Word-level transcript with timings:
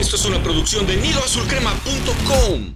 Esto 0.00 0.16
es 0.16 0.24
una 0.24 0.42
producción 0.42 0.86
de 0.86 0.96
nidoazulcrema.com. 0.96 2.74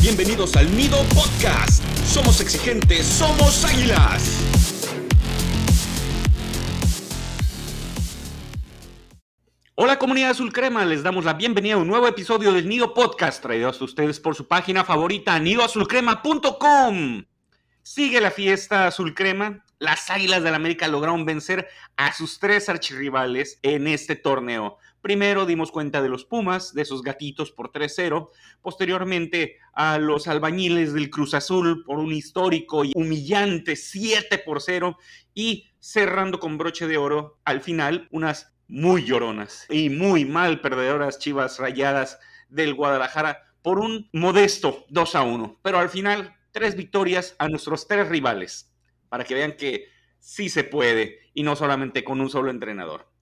Bienvenidos 0.00 0.54
al 0.54 0.76
Nido 0.76 0.96
Podcast. 1.12 1.82
Somos 2.06 2.40
exigentes, 2.40 3.04
somos 3.04 3.64
águilas. 3.64 4.30
Hola 9.74 9.98
comunidad 9.98 10.30
azul 10.30 10.52
crema, 10.52 10.84
les 10.84 11.02
damos 11.02 11.24
la 11.24 11.32
bienvenida 11.32 11.74
a 11.74 11.78
un 11.78 11.88
nuevo 11.88 12.06
episodio 12.06 12.52
del 12.52 12.68
Nido 12.68 12.94
Podcast 12.94 13.42
traído 13.42 13.68
a 13.68 13.84
ustedes 13.84 14.20
por 14.20 14.36
su 14.36 14.46
página 14.46 14.84
favorita 14.84 15.36
nidoazulcrema.com. 15.40 17.24
Sigue 17.82 18.20
la 18.20 18.30
fiesta 18.30 18.86
azul 18.86 19.14
crema. 19.14 19.64
Las 19.80 20.08
Águilas 20.10 20.44
del 20.44 20.52
la 20.52 20.56
América 20.56 20.86
lograron 20.86 21.26
vencer 21.26 21.68
a 21.96 22.12
sus 22.14 22.38
tres 22.38 22.68
archirrivales 22.68 23.58
en 23.62 23.88
este 23.88 24.14
torneo. 24.14 24.78
Primero 25.04 25.44
dimos 25.44 25.70
cuenta 25.70 26.00
de 26.00 26.08
los 26.08 26.24
Pumas, 26.24 26.72
de 26.72 26.80
esos 26.80 27.02
gatitos 27.02 27.52
por 27.52 27.70
3-0. 27.70 28.30
Posteriormente 28.62 29.58
a 29.74 29.98
los 29.98 30.28
albañiles 30.28 30.94
del 30.94 31.10
Cruz 31.10 31.34
Azul 31.34 31.84
por 31.84 31.98
un 31.98 32.10
histórico 32.10 32.86
y 32.86 32.92
humillante 32.94 33.76
7 33.76 34.38
por 34.38 34.62
0. 34.62 34.96
Y 35.34 35.68
cerrando 35.78 36.40
con 36.40 36.56
broche 36.56 36.86
de 36.86 36.96
oro 36.96 37.38
al 37.44 37.60
final 37.60 38.08
unas 38.12 38.54
muy 38.66 39.04
lloronas 39.04 39.66
y 39.68 39.90
muy 39.90 40.24
mal 40.24 40.62
perdedoras 40.62 41.18
chivas 41.18 41.58
rayadas 41.58 42.18
del 42.48 42.72
Guadalajara 42.72 43.52
por 43.60 43.80
un 43.80 44.08
modesto 44.14 44.86
2 44.88 45.16
a 45.16 45.22
1. 45.22 45.60
Pero 45.60 45.80
al 45.80 45.90
final, 45.90 46.34
tres 46.50 46.76
victorias 46.76 47.36
a 47.38 47.50
nuestros 47.50 47.86
tres 47.86 48.08
rivales, 48.08 48.72
para 49.10 49.24
que 49.24 49.34
vean 49.34 49.58
que 49.58 49.86
sí 50.18 50.48
se 50.48 50.64
puede 50.64 51.18
y 51.34 51.42
no 51.42 51.56
solamente 51.56 52.04
con 52.04 52.22
un 52.22 52.30
solo 52.30 52.50
entrenador. 52.50 53.12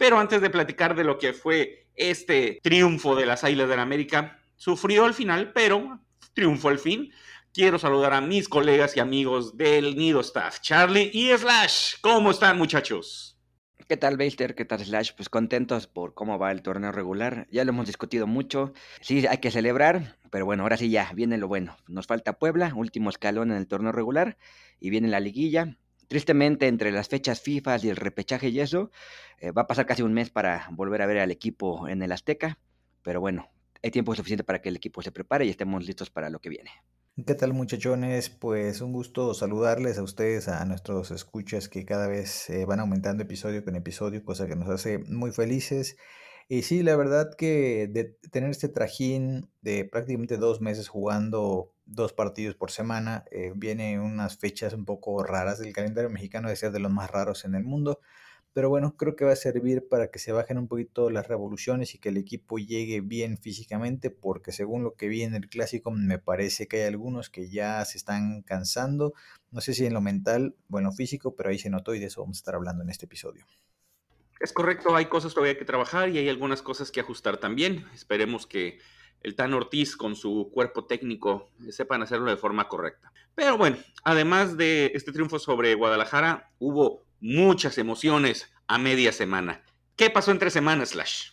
Pero 0.00 0.18
antes 0.18 0.40
de 0.40 0.48
platicar 0.48 0.94
de 0.96 1.04
lo 1.04 1.18
que 1.18 1.34
fue 1.34 1.90
este 1.94 2.58
triunfo 2.62 3.14
de 3.14 3.26
las 3.26 3.44
Águilas 3.44 3.68
del 3.68 3.80
América, 3.80 4.40
sufrió 4.56 5.04
al 5.04 5.12
final, 5.12 5.52
pero 5.52 6.00
triunfo 6.32 6.70
al 6.70 6.78
fin. 6.78 7.12
Quiero 7.52 7.78
saludar 7.78 8.14
a 8.14 8.22
mis 8.22 8.48
colegas 8.48 8.96
y 8.96 9.00
amigos 9.00 9.58
del 9.58 9.98
Nido 9.98 10.20
Staff, 10.20 10.60
Charlie 10.60 11.10
y 11.12 11.36
Slash. 11.36 11.96
¿Cómo 12.00 12.30
están, 12.30 12.56
muchachos? 12.56 13.38
¿Qué 13.86 13.98
tal, 13.98 14.16
Beister? 14.16 14.54
¿Qué 14.54 14.64
tal, 14.64 14.82
Slash? 14.82 15.10
Pues 15.14 15.28
contentos 15.28 15.86
por 15.86 16.14
cómo 16.14 16.38
va 16.38 16.50
el 16.50 16.62
torneo 16.62 16.92
regular. 16.92 17.46
Ya 17.50 17.66
lo 17.66 17.72
hemos 17.72 17.86
discutido 17.86 18.26
mucho. 18.26 18.72
Sí, 19.02 19.26
hay 19.26 19.36
que 19.36 19.50
celebrar, 19.50 20.16
pero 20.30 20.46
bueno, 20.46 20.62
ahora 20.62 20.78
sí 20.78 20.88
ya, 20.88 21.12
viene 21.12 21.36
lo 21.36 21.46
bueno. 21.46 21.76
Nos 21.88 22.06
falta 22.06 22.38
Puebla, 22.38 22.72
último 22.74 23.10
escalón 23.10 23.50
en 23.50 23.58
el 23.58 23.66
torneo 23.66 23.92
regular, 23.92 24.38
y 24.80 24.88
viene 24.88 25.08
la 25.08 25.20
liguilla. 25.20 25.76
Tristemente, 26.10 26.66
entre 26.66 26.90
las 26.90 27.06
fechas 27.06 27.40
FIFA 27.40 27.76
y 27.84 27.88
el 27.88 27.94
repechaje 27.94 28.48
y 28.48 28.58
eso, 28.58 28.90
eh, 29.38 29.52
va 29.52 29.62
a 29.62 29.66
pasar 29.68 29.86
casi 29.86 30.02
un 30.02 30.12
mes 30.12 30.28
para 30.28 30.66
volver 30.72 31.02
a 31.02 31.06
ver 31.06 31.18
al 31.18 31.30
equipo 31.30 31.86
en 31.86 32.02
el 32.02 32.10
Azteca, 32.10 32.58
pero 33.04 33.20
bueno, 33.20 33.48
hay 33.80 33.92
tiempo 33.92 34.12
suficiente 34.16 34.42
para 34.42 34.60
que 34.60 34.70
el 34.70 34.74
equipo 34.74 35.02
se 35.02 35.12
prepare 35.12 35.46
y 35.46 35.50
estemos 35.50 35.86
listos 35.86 36.10
para 36.10 36.28
lo 36.28 36.40
que 36.40 36.48
viene. 36.48 36.72
¿Qué 37.24 37.36
tal 37.36 37.52
muchachones? 37.52 38.28
Pues 38.28 38.80
un 38.80 38.92
gusto 38.92 39.34
saludarles 39.34 39.98
a 39.98 40.02
ustedes, 40.02 40.48
a 40.48 40.64
nuestros 40.64 41.12
escuchas 41.12 41.68
que 41.68 41.84
cada 41.84 42.08
vez 42.08 42.50
eh, 42.50 42.64
van 42.64 42.80
aumentando 42.80 43.22
episodio 43.22 43.64
con 43.64 43.76
episodio, 43.76 44.24
cosa 44.24 44.48
que 44.48 44.56
nos 44.56 44.68
hace 44.68 44.98
muy 44.98 45.30
felices. 45.30 45.96
Y 46.52 46.62
sí, 46.62 46.82
la 46.82 46.96
verdad 46.96 47.32
que 47.36 47.86
de 47.86 48.06
tener 48.32 48.50
este 48.50 48.68
trajín 48.68 49.48
de 49.62 49.84
prácticamente 49.84 50.36
dos 50.36 50.60
meses 50.60 50.88
jugando 50.88 51.72
dos 51.86 52.12
partidos 52.12 52.56
por 52.56 52.72
semana, 52.72 53.24
eh, 53.30 53.52
viene 53.54 54.00
unas 54.00 54.36
fechas 54.36 54.72
un 54.74 54.84
poco 54.84 55.22
raras 55.22 55.60
del 55.60 55.72
calendario 55.72 56.10
mexicano, 56.10 56.48
de 56.48 56.56
ser 56.56 56.72
de 56.72 56.80
los 56.80 56.90
más 56.90 57.08
raros 57.08 57.44
en 57.44 57.54
el 57.54 57.62
mundo. 57.62 58.00
Pero 58.52 58.68
bueno, 58.68 58.96
creo 58.96 59.14
que 59.14 59.24
va 59.24 59.32
a 59.32 59.36
servir 59.36 59.86
para 59.88 60.10
que 60.10 60.18
se 60.18 60.32
bajen 60.32 60.58
un 60.58 60.66
poquito 60.66 61.08
las 61.08 61.28
revoluciones 61.28 61.94
y 61.94 61.98
que 61.98 62.08
el 62.08 62.16
equipo 62.16 62.58
llegue 62.58 63.00
bien 63.00 63.38
físicamente, 63.38 64.10
porque 64.10 64.50
según 64.50 64.82
lo 64.82 64.96
que 64.96 65.06
vi 65.06 65.22
en 65.22 65.36
el 65.36 65.48
clásico, 65.48 65.92
me 65.92 66.18
parece 66.18 66.66
que 66.66 66.78
hay 66.78 66.88
algunos 66.88 67.30
que 67.30 67.48
ya 67.48 67.84
se 67.84 67.96
están 67.96 68.42
cansando. 68.42 69.14
No 69.52 69.60
sé 69.60 69.72
si 69.72 69.86
en 69.86 69.94
lo 69.94 70.00
mental, 70.00 70.56
bueno, 70.66 70.90
físico, 70.90 71.36
pero 71.36 71.50
ahí 71.50 71.60
se 71.60 71.70
notó 71.70 71.94
y 71.94 72.00
de 72.00 72.06
eso 72.06 72.22
vamos 72.22 72.38
a 72.38 72.40
estar 72.40 72.56
hablando 72.56 72.82
en 72.82 72.90
este 72.90 73.06
episodio. 73.06 73.46
Es 74.40 74.54
correcto, 74.54 74.96
hay 74.96 75.04
cosas 75.04 75.34
todavía 75.34 75.58
que 75.58 75.66
trabajar 75.66 76.08
y 76.08 76.16
hay 76.16 76.30
algunas 76.30 76.62
cosas 76.62 76.90
que 76.90 77.00
ajustar 77.00 77.36
también. 77.36 77.86
Esperemos 77.94 78.46
que 78.46 78.78
el 79.22 79.36
Tan 79.36 79.52
Ortiz 79.52 79.96
con 79.96 80.16
su 80.16 80.50
cuerpo 80.50 80.86
técnico 80.86 81.50
sepan 81.68 82.02
hacerlo 82.02 82.30
de 82.30 82.38
forma 82.38 82.66
correcta. 82.66 83.12
Pero 83.34 83.58
bueno, 83.58 83.76
además 84.02 84.56
de 84.56 84.92
este 84.94 85.12
triunfo 85.12 85.38
sobre 85.38 85.74
Guadalajara, 85.74 86.50
hubo 86.58 87.04
muchas 87.20 87.76
emociones 87.76 88.50
a 88.66 88.78
media 88.78 89.12
semana. 89.12 89.62
¿Qué 89.94 90.08
pasó 90.08 90.30
entre 90.30 90.48
semanas, 90.48 90.90
Slash? 90.90 91.32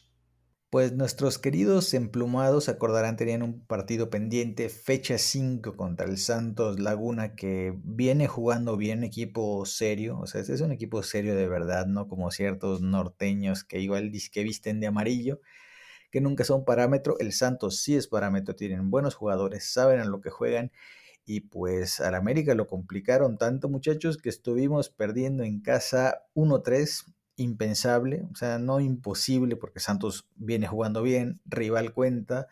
Pues 0.74 0.92
nuestros 0.92 1.38
queridos 1.40 1.94
emplumados, 1.94 2.68
acordarán, 2.68 3.16
tenían 3.16 3.42
un 3.42 3.66
partido 3.66 4.10
pendiente, 4.10 4.68
fecha 4.68 5.18
5 5.18 5.78
contra 5.78 6.06
el 6.06 6.18
Santos 6.18 6.78
Laguna, 6.78 7.36
que 7.36 7.74
viene 7.86 8.28
jugando 8.28 8.76
bien, 8.76 9.06
equipo 9.06 9.66
serio, 9.66 10.20
o 10.20 10.28
sea, 10.28 10.42
es 10.42 10.60
un 10.60 10.74
equipo 10.74 11.04
serio 11.04 11.38
de 11.38 11.48
verdad, 11.48 11.86
no 11.86 12.10
como 12.10 12.32
ciertos 12.32 12.82
norteños 12.82 13.64
que 13.64 13.80
igual 13.80 14.12
que 14.30 14.44
visten 14.44 14.82
de 14.82 14.88
amarillo, 14.88 15.40
que 16.12 16.22
nunca 16.22 16.44
son 16.44 16.66
parámetro. 16.66 17.18
El 17.20 17.34
Santos 17.34 17.80
sí 17.82 17.96
es 17.96 18.08
parámetro, 18.08 18.56
tienen 18.56 18.92
buenos 18.92 19.16
jugadores, 19.16 19.72
saben 19.72 20.00
a 20.02 20.06
lo 20.06 20.22
que 20.22 20.32
juegan 20.32 20.72
y 21.26 21.42
pues 21.42 22.02
al 22.02 22.16
América 22.16 22.56
lo 22.56 22.68
complicaron 22.68 23.38
tanto, 23.38 23.70
muchachos, 23.70 24.18
que 24.18 24.30
estuvimos 24.30 24.90
perdiendo 24.90 25.44
en 25.44 25.62
casa 25.62 26.24
1-3, 26.36 27.06
impensable, 27.38 28.26
o 28.32 28.36
sea, 28.36 28.60
no 28.60 28.80
imposible, 28.80 29.56
porque 29.56 29.80
Santos 29.80 30.28
viene 30.36 30.68
jugando 30.68 31.02
bien, 31.04 31.40
rival 31.46 31.94
cuenta, 31.94 32.48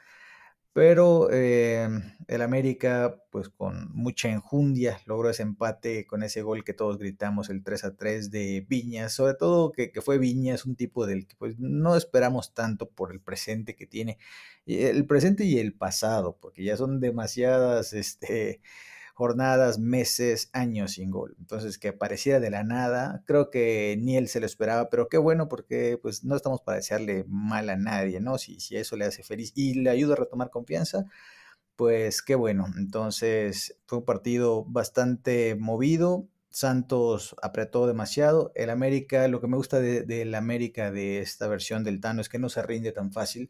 pero 0.76 1.30
eh, 1.32 1.88
el 2.28 2.42
América, 2.42 3.24
pues 3.32 3.48
con 3.48 3.90
mucha 3.94 4.28
enjundia, 4.30 5.00
logró 5.06 5.30
ese 5.30 5.44
empate 5.44 6.06
con 6.06 6.22
ese 6.22 6.42
gol 6.42 6.66
que 6.66 6.74
todos 6.74 6.98
gritamos, 6.98 7.50
el 7.50 7.64
3 7.64 7.86
a 7.86 7.96
3 7.96 8.30
de 8.30 8.66
Viñas. 8.68 9.14
Sobre 9.14 9.36
todo 9.36 9.72
que, 9.72 9.94
que 9.94 10.02
fue 10.02 10.18
Viñas, 10.18 10.66
un 10.66 10.76
tipo 10.76 11.06
del 11.06 11.28
que 11.28 11.36
pues, 11.38 11.58
no 11.60 11.96
esperamos 11.96 12.54
tanto 12.54 12.90
por 12.90 13.14
el 13.14 13.22
presente 13.22 13.78
que 13.78 13.88
tiene. 13.88 14.18
El 14.66 15.06
presente 15.08 15.46
y 15.46 15.60
el 15.60 15.74
pasado, 15.74 16.38
porque 16.42 16.66
ya 16.66 16.76
son 16.76 17.00
demasiadas 17.00 17.94
este, 17.94 18.60
jornadas, 19.16 19.80
meses, 19.80 20.50
años 20.52 20.92
sin 20.92 21.10
gol. 21.10 21.36
Entonces, 21.40 21.78
que 21.80 21.88
apareciera 21.90 22.42
de 22.42 22.50
la 22.50 22.64
nada, 22.64 23.24
creo 23.26 23.50
que 23.50 23.98
ni 24.00 24.18
él 24.18 24.28
se 24.28 24.42
lo 24.42 24.46
esperaba, 24.46 24.90
pero 24.90 25.08
qué 25.08 25.18
bueno 25.18 25.48
porque 25.48 25.98
pues 26.02 26.26
no 26.26 26.36
estamos 26.36 26.62
para 26.62 26.78
desearle 26.78 27.24
mal 27.30 27.70
a 27.70 27.78
nadie, 27.78 28.20
¿no? 28.20 28.38
Si, 28.38 28.60
si 28.60 28.76
eso 28.76 28.98
le 28.98 29.06
hace 29.06 29.24
feliz 29.24 29.54
y 29.56 29.76
le 29.76 29.90
ayuda 29.90 30.14
a 30.14 30.18
retomar 30.18 30.50
confianza, 30.50 31.06
pues 31.78 32.22
qué 32.22 32.36
bueno. 32.36 32.66
Entonces, 32.78 33.78
fue 33.86 34.00
un 34.00 34.06
partido 34.06 34.66
bastante 34.66 35.56
movido. 35.56 36.28
Santos 36.50 37.36
apretó 37.42 37.88
demasiado. 37.88 38.52
El 38.54 38.70
América, 38.70 39.28
lo 39.30 39.40
que 39.40 39.48
me 39.48 39.58
gusta 39.58 39.80
del 39.80 40.08
de, 40.08 40.36
América 40.36 40.92
de 40.92 41.20
esta 41.20 41.48
versión 41.48 41.86
del 41.86 42.02
Tano 42.02 42.20
es 42.22 42.30
que 42.30 42.40
no 42.40 42.50
se 42.50 42.62
rinde 42.64 42.92
tan 42.92 43.14
fácil 43.14 43.50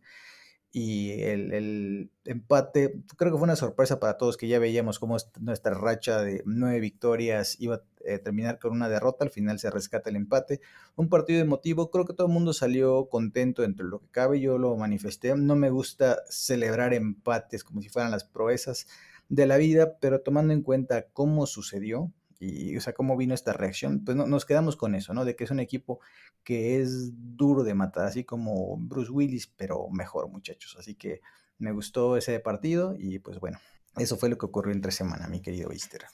y 0.78 1.22
el, 1.22 2.12
empate, 2.26 3.02
creo 3.16 3.32
que 3.32 3.38
fue 3.38 3.46
una 3.46 3.56
sorpresa 3.56 4.02
para 4.02 4.18
todos 4.18 4.36
que 4.36 4.50
ya 4.50 4.60
veíamos 4.60 5.00
cómo 5.00 5.16
nuestra 5.40 5.74
racha 5.74 6.22
de 6.22 6.44
nueve 6.46 6.82
victorias 6.82 7.56
iba 7.62 7.76
a 7.76 7.82
eh, 8.04 8.20
terminar 8.20 8.60
con 8.60 8.74
una 8.74 8.90
derrota, 8.90 9.24
al 9.24 9.32
final 9.32 9.58
se 9.58 9.72
rescata 9.72 10.10
el 10.10 10.18
empate, 10.18 10.60
un 10.98 11.08
partido 11.08 11.40
emotivo, 11.40 11.92
creo 11.92 12.04
que 12.04 12.12
todo 12.12 12.28
el 12.28 12.34
mundo 12.34 12.52
salió 12.52 13.08
contento 13.08 13.64
entre 13.64 13.86
lo 13.86 14.02
que 14.02 14.10
cabe, 14.10 14.42
yo 14.42 14.58
lo 14.58 14.76
manifesté, 14.76 15.34
no 15.38 15.56
me 15.56 15.70
gusta 15.70 16.18
celebrar 16.30 16.94
empates 16.94 17.64
como 17.64 17.82
si 17.82 17.88
fueran 17.88 18.12
las 18.12 18.26
proezas 18.26 18.86
de 19.30 19.46
la 19.46 19.56
vida, 19.56 19.96
pero 20.02 20.20
tomando 20.20 20.52
en 20.54 20.62
cuenta 20.62 21.06
cómo 21.14 21.46
sucedió, 21.46 22.12
y, 22.40 22.76
o 22.76 22.82
sea, 22.82 22.94
cómo 22.94 23.18
vino 23.18 23.34
esta 23.34 23.54
reacción, 23.54 24.04
pues 24.04 24.18
no, 24.18 24.28
nos 24.28 24.46
quedamos 24.46 24.76
con 24.76 24.96
eso, 24.96 25.14
¿no? 25.14 25.26
De 25.26 25.36
que 25.36 25.46
es 25.46 25.52
un 25.52 25.60
equipo 25.60 26.00
que 26.44 26.82
es 26.82 27.12
duro 27.14 27.64
de 27.64 27.74
matar, 27.74 28.06
así 28.06 28.24
como 28.24 28.78
Bruce 28.78 29.12
Willis, 29.12 29.48
pero 29.48 29.90
mejor, 29.90 30.30
muchachos. 30.30 30.76
Así 30.78 30.96
que 30.96 31.22
me 31.58 31.72
gustó 31.72 32.18
ese 32.18 32.40
partido 32.40 32.96
y 32.98 33.20
pues 33.20 33.40
bueno, 33.40 33.60
eso 33.98 34.18
fue 34.18 34.30
lo 34.30 34.38
que 34.38 34.46
ocurrió 34.46 34.74
entre 34.74 34.92
semana, 34.92 35.28
mi 35.28 35.42
querido 35.42 35.72
Easter. 35.72 36.06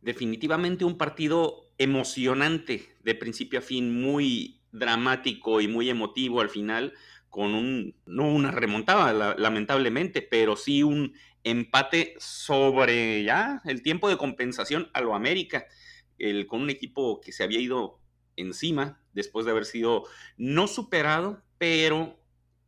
Definitivamente 0.00 0.84
un 0.84 0.98
partido 0.98 1.70
emocionante 1.78 2.96
de 3.02 3.14
principio 3.14 3.58
a 3.58 3.62
fin, 3.62 4.00
muy 4.00 4.60
dramático 4.72 5.60
y 5.60 5.68
muy 5.68 5.88
emotivo 5.88 6.40
al 6.40 6.50
final, 6.50 6.92
con 7.30 7.54
un, 7.54 7.96
no 8.06 8.28
una 8.28 8.50
remontada 8.50 9.34
lamentablemente, 9.36 10.22
pero 10.22 10.56
sí 10.56 10.82
un 10.82 11.14
empate 11.44 12.14
sobre 12.18 13.22
ya 13.22 13.60
el 13.64 13.82
tiempo 13.82 14.08
de 14.08 14.16
compensación 14.16 14.90
a 14.94 15.00
lo 15.00 15.14
América, 15.14 15.66
el, 16.18 16.46
con 16.46 16.62
un 16.62 16.70
equipo 16.70 17.20
que 17.20 17.32
se 17.32 17.44
había 17.44 17.60
ido 17.60 18.00
encima 18.36 19.00
después 19.12 19.44
de 19.46 19.52
haber 19.52 19.66
sido 19.66 20.04
no 20.36 20.66
superado, 20.66 21.42
pero 21.58 22.18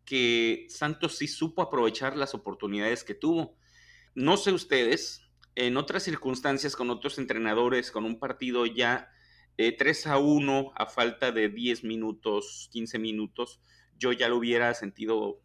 que 0.05 0.67
Santos 0.69 1.17
sí 1.17 1.27
supo 1.27 1.63
aprovechar 1.63 2.17
las 2.17 2.35
oportunidades 2.35 3.03
que 3.03 3.15
tuvo. 3.15 3.57
No 4.15 4.37
sé 4.37 4.53
ustedes, 4.53 5.23
en 5.57 5.77
otras 5.77 6.05
circunstancias 6.05 6.77
con 6.77 6.91
otros 6.91 7.19
entrenadores, 7.19 7.91
con 7.91 8.05
un 8.05 8.21
partido 8.21 8.67
ya 8.67 9.11
3 9.57 10.07
a 10.07 10.19
1 10.19 10.73
a 10.77 10.87
falta 10.87 11.33
de 11.33 11.49
10 11.49 11.85
minutos, 11.85 12.69
15 12.73 12.99
minutos, 12.99 13.61
yo 13.99 14.13
ya 14.13 14.29
lo 14.29 14.37
hubiera 14.37 14.73
sentido 14.75 15.41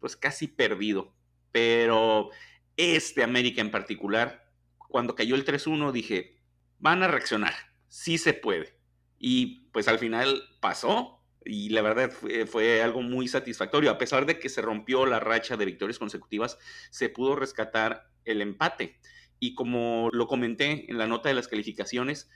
pues 0.00 0.16
casi 0.16 0.48
perdido. 0.48 1.14
Pero 1.52 2.30
este 2.76 3.22
América 3.22 3.60
en 3.60 3.70
particular, 3.70 4.50
cuando 4.88 5.14
cayó 5.14 5.34
el 5.34 5.44
3-1, 5.44 5.92
dije, 5.92 6.42
van 6.78 7.02
a 7.02 7.08
reaccionar, 7.08 7.54
sí 7.88 8.18
se 8.18 8.34
puede. 8.34 8.78
Y 9.18 9.68
pues 9.72 9.88
al 9.88 9.98
final 9.98 10.42
pasó, 10.60 11.22
y 11.44 11.70
la 11.70 11.82
verdad 11.82 12.12
fue, 12.46 12.82
algo 12.82 13.02
muy 13.02 13.28
satisfactorio. 13.28 13.90
A 13.90 13.98
pesar 13.98 14.26
de 14.26 14.38
que 14.38 14.48
se 14.48 14.62
rompió 14.62 15.06
la 15.06 15.20
racha 15.20 15.56
de 15.56 15.64
victorias 15.64 15.98
consecutivas, 15.98 16.58
se 16.90 17.08
pudo 17.08 17.36
rescatar 17.36 18.10
el 18.24 18.40
empate. 18.40 19.00
Y 19.38 19.54
como 19.54 20.08
lo 20.12 20.26
comenté 20.26 20.90
en 20.90 20.98
la 20.98 21.06
nota 21.06 21.28
de 21.28 21.34
las 21.34 21.48
calificaciones, 21.48 22.30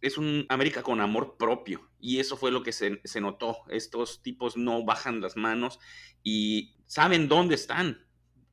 es 0.00 0.18
un 0.18 0.46
América 0.48 0.82
con 0.82 1.00
amor 1.00 1.36
propio. 1.38 1.90
Y 1.98 2.18
eso 2.18 2.36
fue 2.36 2.50
lo 2.50 2.62
que 2.62 2.72
se, 2.72 3.00
se 3.04 3.20
notó. 3.20 3.58
Estos 3.68 4.22
tipos 4.22 4.56
no 4.56 4.84
bajan 4.84 5.20
las 5.20 5.36
manos 5.36 5.78
y 6.22 6.76
saben 6.86 7.28
dónde 7.28 7.54
están. 7.54 8.06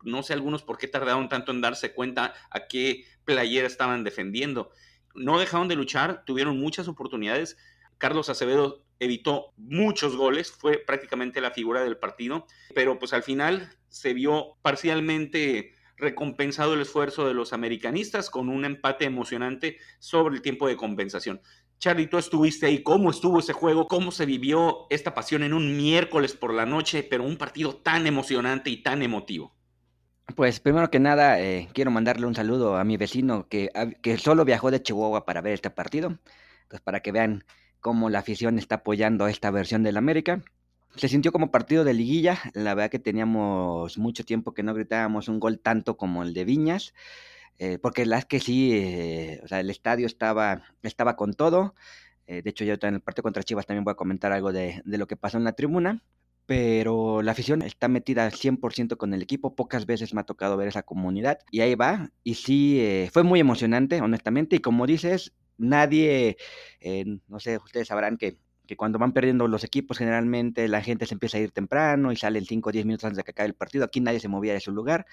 No 0.03 0.23
sé 0.23 0.33
algunos 0.33 0.63
por 0.63 0.77
qué 0.77 0.87
tardaron 0.87 1.29
tanto 1.29 1.51
en 1.51 1.61
darse 1.61 1.93
cuenta 1.93 2.33
a 2.49 2.67
qué 2.67 3.05
playera 3.25 3.67
estaban 3.67 4.03
defendiendo. 4.03 4.71
No 5.15 5.39
dejaron 5.39 5.67
de 5.67 5.75
luchar, 5.75 6.23
tuvieron 6.25 6.59
muchas 6.59 6.87
oportunidades. 6.87 7.57
Carlos 7.97 8.29
Acevedo 8.29 8.85
evitó 8.99 9.53
muchos 9.57 10.15
goles, 10.15 10.51
fue 10.51 10.77
prácticamente 10.77 11.41
la 11.41 11.51
figura 11.51 11.83
del 11.83 11.97
partido, 11.97 12.45
pero 12.75 12.99
pues 12.99 13.13
al 13.13 13.23
final 13.23 13.69
se 13.87 14.13
vio 14.13 14.57
parcialmente 14.61 15.73
recompensado 15.97 16.73
el 16.73 16.81
esfuerzo 16.81 17.27
de 17.27 17.33
los 17.33 17.53
americanistas 17.53 18.29
con 18.29 18.49
un 18.49 18.65
empate 18.65 19.05
emocionante 19.05 19.77
sobre 19.99 20.35
el 20.35 20.41
tiempo 20.41 20.67
de 20.67 20.77
compensación. 20.77 21.41
Charlie, 21.77 22.07
tú 22.07 22.17
estuviste 22.17 22.65
ahí, 22.65 22.83
¿cómo 22.83 23.09
estuvo 23.09 23.39
ese 23.39 23.53
juego? 23.53 23.87
¿Cómo 23.87 24.11
se 24.11 24.25
vivió 24.25 24.85
esta 24.89 25.13
pasión 25.13 25.43
en 25.43 25.53
un 25.53 25.77
miércoles 25.77 26.33
por 26.33 26.53
la 26.53 26.65
noche, 26.65 27.03
pero 27.03 27.23
un 27.23 27.37
partido 27.37 27.75
tan 27.77 28.05
emocionante 28.05 28.69
y 28.69 28.83
tan 28.83 29.01
emotivo? 29.01 29.55
Pues 30.35 30.59
primero 30.59 30.91
que 30.91 30.99
nada, 30.99 31.39
eh, 31.41 31.69
quiero 31.73 31.91
mandarle 31.91 32.27
un 32.27 32.35
saludo 32.35 32.77
a 32.77 32.83
mi 32.83 32.97
vecino 32.97 33.47
que, 33.47 33.69
que 34.01 34.17
solo 34.17 34.45
viajó 34.45 34.69
de 34.69 34.81
Chihuahua 34.81 35.25
para 35.25 35.41
ver 35.41 35.53
este 35.53 35.69
partido, 35.69 36.19
pues 36.67 36.81
para 36.81 36.99
que 36.99 37.11
vean 37.11 37.43
cómo 37.79 38.09
la 38.09 38.19
afición 38.19 38.59
está 38.59 38.75
apoyando 38.75 39.27
esta 39.27 39.49
versión 39.49 39.81
del 39.81 39.97
América. 39.97 40.43
Se 40.95 41.07
sintió 41.07 41.31
como 41.31 41.51
partido 41.51 41.83
de 41.83 41.93
liguilla, 41.93 42.39
la 42.53 42.75
verdad 42.75 42.91
que 42.91 42.99
teníamos 42.99 43.97
mucho 43.97 44.23
tiempo 44.23 44.53
que 44.53 44.63
no 44.63 44.73
gritábamos 44.73 45.29
un 45.29 45.39
gol 45.39 45.59
tanto 45.59 45.97
como 45.97 46.23
el 46.23 46.33
de 46.33 46.45
Viñas, 46.45 46.93
eh, 47.57 47.79
porque 47.79 48.05
la 48.05 48.19
es 48.19 48.25
que 48.25 48.39
sí, 48.39 48.71
eh, 48.73 49.41
o 49.43 49.47
sea, 49.47 49.59
el 49.59 49.69
estadio 49.69 50.05
estaba, 50.05 50.63
estaba 50.83 51.15
con 51.15 51.33
todo. 51.33 51.75
De 52.27 52.43
hecho, 52.45 52.63
yo 52.63 52.75
en 52.79 52.93
el 52.93 53.01
partido 53.01 53.23
contra 53.23 53.41
Chivas 53.41 53.65
también 53.65 53.83
voy 53.83 53.93
a 53.93 53.95
comentar 53.95 54.31
algo 54.31 54.51
de, 54.51 54.83
de 54.85 54.97
lo 54.99 55.07
que 55.07 55.15
pasó 55.15 55.39
en 55.39 55.45
la 55.45 55.53
tribuna 55.53 56.03
pero 56.49 57.21
la 57.21 57.33
afición 57.33 57.61
está 57.61 57.87
metida 57.89 58.25
al 58.25 58.31
100% 58.31 58.97
con 58.97 59.13
el 59.13 59.21
equipo. 59.21 59.53
Pocas 59.55 59.85
veces 59.85 60.15
me 60.15 60.21
ha 60.21 60.23
tocado 60.23 60.57
ver 60.57 60.67
esa 60.67 60.81
comunidad 60.81 61.37
y 61.51 61.61
ahí 61.61 61.75
va. 61.75 62.09
Y 62.23 62.33
sí, 62.33 63.07
fue 63.13 63.21
muy 63.21 63.39
emocionante, 63.39 64.01
honestamente. 64.01 64.55
Y 64.55 64.59
como 64.59 64.87
dices, 64.87 65.35
nadie, 65.59 66.37
eh, 66.79 67.05
no 67.27 67.39
sé, 67.39 67.57
ustedes 67.57 67.89
sabrán 67.89 68.17
que, 68.17 68.39
que, 68.65 68.75
cuando 68.75 68.97
van 68.97 69.13
perdiendo 69.13 69.47
los 69.47 69.63
equipos, 69.63 69.99
generalmente 69.99 70.67
la 70.67 70.81
gente 70.81 71.05
se 71.05 71.13
empieza 71.13 71.37
a 71.37 71.41
ir 71.41 71.51
temprano 71.51 72.11
y 72.11 72.15
salen 72.15 72.43
5 72.43 72.69
o 72.69 72.71
10 72.71 72.83
minutos 72.87 73.05
antes 73.05 73.17
de 73.17 73.23
que 73.25 73.29
acabe 73.29 73.49
el 73.49 73.53
partido. 73.53 73.85
Aquí 73.85 74.01
nadie 74.01 74.19
se 74.19 74.27
movía 74.27 74.53
de 74.53 74.59
su 74.59 74.71
lugar. 74.71 75.05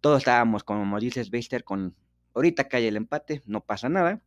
Todos 0.00 0.18
estábamos, 0.18 0.62
como 0.62 1.00
dices, 1.00 1.30
Beister, 1.30 1.64
con 1.64 1.96
ahorita 2.32 2.68
cae 2.68 2.86
el 2.86 2.96
empate, 2.96 3.42
no 3.44 3.60
pasa 3.60 3.88
nada. 3.88 4.22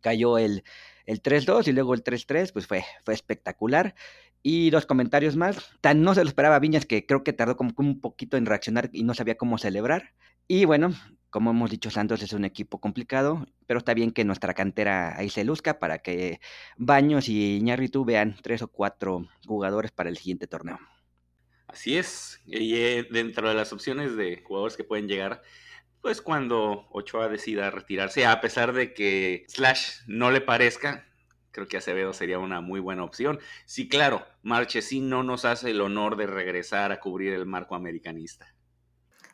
Cayó 0.00 0.38
el, 0.38 0.64
el 1.06 1.22
3-2 1.22 1.68
y 1.68 1.72
luego 1.72 1.94
el 1.94 2.04
3-3, 2.04 2.52
pues 2.52 2.66
fue, 2.66 2.84
fue 3.04 3.14
espectacular. 3.14 3.94
Y 4.42 4.70
dos 4.70 4.86
comentarios 4.86 5.36
más. 5.36 5.70
Tan 5.80 6.02
no 6.02 6.14
se 6.14 6.22
lo 6.22 6.28
esperaba 6.28 6.58
Viñas 6.58 6.86
que 6.86 7.04
creo 7.04 7.22
que 7.22 7.32
tardó 7.32 7.56
como 7.56 7.72
un 7.76 8.00
poquito 8.00 8.36
en 8.36 8.46
reaccionar 8.46 8.88
y 8.92 9.02
no 9.02 9.14
sabía 9.14 9.36
cómo 9.36 9.58
celebrar. 9.58 10.14
Y 10.48 10.64
bueno, 10.64 10.94
como 11.30 11.50
hemos 11.50 11.70
dicho, 11.70 11.90
Santos 11.90 12.22
es 12.22 12.32
un 12.32 12.44
equipo 12.44 12.80
complicado, 12.80 13.46
pero 13.66 13.78
está 13.78 13.94
bien 13.94 14.10
que 14.10 14.24
nuestra 14.24 14.52
cantera 14.52 15.16
ahí 15.16 15.30
se 15.30 15.44
luzca 15.44 15.78
para 15.78 15.98
que 15.98 16.40
Baños 16.76 17.28
y 17.28 17.56
Iñárritu 17.56 18.04
vean 18.04 18.36
tres 18.42 18.62
o 18.62 18.68
cuatro 18.68 19.28
jugadores 19.46 19.92
para 19.92 20.08
el 20.08 20.16
siguiente 20.16 20.46
torneo. 20.46 20.78
Así 21.68 21.96
es, 21.96 22.40
y 22.46 22.74
eh, 22.74 23.06
dentro 23.12 23.48
de 23.48 23.54
las 23.54 23.72
opciones 23.72 24.16
de 24.16 24.42
jugadores 24.42 24.76
que 24.76 24.82
pueden 24.82 25.06
llegar, 25.06 25.42
pues 26.00 26.22
cuando 26.22 26.86
Ochoa 26.90 27.28
decida 27.28 27.70
retirarse, 27.70 28.26
a 28.26 28.40
pesar 28.40 28.72
de 28.72 28.94
que 28.94 29.44
Slash 29.48 30.00
no 30.06 30.30
le 30.30 30.40
parezca, 30.40 31.06
creo 31.50 31.68
que 31.68 31.76
Acevedo 31.76 32.12
sería 32.12 32.38
una 32.38 32.60
muy 32.60 32.80
buena 32.80 33.04
opción. 33.04 33.38
Sí, 33.66 33.88
claro, 33.88 34.26
Marchesín 34.42 35.08
no 35.08 35.22
nos 35.22 35.44
hace 35.44 35.70
el 35.70 35.80
honor 35.80 36.16
de 36.16 36.26
regresar 36.26 36.92
a 36.92 37.00
cubrir 37.00 37.32
el 37.32 37.46
marco 37.46 37.74
americanista. 37.74 38.54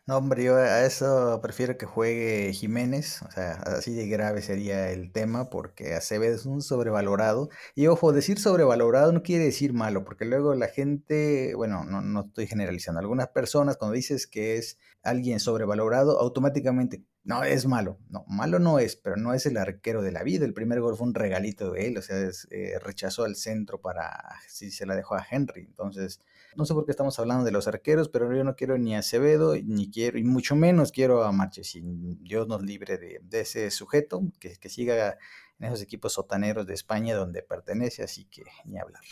No, 0.09 0.19
hombre, 0.19 0.45
yo 0.45 0.55
a 0.57 0.85
eso 0.85 1.41
prefiero 1.43 1.77
que 1.77 1.85
juegue 1.85 2.53
Jiménez, 2.53 3.23
o 3.23 3.31
sea, 3.33 3.55
así 3.55 3.93
de 3.93 4.07
grave 4.07 4.41
sería 4.41 4.91
el 4.93 5.11
tema, 5.11 5.51
porque 5.51 5.95
Acevedo 5.95 6.37
es 6.37 6.47
un 6.47 6.63
sobrevalorado. 6.63 7.49
Y 7.75 7.89
ojo, 7.89 8.13
decir 8.13 8.39
sobrevalorado 8.39 9.11
no 9.11 9.25
quiere 9.25 9.47
decir 9.47 9.73
malo, 9.73 10.05
porque 10.05 10.25
luego 10.25 10.55
la 10.55 10.69
gente, 10.69 11.55
bueno, 11.57 11.83
no, 11.85 12.03
no 12.03 12.21
estoy 12.21 12.47
generalizando, 12.47 13.01
algunas 13.01 13.29
personas 13.29 13.79
cuando 13.79 13.97
dices 13.97 14.29
que 14.29 14.57
es 14.57 14.79
alguien 15.03 15.41
sobrevalorado, 15.41 16.21
automáticamente, 16.21 17.03
no, 17.25 17.43
es 17.43 17.67
malo. 17.67 17.99
No, 18.09 18.25
malo 18.29 18.61
no 18.61 18.79
es, 18.79 18.95
pero 18.95 19.17
no 19.17 19.35
es 19.35 19.45
el 19.47 19.57
arquero 19.57 20.03
de 20.03 20.13
la 20.13 20.23
vida. 20.23 20.45
El 20.45 20.55
primer 20.55 20.81
gol 20.81 20.97
fue 20.97 21.09
un 21.09 21.15
regalito 21.15 21.73
de 21.73 21.89
él, 21.89 21.99
o 21.99 22.03
sea, 22.03 22.17
eh, 22.51 22.79
rechazó 22.81 23.25
al 23.25 23.35
centro 23.35 23.81
para, 23.81 24.17
si 24.49 24.71
se 24.71 24.87
la 24.87 24.95
dejó 24.95 25.17
a 25.17 25.27
Henry. 25.29 25.63
Entonces, 25.63 26.21
no 26.55 26.65
sé 26.65 26.75
por 26.75 26.85
qué 26.85 26.93
estamos 26.93 27.19
hablando 27.19 27.45
de 27.45 27.53
los 27.53 27.67
arqueros, 27.67 28.09
pero 28.09 28.33
yo 28.35 28.45
no 28.45 28.55
quiero 28.55 28.79
ni 28.79 28.95
a 28.95 29.01
Acevedo, 29.01 29.55
ni 29.57 29.91
quiero, 29.91 30.19
y 30.19 30.25
mucho 30.25 30.57
menos 30.57 30.93
quiero 30.93 31.25
a 31.25 31.33
Marchesín. 31.33 32.23
Dios 32.23 32.47
nos 32.47 32.63
libre 32.63 32.99
de, 32.99 33.41
ese 33.41 33.71
sujeto, 33.71 34.23
que, 34.39 34.57
que 34.57 34.69
siga 34.69 35.19
en 35.59 35.67
esos 35.67 35.83
equipos 35.83 36.13
sotaneros 36.13 36.67
de 36.67 36.75
España 36.75 37.15
donde 37.15 37.43
pertenece, 37.43 38.03
así 38.03 38.25
que 38.27 38.45
ni 38.65 38.79
hablar. 38.79 39.03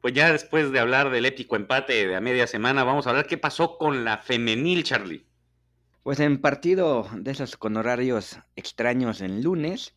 Pues 0.00 0.14
ya 0.14 0.30
después 0.30 0.70
de 0.70 0.78
hablar 0.78 1.10
del 1.10 1.26
épico 1.26 1.56
empate 1.56 2.06
de 2.06 2.14
a 2.14 2.20
media 2.20 2.46
semana, 2.46 2.84
vamos 2.84 3.06
a 3.06 3.10
hablar 3.10 3.26
qué 3.26 3.36
pasó 3.36 3.78
con 3.78 4.04
la 4.04 4.18
femenil, 4.18 4.84
Charlie. 4.84 5.26
Pues 6.04 6.20
en 6.20 6.40
partido 6.40 7.08
de 7.12 7.32
esos 7.32 7.56
con 7.56 7.76
horarios 7.76 8.38
extraños 8.54 9.20
en 9.20 9.42
lunes, 9.42 9.96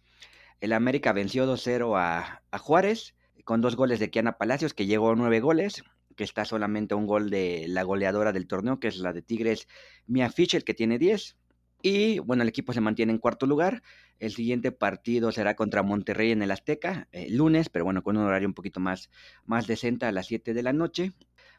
el 0.60 0.74
América 0.74 1.14
venció 1.14 1.46
2-0 1.46 1.98
a, 1.98 2.42
a, 2.50 2.58
Juárez 2.58 3.16
con 3.46 3.62
dos 3.62 3.76
goles 3.76 4.00
de 4.00 4.10
Kiana 4.10 4.38
Palacios, 4.38 4.74
que 4.74 4.86
llegó 4.88 5.12
a 5.12 5.16
nueve 5.16 5.40
goles, 5.40 5.84
que 6.16 6.24
está 6.24 6.46
solamente 6.46 6.96
un 6.96 7.08
gol 7.08 7.30
de 7.30 7.66
la 7.68 7.84
goleadora 7.84 8.32
del 8.32 8.48
torneo, 8.48 8.80
que 8.80 8.88
es 8.88 8.98
la 8.98 9.14
de 9.14 9.22
Tigres, 9.22 9.68
Mia 10.08 10.30
Fischer, 10.30 10.64
que 10.64 10.74
tiene 10.74 10.98
10. 11.00 11.38
Y 11.84 12.20
bueno, 12.20 12.44
el 12.44 12.50
equipo 12.50 12.74
se 12.74 12.82
mantiene 12.82 13.12
en 13.12 13.18
cuarto 13.18 13.46
lugar. 13.48 13.82
El 14.20 14.32
siguiente 14.32 14.72
partido 14.72 15.32
será 15.32 15.56
contra 15.56 15.82
Monterrey 15.82 16.32
en 16.32 16.44
el 16.44 16.52
Azteca, 16.52 17.08
el 17.12 17.38
lunes, 17.38 17.70
pero 17.70 17.86
bueno, 17.86 18.04
con 18.04 18.18
un 18.18 18.24
horario 18.24 18.48
un 18.48 18.54
poquito 18.54 18.80
más, 18.80 19.10
más 19.46 19.66
decente 19.66 20.06
a 20.06 20.12
las 20.12 20.28
7 20.28 20.54
de 20.54 20.64
la 20.64 20.74
noche. 20.74 21.14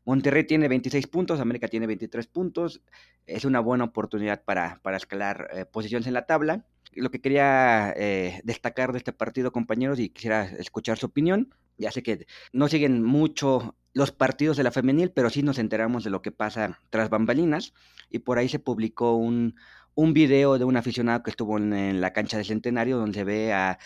Monterrey 0.04 0.44
tiene 0.44 0.68
26 0.68 1.06
puntos, 1.08 1.40
América 1.40 1.68
tiene 1.68 1.86
23 1.86 2.26
puntos. 2.26 2.82
Es 3.26 3.44
una 3.44 3.60
buena 3.60 3.84
oportunidad 3.84 4.44
para, 4.44 4.80
para 4.82 4.96
escalar 4.96 5.48
eh, 5.52 5.64
posiciones 5.64 6.06
en 6.06 6.14
la 6.14 6.26
tabla. 6.26 6.64
Lo 6.92 7.10
que 7.10 7.20
quería 7.20 7.92
eh, 7.96 8.40
destacar 8.44 8.92
de 8.92 8.98
este 8.98 9.12
partido, 9.12 9.52
compañeros, 9.52 9.98
y 9.98 10.10
quisiera 10.10 10.44
escuchar 10.44 10.98
su 10.98 11.06
opinión. 11.06 11.54
Ya 11.78 11.90
sé 11.90 12.02
que 12.02 12.26
no 12.52 12.68
siguen 12.68 13.02
mucho 13.02 13.76
los 13.94 14.12
partidos 14.12 14.56
de 14.56 14.62
la 14.62 14.70
femenil, 14.70 15.10
pero 15.10 15.30
sí 15.30 15.42
nos 15.42 15.58
enteramos 15.58 16.04
de 16.04 16.10
lo 16.10 16.22
que 16.22 16.32
pasa 16.32 16.78
tras 16.90 17.10
bambalinas 17.10 17.74
y 18.10 18.20
por 18.20 18.38
ahí 18.38 18.48
se 18.48 18.58
publicó 18.58 19.16
un, 19.16 19.54
un 19.94 20.12
video 20.14 20.58
de 20.58 20.64
un 20.64 20.76
aficionado 20.76 21.22
que 21.22 21.30
estuvo 21.30 21.58
en, 21.58 22.00
la 22.00 22.12
cancha 22.12 22.36
del 22.36 22.46
Centenario 22.46 22.98
donde 22.98 23.18
se 23.18 23.24
ve 23.24 23.52
a, 23.52 23.78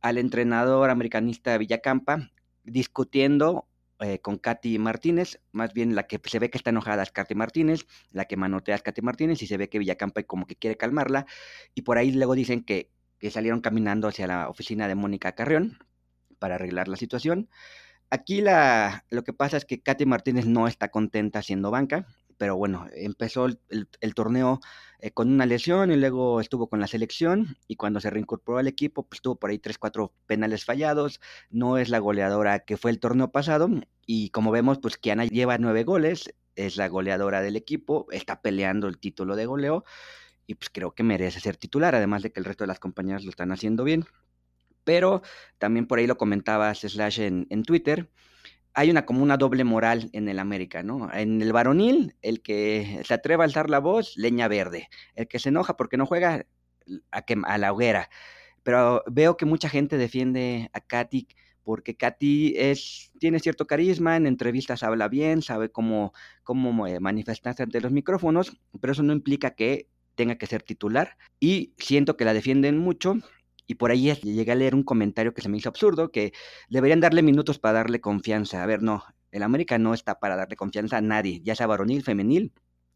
al 0.00 0.18
entrenador 0.18 0.90
americanista 0.90 1.56
Villacampa 1.56 2.30
discutiendo 2.64 3.66
eh, 4.00 4.18
con 4.18 4.38
Katy 4.38 4.78
Martínez, 4.78 5.40
más 5.52 5.72
bien 5.72 5.94
la 5.94 6.06
que 6.06 6.20
se 6.24 6.38
ve 6.38 6.50
que 6.50 6.58
está 6.58 6.70
enojada 6.70 7.02
es 7.02 7.12
Katy 7.12 7.34
Martínez, 7.34 7.86
la 8.10 8.24
que 8.26 8.36
manotea 8.36 8.74
es 8.74 8.82
Katy 8.82 9.02
Martínez 9.02 9.40
y 9.42 9.46
se 9.46 9.56
ve 9.56 9.68
que 9.68 9.78
Villacampa 9.78 10.22
como 10.24 10.46
que 10.46 10.56
quiere 10.56 10.76
calmarla 10.76 11.26
y 11.74 11.82
por 11.82 11.96
ahí 11.96 12.12
luego 12.12 12.34
dicen 12.34 12.64
que, 12.64 12.90
que 13.18 13.30
salieron 13.30 13.60
caminando 13.60 14.08
hacia 14.08 14.26
la 14.26 14.48
oficina 14.48 14.88
de 14.88 14.94
Mónica 14.94 15.32
Carrión 15.32 15.78
para 16.34 16.56
arreglar 16.56 16.88
la 16.88 16.96
situación. 16.96 17.48
Aquí 18.10 18.40
la, 18.40 19.04
lo 19.10 19.24
que 19.24 19.32
pasa 19.32 19.56
es 19.56 19.64
que 19.64 19.82
Katy 19.82 20.06
Martínez 20.06 20.46
no 20.46 20.68
está 20.68 20.88
contenta 20.90 21.42
siendo 21.42 21.70
banca, 21.70 22.06
pero 22.38 22.56
bueno, 22.56 22.86
empezó 22.94 23.46
el, 23.46 24.14
torneo 24.14 24.60
eh, 25.00 25.10
con 25.10 25.32
una 25.32 25.46
lesión 25.46 25.90
y 25.90 25.96
luego 25.96 26.40
estuvo 26.40 26.68
con 26.68 26.80
la 26.80 26.86
selección 26.86 27.56
y 27.68 27.76
cuando 27.76 28.00
se 28.00 28.10
reincorporó 28.10 28.58
al 28.58 28.68
equipo, 28.68 29.06
pues 29.06 29.20
tuvo 29.20 29.36
por 29.36 29.50
ahí 29.50 29.58
3-4 29.58 30.12
penales 30.26 30.64
fallados, 30.64 31.20
no 31.50 31.78
es 31.78 31.88
la 31.88 31.98
goleadora 31.98 32.60
que 32.60 32.76
fue 32.76 32.90
el 32.90 33.00
torneo 33.00 33.30
pasado 33.32 33.68
y 34.06 34.30
como 34.30 34.50
vemos, 34.50 34.78
pues 34.78 34.98
Kiana 34.98 35.24
lleva 35.24 35.58
nueve 35.58 35.84
goles, 35.84 36.34
es 36.56 36.76
la 36.76 36.88
goleadora 36.88 37.42
del 37.42 37.56
equipo, 37.56 38.06
está 38.10 38.40
peleando 38.40 38.88
el 38.88 38.98
título 38.98 39.36
de 39.36 39.46
goleo 39.46 39.84
y 40.46 40.54
pues 40.56 40.70
creo 40.70 40.94
que 40.94 41.02
merece 41.02 41.40
ser 41.40 41.56
titular, 41.56 41.94
además 41.94 42.22
de 42.22 42.32
que 42.32 42.40
el 42.40 42.44
resto 42.44 42.64
de 42.64 42.68
las 42.68 42.80
compañeras 42.80 43.24
lo 43.24 43.30
están 43.30 43.52
haciendo 43.52 43.84
bien. 43.84 44.04
Pero 44.84 45.22
también 45.58 45.86
por 45.86 45.98
ahí 45.98 46.06
lo 46.06 46.18
comentaba 46.18 46.74
Slash 46.74 47.20
en, 47.20 47.62
Twitter. 47.64 48.10
hay 48.74 48.90
una 48.90 49.06
como 49.06 49.22
una 49.22 49.36
doble 49.36 49.64
moral 49.64 50.10
en 50.12 50.28
el 50.28 50.38
América, 50.38 50.82
¿no? 50.82 51.12
En 51.12 51.40
el 51.42 51.52
varonil, 51.52 52.16
el 52.22 52.42
que 52.42 53.02
se 53.04 53.14
atreva 53.14 53.44
a 53.44 53.46
alzar 53.46 53.70
la 53.70 53.78
voz, 53.78 54.16
leña 54.16 54.48
verde. 54.48 54.88
El 55.14 55.28
que 55.28 55.38
se 55.38 55.50
enoja 55.50 55.76
porque 55.76 55.96
no 55.96 56.06
juega, 56.06 56.46
a, 57.12 57.24
a 57.44 57.58
la 57.58 57.72
hoguera. 57.72 58.10
Pero 58.62 59.02
veo 59.06 59.36
que 59.36 59.46
mucha 59.46 59.68
gente 59.68 59.98
defiende 59.98 60.70
a 60.72 60.80
Katy 60.80 61.28
porque 61.64 61.96
Katy 61.96 62.54
es, 62.56 63.10
tiene 63.18 63.40
cierto 63.40 63.66
carisma, 63.66 64.16
en 64.16 64.26
entrevistas 64.26 64.82
habla 64.82 65.08
bien, 65.08 65.42
sabe 65.42 65.70
cómo, 65.70 66.12
cómo 66.42 66.86
eh, 66.86 67.00
manifestarse 67.00 67.62
ante 67.62 67.80
los 67.80 67.90
micrófonos, 67.90 68.56
pero 68.80 68.92
eso 68.92 69.02
no 69.02 69.12
implica 69.12 69.54
que 69.54 69.88
tenga 70.14 70.36
que 70.36 70.46
ser 70.46 70.62
titular. 70.62 71.16
Y 71.40 71.74
siento 71.78 72.16
que 72.16 72.26
la 72.26 72.34
defienden 72.34 72.78
mucho 72.78 73.16
y 73.66 73.74
por 73.76 73.90
ahí 73.90 74.12
llegué 74.14 74.52
a 74.52 74.54
leer 74.54 74.74
un 74.74 74.82
comentario 74.82 75.34
que 75.34 75.42
se 75.42 75.48
me 75.48 75.58
hizo 75.58 75.68
absurdo, 75.68 76.10
que 76.10 76.32
deberían 76.68 77.00
darle 77.00 77.22
minutos 77.22 77.58
para 77.58 77.74
darle 77.74 78.00
confianza. 78.00 78.62
A 78.62 78.66
ver, 78.66 78.82
no, 78.82 79.04
el 79.30 79.42
América 79.42 79.78
no 79.78 79.94
está 79.94 80.20
para 80.20 80.36
darle 80.36 80.56
confianza 80.56 80.98
a 80.98 81.00
nadie, 81.00 81.40
ya 81.42 81.54
sea 81.54 81.66
varonil, 81.66 82.02
femenil, 82.02 82.52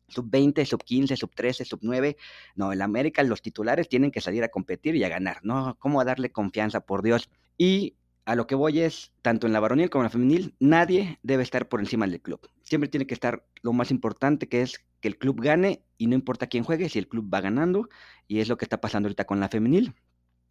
sub 0.09 0.29
20, 0.31 0.65
sub 0.67 0.83
15, 0.83 1.17
sub 1.17 1.35
13, 1.35 1.65
sub 1.65 1.81
9. 1.83 2.17
No, 2.55 2.73
el 2.73 2.83
América, 2.83 3.23
los 3.23 3.43
titulares 3.43 3.89
tienen 3.89 4.11
que 4.11 4.21
salir 4.21 4.43
a 4.45 4.49
competir 4.49 4.97
y 4.97 5.05
a 5.05 5.09
ganar. 5.09 5.39
No, 5.43 5.77
¿cómo 5.79 6.05
darle 6.05 6.33
confianza, 6.33 6.81
por 6.81 7.03
Dios? 7.03 7.31
Y 7.57 7.97
a 8.25 8.35
lo 8.35 8.47
que 8.47 8.55
voy 8.55 8.81
es, 8.81 9.13
tanto 9.23 9.47
en 9.47 9.53
la 9.53 9.61
varonil 9.61 9.89
como 9.89 10.03
en 10.03 10.05
la 10.05 10.11
femenil, 10.11 10.55
nadie 10.61 11.19
debe 11.23 11.43
estar 11.43 11.69
por 11.69 11.81
encima 11.81 12.07
del 12.07 12.21
club. 12.21 12.41
Siempre 12.63 12.89
tiene 12.89 13.07
que 13.07 13.15
estar 13.15 13.45
lo 13.63 13.73
más 13.73 13.91
importante, 13.91 14.49
que 14.49 14.63
es 14.63 14.85
que 15.01 15.09
el 15.09 15.17
club 15.17 15.41
gane 15.41 15.83
y 15.97 16.09
no 16.09 16.15
importa 16.15 16.47
quién 16.47 16.65
juegue, 16.65 16.89
si 16.89 16.99
el 16.99 17.09
club 17.09 17.33
va 17.33 17.41
ganando. 17.41 17.89
Y 18.27 18.41
es 18.41 18.49
lo 18.49 18.59
que 18.59 18.65
está 18.65 18.81
pasando 18.81 19.07
ahorita 19.07 19.25
con 19.25 19.41
la 19.41 19.49
femenil. 19.49 19.95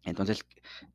Entonces, 0.04 0.44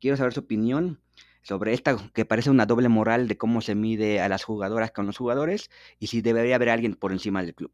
quiero 0.00 0.16
saber 0.16 0.32
su 0.32 0.40
opinión 0.40 1.00
sobre 1.42 1.74
esta 1.74 1.96
que 2.14 2.24
parece 2.24 2.50
una 2.50 2.66
doble 2.66 2.88
moral 2.88 3.28
de 3.28 3.36
cómo 3.36 3.60
se 3.60 3.74
mide 3.74 4.20
a 4.20 4.28
las 4.28 4.44
jugadoras 4.44 4.92
con 4.92 5.06
los 5.06 5.18
jugadores 5.18 5.70
y 5.98 6.06
si 6.06 6.22
debería 6.22 6.56
haber 6.56 6.70
alguien 6.70 6.94
por 6.94 7.12
encima 7.12 7.42
del 7.42 7.54
club. 7.54 7.72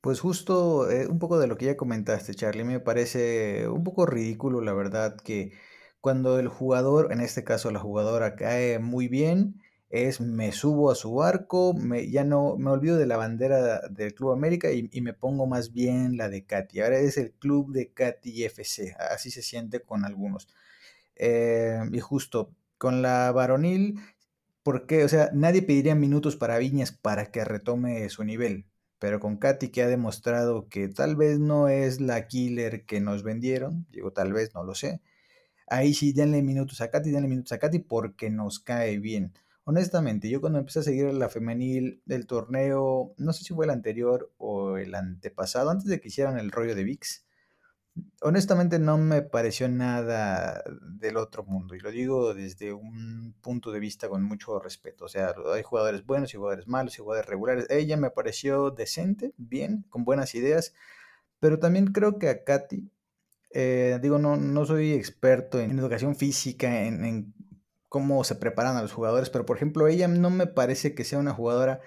Pues 0.00 0.20
justo 0.20 0.90
eh, 0.90 1.06
un 1.08 1.18
poco 1.18 1.38
de 1.38 1.46
lo 1.46 1.56
que 1.56 1.64
ya 1.64 1.76
comentaste, 1.76 2.34
Charlie, 2.34 2.64
me 2.64 2.78
parece 2.78 3.68
un 3.68 3.84
poco 3.84 4.06
ridículo, 4.06 4.60
la 4.60 4.74
verdad, 4.74 5.16
que 5.16 5.52
cuando 6.00 6.38
el 6.38 6.48
jugador, 6.48 7.10
en 7.10 7.20
este 7.20 7.42
caso 7.42 7.70
la 7.70 7.80
jugadora, 7.80 8.36
cae 8.36 8.78
muy 8.78 9.08
bien, 9.08 9.62
es 9.94 10.20
me 10.20 10.50
subo 10.50 10.90
a 10.90 10.96
su 10.96 11.14
barco, 11.14 11.72
me, 11.72 12.10
ya 12.10 12.24
no 12.24 12.56
me 12.56 12.70
olvido 12.70 12.96
de 12.96 13.06
la 13.06 13.16
bandera 13.16 13.80
del 13.88 14.12
Club 14.14 14.32
América 14.32 14.72
y, 14.72 15.00
me 15.00 15.12
pongo 15.14 15.46
más 15.46 15.72
bien 15.72 16.16
la 16.16 16.28
de 16.28 16.44
Katy. 16.44 16.80
Ahora 16.80 16.98
es 16.98 17.16
el 17.16 17.32
club 17.32 17.72
de 17.72 17.92
Katy 17.92 18.44
FC, 18.44 18.96
así 18.98 19.30
se 19.30 19.42
siente 19.42 19.80
con 19.80 20.04
algunos. 20.04 20.48
Eh, 21.16 21.78
y 21.92 22.00
justo 22.00 22.52
con 22.76 23.02
la 23.02 23.30
varonil, 23.32 24.00
porque, 24.64 25.04
o 25.04 25.08
sea, 25.08 25.30
nadie 25.32 25.62
pediría 25.62 25.94
minutos 25.94 26.36
para 26.36 26.58
Viñas 26.58 26.92
para 26.92 27.26
que 27.26 27.44
retome 27.44 28.08
su 28.08 28.24
nivel. 28.24 28.66
Pero 28.98 29.20
con 29.20 29.36
Katy 29.36 29.68
que 29.68 29.82
ha 29.82 29.88
demostrado 29.88 30.68
que 30.68 30.88
tal 30.88 31.16
vez 31.16 31.38
no 31.38 31.68
es 31.68 32.00
la 32.00 32.26
killer 32.26 32.84
que 32.86 33.00
nos 33.00 33.22
vendieron, 33.22 33.86
digo 33.90 34.12
tal 34.12 34.32
vez, 34.32 34.54
no 34.54 34.64
lo 34.64 34.74
sé. 34.74 35.00
Ahí 35.68 35.94
sí 35.94 36.12
denle 36.12 36.42
minutos 36.42 36.80
a 36.80 36.90
Katy, 36.90 37.10
denle 37.10 37.28
minutos 37.28 37.52
a 37.52 37.58
Katy 37.58 37.80
porque 37.80 38.30
nos 38.30 38.60
cae 38.60 38.98
bien. 38.98 39.32
Honestamente, 39.66 40.28
yo 40.28 40.40
cuando 40.40 40.58
empecé 40.58 40.80
a 40.80 40.82
seguir 40.82 41.12
la 41.14 41.30
femenil 41.30 42.02
del 42.04 42.26
torneo, 42.26 43.14
no 43.16 43.32
sé 43.32 43.44
si 43.44 43.54
fue 43.54 43.64
el 43.64 43.70
anterior 43.70 44.30
o 44.36 44.76
el 44.76 44.94
antepasado, 44.94 45.70
antes 45.70 45.86
de 45.86 46.00
que 46.00 46.08
hicieran 46.08 46.38
el 46.38 46.50
rollo 46.50 46.74
de 46.74 46.84
VIX, 46.84 47.24
honestamente 48.20 48.78
no 48.78 48.98
me 48.98 49.22
pareció 49.22 49.68
nada 49.68 50.62
del 50.82 51.16
otro 51.16 51.44
mundo. 51.44 51.74
Y 51.74 51.80
lo 51.80 51.90
digo 51.90 52.34
desde 52.34 52.72
un 52.74 53.34
punto 53.40 53.72
de 53.72 53.80
vista 53.80 54.08
con 54.08 54.22
mucho 54.22 54.58
respeto. 54.58 55.06
O 55.06 55.08
sea, 55.08 55.34
hay 55.54 55.62
jugadores 55.62 56.04
buenos 56.04 56.34
y 56.34 56.36
jugadores 56.36 56.66
malos 56.66 56.94
y 56.98 57.02
jugadores 57.02 57.28
regulares. 57.28 57.66
Ella 57.70 57.96
me 57.96 58.10
pareció 58.10 58.70
decente, 58.70 59.32
bien, 59.38 59.86
con 59.88 60.04
buenas 60.04 60.34
ideas. 60.34 60.74
Pero 61.40 61.58
también 61.58 61.86
creo 61.86 62.18
que 62.18 62.28
a 62.28 62.44
Katy, 62.44 62.90
eh, 63.50 63.98
digo, 64.02 64.18
no, 64.18 64.36
no 64.36 64.66
soy 64.66 64.92
experto 64.92 65.60
en 65.60 65.78
educación 65.78 66.16
física, 66.16 66.86
en 66.86 67.34
cómo 67.94 68.24
se 68.24 68.34
preparan 68.34 68.76
a 68.76 68.82
los 68.82 68.92
jugadores, 68.92 69.30
pero 69.30 69.46
por 69.46 69.56
ejemplo, 69.56 69.86
ella 69.86 70.08
no 70.08 70.28
me 70.28 70.48
parece 70.48 70.96
que 70.96 71.04
sea 71.04 71.20
una 71.20 71.32
jugadora 71.32 71.80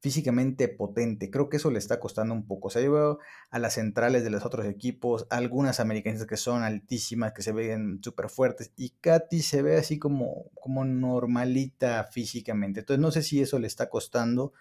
físicamente 0.00 0.66
potente. 0.66 1.30
Creo 1.30 1.48
que 1.48 1.58
eso 1.58 1.70
le 1.70 1.78
está 1.78 2.00
costando 2.00 2.34
un 2.34 2.48
poco. 2.48 2.66
O 2.66 2.70
sea, 2.72 2.82
yo 2.82 2.90
veo 2.90 3.18
a 3.48 3.60
las 3.60 3.74
centrales 3.74 4.24
de 4.24 4.30
los 4.30 4.44
otros 4.44 4.66
equipos, 4.66 5.28
algunas 5.30 5.78
americanistas 5.78 6.26
que 6.26 6.36
son 6.36 6.64
altísimas, 6.64 7.32
que 7.32 7.42
se 7.42 7.52
ven 7.52 8.00
súper 8.02 8.28
fuertes, 8.28 8.72
y 8.76 8.90
Katy 9.00 9.40
se 9.40 9.62
ve 9.62 9.76
así 9.76 10.00
como, 10.00 10.50
como 10.60 10.84
normalita 10.84 12.02
físicamente. 12.10 12.80
Entonces 12.80 13.00
no 13.00 13.12
sé 13.12 13.22
si 13.22 13.40
eso 13.40 13.60
le 13.60 13.68
está 13.68 13.88
costando 13.88 14.54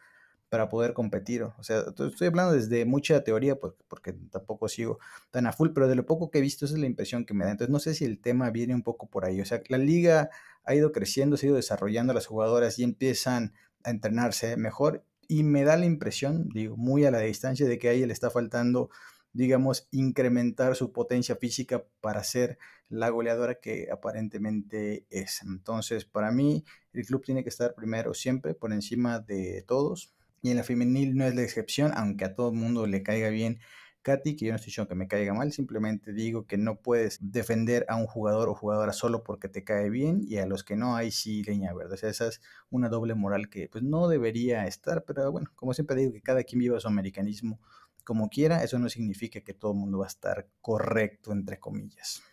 para 0.51 0.67
poder 0.67 0.93
competir. 0.93 1.43
O 1.43 1.63
sea, 1.63 1.85
estoy 1.97 2.27
hablando 2.27 2.51
desde 2.51 2.83
mucha 2.83 3.23
teoría, 3.23 3.57
pues, 3.57 3.71
porque 3.87 4.11
tampoco 4.11 4.67
sigo 4.67 4.99
tan 5.31 5.47
a 5.47 5.53
full, 5.53 5.69
pero 5.73 5.87
de 5.87 5.95
lo 5.95 6.05
poco 6.05 6.29
que 6.29 6.39
he 6.39 6.41
visto, 6.41 6.65
esa 6.65 6.73
es 6.75 6.81
la 6.81 6.87
impresión 6.87 7.23
que 7.23 7.33
me 7.33 7.45
da. 7.45 7.51
Entonces, 7.51 7.71
no 7.71 7.79
sé 7.79 7.93
si 7.93 8.03
el 8.03 8.19
tema 8.19 8.49
viene 8.49 8.75
un 8.75 8.83
poco 8.83 9.09
por 9.09 9.23
ahí. 9.23 9.39
O 9.39 9.45
sea, 9.45 9.61
la 9.69 9.77
liga 9.77 10.29
ha 10.65 10.75
ido 10.75 10.91
creciendo, 10.91 11.37
se 11.37 11.45
ha 11.45 11.47
ido 11.47 11.55
desarrollando 11.55 12.11
las 12.13 12.25
jugadoras 12.25 12.77
y 12.79 12.83
empiezan 12.83 13.53
a 13.85 13.91
entrenarse 13.91 14.57
mejor. 14.57 15.05
Y 15.29 15.43
me 15.43 15.63
da 15.63 15.77
la 15.77 15.85
impresión, 15.85 16.49
digo, 16.49 16.75
muy 16.75 17.05
a 17.05 17.11
la 17.11 17.19
distancia, 17.19 17.65
de 17.65 17.79
que 17.79 17.87
a 17.87 17.93
ella 17.93 18.07
le 18.07 18.13
está 18.13 18.29
faltando, 18.29 18.89
digamos, 19.31 19.87
incrementar 19.89 20.75
su 20.75 20.91
potencia 20.91 21.37
física 21.37 21.85
para 22.01 22.25
ser 22.25 22.57
la 22.89 23.07
goleadora 23.07 23.55
que 23.61 23.87
aparentemente 23.89 25.05
es. 25.11 25.43
Entonces, 25.43 26.03
para 26.03 26.29
mí, 26.29 26.65
el 26.91 27.05
club 27.05 27.23
tiene 27.23 27.41
que 27.41 27.49
estar 27.49 27.73
primero 27.73 28.13
siempre 28.13 28.53
por 28.53 28.73
encima 28.73 29.19
de 29.19 29.63
todos 29.65 30.13
y 30.41 30.51
en 30.51 30.57
la 30.57 30.63
femenil 30.63 31.15
no 31.15 31.25
es 31.25 31.35
la 31.35 31.43
excepción, 31.43 31.91
aunque 31.95 32.25
a 32.25 32.33
todo 32.33 32.49
el 32.49 32.55
mundo 32.55 32.87
le 32.87 33.03
caiga 33.03 33.29
bien 33.29 33.59
Katy, 34.01 34.35
que 34.35 34.45
yo 34.45 34.51
no 34.51 34.55
estoy 34.55 34.69
diciendo 34.69 34.89
que 34.89 34.95
me 34.95 35.07
caiga 35.07 35.33
mal, 35.33 35.51
simplemente 35.51 36.11
digo 36.11 36.47
que 36.47 36.57
no 36.57 36.81
puedes 36.81 37.19
defender 37.21 37.85
a 37.87 37.95
un 37.97 38.07
jugador 38.07 38.49
o 38.49 38.55
jugadora 38.55 38.93
solo 38.93 39.23
porque 39.23 39.47
te 39.47 39.63
cae 39.63 39.89
bien 39.89 40.21
y 40.27 40.37
a 40.37 40.47
los 40.47 40.63
que 40.63 40.75
no 40.75 40.95
hay 40.95 41.11
sí 41.11 41.43
leña 41.43 41.73
verde. 41.73 41.93
O 41.93 41.97
sea, 41.97 42.09
esa 42.09 42.27
es 42.27 42.41
una 42.69 42.89
doble 42.89 43.13
moral 43.13 43.49
que 43.49 43.67
pues 43.67 43.83
no 43.83 44.07
debería 44.07 44.65
estar, 44.65 45.03
pero 45.05 45.31
bueno, 45.31 45.51
como 45.55 45.73
siempre 45.73 45.95
digo 45.95 46.13
que 46.13 46.21
cada 46.21 46.43
quien 46.43 46.59
viva 46.59 46.79
su 46.79 46.87
americanismo 46.87 47.59
como 48.03 48.29
quiera, 48.29 48.63
eso 48.63 48.79
no 48.79 48.89
significa 48.89 49.41
que 49.41 49.53
todo 49.53 49.73
el 49.73 49.77
mundo 49.77 49.99
va 49.99 50.05
a 50.05 50.07
estar 50.07 50.47
correcto, 50.61 51.31
entre 51.31 51.59
comillas. 51.59 52.23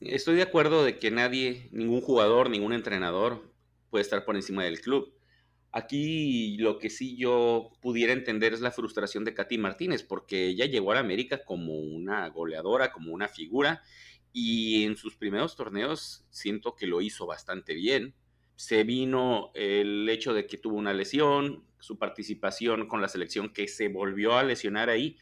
Estoy 0.00 0.36
de 0.36 0.42
acuerdo 0.42 0.84
de 0.84 0.98
que 0.98 1.10
nadie, 1.10 1.68
ningún 1.72 2.00
jugador, 2.00 2.48
ningún 2.48 2.72
entrenador 2.72 3.52
puede 3.90 4.02
estar 4.02 4.24
por 4.24 4.36
encima 4.36 4.64
del 4.64 4.80
club. 4.80 5.12
Aquí 5.74 6.58
lo 6.58 6.78
que 6.78 6.90
sí 6.90 7.16
yo 7.16 7.70
pudiera 7.80 8.12
entender 8.12 8.52
es 8.52 8.60
la 8.60 8.70
frustración 8.70 9.24
de 9.24 9.32
Katy 9.32 9.56
Martínez, 9.56 10.02
porque 10.02 10.48
ella 10.48 10.66
llegó 10.66 10.92
a 10.92 10.96
la 10.96 11.00
América 11.00 11.44
como 11.44 11.74
una 11.74 12.28
goleadora, 12.28 12.92
como 12.92 13.12
una 13.12 13.26
figura, 13.26 13.82
y 14.34 14.84
en 14.84 14.96
sus 14.96 15.16
primeros 15.16 15.56
torneos 15.56 16.26
siento 16.30 16.76
que 16.76 16.86
lo 16.86 17.00
hizo 17.00 17.26
bastante 17.26 17.74
bien. 17.74 18.14
Se 18.54 18.84
vino 18.84 19.50
el 19.54 20.06
hecho 20.10 20.34
de 20.34 20.46
que 20.46 20.58
tuvo 20.58 20.76
una 20.76 20.92
lesión, 20.92 21.64
su 21.78 21.98
participación 21.98 22.86
con 22.86 23.00
la 23.00 23.08
selección 23.08 23.50
que 23.50 23.66
se 23.66 23.88
volvió 23.88 24.36
a 24.36 24.44
lesionar 24.44 24.90
ahí, 24.90 25.16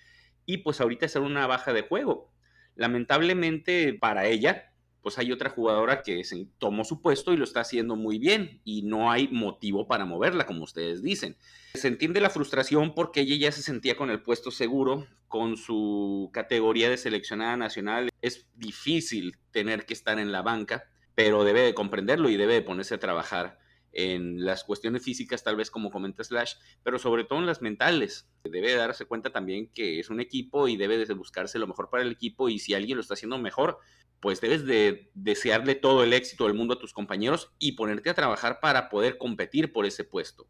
y 0.46 0.58
pues 0.58 0.80
ahorita 0.80 1.06
es 1.06 1.14
una 1.14 1.46
baja 1.46 1.72
de 1.72 1.82
juego. 1.82 2.32
Lamentablemente 2.74 3.94
para 3.94 4.26
ella, 4.26 4.69
pues 5.02 5.18
hay 5.18 5.32
otra 5.32 5.50
jugadora 5.50 6.02
que 6.02 6.24
se 6.24 6.46
tomó 6.58 6.84
su 6.84 7.00
puesto 7.00 7.32
y 7.32 7.36
lo 7.36 7.44
está 7.44 7.60
haciendo 7.60 7.96
muy 7.96 8.18
bien 8.18 8.60
y 8.64 8.82
no 8.82 9.10
hay 9.10 9.28
motivo 9.28 9.86
para 9.86 10.04
moverla, 10.04 10.46
como 10.46 10.64
ustedes 10.64 11.02
dicen. 11.02 11.36
Se 11.74 11.88
entiende 11.88 12.20
la 12.20 12.30
frustración 12.30 12.94
porque 12.94 13.20
ella 13.20 13.36
ya 13.36 13.52
se 13.52 13.62
sentía 13.62 13.96
con 13.96 14.10
el 14.10 14.22
puesto 14.22 14.50
seguro, 14.50 15.06
con 15.28 15.56
su 15.56 16.30
categoría 16.32 16.90
de 16.90 16.96
seleccionada 16.96 17.56
nacional. 17.56 18.10
Es 18.20 18.46
difícil 18.56 19.36
tener 19.50 19.86
que 19.86 19.94
estar 19.94 20.18
en 20.18 20.32
la 20.32 20.42
banca, 20.42 20.84
pero 21.14 21.44
debe 21.44 21.62
de 21.62 21.74
comprenderlo 21.74 22.28
y 22.28 22.36
debe 22.36 22.54
de 22.54 22.62
ponerse 22.62 22.94
a 22.94 23.00
trabajar 23.00 23.58
en 23.92 24.44
las 24.44 24.64
cuestiones 24.64 25.02
físicas, 25.02 25.42
tal 25.42 25.56
vez 25.56 25.70
como 25.70 25.90
comenta 25.90 26.22
Slash, 26.22 26.54
pero 26.82 26.98
sobre 26.98 27.24
todo 27.24 27.38
en 27.38 27.46
las 27.46 27.62
mentales. 27.62 28.28
Debe 28.44 28.74
darse 28.74 29.04
cuenta 29.04 29.30
también 29.30 29.68
que 29.68 30.00
es 30.00 30.10
un 30.10 30.20
equipo 30.20 30.68
y 30.68 30.76
debe 30.76 31.04
de 31.04 31.14
buscarse 31.14 31.58
lo 31.58 31.66
mejor 31.66 31.90
para 31.90 32.02
el 32.02 32.12
equipo 32.12 32.48
y 32.48 32.58
si 32.58 32.74
alguien 32.74 32.96
lo 32.96 33.02
está 33.02 33.14
haciendo 33.14 33.38
mejor, 33.38 33.78
pues 34.20 34.40
debes 34.40 34.66
de 34.66 35.10
desearle 35.14 35.74
todo 35.74 36.04
el 36.04 36.12
éxito 36.12 36.44
del 36.44 36.54
mundo 36.54 36.74
a 36.74 36.78
tus 36.78 36.92
compañeros 36.92 37.52
y 37.58 37.72
ponerte 37.72 38.10
a 38.10 38.14
trabajar 38.14 38.60
para 38.60 38.88
poder 38.88 39.18
competir 39.18 39.72
por 39.72 39.86
ese 39.86 40.04
puesto. 40.04 40.46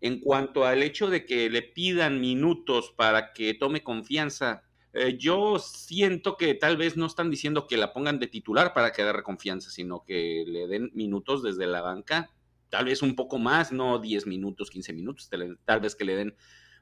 En 0.00 0.20
cuanto 0.20 0.64
al 0.64 0.82
hecho 0.82 1.08
de 1.08 1.24
que 1.24 1.48
le 1.48 1.62
pidan 1.62 2.20
minutos 2.20 2.92
para 2.96 3.32
que 3.32 3.54
tome 3.54 3.84
confianza, 3.84 4.64
eh, 4.94 5.16
yo 5.18 5.58
siento 5.58 6.36
que 6.36 6.54
tal 6.54 6.76
vez 6.76 6.96
no 6.96 7.06
están 7.06 7.30
diciendo 7.30 7.66
que 7.66 7.76
la 7.76 7.92
pongan 7.92 8.18
de 8.18 8.26
titular 8.26 8.74
para 8.74 8.92
que 8.92 9.02
agarre 9.02 9.22
confianza, 9.22 9.70
sino 9.70 10.04
que 10.04 10.44
le 10.46 10.66
den 10.66 10.90
minutos 10.92 11.42
desde 11.42 11.66
la 11.66 11.82
banca, 11.82 12.30
tal 12.72 12.86
vez 12.86 13.02
un 13.02 13.14
poco 13.14 13.38
más, 13.38 13.70
no 13.70 13.98
10 13.98 14.26
minutos, 14.26 14.70
15 14.70 14.94
minutos, 14.94 15.28
tal 15.66 15.80
vez 15.80 15.94
que 15.94 16.06
le 16.06 16.16
den 16.16 16.34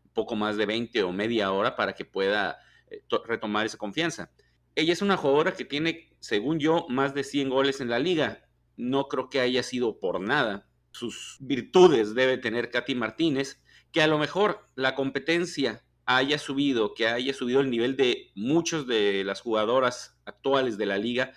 un 0.04 0.12
poco 0.12 0.36
más 0.36 0.56
de 0.56 0.64
20 0.64 1.02
o 1.02 1.12
media 1.12 1.50
hora 1.50 1.74
para 1.74 1.94
que 1.94 2.04
pueda 2.04 2.60
eh, 2.92 3.02
retomar 3.26 3.66
esa 3.66 3.76
confianza. 3.76 4.30
Ella 4.76 4.92
es 4.92 5.02
una 5.02 5.16
jugadora 5.16 5.52
que 5.52 5.64
tiene, 5.64 6.16
según 6.20 6.60
yo, 6.60 6.86
más 6.88 7.12
de 7.12 7.24
100 7.24 7.48
goles 7.50 7.80
en 7.80 7.88
la 7.88 7.98
liga. 7.98 8.48
No 8.76 9.08
creo 9.08 9.30
que 9.30 9.40
haya 9.40 9.64
sido 9.64 9.98
por 9.98 10.20
nada. 10.20 10.68
sus 10.92 11.38
virtudes 11.40 12.14
debe 12.14 12.38
tener 12.38 12.70
Katy 12.70 12.94
Martínez, 12.94 13.60
que 13.90 14.00
a 14.00 14.06
lo 14.06 14.18
mejor 14.18 14.68
la 14.76 14.94
competencia 14.94 15.84
haya 16.06 16.38
subido, 16.38 16.94
que 16.94 17.08
haya 17.08 17.34
subido 17.34 17.60
el 17.60 17.68
nivel 17.68 17.96
de 17.96 18.30
muchos 18.36 18.86
de 18.86 19.24
las 19.24 19.40
jugadoras 19.40 20.16
actuales 20.24 20.78
de 20.78 20.86
la 20.86 20.98
liga, 20.98 21.32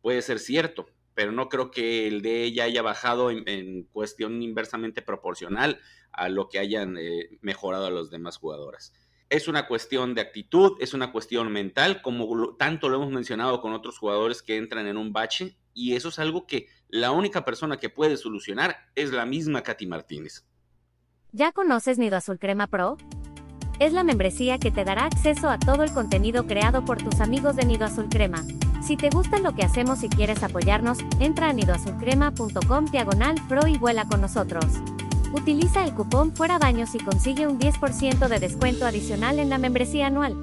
puede 0.00 0.22
ser 0.22 0.40
cierto, 0.40 0.88
pero 1.14 1.32
no 1.32 1.48
creo 1.48 1.70
que 1.70 2.06
el 2.06 2.22
de 2.22 2.44
ella 2.44 2.64
haya 2.64 2.82
bajado 2.82 3.30
en, 3.30 3.84
cuestión 3.92 4.42
inversamente 4.42 5.02
proporcional 5.02 5.80
a 6.12 6.28
lo 6.28 6.48
que 6.48 6.58
hayan 6.58 6.96
eh, 6.98 7.38
mejorado 7.40 7.86
a 7.86 7.90
las 7.90 8.10
demás 8.10 8.36
jugadoras. 8.36 8.92
Es 9.28 9.48
una 9.48 9.66
cuestión 9.66 10.14
de 10.14 10.20
actitud, 10.20 10.76
es 10.80 10.92
una 10.92 11.10
cuestión 11.10 11.50
mental, 11.52 12.02
como 12.02 12.54
tanto 12.56 12.88
lo 12.88 12.96
hemos 12.96 13.10
mencionado 13.10 13.60
con 13.60 13.72
otros 13.72 13.98
jugadores 13.98 14.42
que 14.42 14.56
entran 14.56 14.86
en 14.86 14.98
un 14.98 15.12
bache, 15.12 15.56
y 15.74 15.94
eso 15.94 16.10
es 16.10 16.18
algo 16.18 16.46
que 16.46 16.66
la 16.88 17.12
única 17.12 17.44
persona 17.44 17.78
que 17.78 17.88
puede 17.88 18.18
solucionar 18.18 18.76
es 18.94 19.10
la 19.10 19.24
misma 19.24 19.62
Katy 19.62 19.86
Martínez. 19.86 20.44
¿Ya 21.32 21.52
conoces 21.52 21.98
Nido 21.98 22.18
Azul 22.18 22.38
Crema 22.38 22.66
Pro? 22.66 22.98
Es 23.80 23.94
la 23.94 24.04
membresía 24.04 24.58
que 24.58 24.70
te 24.70 24.84
dará 24.84 25.06
acceso 25.06 25.48
a 25.48 25.58
todo 25.58 25.82
el 25.82 25.92
contenido 25.92 26.46
creado 26.46 26.84
por 26.84 27.02
tus 27.02 27.20
amigos 27.20 27.56
de 27.56 27.64
Nido 27.64 27.86
Azul 27.86 28.08
Crema. 28.10 28.44
Si 28.82 28.96
te 28.96 29.10
gusta 29.10 29.38
lo 29.38 29.54
que 29.54 29.62
hacemos 29.62 30.02
y 30.02 30.08
quieres 30.08 30.42
apoyarnos, 30.42 30.98
entra 31.20 31.48
a 31.48 31.52
nidoazulcrema.com 31.52 32.86
diagonal 32.86 33.36
pro 33.48 33.68
y 33.68 33.78
vuela 33.78 34.06
con 34.08 34.20
nosotros. 34.20 34.64
Utiliza 35.32 35.84
el 35.84 35.94
cupón 35.94 36.34
Fuera 36.34 36.58
Baños 36.58 36.96
y 36.96 36.98
consigue 36.98 37.46
un 37.46 37.60
10% 37.60 38.26
de 38.26 38.40
descuento 38.40 38.84
adicional 38.84 39.38
en 39.38 39.50
la 39.50 39.58
membresía 39.58 40.08
anual. 40.08 40.34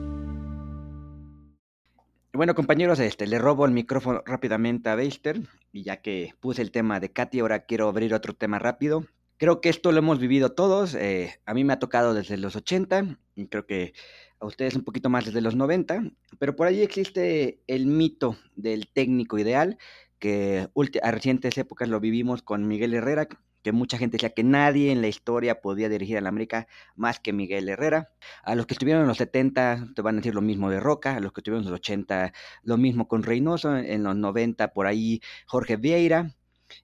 Bueno, 2.32 2.56
compañeros, 2.56 3.00
este, 3.00 3.28
le 3.28 3.40
robo 3.40 3.66
el 3.66 3.72
micrófono 3.72 4.24
rápidamente 4.26 4.90
a 4.90 4.96
Beister 4.96 5.42
y 5.74 5.84
ya 5.84 5.98
que 5.98 6.34
puse 6.40 6.62
el 6.62 6.72
tema 6.72 7.02
de 7.02 7.12
Katy, 7.12 7.42
ahora 7.42 7.66
quiero 7.66 7.90
abrir 7.90 8.14
otro 8.14 8.34
tema 8.34 8.58
rápido. 8.58 9.04
Creo 9.36 9.60
que 9.60 9.68
esto 9.68 9.92
lo 9.92 10.00
hemos 10.00 10.20
vivido 10.20 10.54
todos. 10.54 10.96
Eh, 10.96 11.42
a 11.46 11.54
mí 11.54 11.66
me 11.66 11.74
ha 11.74 11.80
tocado 11.80 12.14
desde 12.14 12.38
los 12.38 12.56
80 12.56 13.18
y 13.36 13.48
creo 13.48 13.66
que 13.66 13.94
a 14.40 14.46
ustedes 14.46 14.76
un 14.76 14.84
poquito 14.84 15.10
más 15.10 15.26
desde 15.26 15.42
los 15.42 15.56
90, 15.56 16.04
pero 16.38 16.56
por 16.56 16.68
ahí 16.68 16.82
existe 16.82 17.62
el 17.68 17.86
mito 17.86 18.38
del 18.56 18.88
técnico 18.92 19.38
ideal, 19.38 19.78
que 20.20 20.70
a 21.02 21.12
recientes 21.12 21.58
épocas 21.58 21.90
lo 21.90 22.00
vivimos 22.00 22.42
con 22.42 22.68
Miguel 22.68 22.94
Herrera, 22.94 23.28
que 23.62 23.72
mucha 23.72 23.98
gente 23.98 24.16
decía 24.16 24.30
que 24.30 24.44
nadie 24.44 24.92
en 24.92 25.02
la 25.02 25.08
historia 25.08 25.62
podía 25.62 25.90
dirigir 25.90 26.18
a 26.18 26.22
la 26.22 26.30
América 26.30 26.68
más 26.96 27.20
que 27.20 27.34
Miguel 27.34 27.68
Herrera. 27.68 28.10
A 28.44 28.56
los 28.56 28.66
que 28.66 28.74
estuvieron 28.74 29.02
en 29.02 29.08
los 29.10 29.18
70 29.18 29.90
te 29.96 30.02
van 30.02 30.16
a 30.16 30.20
decir 30.20 30.34
lo 30.34 30.42
mismo 30.42 30.70
de 30.70 30.80
Roca, 30.80 31.16
a 31.16 31.20
los 31.20 31.34
que 31.34 31.42
estuvieron 31.42 31.66
en 31.66 31.72
los 31.72 31.80
80 31.80 32.34
lo 32.64 32.78
mismo 32.78 33.08
con 33.08 33.24
Reynoso, 33.24 33.76
en 33.76 34.04
los 34.04 34.16
90 34.16 34.74
por 34.74 34.88
ahí 34.88 35.22
Jorge 35.46 35.76
Vieira, 35.76 36.36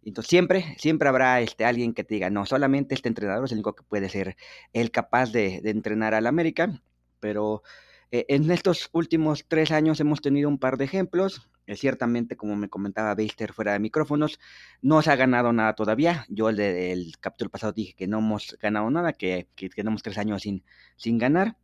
entonces 0.03 0.29
siempre, 0.29 0.75
siempre 0.77 1.09
habrá 1.09 1.41
este, 1.41 1.65
alguien 1.65 1.93
que 1.93 2.03
te 2.03 2.15
diga, 2.15 2.29
no, 2.29 2.45
solamente 2.45 2.95
este 2.95 3.09
entrenador 3.09 3.45
es 3.45 3.51
el 3.51 3.57
único 3.57 3.75
que 3.75 3.83
puede 3.83 4.09
ser 4.09 4.35
el 4.73 4.91
capaz 4.91 5.31
de, 5.31 5.61
entrenar 5.65 6.13
al 6.13 6.27
América, 6.27 6.81
pero 7.25 7.63
eh, 8.11 8.27
en 8.29 8.51
estos 8.51 8.87
últimos 8.91 9.45
tres 9.47 9.71
años 9.71 9.99
hemos 9.99 10.21
tenido 10.21 10.47
un 10.47 10.59
par 10.59 10.77
de 10.77 10.85
ejemplos. 10.85 11.49
Eh, 11.65 11.75
ciertamente, 11.75 12.37
como 12.37 12.55
me 12.55 12.69
comentaba 12.69 13.15
Beister 13.15 13.51
fuera 13.51 13.73
de 13.73 13.79
micrófonos, 13.79 14.39
no 14.83 15.01
se 15.01 15.09
ha 15.09 15.15
ganado 15.15 15.51
nada 15.51 15.73
todavía. 15.73 16.27
Yo 16.29 16.49
el 16.49 16.57
del 16.57 17.13
capítulo 17.19 17.49
pasado 17.49 17.73
dije 17.73 17.95
que 17.95 18.05
no 18.05 18.19
hemos 18.19 18.55
ganado 18.61 18.91
nada, 18.91 19.13
que, 19.13 19.47
que 19.55 19.69
tenemos 19.69 20.03
tres 20.03 20.19
años 20.19 20.43
sin, 20.43 20.63
sin 20.97 21.17
ganar. 21.17 21.57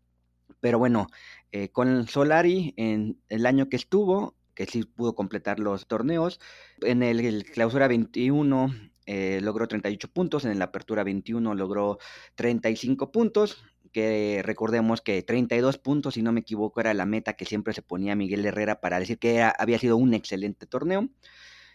Pero 0.62 0.80
bueno, 0.80 1.06
eh, 1.51 1.70
con 1.70 2.08
Solari, 2.08 2.74
en 2.75 3.20
el 3.30 3.46
año 3.46 3.70
que 3.70 3.75
estuvo, 3.75 4.36
que 4.56 4.65
sí 4.65 4.84
pudo 4.84 5.13
completar 5.13 5.60
los 5.60 5.86
torneos. 5.86 6.39
En 6.82 7.03
el, 7.03 7.44
clausura 7.44 7.88
21 7.88 8.74
eh, 9.06 9.39
logró 9.44 9.68
38 9.68 10.08
puntos, 10.12 10.44
en 10.46 10.58
la 10.58 10.65
apertura 10.65 11.03
21 11.03 11.53
logró 11.53 12.00
35 12.34 13.12
puntos, 13.12 13.63
que 13.92 14.42
recordemos 14.44 15.02
que 15.02 15.22
32 15.22 15.78
puntos, 15.78 16.16
si 16.16 16.22
no 16.22 16.32
me 16.32 16.42
equivoco, 16.42 16.80
era 16.80 16.94
la 16.94 17.06
meta 17.06 17.34
que 17.34 17.46
siempre 17.46 17.74
se 17.74 17.82
ponía 17.82 18.16
Miguel 18.16 18.46
Herrera 18.46 18.82
para 18.82 19.00
decir 19.00 19.20
que 19.20 19.42
había 19.42 19.80
sido 19.80 19.98
un 19.98 20.14
excelente 20.14 20.66
torneo. 20.66 21.10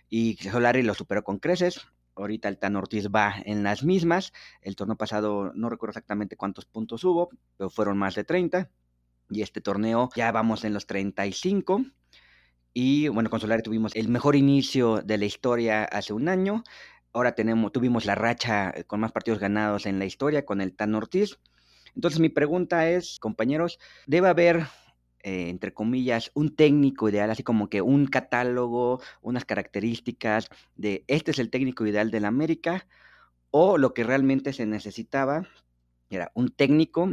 Y 0.09 0.37
Solari 0.37 0.83
lo 0.83 0.95
superó 0.95 1.25
con 1.25 1.39
creces. 1.39 1.87
Ahorita 2.15 2.49
el 2.49 2.59
Tan 2.59 2.77
Ortiz 2.77 3.09
va 3.15 3.35
en 3.45 3.63
las 3.63 3.85
mismas. 3.85 4.33
El 4.63 4.77
torneo 4.77 4.97
pasado 4.97 5.53
no 5.55 5.69
recuerdo 5.69 5.91
exactamente 5.91 6.37
cuántos 6.37 6.65
puntos 6.65 7.05
hubo, 7.05 7.29
pero 7.57 7.71
fueron 7.71 7.99
más 7.99 8.15
de 8.15 8.25
30. 8.25 8.71
Y 9.31 9.43
este 9.43 9.61
torneo 9.61 10.09
ya 10.15 10.33
vamos 10.33 10.65
en 10.65 10.73
los 10.73 10.87
35. 10.87 11.85
Y 12.73 13.09
bueno, 13.09 13.31
con 13.31 13.41
Solari 13.41 13.63
tuvimos 13.63 13.97
el 13.97 14.09
mejor 14.09 14.37
inicio 14.37 15.03
de 15.03 15.19
la 15.19 15.25
historia 15.25 15.85
hace 15.85 16.13
un 16.13 16.29
año. 16.29 16.63
Ahora 17.13 17.35
tenemos, 17.35 17.73
tuvimos 17.73 18.05
la 18.05 18.15
racha 18.15 18.71
eh, 18.77 18.85
con 18.85 19.01
más 19.01 19.13
partidos 19.13 19.41
ganados 19.41 19.87
en 19.87 19.99
la 19.99 20.05
historia 20.05 20.45
con 20.45 20.61
el 20.61 20.75
Tan 20.75 20.95
Ortiz. 20.95 21.39
Entonces 21.97 22.21
mi 22.21 22.29
pregunta 22.29 22.89
es, 22.89 23.19
compañeros, 23.19 23.81
¿debe 24.07 24.29
haber, 24.29 24.67
eh, 25.23 25.49
entre 25.49 25.73
comillas, 25.73 26.31
un 26.35 26.55
técnico 26.55 27.09
ideal, 27.09 27.31
así 27.31 27.43
como 27.43 27.69
que 27.69 27.81
un 27.81 28.07
catálogo, 28.07 29.01
unas 29.23 29.47
características 29.47 30.51
de 30.77 31.05
este 31.09 31.31
es 31.33 31.39
el 31.39 31.51
técnico 31.51 31.87
ideal 31.87 32.11
de 32.11 32.21
la 32.21 32.29
América? 32.29 32.87
¿O 33.51 33.79
lo 33.79 33.95
que 33.95 34.05
realmente 34.05 34.53
se 34.53 34.67
necesitaba 34.67 35.49
era 36.11 36.31
un 36.35 36.51
técnico 36.51 37.09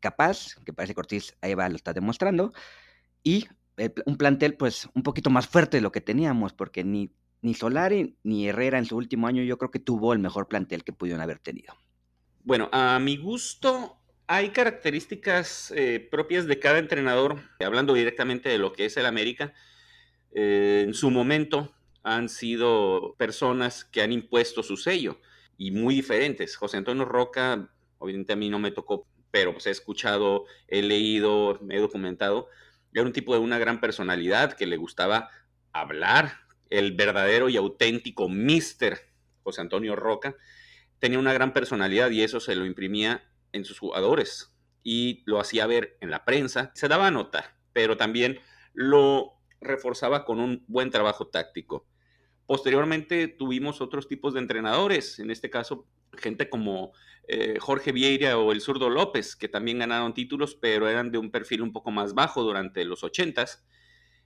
capaz, 0.00 0.54
que 0.64 0.72
parece 0.72 0.94
Ortiz 0.96 1.36
ahí 1.40 1.54
va, 1.54 1.68
lo 1.68 1.76
está 1.76 1.92
demostrando, 1.92 2.52
y 3.24 3.46
un 4.06 4.16
plantel 4.16 4.54
pues 4.56 4.88
un 4.94 5.02
poquito 5.02 5.30
más 5.30 5.48
fuerte 5.48 5.78
de 5.78 5.80
lo 5.80 5.92
que 5.92 6.00
teníamos, 6.00 6.52
porque 6.52 6.84
ni, 6.84 7.10
ni 7.40 7.54
Solari 7.54 8.16
ni 8.22 8.48
Herrera 8.48 8.78
en 8.78 8.84
su 8.84 8.96
último 8.96 9.26
año 9.26 9.42
yo 9.42 9.58
creo 9.58 9.70
que 9.70 9.80
tuvo 9.80 10.12
el 10.12 10.18
mejor 10.20 10.46
plantel 10.46 10.84
que 10.84 10.92
pudieron 10.92 11.22
haber 11.22 11.38
tenido. 11.38 11.74
Bueno, 12.44 12.68
a 12.72 12.98
mi 12.98 13.16
gusto 13.16 14.01
hay 14.34 14.48
características 14.48 15.74
eh, 15.76 16.08
propias 16.10 16.46
de 16.46 16.58
cada 16.58 16.78
entrenador, 16.78 17.42
hablando 17.60 17.92
directamente 17.92 18.48
de 18.48 18.56
lo 18.56 18.72
que 18.72 18.86
es 18.86 18.96
el 18.96 19.04
América. 19.04 19.52
Eh, 20.32 20.84
en 20.86 20.94
su 20.94 21.10
momento 21.10 21.74
han 22.02 22.30
sido 22.30 23.14
personas 23.18 23.84
que 23.84 24.00
han 24.00 24.10
impuesto 24.10 24.62
su 24.62 24.78
sello 24.78 25.20
y 25.58 25.70
muy 25.70 25.94
diferentes. 25.94 26.56
José 26.56 26.78
Antonio 26.78 27.04
Roca, 27.04 27.68
obviamente 27.98 28.32
a 28.32 28.36
mí 28.36 28.48
no 28.48 28.58
me 28.58 28.70
tocó, 28.70 29.06
pero 29.30 29.52
pues 29.52 29.66
he 29.66 29.70
escuchado, 29.70 30.46
he 30.66 30.80
leído, 30.80 31.58
me 31.60 31.76
he 31.76 31.80
documentado 31.80 32.48
era 32.94 33.04
un 33.04 33.12
tipo 33.12 33.34
de 33.34 33.40
una 33.40 33.58
gran 33.58 33.80
personalidad 33.80 34.54
que 34.54 34.66
le 34.66 34.78
gustaba 34.78 35.28
hablar, 35.72 36.40
el 36.70 36.92
verdadero 36.92 37.50
y 37.50 37.58
auténtico 37.58 38.30
mister 38.30 39.10
José 39.42 39.60
Antonio 39.60 39.94
Roca. 39.94 40.36
Tenía 40.98 41.18
una 41.18 41.34
gran 41.34 41.52
personalidad 41.52 42.10
y 42.10 42.22
eso 42.22 42.40
se 42.40 42.54
lo 42.54 42.64
imprimía 42.64 43.22
en 43.52 43.64
sus 43.64 43.78
jugadores 43.78 44.54
y 44.82 45.22
lo 45.26 45.40
hacía 45.40 45.66
ver 45.66 45.96
en 46.00 46.10
la 46.10 46.24
prensa. 46.24 46.72
Se 46.74 46.88
daba 46.88 47.06
a 47.06 47.10
notar, 47.10 47.56
pero 47.72 47.96
también 47.96 48.40
lo 48.74 49.34
reforzaba 49.60 50.24
con 50.24 50.40
un 50.40 50.64
buen 50.66 50.90
trabajo 50.90 51.28
táctico. 51.28 51.86
Posteriormente 52.46 53.28
tuvimos 53.28 53.80
otros 53.80 54.08
tipos 54.08 54.34
de 54.34 54.40
entrenadores, 54.40 55.18
en 55.18 55.30
este 55.30 55.50
caso 55.50 55.86
gente 56.18 56.50
como 56.50 56.92
eh, 57.28 57.56
Jorge 57.60 57.92
Vieira 57.92 58.38
o 58.38 58.52
el 58.52 58.60
zurdo 58.60 58.90
López, 58.90 59.36
que 59.36 59.48
también 59.48 59.78
ganaron 59.78 60.14
títulos, 60.14 60.54
pero 60.54 60.88
eran 60.88 61.10
de 61.10 61.18
un 61.18 61.30
perfil 61.30 61.62
un 61.62 61.72
poco 61.72 61.90
más 61.90 62.14
bajo 62.14 62.42
durante 62.42 62.84
los 62.84 63.04
ochentas. 63.04 63.64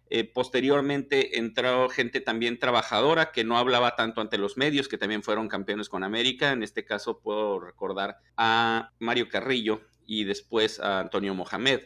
Eh, 0.08 0.24
posteriormente 0.24 1.38
entró 1.38 1.88
gente 1.88 2.20
también 2.20 2.58
trabajadora 2.58 3.32
que 3.32 3.44
no 3.44 3.58
hablaba 3.58 3.96
tanto 3.96 4.20
ante 4.20 4.38
los 4.38 4.56
medios, 4.56 4.88
que 4.88 4.98
también 4.98 5.22
fueron 5.22 5.48
campeones 5.48 5.88
con 5.88 6.04
América. 6.04 6.52
En 6.52 6.62
este 6.62 6.84
caso 6.84 7.20
puedo 7.20 7.60
recordar 7.60 8.18
a 8.36 8.92
Mario 8.98 9.28
Carrillo 9.28 9.80
y 10.06 10.24
después 10.24 10.80
a 10.80 11.00
Antonio 11.00 11.34
Mohamed. 11.34 11.80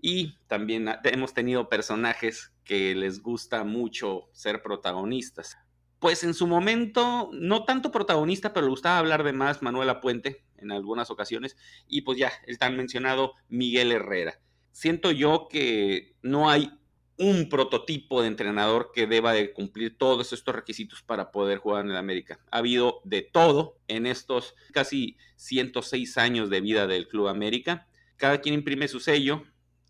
Y 0.00 0.38
también 0.46 0.88
hemos 1.04 1.32
tenido 1.34 1.68
personajes 1.68 2.52
que 2.64 2.94
les 2.94 3.22
gusta 3.22 3.64
mucho 3.64 4.28
ser 4.32 4.62
protagonistas 4.62 5.56
pues 5.98 6.24
en 6.24 6.34
su 6.34 6.46
momento, 6.46 7.30
no 7.32 7.64
tanto 7.64 7.90
protagonista, 7.90 8.52
pero 8.52 8.66
le 8.66 8.70
gustaba 8.70 8.98
hablar 8.98 9.24
de 9.24 9.32
más 9.32 9.62
Manuela 9.62 10.00
Puente 10.00 10.44
en 10.58 10.70
algunas 10.70 11.10
ocasiones, 11.10 11.56
y 11.86 12.02
pues 12.02 12.18
ya, 12.18 12.32
el 12.46 12.58
tan 12.58 12.76
mencionado 12.76 13.34
Miguel 13.48 13.92
Herrera. 13.92 14.38
Siento 14.72 15.10
yo 15.10 15.48
que 15.50 16.14
no 16.22 16.50
hay 16.50 16.70
un 17.18 17.48
prototipo 17.48 18.20
de 18.20 18.28
entrenador 18.28 18.90
que 18.94 19.06
deba 19.06 19.32
de 19.32 19.52
cumplir 19.52 19.96
todos 19.96 20.32
estos 20.32 20.54
requisitos 20.54 21.02
para 21.02 21.30
poder 21.30 21.58
jugar 21.58 21.84
en 21.84 21.90
el 21.90 21.96
América. 21.96 22.38
Ha 22.50 22.58
habido 22.58 23.00
de 23.04 23.22
todo 23.22 23.78
en 23.88 24.06
estos 24.06 24.54
casi 24.72 25.16
106 25.36 26.18
años 26.18 26.50
de 26.50 26.60
vida 26.60 26.86
del 26.86 27.08
Club 27.08 27.28
América. 27.28 27.86
Cada 28.16 28.40
quien 28.40 28.54
imprime 28.54 28.88
su 28.88 29.00
sello. 29.00 29.44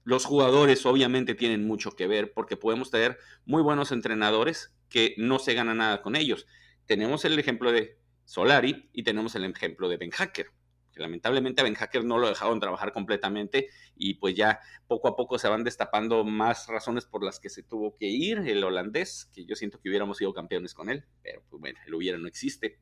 Los 0.04 0.24
jugadores 0.24 0.86
obviamente 0.86 1.34
tienen 1.34 1.66
mucho 1.66 1.96
que 1.96 2.06
ver 2.06 2.32
porque 2.32 2.56
podemos 2.56 2.90
tener 2.90 3.18
muy 3.44 3.62
buenos 3.62 3.90
entrenadores 3.90 4.72
que 4.88 5.14
no 5.18 5.40
se 5.40 5.54
gana 5.54 5.74
nada 5.74 6.02
con 6.02 6.14
ellos. 6.14 6.46
Tenemos 6.86 7.24
el 7.24 7.36
ejemplo 7.38 7.72
de 7.72 7.98
Solari 8.24 8.88
y 8.92 9.02
tenemos 9.02 9.34
el 9.34 9.44
ejemplo 9.44 9.88
de 9.88 9.96
Ben 9.96 10.10
Hacker, 10.10 10.50
lamentablemente 10.96 11.60
a 11.60 11.64
Ben 11.64 11.74
Hacker 11.74 12.04
no 12.04 12.18
lo 12.18 12.28
dejaron 12.28 12.60
trabajar 12.60 12.92
completamente 12.92 13.68
y 13.96 14.14
pues 14.14 14.34
ya 14.34 14.60
poco 14.86 15.08
a 15.08 15.16
poco 15.16 15.38
se 15.38 15.48
van 15.48 15.64
destapando 15.64 16.24
más 16.24 16.66
razones 16.68 17.06
por 17.06 17.22
las 17.22 17.40
que 17.40 17.50
se 17.50 17.62
tuvo 17.62 17.96
que 17.96 18.06
ir 18.06 18.38
el 18.38 18.64
holandés, 18.64 19.30
que 19.34 19.44
yo 19.44 19.54
siento 19.56 19.80
que 19.80 19.88
hubiéramos 19.88 20.18
sido 20.18 20.32
campeones 20.32 20.74
con 20.74 20.90
él, 20.90 21.04
pero 21.22 21.42
pues 21.48 21.60
bueno, 21.60 21.78
el 21.86 21.94
hubiera 21.94 22.18
no 22.18 22.28
existe. 22.28 22.78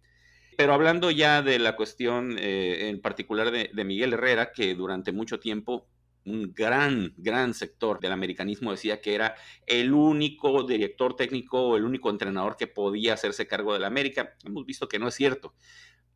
Pero 0.56 0.72
hablando 0.72 1.10
ya 1.10 1.42
de 1.42 1.58
la 1.58 1.74
cuestión 1.76 2.36
eh, 2.38 2.88
en 2.88 3.00
particular 3.00 3.50
de, 3.50 3.84
Miguel 3.84 4.12
Herrera, 4.12 4.52
que 4.52 4.74
durante 4.74 5.12
mucho 5.12 5.40
tiempo 5.40 5.88
un 6.26 6.54
gran, 6.54 7.12
gran 7.18 7.52
sector 7.52 8.00
del 8.00 8.12
americanismo 8.12 8.70
decía 8.70 9.00
que 9.00 9.14
era 9.14 9.34
el 9.66 9.92
único 9.92 10.62
director 10.62 11.16
técnico 11.16 11.60
o 11.60 11.76
el 11.76 11.84
único 11.84 12.08
entrenador 12.08 12.56
que 12.56 12.66
podía 12.66 13.14
hacerse 13.14 13.46
cargo 13.46 13.74
de 13.74 13.80
la 13.80 13.88
América. 13.88 14.34
Hemos 14.44 14.64
visto 14.64 14.88
que 14.88 14.98
no 14.98 15.08
es 15.08 15.14
cierto. 15.14 15.54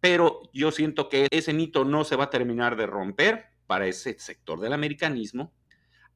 Pero 0.00 0.42
yo 0.52 0.70
siento 0.70 1.08
que 1.08 1.28
ese 1.30 1.52
mito 1.52 1.84
no 1.84 2.04
se 2.04 2.16
va 2.16 2.24
a 2.24 2.30
terminar 2.30 2.76
de 2.76 2.86
romper 2.86 3.46
para 3.66 3.86
ese 3.86 4.18
sector 4.18 4.60
del 4.60 4.72
americanismo 4.72 5.52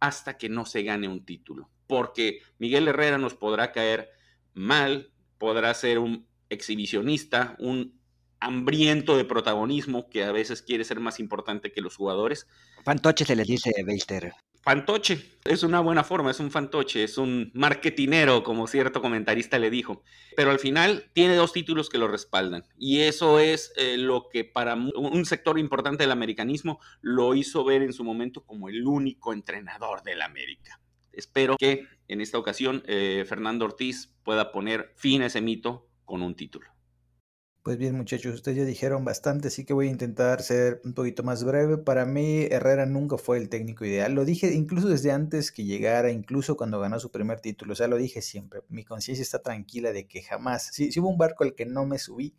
hasta 0.01 0.37
que 0.37 0.49
no 0.49 0.65
se 0.67 0.83
gane 0.83 1.09
un 1.09 1.25
título. 1.25 1.71
Porque 1.87 2.41
Miguel 2.59 2.89
Herrera 2.89 3.19
nos 3.19 3.35
podrá 3.35 3.73
caer 3.73 4.11
mal, 4.55 5.13
podrá 5.39 5.73
ser 5.75 5.99
un 5.99 6.27
exhibicionista, 6.49 7.57
un 7.59 8.01
hambriento 8.41 9.17
de 9.17 9.25
protagonismo 9.25 10.09
que 10.11 10.25
a 10.25 10.33
veces 10.33 10.63
quiere 10.63 10.85
ser 10.85 10.99
más 11.01 11.21
importante 11.21 11.73
que 11.73 11.81
los 11.81 11.97
jugadores. 11.97 12.47
Fantoche 12.85 13.25
se 13.25 13.37
les 13.37 13.47
dice, 13.47 13.71
Beister. 13.85 14.33
Fantoche, 14.63 15.19
es 15.45 15.65
una 15.65 15.81
buena 15.81 16.05
forma, 16.05 16.31
es 16.31 16.39
un 16.39 16.53
fantoche, 16.53 17.03
es 17.03 17.19
un 17.19 17.51
marketinero, 17.53 18.45
como 18.45 18.69
cierto 18.69 19.03
comentarista 19.03 19.59
le 19.59 19.71
dijo. 19.71 20.05
Pero 20.37 20.53
al 20.53 20.61
final 20.61 21.11
tiene 21.13 21.35
dos 21.35 21.53
títulos 21.53 21.89
que 21.89 21.99
lo 21.99 22.07
respaldan. 22.07 22.65
Y 22.79 23.01
eso 23.01 23.41
es 23.41 23.73
eh, 23.77 23.97
lo 23.99 24.29
que 24.29 24.45
para 24.45 24.75
un 24.77 25.25
sector 25.25 25.59
importante 25.59 26.05
del 26.05 26.13
americanismo 26.13 26.79
lo 27.01 27.35
hizo 27.35 27.65
ver 27.65 27.83
en 27.83 27.93
su 27.93 28.05
momento 28.05 28.45
como 28.45 28.69
el 28.69 28.87
único 28.87 29.33
entrenador 29.33 30.05
del 30.05 30.23
América. 30.23 30.81
Espero 31.13 31.57
que 31.57 31.89
en 32.07 32.21
esta 32.21 32.39
ocasión 32.39 32.85
eh, 32.87 33.25
Fernando 33.29 33.65
Ortiz 33.65 34.15
pueda 34.23 34.53
poner 34.53 34.93
fin 34.97 35.23
a 35.23 35.27
ese 35.27 35.41
mito 35.41 35.89
con 36.05 36.23
un 36.23 36.37
título. 36.37 36.69
Pues 37.63 37.79
bien, 37.79 37.97
muchachos, 37.97 38.35
ustedes 38.35 38.59
ya 38.59 38.65
dijeron 38.65 39.05
bastante, 39.05 39.47
así 39.47 39.65
que 39.65 39.73
voy 39.73 39.87
a 39.87 39.91
intentar 39.91 40.43
ser 40.43 40.81
un 40.85 40.95
poquito 40.95 41.23
más 41.23 41.45
breve. 41.45 41.79
Para 41.79 42.05
mí, 42.05 42.43
Herrera 42.51 42.87
nunca 42.87 43.19
fue 43.19 43.39
el 43.39 43.49
técnico 43.49 43.85
ideal. 43.85 44.15
Lo 44.15 44.25
dije 44.25 44.53
incluso 44.53 44.89
desde 44.89 45.13
antes 45.13 45.53
que 45.53 45.63
llegara, 45.65 46.11
incluso 46.11 46.57
cuando 46.57 46.81
ganó 46.81 46.99
su 46.99 47.13
primer 47.13 47.41
título. 47.41 47.75
O 47.75 47.77
sea, 47.77 47.87
lo 47.87 47.99
dije 47.99 48.21
siempre. 48.21 48.63
Mi 48.69 48.85
conciencia 48.85 49.23
está 49.23 49.43
tranquila 49.43 49.93
de 49.93 50.09
que 50.09 50.23
jamás, 50.23 50.71
si, 50.73 50.91
hubo 50.99 51.09
un 51.09 51.19
barco 51.19 51.45
al 51.45 51.55
que 51.55 51.65
no 51.65 51.87
me 51.87 51.99
subí, 52.01 52.35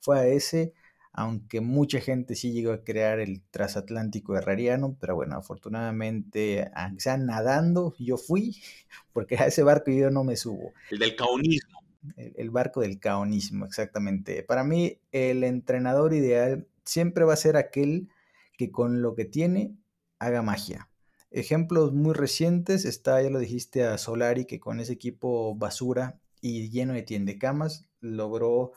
fue 0.00 0.18
a 0.20 0.26
ese, 0.26 0.74
aunque 1.12 1.62
mucha 1.62 2.00
gente 2.00 2.34
sí 2.34 2.52
llegó 2.52 2.72
a 2.72 2.84
crear 2.84 3.20
el 3.20 3.42
transatlántico 3.50 4.36
herreriano, 4.36 4.98
pero 5.00 5.14
bueno, 5.14 5.36
afortunadamente, 5.38 6.70
aunque 6.74 7.00
sea 7.00 7.16
nadando, 7.16 7.94
yo 7.98 8.18
fui, 8.18 8.60
porque 9.14 9.36
a 9.38 9.46
ese 9.46 9.62
barco 9.62 9.90
yo 9.90 10.10
no 10.10 10.24
me 10.24 10.36
subo. 10.36 10.74
El 10.90 10.98
del 10.98 11.16
caunismo 11.16 11.87
el, 12.16 12.50
barco 12.50 12.80
del 12.80 12.98
caonismo, 12.98 13.64
exactamente. 13.64 14.42
Para 14.42 14.64
mí, 14.64 15.00
el 15.12 15.44
entrenador 15.44 16.14
ideal 16.14 16.66
siempre 16.84 17.24
va 17.24 17.34
a 17.34 17.36
ser 17.36 17.56
aquel 17.56 18.08
que 18.56 18.70
con 18.70 19.02
lo 19.02 19.14
que 19.14 19.24
tiene 19.24 19.76
haga 20.18 20.42
magia. 20.42 20.88
Ejemplos 21.30 21.92
muy 21.92 22.14
recientes 22.14 22.84
está, 22.84 23.20
ya 23.22 23.30
lo 23.30 23.38
dijiste, 23.38 23.84
a 23.84 23.98
Solari, 23.98 24.46
que 24.46 24.60
con 24.60 24.80
ese 24.80 24.94
equipo 24.94 25.54
basura 25.54 26.18
y 26.40 26.70
lleno 26.70 26.94
de 26.94 27.02
tiendecamas 27.02 27.86
logró, 28.00 28.72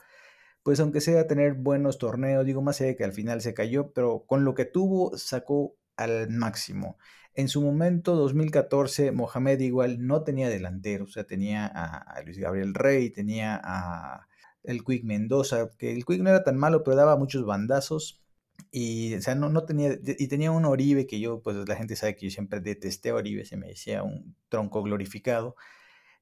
pues 0.62 0.78
aunque 0.80 1.00
sea 1.00 1.26
tener 1.26 1.54
buenos 1.54 1.98
torneos, 1.98 2.44
digo 2.44 2.62
más 2.62 2.80
allá 2.80 2.88
de 2.88 2.96
que 2.96 3.04
al 3.04 3.12
final 3.12 3.40
se 3.40 3.54
cayó, 3.54 3.92
pero 3.92 4.24
con 4.26 4.44
lo 4.44 4.54
que 4.54 4.64
tuvo 4.64 5.16
sacó 5.16 5.76
al 5.96 6.30
máximo. 6.30 6.98
En 7.34 7.48
su 7.48 7.62
momento, 7.62 8.14
2014, 8.14 9.12
Mohamed 9.12 9.60
igual 9.60 10.06
no 10.06 10.22
tenía 10.22 10.48
delantero, 10.48 11.04
o 11.04 11.08
sea, 11.08 11.24
tenía 11.24 11.66
a, 11.66 12.22
Luis 12.22 12.38
Gabriel 12.38 12.74
Rey, 12.74 13.10
tenía 13.10 13.60
a 13.62 14.28
el 14.62 14.84
Quick 14.84 15.04
Mendoza, 15.04 15.70
que 15.78 15.92
el 15.92 16.04
Quick 16.04 16.20
no 16.20 16.30
era 16.30 16.44
tan 16.44 16.56
malo, 16.56 16.84
pero 16.84 16.96
daba 16.96 17.16
muchos 17.16 17.44
bandazos. 17.44 18.22
Y, 18.70 19.14
o 19.14 19.22
sea, 19.22 19.34
no, 19.34 19.48
no 19.48 19.64
tenía, 19.64 19.98
y 20.04 20.28
tenía 20.28 20.52
un 20.52 20.64
Oribe 20.66 21.06
que 21.06 21.20
yo, 21.20 21.42
pues 21.42 21.56
la 21.66 21.76
gente 21.76 21.96
sabe 21.96 22.16
que 22.16 22.26
yo 22.26 22.30
siempre 22.30 22.60
detesté 22.60 23.12
Oribe, 23.12 23.44
se 23.44 23.56
me 23.56 23.68
decía 23.68 24.02
un 24.02 24.36
tronco 24.48 24.82
glorificado. 24.82 25.56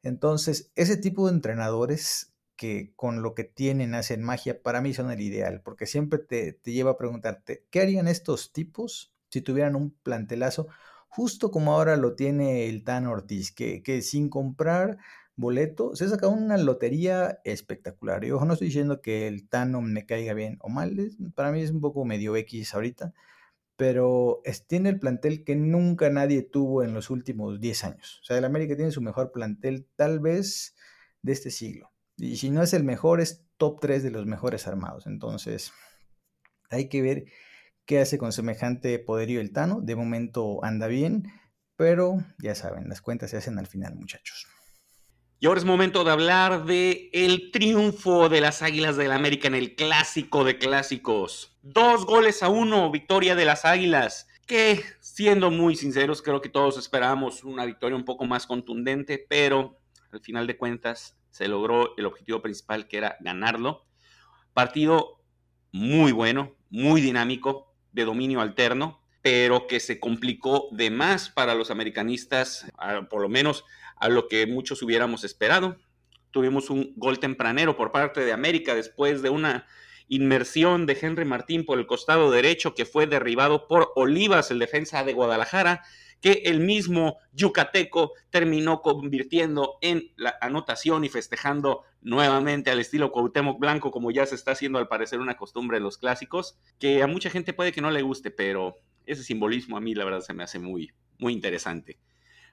Entonces, 0.02 0.72
ese 0.76 0.96
tipo 0.96 1.26
de 1.26 1.34
entrenadores 1.34 2.34
que 2.56 2.92
con 2.94 3.22
lo 3.22 3.34
que 3.34 3.44
tienen 3.44 3.94
hacen 3.94 4.22
magia, 4.22 4.62
para 4.62 4.80
mí 4.80 4.94
son 4.94 5.10
el 5.10 5.20
ideal, 5.20 5.62
porque 5.62 5.86
siempre 5.86 6.18
te, 6.18 6.52
te 6.52 6.72
lleva 6.72 6.92
a 6.92 6.98
preguntarte, 6.98 7.66
¿qué 7.70 7.80
harían 7.80 8.08
estos 8.08 8.52
tipos 8.52 9.14
si 9.28 9.40
tuvieran 9.42 9.76
un 9.76 9.92
plantelazo? 10.02 10.68
Justo 11.10 11.50
como 11.50 11.74
ahora 11.74 11.96
lo 11.96 12.14
tiene 12.14 12.68
el 12.68 12.84
Tan 12.84 13.06
Ortiz, 13.06 13.52
que, 13.52 13.82
que 13.82 14.00
sin 14.00 14.30
comprar 14.30 14.98
boleto 15.36 15.96
se 15.96 16.08
saca 16.08 16.28
una 16.28 16.56
lotería 16.56 17.40
espectacular. 17.44 18.24
Y 18.24 18.30
ojo, 18.30 18.44
no 18.44 18.52
estoy 18.52 18.68
diciendo 18.68 19.00
que 19.00 19.26
el 19.26 19.48
Tano 19.48 19.80
me 19.80 20.06
caiga 20.06 20.34
bien 20.34 20.58
o 20.60 20.68
mal, 20.68 20.96
para 21.34 21.50
mí 21.50 21.60
es 21.62 21.70
un 21.70 21.80
poco 21.80 22.04
medio 22.04 22.36
X 22.36 22.74
ahorita, 22.74 23.12
pero 23.76 24.42
tiene 24.68 24.90
el 24.90 25.00
plantel 25.00 25.42
que 25.42 25.56
nunca 25.56 26.10
nadie 26.10 26.42
tuvo 26.42 26.82
en 26.84 26.94
los 26.94 27.10
últimos 27.10 27.60
10 27.60 27.84
años. 27.84 28.20
O 28.22 28.24
sea, 28.24 28.38
el 28.38 28.44
América 28.44 28.76
tiene 28.76 28.92
su 28.92 29.00
mejor 29.00 29.32
plantel 29.32 29.88
tal 29.96 30.20
vez 30.20 30.76
de 31.22 31.32
este 31.32 31.50
siglo. 31.50 31.90
Y 32.18 32.36
si 32.36 32.50
no 32.50 32.62
es 32.62 32.74
el 32.74 32.84
mejor, 32.84 33.20
es 33.20 33.46
top 33.56 33.80
3 33.80 34.02
de 34.02 34.10
los 34.10 34.26
mejores 34.26 34.66
armados. 34.66 35.06
Entonces, 35.06 35.72
hay 36.68 36.90
que 36.90 37.00
ver 37.00 37.24
qué 37.90 37.98
hace 37.98 38.18
con 38.18 38.30
semejante 38.30 39.00
poderío 39.00 39.40
el 39.40 39.52
Tano. 39.52 39.80
De 39.82 39.96
momento 39.96 40.64
anda 40.64 40.86
bien, 40.86 41.24
pero 41.74 42.18
ya 42.38 42.54
saben, 42.54 42.88
las 42.88 43.02
cuentas 43.02 43.32
se 43.32 43.36
hacen 43.36 43.58
al 43.58 43.66
final, 43.66 43.96
muchachos. 43.96 44.46
Y 45.40 45.46
ahora 45.46 45.58
es 45.58 45.64
momento 45.64 46.04
de 46.04 46.12
hablar 46.12 46.66
de 46.66 47.10
el 47.12 47.50
triunfo 47.50 48.28
de 48.28 48.40
las 48.40 48.62
Águilas 48.62 48.96
del 48.96 49.08
la 49.08 49.16
América 49.16 49.48
en 49.48 49.56
el 49.56 49.74
clásico 49.74 50.44
de 50.44 50.56
clásicos. 50.56 51.58
Dos 51.62 52.06
goles 52.06 52.44
a 52.44 52.48
uno, 52.48 52.92
victoria 52.92 53.34
de 53.34 53.44
las 53.44 53.64
Águilas, 53.64 54.28
que 54.46 54.84
siendo 55.00 55.50
muy 55.50 55.74
sinceros, 55.74 56.22
creo 56.22 56.40
que 56.40 56.48
todos 56.48 56.78
esperábamos 56.78 57.42
una 57.42 57.64
victoria 57.64 57.96
un 57.96 58.04
poco 58.04 58.24
más 58.24 58.46
contundente, 58.46 59.26
pero 59.28 59.80
al 60.12 60.20
final 60.20 60.46
de 60.46 60.56
cuentas 60.56 61.18
se 61.30 61.48
logró 61.48 61.96
el 61.96 62.06
objetivo 62.06 62.40
principal 62.40 62.86
que 62.86 62.98
era 62.98 63.16
ganarlo. 63.18 63.84
Partido 64.54 65.24
muy 65.72 66.12
bueno, 66.12 66.54
muy 66.68 67.00
dinámico, 67.00 67.69
de 67.92 68.04
dominio 68.04 68.40
alterno, 68.40 69.00
pero 69.22 69.66
que 69.66 69.80
se 69.80 70.00
complicó 70.00 70.68
de 70.72 70.90
más 70.90 71.28
para 71.28 71.54
los 71.54 71.70
americanistas, 71.70 72.66
por 73.10 73.20
lo 73.20 73.28
menos 73.28 73.64
a 73.96 74.08
lo 74.08 74.28
que 74.28 74.46
muchos 74.46 74.82
hubiéramos 74.82 75.24
esperado. 75.24 75.76
Tuvimos 76.30 76.70
un 76.70 76.92
gol 76.96 77.18
tempranero 77.18 77.76
por 77.76 77.92
parte 77.92 78.24
de 78.24 78.32
América 78.32 78.74
después 78.74 79.20
de 79.22 79.30
una 79.30 79.66
inmersión 80.08 80.86
de 80.86 80.98
Henry 81.00 81.24
Martín 81.24 81.64
por 81.64 81.78
el 81.78 81.86
costado 81.86 82.30
derecho 82.30 82.74
que 82.74 82.84
fue 82.84 83.06
derribado 83.06 83.68
por 83.68 83.92
Olivas, 83.94 84.50
el 84.50 84.58
defensa 84.58 85.04
de 85.04 85.12
Guadalajara, 85.12 85.84
que 86.20 86.42
el 86.44 86.60
mismo 86.60 87.18
yucateco 87.32 88.12
terminó 88.30 88.82
convirtiendo 88.82 89.78
en 89.80 90.12
la 90.16 90.36
anotación 90.40 91.04
y 91.04 91.08
festejando 91.08 91.84
nuevamente 92.02 92.70
al 92.70 92.80
estilo 92.80 93.12
Cuauhtémoc 93.12 93.58
Blanco, 93.58 93.90
como 93.90 94.10
ya 94.10 94.26
se 94.26 94.34
está 94.34 94.52
haciendo 94.52 94.78
al 94.78 94.88
parecer 94.88 95.20
una 95.20 95.36
costumbre 95.36 95.78
en 95.78 95.82
los 95.82 95.98
clásicos, 95.98 96.58
que 96.78 97.02
a 97.02 97.06
mucha 97.06 97.30
gente 97.30 97.52
puede 97.52 97.72
que 97.72 97.80
no 97.80 97.90
le 97.90 98.02
guste, 98.02 98.30
pero 98.30 98.76
ese 99.06 99.24
simbolismo 99.24 99.76
a 99.76 99.80
mí 99.80 99.94
la 99.94 100.04
verdad 100.04 100.20
se 100.20 100.34
me 100.34 100.42
hace 100.42 100.58
muy, 100.58 100.92
muy 101.18 101.32
interesante. 101.32 101.98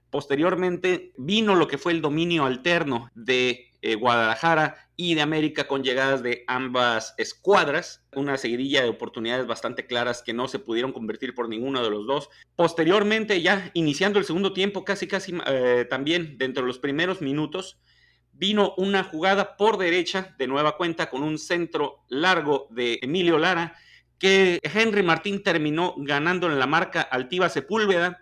Posteriormente 0.09 1.11
vino 1.17 1.55
lo 1.55 1.67
que 1.67 1.77
fue 1.77 1.91
el 1.91 2.01
dominio 2.01 2.45
alterno 2.45 3.09
de 3.13 3.71
eh, 3.81 3.95
Guadalajara 3.95 4.89
y 4.95 5.13
de 5.13 5.21
América 5.21 5.67
con 5.67 5.83
llegadas 5.83 6.23
de 6.23 6.43
ambas 6.47 7.13
escuadras, 7.17 8.03
una 8.15 8.37
seguidilla 8.37 8.81
de 8.81 8.89
oportunidades 8.89 9.45
bastante 9.45 9.85
claras 9.85 10.23
que 10.23 10.33
no 10.33 10.47
se 10.47 10.59
pudieron 10.59 10.91
convertir 10.91 11.35
por 11.35 11.47
ninguno 11.47 11.83
de 11.83 11.91
los 11.91 12.07
dos. 12.07 12.29
Posteriormente, 12.55 13.41
ya 13.41 13.69
iniciando 13.75 14.17
el 14.17 14.25
segundo 14.25 14.53
tiempo, 14.53 14.83
casi 14.83 15.07
casi 15.07 15.37
eh, 15.45 15.85
también 15.89 16.37
dentro 16.37 16.63
de 16.63 16.67
los 16.67 16.79
primeros 16.79 17.21
minutos, 17.21 17.79
vino 18.33 18.73
una 18.77 19.03
jugada 19.03 19.57
por 19.57 19.77
derecha 19.77 20.35
de 20.39 20.47
nueva 20.47 20.77
cuenta 20.77 21.09
con 21.09 21.21
un 21.21 21.37
centro 21.37 22.03
largo 22.07 22.67
de 22.71 22.99
Emilio 23.01 23.37
Lara 23.37 23.75
que 24.19 24.59
Henry 24.63 25.03
Martín 25.03 25.43
terminó 25.43 25.93
ganando 25.97 26.47
en 26.47 26.59
la 26.59 26.65
marca 26.65 27.01
Altiva 27.01 27.49
Sepúlveda 27.49 28.19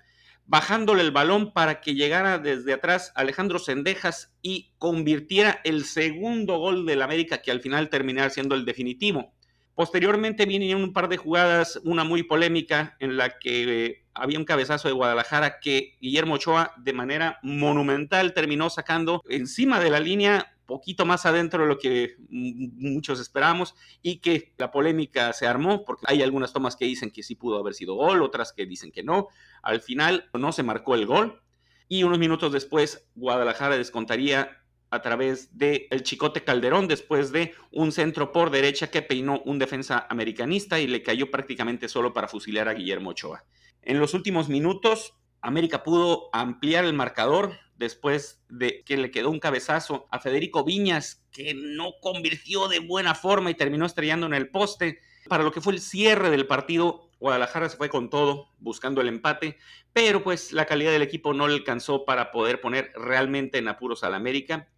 bajándole 0.47 1.01
el 1.01 1.11
balón 1.11 1.53
para 1.53 1.81
que 1.81 1.95
llegara 1.95 2.37
desde 2.37 2.73
atrás 2.73 3.11
Alejandro 3.15 3.59
Sendejas 3.59 4.33
y 4.41 4.73
convirtiera 4.77 5.59
el 5.63 5.85
segundo 5.85 6.57
gol 6.57 6.85
del 6.85 7.01
América 7.01 7.41
que 7.41 7.51
al 7.51 7.61
final 7.61 7.89
terminara 7.89 8.29
siendo 8.29 8.55
el 8.55 8.65
definitivo. 8.65 9.33
Posteriormente 9.73 10.45
vinieron 10.45 10.83
un 10.83 10.93
par 10.93 11.09
de 11.09 11.17
jugadas, 11.17 11.81
una 11.83 12.05
muy 12.05 12.23
polémica 12.23 12.95
en 12.99 13.17
la 13.17 13.37
que 13.37 13.85
eh, 13.85 14.05
había 14.13 14.39
un 14.39 14.45
cabezazo 14.45 14.87
de 14.87 14.93
Guadalajara 14.93 15.59
que 15.59 15.97
Guillermo 15.99 16.35
Ochoa 16.35 16.73
de 16.77 16.93
manera 16.93 17.39
monumental 17.43 18.33
terminó 18.33 18.69
sacando 18.69 19.21
encima 19.27 19.81
de 19.81 19.89
la 19.89 19.99
línea 19.99 20.54
poquito 20.65 21.05
más 21.05 21.25
adentro 21.25 21.63
de 21.63 21.69
lo 21.69 21.77
que 21.77 22.15
muchos 22.29 23.19
esperábamos 23.19 23.75
y 24.01 24.17
que 24.17 24.53
la 24.57 24.71
polémica 24.71 25.31
se 25.33 25.47
armó 25.47 25.85
porque 25.85 26.05
hay 26.07 26.21
algunas 26.21 26.53
tomas 26.53 26.75
que 26.75 26.85
dicen 26.85 27.11
que 27.11 27.23
sí 27.23 27.35
pudo 27.35 27.59
haber 27.59 27.73
sido 27.73 27.95
gol, 27.95 28.21
otras 28.21 28.53
que 28.53 28.65
dicen 28.65 28.91
que 28.91 29.03
no. 29.03 29.27
Al 29.61 29.81
final 29.81 30.29
no 30.33 30.51
se 30.51 30.63
marcó 30.63 30.95
el 30.95 31.05
gol 31.05 31.41
y 31.87 32.03
unos 32.03 32.19
minutos 32.19 32.51
después 32.51 33.07
Guadalajara 33.15 33.77
descontaría 33.77 34.61
a 34.91 35.01
través 35.01 35.57
de 35.57 35.87
el 35.91 36.03
Chicote 36.03 36.43
Calderón 36.43 36.87
después 36.87 37.31
de 37.31 37.53
un 37.71 37.91
centro 37.91 38.31
por 38.31 38.49
derecha 38.49 38.87
que 38.87 39.01
peinó 39.01 39.41
un 39.45 39.59
defensa 39.59 40.07
americanista 40.09 40.79
y 40.79 40.87
le 40.87 41.03
cayó 41.03 41.29
prácticamente 41.31 41.89
solo 41.89 42.13
para 42.13 42.27
fusilar 42.27 42.69
a 42.69 42.73
Guillermo 42.73 43.11
Ochoa. 43.11 43.43
En 43.81 43.99
los 43.99 44.13
últimos 44.13 44.47
minutos, 44.47 45.13
América 45.41 45.83
pudo 45.83 46.29
ampliar 46.33 46.85
el 46.85 46.93
marcador 46.93 47.53
después 47.77 48.41
de 48.49 48.83
que 48.83 48.97
le 48.97 49.11
quedó 49.11 49.29
un 49.29 49.39
cabezazo 49.39 50.07
a 50.11 50.19
Federico 50.19 50.63
Viñas, 50.63 51.25
que 51.31 51.53
no 51.53 51.93
convirtió 52.01 52.67
de 52.67 52.79
buena 52.79 53.15
forma 53.15 53.51
y 53.51 53.55
terminó 53.55 53.85
estrellando 53.85 54.25
en 54.25 54.33
el 54.33 54.49
poste. 54.49 54.99
Para 55.27 55.43
lo 55.43 55.51
que 55.51 55.61
fue 55.61 55.73
el 55.73 55.81
cierre 55.81 56.29
del 56.29 56.47
partido, 56.47 57.09
Guadalajara 57.19 57.69
se 57.69 57.77
fue 57.77 57.89
con 57.89 58.09
todo, 58.09 58.49
buscando 58.59 59.01
el 59.01 59.07
empate, 59.07 59.57
pero 59.93 60.23
pues 60.23 60.53
la 60.53 60.65
calidad 60.65 60.91
del 60.91 61.01
equipo 61.01 61.33
no 61.33 61.47
le 61.47 61.55
alcanzó 61.55 62.05
para 62.05 62.31
poder 62.31 62.61
poner 62.61 62.91
realmente 62.95 63.57
en 63.57 63.67
apuros 63.67 64.03
al 64.03 64.13
América. 64.13 64.69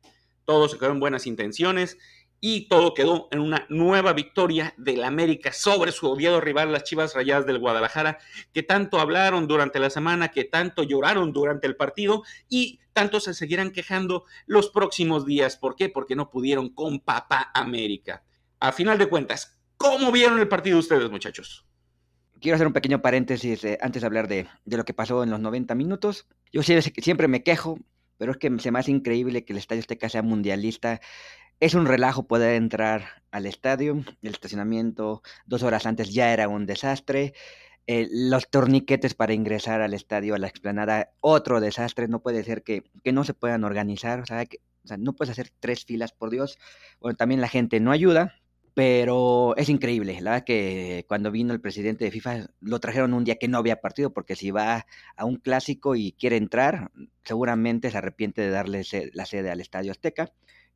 Todo 0.46 0.70
se 0.70 0.78
quedó 0.78 0.92
en 0.92 1.00
buenas 1.00 1.28
intenciones 1.28 1.98
y 2.40 2.68
todo 2.68 2.94
quedó 2.94 3.28
en 3.32 3.40
una 3.40 3.66
nueva 3.70 4.14
victoria 4.14 4.74
del 4.78 5.04
América 5.04 5.52
sobre 5.52 5.92
su 5.92 6.08
odiado 6.08 6.40
rival, 6.40 6.72
las 6.72 6.84
Chivas 6.84 7.16
Rayadas 7.16 7.46
del 7.46 7.60
Guadalajara, 7.60 8.20
que 8.54 8.64
tanto 8.64 9.00
hablaron 9.00 9.48
durante 9.48 9.80
la 9.80 9.90
semana, 9.90 10.30
que 10.30 10.44
tanto 10.44 10.84
lloraron 10.84 11.34
durante 11.34 11.68
el 11.68 11.76
partido 11.76 12.24
y 12.48 12.80
tanto 12.94 13.20
se 13.20 13.34
seguirán 13.34 13.72
quejando 13.72 14.26
los 14.46 14.70
próximos 14.70 15.26
días. 15.26 15.58
¿Por 15.58 15.76
qué? 15.76 15.90
Porque 15.90 16.16
no 16.16 16.30
pudieron 16.30 16.70
con 16.70 17.00
Papá 17.00 17.52
América. 17.54 18.24
A 18.60 18.72
final 18.72 18.98
de 18.98 19.08
cuentas, 19.08 19.60
¿cómo 19.78 20.12
vieron 20.12 20.40
el 20.40 20.48
partido 20.48 20.80
ustedes, 20.80 21.10
muchachos? 21.10 21.66
Quiero 22.40 22.56
hacer 22.56 22.68
un 22.68 22.74
pequeño 22.74 23.02
paréntesis 23.02 23.64
eh, 23.64 23.80
antes 23.82 24.02
de 24.02 24.06
hablar 24.06 24.28
de, 24.28 24.48
de, 24.66 24.78
lo 24.78 24.86
que 24.86 24.94
pasó 24.94 25.24
en 25.24 25.32
los 25.32 25.40
90 25.40 25.74
minutos. 25.74 26.28
Yo 26.52 26.62
siempre 26.62 27.28
me 27.28 27.42
quejo, 27.42 27.80
pero 28.18 28.32
es 28.32 28.38
que 28.38 28.60
se 28.60 28.70
me 28.70 28.78
hace 28.78 28.92
increíble 28.92 29.44
que 29.44 29.54
el 29.54 29.60
Estadio 29.60 29.80
Azteca 29.80 30.08
sea 30.08 30.22
mundialista 30.22 31.02
es 31.60 31.74
un 31.74 31.86
relajo 31.86 32.28
poder 32.28 32.56
entrar 32.56 33.24
al 33.32 33.46
estadio, 33.46 34.04
el 34.22 34.32
estacionamiento 34.32 35.22
dos 35.46 35.64
horas 35.64 35.86
antes 35.86 36.14
ya 36.14 36.32
era 36.34 36.48
un 36.48 36.66
desastre, 36.66 37.34
eh, 37.88 38.08
los 38.12 38.50
torniquetes 38.50 39.14
para 39.14 39.34
ingresar 39.34 39.82
al 39.82 39.94
estadio, 39.94 40.36
a 40.36 40.40
la 40.40 40.48
explanada, 40.48 41.12
otro 41.22 41.60
desastre, 41.62 42.08
no 42.08 42.22
puede 42.22 42.44
ser 42.44 42.64
que, 42.64 42.84
que 43.04 43.14
no 43.14 43.24
se 43.24 43.34
puedan 43.34 43.64
organizar, 43.64 44.20
o 44.20 44.26
sea, 44.26 44.46
que, 44.46 44.58
o 44.84 44.88
sea, 44.88 44.98
no 44.98 45.14
puedes 45.14 45.32
hacer 45.32 45.52
tres 45.60 45.86
filas, 45.86 46.12
por 46.12 46.30
Dios, 46.30 46.58
bueno, 47.00 47.16
también 47.16 47.42
la 47.42 47.48
gente 47.48 47.80
no 47.80 47.92
ayuda, 47.92 48.36
pero 48.74 49.56
es 49.58 49.70
increíble, 49.70 50.22
la 50.22 50.32
verdad 50.32 50.46
que 50.46 51.06
cuando 51.08 51.32
vino 51.32 51.54
el 51.54 51.62
presidente 51.62 52.06
de 52.06 52.12
FIFA 52.12 52.48
lo 52.60 52.80
trajeron 52.80 53.14
un 53.16 53.24
día 53.24 53.38
que 53.38 53.48
no 53.48 53.58
había 53.58 53.82
partido, 53.82 54.14
porque 54.14 54.36
si 54.36 54.52
va 54.52 54.86
a 55.16 55.26
un 55.26 55.38
clásico 55.38 55.96
y 55.96 56.12
quiere 56.12 56.38
entrar, 56.38 56.92
seguramente 57.24 57.90
se 57.90 57.98
arrepiente 57.98 58.42
de 58.42 58.52
darle 58.52 58.84
la 59.14 59.26
sede 59.26 59.50
al 59.50 59.62
Estadio 59.62 59.92
Azteca. 59.92 60.32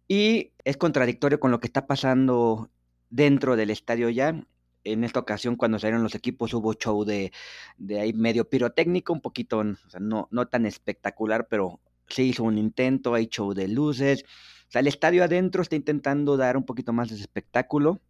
Y 0.07 0.51
es 0.63 0.77
contradictorio 0.77 1.39
con 1.39 1.51
lo 1.51 1.59
que 1.59 1.67
está 1.67 1.87
pasando 1.87 2.69
dentro 3.09 3.55
del 3.55 3.69
estadio 3.69 4.09
ya. 4.09 4.43
En 4.83 5.03
esta 5.03 5.19
ocasión, 5.19 5.55
cuando 5.55 5.77
salieron 5.77 6.03
los 6.03 6.15
equipos, 6.15 6.53
hubo 6.53 6.73
show 6.73 7.05
de, 7.05 7.31
de 7.77 7.99
ahí 7.99 8.13
medio 8.13 8.49
pirotécnico, 8.49 9.13
un 9.13 9.21
poquito, 9.21 9.63
no, 9.99 10.27
no 10.31 10.47
tan 10.47 10.65
espectacular, 10.65 11.47
pero 11.47 11.79
se 12.07 12.23
hizo 12.23 12.43
un 12.43 12.57
intento, 12.57 13.13
hay 13.13 13.27
show 13.27 13.53
de 13.53 13.67
luces. 13.67 14.23
O 14.23 14.71
sea, 14.71 14.81
el 14.81 14.87
estadio 14.87 15.23
adentro 15.23 15.61
está 15.61 15.75
intentando 15.75 16.37
dar 16.37 16.57
un 16.57 16.65
poquito 16.65 16.93
más 16.93 17.09
de 17.09 17.15
espectáculo, 17.15 18.01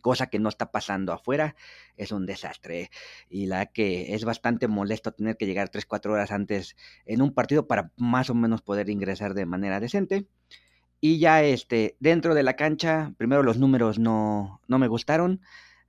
cosa 0.00 0.28
que 0.28 0.38
no 0.38 0.48
está 0.48 0.70
pasando 0.70 1.12
afuera. 1.12 1.54
Es 1.96 2.12
un 2.12 2.26
desastre. 2.26 2.90
Y 3.28 3.46
la 3.46 3.66
que 3.66 4.14
es 4.14 4.24
bastante 4.24 4.68
molesto 4.68 5.12
tener 5.12 5.36
que 5.36 5.46
llegar 5.46 5.70
3-4 5.70 6.06
horas 6.10 6.32
antes 6.32 6.76
en 7.04 7.22
un 7.22 7.32
partido 7.34 7.66
para 7.66 7.92
más 7.96 8.30
o 8.30 8.34
menos 8.34 8.62
poder 8.62 8.88
ingresar 8.90 9.34
de 9.34 9.46
manera 9.46 9.80
decente. 9.80 10.26
Y 11.00 11.18
ya 11.18 11.42
este, 11.42 11.96
dentro 12.00 12.34
de 12.34 12.42
la 12.42 12.56
cancha, 12.56 13.12
primero 13.18 13.42
los 13.42 13.58
números 13.58 13.98
no, 13.98 14.60
no 14.66 14.78
me 14.78 14.88
gustaron. 14.88 15.40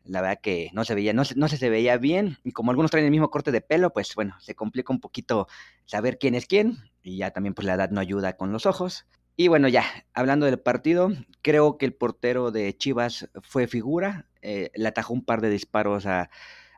La 0.03 0.21
verdad 0.21 0.39
que 0.41 0.69
no 0.73 0.85
se 0.85 0.95
veía, 0.95 1.13
no, 1.13 1.23
no 1.35 1.47
se 1.47 1.69
veía 1.69 1.97
bien. 1.97 2.37
Y 2.43 2.51
como 2.51 2.71
algunos 2.71 2.91
traen 2.91 3.05
el 3.05 3.11
mismo 3.11 3.29
corte 3.29 3.51
de 3.51 3.61
pelo, 3.61 3.91
pues 3.91 4.13
bueno, 4.15 4.35
se 4.39 4.55
complica 4.55 4.93
un 4.93 4.99
poquito 4.99 5.47
saber 5.85 6.17
quién 6.19 6.35
es 6.35 6.45
quién. 6.45 6.77
Y 7.03 7.17
ya 7.17 7.31
también 7.31 7.53
pues 7.53 7.65
la 7.65 7.73
edad 7.73 7.89
no 7.91 8.01
ayuda 8.01 8.37
con 8.37 8.51
los 8.51 8.65
ojos. 8.65 9.05
Y 9.35 9.47
bueno, 9.47 9.67
ya, 9.67 9.85
hablando 10.13 10.45
del 10.45 10.59
partido, 10.59 11.11
creo 11.41 11.77
que 11.77 11.85
el 11.85 11.93
portero 11.93 12.51
de 12.51 12.75
Chivas 12.77 13.29
fue 13.41 13.67
figura. 13.67 14.27
Eh, 14.41 14.71
le 14.75 14.87
atajó 14.87 15.13
un 15.13 15.23
par 15.23 15.41
de 15.41 15.49
disparos 15.49 16.05
a, 16.05 16.29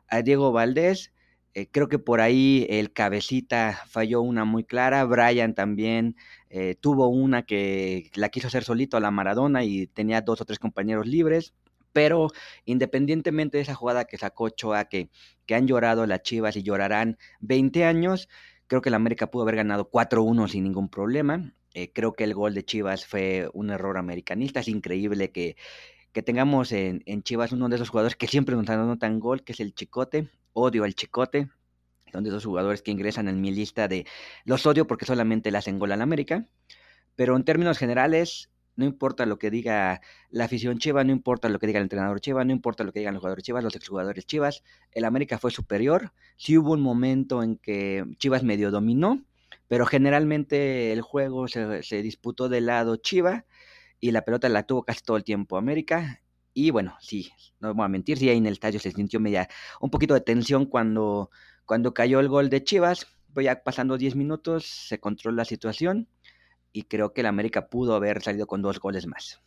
a 0.08 0.22
Diego 0.22 0.52
Valdés. 0.52 1.12
Eh, 1.54 1.68
creo 1.70 1.88
que 1.88 1.98
por 1.98 2.20
ahí 2.22 2.66
el 2.70 2.92
cabecita 2.92 3.78
falló 3.86 4.22
una 4.22 4.44
muy 4.44 4.64
clara. 4.64 5.04
Brian 5.04 5.54
también 5.54 6.16
eh, 6.48 6.76
tuvo 6.80 7.08
una 7.08 7.42
que 7.42 8.10
la 8.14 8.30
quiso 8.30 8.46
hacer 8.46 8.64
solito 8.64 8.96
a 8.96 9.00
la 9.00 9.10
Maradona 9.10 9.62
y 9.64 9.86
tenía 9.86 10.22
dos 10.22 10.40
o 10.40 10.44
tres 10.46 10.58
compañeros 10.58 11.06
libres. 11.06 11.54
Pero 11.92 12.28
independientemente 12.64 13.58
de 13.58 13.62
esa 13.64 13.74
jugada 13.74 14.06
que 14.06 14.16
sacó 14.18 14.48
Choa, 14.48 14.86
que, 14.86 15.10
que 15.46 15.54
han 15.54 15.66
llorado 15.66 16.06
las 16.06 16.22
Chivas 16.22 16.56
y 16.56 16.62
llorarán 16.62 17.18
20 17.40 17.84
años, 17.84 18.28
creo 18.66 18.80
que 18.80 18.88
el 18.88 18.94
América 18.94 19.30
pudo 19.30 19.42
haber 19.42 19.56
ganado 19.56 19.90
4-1 19.90 20.48
sin 20.48 20.64
ningún 20.64 20.88
problema. 20.88 21.52
Eh, 21.74 21.92
creo 21.92 22.14
que 22.14 22.24
el 22.24 22.34
gol 22.34 22.54
de 22.54 22.64
Chivas 22.64 23.06
fue 23.06 23.50
un 23.52 23.70
error 23.70 23.98
americanista. 23.98 24.60
Es 24.60 24.68
increíble 24.68 25.32
que, 25.32 25.56
que 26.12 26.22
tengamos 26.22 26.72
en, 26.72 27.02
en, 27.06 27.22
Chivas 27.22 27.52
uno 27.52 27.68
de 27.68 27.76
esos 27.76 27.90
jugadores 27.90 28.16
que 28.16 28.26
siempre 28.28 28.56
nos 28.56 28.68
anotan 28.70 29.20
gol, 29.20 29.44
que 29.44 29.52
es 29.52 29.60
el 29.60 29.74
Chicote 29.74 30.30
odio 30.52 30.84
al 30.84 30.94
Chicote. 30.94 31.48
Son 32.12 32.22
de 32.24 32.30
esos 32.30 32.44
jugadores 32.44 32.82
que 32.82 32.90
ingresan 32.90 33.28
en 33.28 33.40
mi 33.40 33.50
lista 33.50 33.88
de 33.88 34.06
los 34.44 34.66
odio 34.66 34.86
porque 34.86 35.06
solamente 35.06 35.50
le 35.50 35.58
hacen 35.58 35.78
gol 35.78 35.92
al 35.92 36.02
América. 36.02 36.46
Pero 37.16 37.36
en 37.36 37.44
términos 37.44 37.78
generales, 37.78 38.50
no 38.76 38.84
importa 38.84 39.26
lo 39.26 39.38
que 39.38 39.50
diga 39.50 40.00
la 40.30 40.44
afición 40.44 40.78
Chiva, 40.78 41.04
no 41.04 41.12
importa 41.12 41.48
lo 41.48 41.58
que 41.58 41.66
diga 41.66 41.78
el 41.78 41.84
entrenador 41.84 42.20
Chiva, 42.20 42.44
no 42.44 42.52
importa 42.52 42.84
lo 42.84 42.92
que 42.92 43.00
digan 43.00 43.14
los 43.14 43.20
jugadores 43.20 43.44
Chivas, 43.44 43.64
los 43.64 43.76
exjugadores 43.76 44.26
Chivas, 44.26 44.62
el 44.92 45.04
América 45.04 45.38
fue 45.38 45.50
superior. 45.50 46.12
Sí 46.36 46.56
hubo 46.56 46.72
un 46.72 46.80
momento 46.80 47.42
en 47.42 47.56
que 47.56 48.04
Chivas 48.18 48.42
medio 48.42 48.70
dominó, 48.70 49.24
pero 49.68 49.86
generalmente 49.86 50.92
el 50.92 51.02
juego 51.02 51.48
se, 51.48 51.82
se 51.82 52.02
disputó 52.02 52.48
del 52.48 52.66
lado 52.66 52.96
Chiva 52.96 53.44
y 54.00 54.10
la 54.10 54.22
pelota 54.22 54.48
la 54.48 54.64
tuvo 54.64 54.84
casi 54.84 55.02
todo 55.02 55.16
el 55.16 55.24
tiempo 55.24 55.56
América 55.56 56.21
y 56.54 56.70
bueno, 56.70 56.96
sí, 57.00 57.30
no 57.60 57.74
voy 57.74 57.84
a 57.84 57.88
mentir, 57.88 58.18
sí, 58.18 58.28
ahí 58.28 58.38
en 58.38 58.46
el 58.46 58.54
estadio 58.54 58.80
se 58.80 58.90
sintió 58.92 59.20
media, 59.20 59.48
un 59.80 59.90
poquito 59.90 60.14
de 60.14 60.20
tensión 60.20 60.66
cuando, 60.66 61.30
cuando 61.64 61.94
cayó 61.94 62.20
el 62.20 62.28
gol 62.28 62.50
de 62.50 62.64
Chivas. 62.64 63.06
Pues 63.32 63.44
ya 63.44 63.62
pasando 63.62 63.96
10 63.96 64.14
minutos 64.14 64.66
se 64.66 65.00
controló 65.00 65.36
la 65.38 65.46
situación 65.46 66.08
y 66.72 66.82
creo 66.82 67.14
que 67.14 67.22
el 67.22 67.26
América 67.26 67.68
pudo 67.68 67.94
haber 67.94 68.22
salido 68.22 68.46
con 68.46 68.60
dos 68.60 68.78
goles 68.78 69.06
más. 69.06 69.40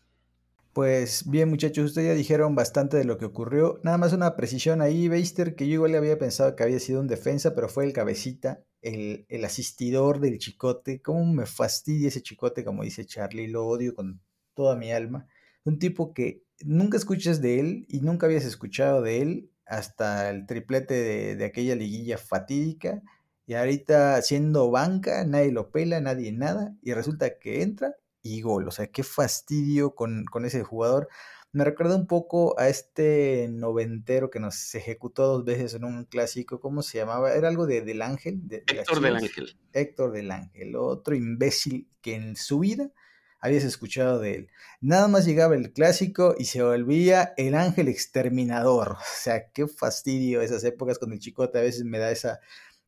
Pues 0.74 1.30
bien, 1.30 1.50
muchachos, 1.50 1.86
ustedes 1.86 2.08
ya 2.10 2.14
dijeron 2.14 2.54
bastante 2.54 2.98
de 2.98 3.06
lo 3.06 3.18
que 3.18 3.26
ocurrió. 3.26 3.80
Nada 3.84 3.98
más 3.98 4.12
una 4.12 4.36
precisión 4.36 4.82
ahí, 4.82 5.08
Beister, 5.08 5.56
que 5.56 5.68
yo 5.68 5.76
igual 5.76 5.94
le 5.94 5.98
había 5.98 6.18
pensado 6.18 6.56
que 6.56 6.64
había 6.64 6.80
sido 6.80 7.00
un 7.00 7.08
defensa, 7.08 7.56
pero 7.56 7.70
fue 7.70 7.86
el 7.86 7.94
cabecita, 7.94 8.62
el, 8.82 9.26
el 9.30 9.46
asistidor 9.46 10.20
del 10.20 10.38
chicote. 10.38 11.02
¿Cómo 11.02 11.26
me 11.26 11.46
fastidia 11.46 12.10
ese 12.10 12.22
chicote? 12.22 12.66
Como 12.66 12.84
dice 12.84 13.06
Charlie, 13.06 13.48
lo 13.48 13.66
odio 13.66 13.96
con 13.96 14.20
toda 14.54 14.76
mi 14.76 14.92
alma. 14.92 15.28
Un 15.64 15.80
tipo 15.80 16.14
que 16.14 16.44
nunca 16.64 16.98
escuchas 16.98 17.42
de 17.42 17.60
él 17.60 17.86
y 17.90 18.02
nunca 18.02 18.26
habías 18.26 18.46
escuchado 18.46 19.02
de 19.02 19.22
él 19.22 19.50
hasta 19.66 20.30
el 20.30 20.46
triplete 20.46 21.36
de, 21.36 21.46
aquella 21.46 21.76
liguilla 21.76 22.18
fatídica. 22.18 23.02
Y 23.48 23.54
ahorita 23.54 24.22
siendo 24.22 24.72
banca, 24.72 25.24
nadie 25.26 25.52
lo 25.52 25.70
pela, 25.72 26.00
nadie 26.02 26.32
nada. 26.32 26.76
Y 26.82 26.94
resulta 26.94 27.38
que 27.38 27.62
entra 27.62 27.96
y 28.22 28.42
gol. 28.42 28.68
O 28.68 28.72
sea, 28.72 28.88
qué 28.88 29.04
fastidio 29.04 29.94
con, 29.94 30.26
ese 30.46 30.64
jugador. 30.64 31.10
Me 31.52 31.64
recuerda 31.64 31.96
un 31.96 32.08
poco 32.08 32.60
a 32.60 32.68
este 32.68 33.48
noventero 33.50 34.30
que 34.30 34.40
nos 34.40 34.76
ejecutó 34.76 35.28
dos 35.28 35.46
veces 35.46 35.74
en 35.76 35.86
un 35.86 36.06
clásico. 36.06 36.60
¿Cómo 36.60 36.82
se 36.82 36.98
llamaba? 36.98 37.34
Era 37.34 37.48
algo 37.48 37.66
de, 37.66 37.82
del 37.82 38.02
Ángel. 38.02 38.42
Héctor 38.50 39.00
del 39.00 39.16
Ángel. 39.16 39.58
Héctor 39.74 40.12
del 40.12 40.32
Ángel. 40.32 40.76
Otro 40.76 41.16
imbécil 41.16 41.88
que 42.02 42.16
en 42.16 42.36
su 42.36 42.60
vida 42.60 42.92
habías 43.40 43.64
escuchado 43.64 44.20
de 44.20 44.36
él. 44.36 44.50
Nada 44.82 45.08
más 45.08 45.26
llegaba 45.26 45.56
el 45.56 45.72
clásico 45.72 46.36
y 46.38 46.46
se 46.46 46.64
volvía 46.64 47.34
el 47.38 47.56
ángel 47.56 47.88
exterminador. 47.88 48.94
O 48.94 49.18
sea, 49.22 49.50
qué 49.52 49.68
fastidio 49.68 50.42
esas 50.42 50.64
épocas 50.64 51.00
con 51.00 51.12
el 51.14 51.20
chicote, 51.20 51.60
a 51.60 51.62
veces 51.62 51.84
me 51.84 52.00
da 52.00 52.12
esa 52.12 52.40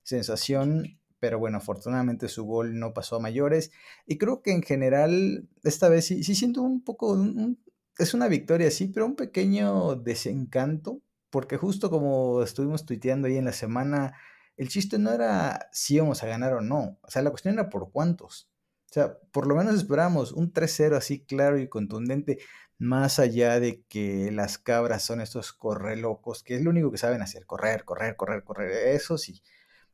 sensación. 0.03 0.99
Pero 1.19 1.39
bueno, 1.39 1.57
afortunadamente 1.57 2.27
su 2.27 2.45
gol 2.45 2.77
no 2.79 2.93
pasó 2.93 3.15
a 3.15 3.19
mayores. 3.19 3.71
Y 4.05 4.17
creo 4.17 4.41
que 4.41 4.51
en 4.51 4.61
general, 4.61 5.47
esta 5.63 5.89
vez 5.89 6.05
sí, 6.05 6.23
sí 6.23 6.35
siento 6.35 6.61
un 6.61 6.83
poco, 6.83 7.17
es 7.97 8.13
una 8.13 8.27
victoria, 8.27 8.69
sí, 8.69 8.87
pero 8.87 9.05
un 9.05 9.15
pequeño 9.15 9.95
desencanto. 9.95 11.01
Porque 11.29 11.57
justo 11.57 11.89
como 11.89 12.41
estuvimos 12.43 12.85
tuiteando 12.85 13.27
ahí 13.27 13.37
en 13.37 13.45
la 13.45 13.53
semana, 13.53 14.13
el 14.57 14.69
chiste 14.69 14.97
no 14.97 15.11
era 15.11 15.69
si 15.71 15.95
íbamos 15.95 16.23
a 16.23 16.27
ganar 16.27 16.53
o 16.53 16.61
no. 16.61 16.99
O 17.01 17.09
sea, 17.09 17.21
la 17.21 17.29
cuestión 17.29 17.55
era 17.55 17.69
por 17.69 17.91
cuántos. 17.91 18.49
O 18.89 18.93
sea, 18.93 19.17
por 19.31 19.47
lo 19.47 19.55
menos 19.55 19.75
esperábamos 19.75 20.31
un 20.31 20.53
3-0 20.53 20.95
así 20.95 21.19
claro 21.19 21.59
y 21.59 21.67
contundente, 21.67 22.39
más 22.79 23.19
allá 23.19 23.59
de 23.59 23.83
que 23.89 24.31
las 24.31 24.57
cabras 24.57 25.03
son 25.03 25.19
estos 25.19 25.51
correlocos, 25.51 26.43
que 26.43 26.55
es 26.55 26.61
lo 26.61 26.69
único 26.69 26.91
que 26.91 26.97
saben 26.97 27.21
hacer, 27.21 27.45
correr, 27.45 27.83
correr, 27.83 28.15
correr, 28.15 28.43
correr, 28.43 28.71
eso 28.89 29.17
sí. 29.17 29.41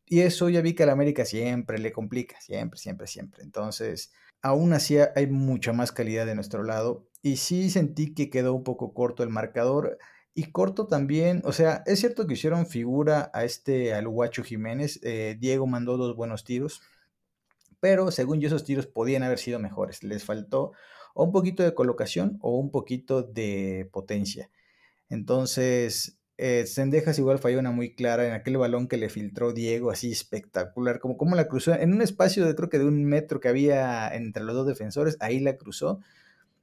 Y 0.05 0.21
eso 0.21 0.49
ya 0.49 0.61
vi 0.61 0.73
que 0.73 0.83
a 0.83 0.85
la 0.85 0.91
América 0.93 1.25
siempre 1.25 1.79
le 1.79 1.91
complica, 1.91 2.39
siempre, 2.41 2.79
siempre, 2.79 3.07
siempre. 3.07 3.43
Entonces, 3.43 4.11
aún 4.41 4.73
así 4.73 4.97
hay 5.15 5.27
mucha 5.27 5.73
más 5.73 5.91
calidad 5.91 6.25
de 6.25 6.35
nuestro 6.35 6.63
lado. 6.63 7.07
Y 7.21 7.37
sí 7.37 7.69
sentí 7.69 8.13
que 8.13 8.29
quedó 8.29 8.53
un 8.53 8.63
poco 8.63 8.93
corto 8.93 9.23
el 9.23 9.29
marcador. 9.29 9.97
Y 10.35 10.51
corto 10.51 10.87
también, 10.87 11.41
o 11.45 11.53
sea, 11.53 11.83
es 11.85 11.99
cierto 11.99 12.27
que 12.27 12.33
hicieron 12.33 12.65
figura 12.67 13.31
a 13.33 13.45
este 13.45 13.93
al 13.93 14.07
Jiménez. 14.43 14.99
Eh, 15.03 15.37
Diego 15.39 15.67
mandó 15.67 15.97
dos 15.97 16.15
buenos 16.15 16.43
tiros. 16.43 16.81
Pero 17.83 18.11
según 18.11 18.39
yo, 18.39 18.47
esos 18.47 18.63
tiros 18.63 18.87
podían 18.87 19.23
haber 19.23 19.39
sido 19.39 19.59
mejores. 19.59 20.03
Les 20.03 20.23
faltó 20.23 20.71
o 21.13 21.25
un 21.25 21.33
poquito 21.33 21.63
de 21.63 21.73
colocación 21.73 22.37
o 22.41 22.57
un 22.57 22.71
poquito 22.71 23.23
de 23.23 23.89
potencia. 23.91 24.49
Entonces, 25.09 26.17
eh, 26.37 26.65
Sendejas 26.65 27.19
igual 27.19 27.39
falló 27.39 27.59
una 27.59 27.71
muy 27.71 27.93
clara 27.93 28.25
en 28.25 28.31
aquel 28.31 28.55
balón 28.55 28.87
que 28.87 28.95
le 28.95 29.09
filtró 29.09 29.51
Diego, 29.51 29.91
así 29.91 30.13
espectacular, 30.13 31.01
como, 31.01 31.17
como 31.17 31.35
la 31.35 31.49
cruzó 31.49 31.73
en 31.73 31.91
un 31.91 32.01
espacio 32.01 32.45
de 32.45 32.55
creo 32.55 32.69
que 32.69 32.79
de 32.79 32.85
un 32.85 33.03
metro 33.03 33.41
que 33.41 33.49
había 33.49 34.07
entre 34.15 34.45
los 34.45 34.55
dos 34.55 34.65
defensores, 34.65 35.17
ahí 35.19 35.41
la 35.41 35.57
cruzó 35.57 35.99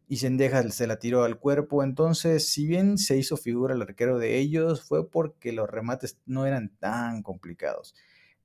y 0.09 0.17
Sendejas 0.17 0.75
se 0.75 0.87
la 0.87 0.99
tiró 0.99 1.25
al 1.25 1.39
cuerpo. 1.39 1.83
Entonces, 1.83 2.49
si 2.49 2.67
bien 2.67 2.97
se 2.97 3.19
hizo 3.19 3.37
figura 3.37 3.75
el 3.75 3.83
arquero 3.83 4.19
de 4.19 4.39
ellos, 4.39 4.81
fue 4.81 5.11
porque 5.11 5.53
los 5.53 5.69
remates 5.69 6.19
no 6.25 6.47
eran 6.47 6.71
tan 6.79 7.23
complicados. 7.23 7.95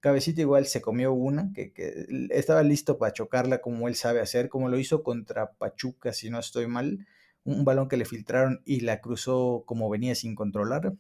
Cabecita 0.06 0.42
igual 0.42 0.68
se 0.68 0.82
comió 0.82 1.14
una, 1.14 1.52
que, 1.52 2.06
estaba 2.30 2.62
listo 2.62 3.00
para 3.00 3.12
chocarla 3.12 3.60
como 3.60 3.88
él 3.88 3.96
sabe 3.96 4.20
hacer, 4.20 4.50
como 4.50 4.70
lo 4.70 4.78
hizo 4.78 5.02
contra 5.02 5.54
Pachuca, 5.54 6.14
si 6.14 6.30
no 6.30 6.38
estoy 6.38 6.68
mal, 6.68 7.08
un 7.44 7.66
balón 7.66 7.88
que 7.88 7.98
le 7.98 8.06
filtraron 8.06 8.62
y 8.66 8.82
la 8.82 9.02
cruzó 9.02 9.64
como 9.66 9.90
venía 9.90 10.14
sin 10.14 10.36
controlar. 10.36 10.94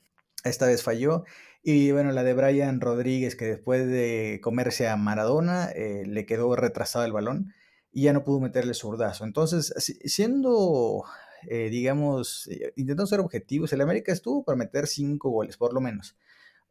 Esta 0.44 0.66
vez 0.66 0.82
falló. 0.82 1.24
Y 1.62 1.92
bueno, 1.92 2.14
la 2.14 2.24
de 2.24 2.34
Brian 2.34 2.82
Rodríguez, 2.82 3.36
que 3.36 3.46
después 3.46 3.86
de 3.88 4.40
comerse 4.42 4.88
a 4.88 4.96
Maradona, 4.98 5.70
eh, 5.76 6.06
le 6.08 6.26
quedó 6.26 6.56
retrasado 6.56 7.06
el 7.06 7.14
balón 7.14 7.54
y 7.92 8.06
ya 8.06 8.14
no 8.14 8.24
pudo 8.24 8.40
meterle 8.40 8.74
zurdazo. 8.74 9.24
Entonces, 9.24 9.72
siendo, 10.06 11.04
eh, 11.48 11.70
digamos, 11.70 12.48
eh, 12.48 12.74
intentando 12.76 13.06
ser 13.06 13.20
objetivos, 13.20 13.72
el 13.72 13.82
América 13.82 14.12
estuvo 14.12 14.44
para 14.44 14.56
meter 14.56 14.88
cinco 14.88 15.30
goles, 15.30 15.58
por 15.58 15.76
lo 15.76 15.80
menos. 15.80 16.18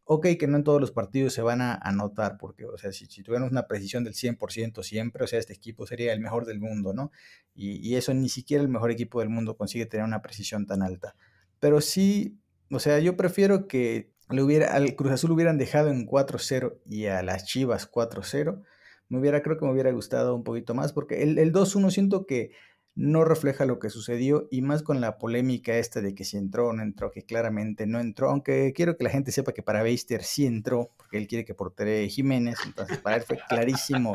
Ok, 0.07 0.27
que 0.39 0.47
no 0.47 0.59
en 0.59 0.65
todos 0.65 0.83
los 0.83 0.93
partidos 0.93 1.33
se 1.33 1.41
van 1.41 1.63
a 1.63 1.75
anotar, 1.75 2.37
porque, 2.37 2.67
o 2.67 2.77
sea, 2.77 2.93
si, 2.93 3.07
tuviéramos 3.23 3.51
una 3.51 3.67
precisión 3.67 4.05
del 4.05 4.13
100% 4.13 4.83
siempre, 4.83 5.25
o 5.25 5.27
sea, 5.27 5.39
este 5.39 5.55
equipo 5.55 5.87
sería 5.87 6.13
el 6.13 6.21
mejor 6.21 6.45
del 6.45 6.61
mundo, 6.61 6.93
¿no? 6.93 7.11
Y, 7.55 7.95
eso 7.97 8.13
ni 8.13 8.29
siquiera 8.29 8.63
el 8.63 8.69
mejor 8.69 8.91
equipo 8.91 9.21
del 9.21 9.31
mundo 9.31 9.57
consigue 9.57 9.87
tener 9.87 10.05
una 10.05 10.21
precisión 10.21 10.67
tan 10.67 10.83
alta. 10.83 11.17
Pero 11.59 11.81
sí, 11.81 12.39
o 12.71 12.79
sea, 12.81 12.99
yo 12.99 13.17
prefiero 13.17 13.67
que 13.67 14.13
le 14.29 14.43
hubiera, 14.43 14.75
al 14.75 14.95
Cruz 14.95 15.13
Azul 15.13 15.33
hubieran 15.33 15.57
dejado 15.57 15.89
en 15.89 16.07
4-0 16.07 16.81
y 16.85 17.07
a 17.07 17.23
las 17.23 17.47
Chivas 17.47 17.91
4-0. 17.91 18.63
Me 19.09 19.19
hubiera, 19.19 19.43
creo 19.43 19.59
que 19.59 19.65
me 19.65 19.73
hubiera 19.73 19.91
gustado 19.93 20.35
un 20.35 20.45
poquito 20.45 20.75
más, 20.75 20.93
porque 20.93 21.23
el, 21.23 21.39
el 21.39 21.53
2-1 21.53 21.91
siento 21.91 22.27
que 22.27 22.53
no 22.97 23.25
refleja 23.25 23.65
lo 23.65 23.81
que 23.81 23.91
sucedió 23.91 24.47
y 24.53 24.63
más 24.63 24.85
con 24.85 25.01
la 25.01 25.19
polémica 25.19 25.77
esta 25.77 26.01
de 26.01 26.15
que 26.15 26.25
si 26.25 26.37
entró 26.37 26.69
o 26.69 26.73
no 26.73 26.83
entró, 26.83 27.11
que 27.11 27.23
claramente 27.23 27.87
no 27.87 27.99
entró, 27.99 28.31
aunque 28.31 28.73
quiero 28.73 28.97
que 28.97 29.03
la 29.03 29.11
gente 29.11 29.33
sepa 29.33 29.53
que 29.53 29.63
para 29.63 29.83
Beister 29.83 30.23
sí 30.23 30.47
entró, 30.47 30.91
porque 30.97 31.19
él 31.19 31.27
quiere 31.27 31.45
que 31.45 31.55
portere 31.55 32.09
Jiménez, 32.09 32.57
entonces 32.65 32.99
para 32.99 33.17
él 33.17 33.23
fue 33.23 33.39
clarísimo 33.49 34.13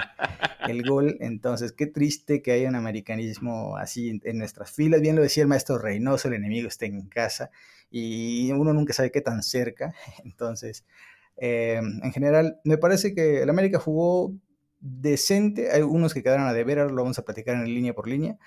el 0.68 0.84
gol, 0.84 1.18
entonces 1.20 1.74
qué 1.74 1.88
triste 1.88 2.42
que 2.42 2.54
haya 2.54 2.70
un 2.70 2.76
americanismo 2.76 3.76
así 3.76 4.22
en, 4.24 4.38
nuestras 4.38 4.72
filas, 4.72 5.02
bien 5.02 5.18
lo 5.18 5.24
decía 5.24 5.44
el 5.44 5.50
maestro 5.50 5.78
Reynoso, 5.78 6.30
el 6.30 6.36
enemigo 6.36 6.70
está 6.70 6.86
en 6.86 7.02
casa 7.10 7.52
y 7.92 8.50
uno 8.54 8.74
nunca 8.74 8.94
sabe 8.94 9.12
qué 9.12 9.20
tan 9.20 9.44
cerca, 9.44 9.94
entonces 10.24 10.86
eh, 11.36 11.82
en 11.82 12.14
general 12.14 12.62
me 12.64 12.78
parece 12.78 13.14
que 13.14 13.44
el 13.44 13.50
América 13.50 13.78
jugó 13.78 14.34
decente, 14.80 15.72
hay 15.72 15.82
unos 15.82 16.14
que 16.14 16.24
quedaron 16.24 16.48
a 16.48 16.54
deber, 16.54 16.80
ahora 16.80 16.94
lo 16.94 17.02
vamos 17.02 17.20
a 17.20 17.26
platicar 17.26 17.56
en 17.56 17.66
línea 17.66 17.94
por 17.94 18.08
línea, 18.08 18.38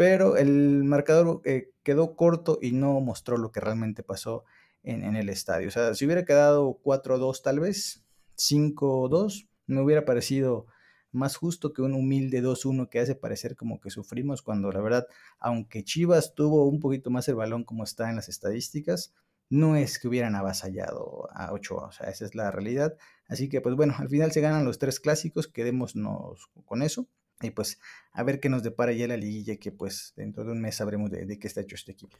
pero 0.00 0.38
el 0.38 0.82
marcador 0.84 1.42
eh, 1.44 1.72
quedó 1.82 2.16
corto 2.16 2.58
y 2.62 2.72
no 2.72 2.98
mostró 3.00 3.36
lo 3.36 3.52
que 3.52 3.60
realmente 3.60 4.02
pasó 4.02 4.44
en, 4.82 5.14
el 5.14 5.28
estadio. 5.28 5.68
O 5.68 5.70
sea, 5.70 5.92
si 5.94 6.06
hubiera 6.06 6.24
quedado 6.24 6.80
4-2 6.82 7.42
tal 7.42 7.60
vez, 7.60 8.02
5-2, 8.38 9.46
me 9.66 9.82
hubiera 9.82 10.06
parecido 10.06 10.64
más 11.12 11.36
justo 11.36 11.74
que 11.74 11.82
un 11.82 11.92
humilde 11.92 12.42
2-1 12.42 12.88
que 12.88 13.00
hace 13.00 13.14
parecer 13.14 13.56
como 13.56 13.78
que 13.78 13.90
sufrimos 13.90 14.40
cuando 14.40 14.72
la 14.72 14.80
verdad, 14.80 15.06
aunque 15.38 15.84
Chivas 15.84 16.34
tuvo 16.34 16.66
un 16.66 16.80
poquito 16.80 17.10
más 17.10 17.28
el 17.28 17.34
balón 17.34 17.64
como 17.64 17.84
está 17.84 18.08
en 18.08 18.16
las 18.16 18.30
estadísticas, 18.30 19.12
no 19.50 19.76
es 19.76 19.98
que 19.98 20.08
hubieran 20.08 20.34
avasallado 20.34 21.28
a 21.34 21.52
Ochoa, 21.52 21.88
o 21.88 21.92
sea, 21.92 22.08
esa 22.08 22.24
es 22.24 22.34
la 22.34 22.50
realidad. 22.50 22.96
Así 23.28 23.50
que 23.50 23.60
pues 23.60 23.74
bueno, 23.76 23.94
al 23.98 24.08
final 24.08 24.32
se 24.32 24.40
ganan 24.40 24.64
los 24.64 24.78
tres 24.78 24.98
clásicos, 24.98 25.46
quedémonos 25.46 26.48
con 26.64 26.80
eso. 26.80 27.06
Y 27.42 27.50
pues 27.50 27.80
a 28.12 28.22
ver 28.22 28.40
qué 28.40 28.48
nos 28.48 28.62
depara 28.62 28.92
ya 28.92 29.06
la 29.06 29.16
liguilla, 29.16 29.56
que 29.56 29.72
pues 29.72 30.12
dentro 30.16 30.44
de 30.44 30.52
un 30.52 30.60
mes 30.60 30.76
sabremos 30.76 31.10
de, 31.10 31.38
qué 31.38 31.46
está 31.46 31.62
hecho 31.62 31.74
este 31.74 31.92
equipo. 31.92 32.16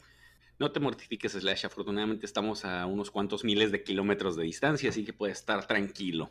No 0.58 0.72
te 0.72 0.80
mortifiques, 0.80 1.32
Slash. 1.32 1.66
Afortunadamente 1.66 2.26
estamos 2.26 2.64
a 2.64 2.86
unos 2.86 3.10
cuantos 3.10 3.44
miles 3.44 3.72
de 3.72 3.82
kilómetros 3.82 4.36
de 4.36 4.44
distancia, 4.44 4.90
así 4.90 5.04
que 5.04 5.12
puedes 5.12 5.38
estar 5.38 5.66
tranquilo. 5.66 6.30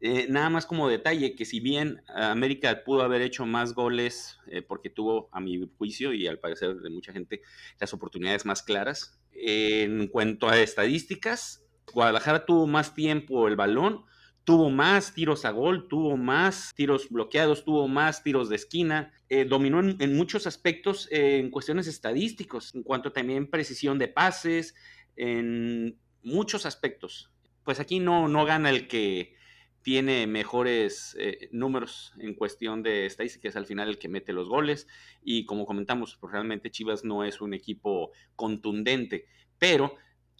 Eh, 0.00 0.26
nada 0.28 0.50
más 0.50 0.66
como 0.66 0.88
detalle, 0.88 1.34
que 1.34 1.44
si 1.44 1.60
bien 1.60 2.02
América 2.08 2.84
pudo 2.84 3.02
haber 3.02 3.22
hecho 3.22 3.46
más 3.46 3.72
goles, 3.72 4.38
eh, 4.48 4.62
porque 4.62 4.90
tuvo, 4.90 5.28
a 5.32 5.40
mi 5.40 5.70
juicio 5.78 6.12
y 6.12 6.26
al 6.26 6.38
parecer 6.38 6.76
de 6.76 6.90
mucha 6.90 7.12
gente, 7.12 7.40
las 7.80 7.94
oportunidades 7.94 8.44
más 8.44 8.62
claras, 8.62 9.18
en 9.32 10.08
cuanto 10.08 10.48
a 10.48 10.58
estadísticas, 10.58 11.64
Guadalajara 11.92 12.44
tuvo 12.44 12.66
más 12.66 12.94
tiempo 12.94 13.48
el 13.48 13.56
balón, 13.56 14.04
tuvo 14.46 14.70
más 14.70 15.12
tiros 15.12 15.44
a 15.44 15.50
gol, 15.50 15.88
tuvo 15.88 16.16
más 16.16 16.72
tiros 16.76 17.10
bloqueados, 17.10 17.64
tuvo 17.64 17.88
más 17.88 18.22
tiros 18.22 18.48
de 18.48 18.54
esquina, 18.54 19.12
eh, 19.28 19.44
dominó 19.44 19.80
en, 19.80 20.16
muchos 20.16 20.46
aspectos 20.46 21.08
eh, 21.10 21.38
en 21.38 21.50
cuestiones 21.50 21.88
estadísticos, 21.88 22.72
en 22.76 22.84
cuanto 22.84 23.10
también 23.10 23.50
precisión 23.50 23.98
de 23.98 24.06
pases, 24.06 24.76
en 25.16 25.98
muchos 26.22 26.64
aspectos. 26.64 27.32
Pues 27.64 27.80
aquí 27.80 27.98
no, 27.98 28.28
no 28.28 28.44
gana 28.44 28.70
el 28.70 28.86
que 28.86 29.34
tiene 29.82 30.28
mejores 30.28 31.16
eh, 31.18 31.48
números 31.50 32.12
en 32.20 32.34
cuestión 32.34 32.84
de 32.84 33.04
estadísticas, 33.04 33.56
al 33.56 33.66
final 33.66 33.88
el 33.88 33.98
que 33.98 34.08
mete 34.08 34.32
los 34.32 34.48
goles 34.48 34.86
y 35.24 35.44
como 35.44 35.66
comentamos, 35.66 36.16
pues 36.20 36.32
realmente 36.32 36.70
Chivas 36.70 37.04
no 37.04 37.24
es 37.24 37.40
un 37.40 37.52
equipo 37.52 38.12
contundente, 38.36 39.26
pero 39.58 39.96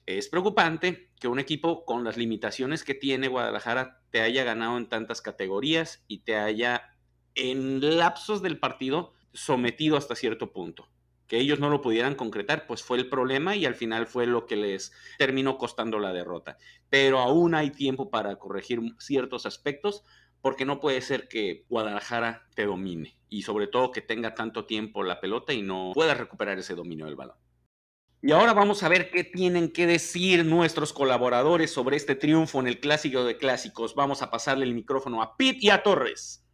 es 0.06 0.28
preocupante 0.28 1.10
que 1.20 1.26
un 1.26 1.40
equipo 1.40 1.84
con 1.84 2.04
las 2.04 2.16
limitaciones 2.16 2.84
que 2.84 2.94
tiene 2.94 3.26
Guadalajara 3.26 4.00
te 4.10 4.20
haya 4.20 4.44
ganado 4.44 4.78
en 4.78 4.88
tantas 4.88 5.20
categorías 5.20 6.04
y 6.06 6.18
te 6.18 6.36
haya 6.36 6.96
en 7.34 7.98
lapsos 7.98 8.40
del 8.40 8.58
partido 8.58 9.12
sometido 9.32 9.96
hasta 9.96 10.14
cierto 10.14 10.52
punto. 10.52 10.88
Que 11.26 11.38
ellos 11.38 11.58
no 11.58 11.70
lo 11.70 11.80
pudieran 11.80 12.14
concretar, 12.14 12.68
pues 12.68 12.84
fue 12.84 12.98
el 12.98 13.08
problema 13.08 13.56
y 13.56 13.66
al 13.66 13.74
final 13.74 14.06
fue 14.06 14.26
lo 14.26 14.46
que 14.46 14.54
les 14.54 14.92
terminó 15.18 15.58
costando 15.58 15.98
la 15.98 16.12
derrota. 16.12 16.56
Pero 16.88 17.18
aún 17.18 17.56
hay 17.56 17.70
tiempo 17.70 18.08
para 18.08 18.36
corregir 18.36 18.80
ciertos 19.00 19.44
aspectos 19.44 20.04
porque 20.40 20.64
no 20.64 20.78
puede 20.78 21.00
ser 21.00 21.26
que 21.26 21.64
Guadalajara 21.68 22.46
te 22.54 22.64
domine 22.64 23.16
y 23.28 23.42
sobre 23.42 23.66
todo 23.66 23.90
que 23.90 24.02
tenga 24.02 24.34
tanto 24.34 24.66
tiempo 24.66 25.02
la 25.02 25.20
pelota 25.20 25.52
y 25.52 25.62
no 25.62 25.90
pueda 25.94 26.14
recuperar 26.14 26.60
ese 26.60 26.76
dominio 26.76 27.06
del 27.06 27.16
balón. 27.16 27.36
Y 28.26 28.32
ahora 28.32 28.54
vamos 28.54 28.82
a 28.82 28.88
ver 28.88 29.12
qué 29.12 29.22
tienen 29.22 29.70
que 29.70 29.86
decir 29.86 30.44
nuestros 30.44 30.92
colaboradores 30.92 31.70
sobre 31.70 31.94
este 31.94 32.16
triunfo 32.16 32.58
en 32.58 32.66
el 32.66 32.80
Clásico 32.80 33.22
de 33.22 33.36
Clásicos. 33.36 33.94
Vamos 33.94 34.20
a 34.20 34.32
pasarle 34.32 34.64
el 34.64 34.74
micrófono 34.74 35.22
a 35.22 35.36
Pete 35.36 35.60
y 35.60 35.70
a 35.70 35.84
Torres. 35.84 36.44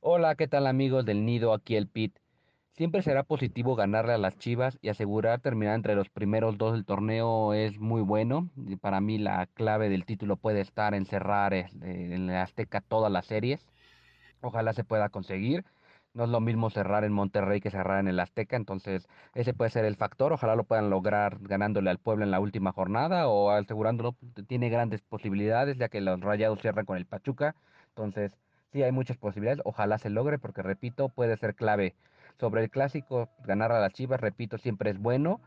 Hola, 0.00 0.34
¿qué 0.34 0.46
tal 0.46 0.66
amigos 0.66 1.06
del 1.06 1.24
Nido? 1.24 1.54
Aquí 1.54 1.76
el 1.76 1.88
Pete. 1.88 2.20
Siempre 2.74 3.00
será 3.00 3.22
positivo 3.22 3.76
ganarle 3.76 4.12
a 4.12 4.18
las 4.18 4.36
Chivas 4.36 4.76
y 4.82 4.90
asegurar 4.90 5.40
terminar 5.40 5.74
entre 5.74 5.94
los 5.94 6.10
primeros 6.10 6.58
dos 6.58 6.74
del 6.74 6.84
torneo 6.84 7.54
es 7.54 7.78
muy 7.78 8.02
bueno. 8.02 8.50
Y 8.54 8.76
para 8.76 9.00
mí 9.00 9.16
la 9.16 9.46
clave 9.54 9.88
del 9.88 10.04
título 10.04 10.36
puede 10.36 10.60
estar 10.60 10.92
en 10.92 11.06
cerrar 11.06 11.54
eh, 11.54 11.70
en 11.80 12.26
la 12.26 12.42
Azteca 12.42 12.82
todas 12.82 13.10
las 13.10 13.24
series. 13.24 13.66
Ojalá 14.42 14.74
se 14.74 14.84
pueda 14.84 15.08
conseguir. 15.08 15.64
No 16.14 16.24
es 16.24 16.30
lo 16.30 16.40
mismo 16.40 16.70
cerrar 16.70 17.02
en 17.04 17.12
Monterrey 17.12 17.60
que 17.60 17.70
cerrar 17.70 17.98
en 17.98 18.06
el 18.08 18.20
Azteca, 18.20 18.56
entonces 18.56 19.08
ese 19.34 19.52
puede 19.52 19.70
ser 19.70 19.84
el 19.84 19.96
factor. 19.96 20.32
Ojalá 20.32 20.54
lo 20.54 20.62
puedan 20.64 20.88
lograr 20.88 21.38
ganándole 21.40 21.90
al 21.90 21.98
pueblo 21.98 22.24
en 22.24 22.30
la 22.30 22.38
última 22.40 22.72
jornada 22.72 23.28
o 23.28 23.50
asegurándolo. 23.50 24.14
Tiene 24.46 24.68
grandes 24.70 25.02
posibilidades 25.02 25.76
ya 25.76 25.88
que 25.88 26.00
los 26.00 26.20
Rayados 26.20 26.60
cierran 26.60 26.86
con 26.86 26.96
el 26.96 27.06
Pachuca. 27.06 27.56
Entonces, 27.88 28.36
sí 28.72 28.82
hay 28.84 28.92
muchas 28.92 29.16
posibilidades. 29.16 29.62
Ojalá 29.64 29.98
se 29.98 30.08
logre 30.08 30.38
porque, 30.38 30.62
repito, 30.62 31.08
puede 31.08 31.36
ser 31.36 31.56
clave. 31.56 31.96
Sobre 32.38 32.62
el 32.62 32.70
clásico, 32.70 33.28
ganar 33.44 33.72
a 33.72 33.80
las 33.80 33.92
Chivas, 33.92 34.20
repito, 34.20 34.56
siempre 34.58 34.90
es 34.90 34.98
bueno 34.98 35.40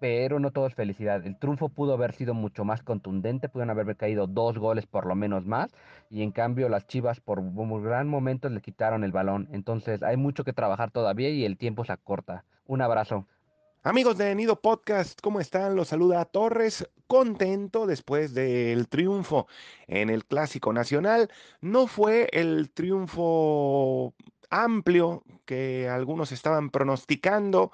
pero 0.00 0.40
no 0.40 0.50
todo 0.50 0.66
es 0.66 0.74
felicidad. 0.74 1.24
El 1.26 1.38
triunfo 1.38 1.68
pudo 1.68 1.94
haber 1.94 2.14
sido 2.14 2.34
mucho 2.34 2.64
más 2.64 2.82
contundente, 2.82 3.48
pudieron 3.48 3.70
haber 3.70 3.96
caído 3.96 4.26
dos 4.26 4.58
goles 4.58 4.86
por 4.86 5.06
lo 5.06 5.14
menos 5.14 5.46
más, 5.46 5.70
y 6.10 6.22
en 6.22 6.32
cambio 6.32 6.68
las 6.68 6.86
Chivas 6.86 7.20
por 7.20 7.38
un 7.38 7.82
gran 7.82 8.08
momento 8.08 8.48
le 8.48 8.60
quitaron 8.60 9.04
el 9.04 9.12
balón. 9.12 9.48
Entonces 9.52 10.02
hay 10.02 10.16
mucho 10.16 10.44
que 10.44 10.52
trabajar 10.52 10.90
todavía 10.90 11.30
y 11.30 11.44
el 11.44 11.56
tiempo 11.56 11.84
se 11.84 11.92
acorta. 11.92 12.44
Un 12.66 12.82
abrazo. 12.82 13.26
Amigos 13.84 14.18
de 14.18 14.34
Nido 14.34 14.60
Podcast, 14.60 15.20
¿cómo 15.22 15.40
están? 15.40 15.76
Los 15.76 15.88
saluda 15.88 16.24
Torres, 16.24 16.88
contento 17.06 17.86
después 17.86 18.34
del 18.34 18.88
triunfo 18.88 19.46
en 19.86 20.10
el 20.10 20.24
Clásico 20.24 20.72
Nacional. 20.72 21.30
No 21.60 21.86
fue 21.86 22.28
el 22.32 22.70
triunfo 22.70 24.14
amplio 24.50 25.22
que 25.44 25.88
algunos 25.88 26.32
estaban 26.32 26.70
pronosticando. 26.70 27.72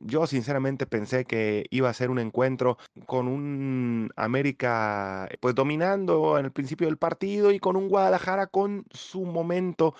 Yo 0.00 0.26
sinceramente 0.26 0.86
pensé 0.86 1.24
que 1.24 1.66
iba 1.70 1.88
a 1.88 1.94
ser 1.94 2.10
un 2.10 2.18
encuentro 2.18 2.78
con 3.06 3.28
un 3.28 4.10
América 4.16 5.28
pues 5.40 5.54
dominando 5.54 6.38
en 6.38 6.44
el 6.46 6.52
principio 6.52 6.86
del 6.88 6.98
partido 6.98 7.52
y 7.52 7.58
con 7.60 7.76
un 7.76 7.88
Guadalajara 7.88 8.46
con 8.48 8.84
su 8.90 9.24
momento 9.24 9.94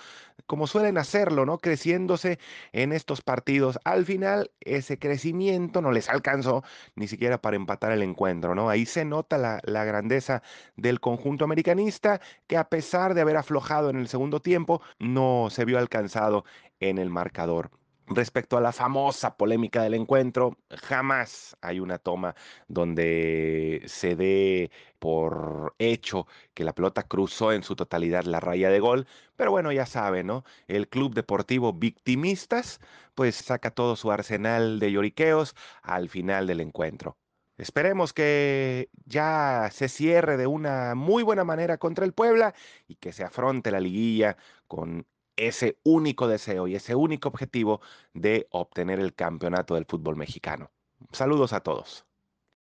como 0.47 0.67
suelen 0.67 0.99
hacerlo, 0.99 1.47
¿no? 1.47 1.59
Creciéndose 1.59 2.39
en 2.73 2.93
estos 2.93 3.23
partidos. 3.23 3.79
Al 3.85 4.05
final 4.05 4.51
ese 4.61 4.99
crecimiento 4.99 5.81
no 5.81 5.93
les 5.93 6.09
alcanzó 6.09 6.63
ni 6.97 7.09
siquiera 7.09 7.41
para 7.41 7.57
empatar 7.57 7.93
el 7.93 8.03
encuentro, 8.03 8.55
¿no? 8.55 8.69
Ahí 8.69 8.87
se 8.87 9.05
nota 9.05 9.39
la, 9.39 9.61
la 9.65 9.85
grandeza 9.85 10.43
del 10.77 11.01
conjunto 11.01 11.45
americanista 11.45 12.21
que 12.47 12.57
a 12.57 12.69
pesar 12.69 13.15
de 13.15 13.21
haber 13.23 13.37
aflojado 13.37 13.91
en 13.91 13.97
el 13.97 14.09
segundo 14.09 14.41
tiempo 14.41 14.83
no 14.99 15.49
se 15.51 15.65
vio 15.65 15.79
alcanzado 15.79 16.45
en 16.81 16.99
el 16.99 17.11
marcador. 17.11 17.71
Respecto 18.07 18.59
a 18.59 18.61
la 18.61 18.73
famosa 18.73 19.37
polémica 19.39 19.83
del 19.83 19.95
encuentro, 19.95 20.59
jamás 20.71 21.57
hay 21.63 21.81
una 21.81 21.99
toma 21.99 22.35
donde 22.69 23.83
se 23.87 24.15
dé 24.15 24.71
por 24.99 25.75
hecho 25.79 26.27
que 26.53 26.65
la 26.65 26.75
pelota 26.75 27.05
cruzó 27.05 27.53
en 27.53 27.63
su 27.63 27.77
totalidad 27.77 28.25
la 28.25 28.41
raya 28.41 28.69
de 28.69 28.79
gol, 28.81 29.07
pero 29.37 29.51
bueno, 29.53 29.73
ya 29.73 29.87
saben, 29.87 30.27
¿no? 30.27 30.45
El 30.69 30.89
Club 30.89 31.15
Deportivo 31.15 31.73
Victimistas 31.73 32.79
pues 33.15 33.37
saca 33.37 33.71
todo 33.71 33.97
su 33.97 34.11
arsenal 34.13 34.81
de 34.81 34.93
lloriqueos 34.93 35.55
al 35.83 36.11
final 36.11 36.47
del 36.47 36.61
encuentro. 36.61 37.17
Esperemos 37.57 38.13
que 38.13 38.91
ya 39.07 39.71
se 39.73 39.89
cierre 39.89 40.37
de 40.37 40.47
una 40.47 40.95
muy 40.95 41.23
buena 41.23 41.45
manera 41.45 41.79
contra 41.79 42.05
el 42.05 42.13
Puebla 42.13 42.55
y 42.89 42.97
que 42.97 43.13
se 43.13 43.25
afronte 43.25 43.71
la 43.71 43.81
liguilla 43.81 44.37
con 44.67 45.07
ese 45.37 45.78
único 45.82 46.28
deseo 46.28 46.66
y 46.66 46.76
ese 46.76 46.95
único 46.95 47.28
objetivo 47.28 47.80
de 48.12 48.47
obtener 48.51 49.01
el 49.01 49.14
campeonato 49.14 49.74
del 49.74 49.87
fútbol 49.87 50.16
mexicano. 50.16 50.70
Saludos 51.12 51.53
a 51.53 51.61
todos. 51.61 52.05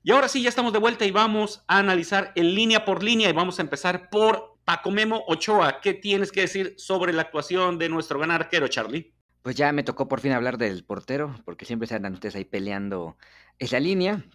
Y 0.03 0.11
ahora 0.11 0.27
sí, 0.27 0.41
ya 0.41 0.49
estamos 0.49 0.73
de 0.73 0.79
vuelta 0.79 1.05
y 1.05 1.11
vamos 1.11 1.63
a 1.67 1.77
analizar 1.77 2.33
en 2.35 2.55
línea 2.55 2.83
por 2.83 3.03
línea 3.03 3.29
y 3.29 3.33
vamos 3.33 3.59
a 3.59 3.61
empezar 3.61 4.09
por 4.09 4.57
Paco 4.65 4.91
Memo 4.91 5.23
Ochoa. 5.27 5.79
¿Qué 5.81 5.93
tienes 5.93 6.31
que 6.31 6.41
decir 6.41 6.73
sobre 6.77 7.13
la 7.13 7.21
actuación 7.21 7.77
de 7.77 7.89
nuestro 7.89 8.19
gran 8.19 8.31
arquero, 8.31 8.67
Charlie? 8.67 9.13
Pues 9.41 9.55
ya 9.55 9.71
me 9.71 9.83
tocó 9.83 10.07
por 10.07 10.19
fin 10.19 10.33
hablar 10.33 10.57
del 10.57 10.83
portero, 10.83 11.35
porque 11.45 11.65
siempre 11.65 11.87
se 11.87 11.95
andan 11.95 12.13
ustedes 12.13 12.35
ahí 12.35 12.45
peleando 12.45 13.17
esa 13.59 13.79
línea. 13.79 14.25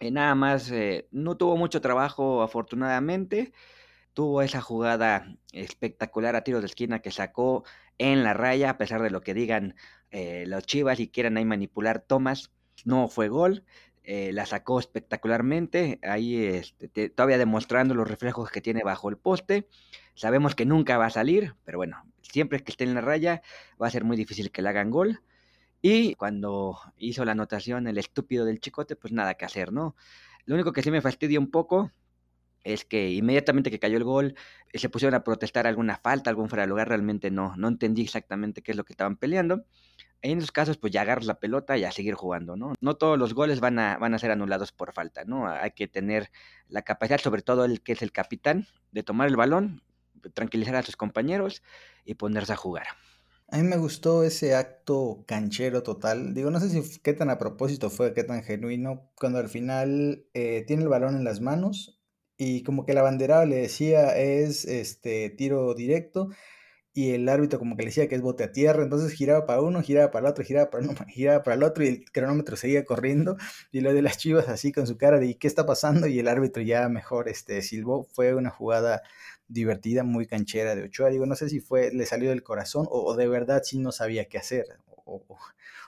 Eh, 0.00 0.10
nada 0.10 0.34
más, 0.34 0.70
eh, 0.72 1.08
no 1.12 1.36
tuvo 1.36 1.56
mucho 1.56 1.80
trabajo 1.80 2.42
afortunadamente 2.42 3.52
tuvo 4.14 4.42
esa 4.42 4.60
jugada 4.60 5.36
espectacular 5.52 6.36
a 6.36 6.44
tiro 6.44 6.60
de 6.60 6.66
esquina 6.66 7.00
que 7.00 7.10
sacó 7.10 7.64
en 7.98 8.24
la 8.24 8.34
raya, 8.34 8.70
a 8.70 8.78
pesar 8.78 9.02
de 9.02 9.10
lo 9.10 9.20
que 9.20 9.34
digan 9.34 9.74
eh, 10.10 10.44
los 10.46 10.64
Chivas 10.66 11.00
y 11.00 11.08
quieran 11.08 11.36
ahí 11.36 11.44
manipular 11.44 12.00
tomas, 12.00 12.50
no 12.84 13.08
fue 13.08 13.28
gol. 13.28 13.64
Eh, 14.04 14.32
la 14.32 14.46
sacó 14.46 14.80
espectacularmente, 14.80 16.00
ahí 16.02 16.44
este, 16.44 17.08
todavía 17.08 17.38
demostrando 17.38 17.94
los 17.94 18.08
reflejos 18.08 18.50
que 18.50 18.60
tiene 18.60 18.82
bajo 18.82 19.08
el 19.08 19.16
poste. 19.16 19.68
Sabemos 20.14 20.56
que 20.56 20.66
nunca 20.66 20.98
va 20.98 21.06
a 21.06 21.10
salir, 21.10 21.54
pero 21.64 21.78
bueno, 21.78 22.04
siempre 22.20 22.58
que 22.60 22.72
esté 22.72 22.82
en 22.82 22.94
la 22.94 23.00
raya 23.00 23.42
va 23.80 23.86
a 23.86 23.90
ser 23.90 24.02
muy 24.02 24.16
difícil 24.16 24.50
que 24.50 24.60
le 24.60 24.70
hagan 24.70 24.90
gol. 24.90 25.22
Y 25.80 26.14
cuando 26.16 26.78
hizo 26.96 27.24
la 27.24 27.32
anotación 27.32 27.86
el 27.86 27.98
estúpido 27.98 28.44
del 28.44 28.60
chicote, 28.60 28.96
pues 28.96 29.12
nada 29.12 29.34
que 29.34 29.44
hacer, 29.44 29.72
¿no? 29.72 29.94
Lo 30.46 30.56
único 30.56 30.72
que 30.72 30.82
sí 30.82 30.90
me 30.90 31.00
fastidia 31.00 31.38
un 31.38 31.50
poco 31.50 31.92
es 32.64 32.84
que 32.84 33.10
inmediatamente 33.10 33.70
que 33.70 33.78
cayó 33.78 33.96
el 33.96 34.04
gol 34.04 34.34
eh, 34.72 34.78
se 34.78 34.88
pusieron 34.88 35.14
a 35.14 35.24
protestar 35.24 35.66
alguna 35.66 35.96
falta, 35.96 36.30
algún 36.30 36.48
fuera 36.48 36.62
de 36.62 36.68
lugar, 36.68 36.88
realmente 36.88 37.30
no, 37.30 37.56
no 37.56 37.68
entendí 37.68 38.02
exactamente 38.02 38.62
qué 38.62 38.72
es 38.72 38.76
lo 38.76 38.84
que 38.84 38.92
estaban 38.92 39.16
peleando. 39.16 39.64
En 40.22 40.38
esos 40.38 40.52
casos, 40.52 40.78
pues 40.78 40.92
ya 40.92 41.02
agarras 41.02 41.26
la 41.26 41.40
pelota 41.40 41.76
y 41.76 41.84
a 41.84 41.90
seguir 41.90 42.14
jugando, 42.14 42.56
¿no? 42.56 42.74
No 42.80 42.94
todos 42.94 43.18
los 43.18 43.34
goles 43.34 43.58
van 43.58 43.80
a, 43.80 43.98
van 43.98 44.14
a 44.14 44.18
ser 44.18 44.30
anulados 44.30 44.70
por 44.70 44.92
falta, 44.92 45.24
¿no? 45.24 45.48
Hay 45.48 45.72
que 45.72 45.88
tener 45.88 46.30
la 46.68 46.82
capacidad, 46.82 47.18
sobre 47.18 47.42
todo 47.42 47.64
el 47.64 47.82
que 47.82 47.92
es 47.92 48.02
el 48.02 48.12
capitán, 48.12 48.68
de 48.92 49.02
tomar 49.02 49.26
el 49.26 49.36
balón, 49.36 49.82
tranquilizar 50.34 50.76
a 50.76 50.82
sus 50.82 50.96
compañeros 50.96 51.62
y 52.04 52.14
ponerse 52.14 52.52
a 52.52 52.56
jugar. 52.56 52.86
A 53.48 53.58
mí 53.58 53.64
me 53.64 53.76
gustó 53.76 54.22
ese 54.22 54.54
acto 54.54 55.24
canchero 55.26 55.82
total. 55.82 56.32
Digo, 56.34 56.50
no 56.50 56.60
sé 56.60 56.70
si 56.70 57.00
qué 57.00 57.12
tan 57.12 57.28
a 57.28 57.38
propósito 57.38 57.90
fue, 57.90 58.14
qué 58.14 58.22
tan 58.24 58.42
genuino, 58.44 59.10
cuando 59.18 59.40
al 59.40 59.48
final 59.48 60.24
eh, 60.32 60.64
tiene 60.66 60.84
el 60.84 60.88
balón 60.88 61.16
en 61.16 61.24
las 61.24 61.40
manos 61.40 62.01
y 62.42 62.62
como 62.64 62.84
que 62.84 62.92
la 62.94 63.02
bandera 63.02 63.46
le 63.46 63.56
decía 63.56 64.16
es 64.18 64.64
este 64.64 65.30
tiro 65.30 65.74
directo 65.74 66.30
y 66.92 67.12
el 67.12 67.28
árbitro 67.28 67.58
como 67.58 67.76
que 67.76 67.84
le 67.84 67.88
decía 67.88 68.08
que 68.08 68.16
es 68.16 68.20
bote 68.20 68.44
a 68.44 68.52
tierra, 68.52 68.82
entonces 68.82 69.12
giraba 69.12 69.46
para 69.46 69.62
uno, 69.62 69.80
giraba 69.80 70.10
para 70.10 70.26
el 70.26 70.32
otro, 70.32 70.44
giraba 70.44 70.70
para 70.70 70.84
uno, 70.84 70.94
giraba 71.08 71.42
para 71.44 71.54
el 71.56 71.62
otro 71.62 71.84
y 71.84 71.88
el 71.88 72.04
cronómetro 72.10 72.56
seguía 72.56 72.84
corriendo 72.84 73.36
y 73.70 73.80
lo 73.80 73.94
de 73.94 74.02
las 74.02 74.18
chivas 74.18 74.48
así 74.48 74.72
con 74.72 74.86
su 74.88 74.98
cara 74.98 75.20
de 75.20 75.38
¿qué 75.38 75.46
está 75.46 75.64
pasando? 75.66 76.08
y 76.08 76.18
el 76.18 76.28
árbitro 76.28 76.62
ya 76.62 76.88
mejor 76.88 77.28
este 77.28 77.62
silbó, 77.62 78.04
fue 78.12 78.34
una 78.34 78.50
jugada 78.50 79.02
divertida, 79.48 80.02
muy 80.02 80.26
canchera 80.26 80.74
de 80.74 80.84
Ochoa, 80.84 81.10
digo, 81.10 81.26
no 81.26 81.36
sé 81.36 81.48
si 81.48 81.60
fue, 81.60 81.92
le 81.92 82.06
salió 82.06 82.30
del 82.30 82.42
corazón 82.42 82.86
o, 82.90 83.14
de 83.16 83.28
verdad 83.28 83.62
sí 83.64 83.78
no 83.78 83.92
sabía 83.92 84.26
qué 84.28 84.38
hacer, 84.38 84.66
o, 85.04 85.22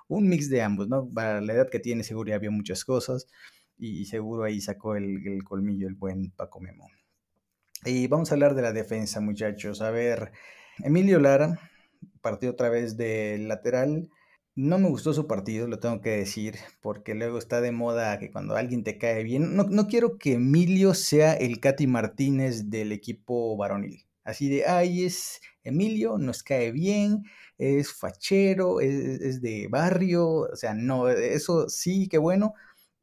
un 0.09 0.29
mix 0.29 0.51
de 0.51 0.63
ambos, 0.63 0.89
¿no? 0.89 1.09
Para 1.13 1.41
la 1.41 1.53
edad 1.55 1.69
que 1.71 1.81
tiene 1.81 2.05
seguro 2.05 2.29
ya 2.29 2.37
había 2.37 2.51
muchas 2.51 2.85
cosas, 2.85 3.27
y 3.77 4.05
seguro 4.07 4.45
ahí 4.45 4.61
sacó 4.61 4.97
el, 4.97 5.43
colmillo 5.45 5.89
el 5.89 5.95
buen 5.95 6.31
Paco 6.31 6.61
Memo. 6.61 6.89
Y 7.85 8.07
vamos 8.07 8.31
a 8.31 8.35
hablar 8.35 8.55
de 8.55 8.63
la 8.63 8.73
defensa, 8.73 9.21
muchachos. 9.21 9.83
A 9.83 9.91
ver, 9.91 10.33
Emilio 10.79 11.21
Lara 11.21 11.59
partió 12.21 12.51
otra 12.51 12.71
vez 12.71 12.97
de 12.97 13.39
lateral. 13.39 14.09
No 14.57 14.79
me 14.79 14.89
gustó 14.89 15.13
su 15.13 15.27
partido, 15.27 15.67
lo 15.67 15.81
tengo 15.81 16.01
que 16.01 16.11
decir, 16.11 16.55
porque 16.81 17.15
luego 17.15 17.39
está 17.39 17.61
de 17.61 17.73
moda 17.73 18.19
que 18.19 18.31
cuando 18.31 18.57
alguien 18.57 18.85
te 18.85 18.99
cae 18.99 19.25
bien, 19.25 19.57
no, 19.57 19.65
no 19.65 19.89
quiero 19.89 20.17
que 20.17 20.35
Emilio 20.35 20.95
sea 20.95 21.35
el 21.35 21.59
Katy 21.59 21.89
Martínez 21.89 22.71
del 22.71 22.93
equipo 22.93 23.57
varonil. 23.57 24.07
Así 24.23 24.49
de, 24.49 24.65
ay, 24.67 25.05
es 25.05 25.41
Emilio, 25.65 26.19
nos 26.19 26.43
cae 26.43 26.71
bien, 26.71 27.25
es 27.59 27.93
fachero, 27.93 28.81
es, 28.81 28.95
es 29.21 29.43
de 29.43 29.69
barrio, 29.69 30.27
o 30.29 30.57
sea, 30.57 30.73
no, 30.75 31.09
eso 31.09 31.69
sí, 31.69 32.09
qué 32.09 32.19
bueno, 32.19 32.55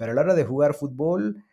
pero 0.02 0.14
a 0.14 0.16
la 0.16 0.22
hora 0.22 0.34
de 0.34 0.46
jugar 0.46 0.74
fútbol, 0.74 1.46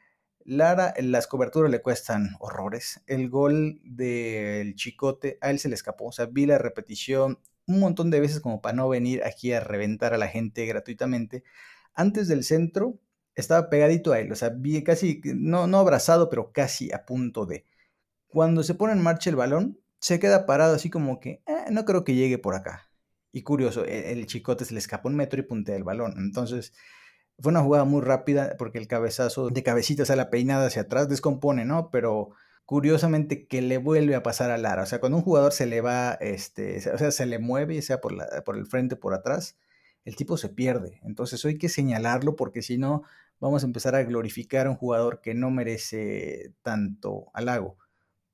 Lara, 0.43 0.95
las 1.03 1.27
coberturas 1.27 1.71
le 1.71 1.83
cuestan 1.83 2.31
horrores. 2.41 3.03
El 3.07 3.29
gol 3.29 3.79
del 3.85 4.75
Chicote, 4.75 5.37
a 5.43 5.51
él 5.51 5.59
se 5.59 5.69
le 5.69 5.75
escapó. 5.75 6.07
O 6.07 6.13
sea, 6.13 6.25
vi 6.25 6.47
la 6.47 6.57
repetición 6.57 7.41
un 7.67 7.79
montón 7.79 8.11
de 8.11 8.21
veces 8.21 8.41
como 8.41 8.63
para 8.63 8.75
no 8.75 8.89
venir 8.89 9.23
aquí 9.23 9.53
a 9.53 9.61
reventar 9.61 10.15
a 10.15 10.17
la 10.17 10.29
gente 10.29 10.65
gratuitamente. 10.65 11.45
Antes 11.93 12.27
del 12.27 12.43
centro, 12.43 12.99
estaba 13.35 13.69
pegadito 13.69 14.13
a 14.13 14.19
él. 14.19 14.33
O 14.33 14.35
sea, 14.35 14.49
vi 14.49 14.83
casi, 14.83 15.21
no, 15.25 15.67
no 15.67 15.79
abrazado, 15.79 16.31
pero 16.31 16.51
casi 16.51 16.91
a 16.91 17.05
punto 17.05 17.45
de. 17.45 17.67
Cuando 18.29 18.63
se 18.63 18.73
pone 18.73 18.95
en 18.95 19.03
marcha 19.03 19.29
el 19.29 19.37
balón, 19.37 19.79
se 19.99 20.19
queda 20.19 20.47
parado 20.47 20.75
así 20.75 20.89
como 20.89 21.21
que, 21.21 21.43
eh, 21.47 21.67
no 21.71 21.85
creo 21.85 22.03
que 22.03 22.15
llegue 22.15 22.39
por 22.39 22.55
acá. 22.55 22.91
Y 23.31 23.43
curioso, 23.43 23.85
e, 23.85 24.11
el, 24.11 24.27
Chicote 24.27 24.65
se 24.65 24.73
le 24.73 24.81
escapó 24.81 25.09
un 25.11 25.17
metro 25.17 25.39
y 25.39 25.43
puntea 25.43 25.77
el 25.77 25.85
balón. 25.85 26.15
Entonces, 26.17 26.73
fue 27.41 27.51
una 27.51 27.63
jugada 27.63 27.85
muy 27.85 28.03
rápida 28.03 28.57
porque 28.59 28.79
el 28.79 28.89
cabezazo 28.89 29.51
de 29.51 29.63
cabecita, 29.63 30.03
o 30.03 30.07
sea, 30.07 30.17
la 30.17 30.31
peinada 30.31 30.67
hacia 30.67 30.83
atrás 30.83 31.09
descompone, 31.09 31.65
¿no? 31.65 31.91
Pero 31.91 32.31
curiosamente 32.65 33.47
que 33.47 33.63
le 33.63 33.79
vuelve 33.79 34.15
a 34.15 34.23
pasar 34.23 34.51
a 34.51 34.59
Lara. 34.59 34.83
O 34.83 34.87
sea, 34.87 35.01
cuando 35.01 35.19
un 35.19 35.25
jugador 35.25 35.53
se 35.53 35.67
le 35.67 35.81
va, 35.81 36.13
este, 36.21 36.79
o 36.93 36.99
sea, 36.99 37.11
se 37.11 37.27
le 37.27 37.39
mueve, 37.39 37.81
sea 37.83 38.01
por, 38.01 38.13
la, 38.13 38.43
por 38.45 38.57
el 38.57 38.67
frente 38.67 38.97
o 38.97 39.01
por 39.01 39.15
atrás, 39.15 39.57
el 40.05 40.17
tipo 40.17 40.37
se 40.37 40.49
pierde. 40.49 41.01
Entonces 41.05 41.45
hay 41.45 41.59
que 41.59 41.69
señalarlo 41.69 42.37
porque 42.37 42.63
si 42.63 42.77
no, 42.79 43.05
vamos 43.41 43.63
a 43.63 43.67
empezar 43.67 43.95
a 43.95 44.03
glorificar 44.03 44.67
a 44.67 44.71
un 44.71 44.77
jugador 44.77 45.21
que 45.23 45.35
no 45.35 45.51
merece 45.51 46.53
tanto 46.63 47.31
halago. 47.35 47.79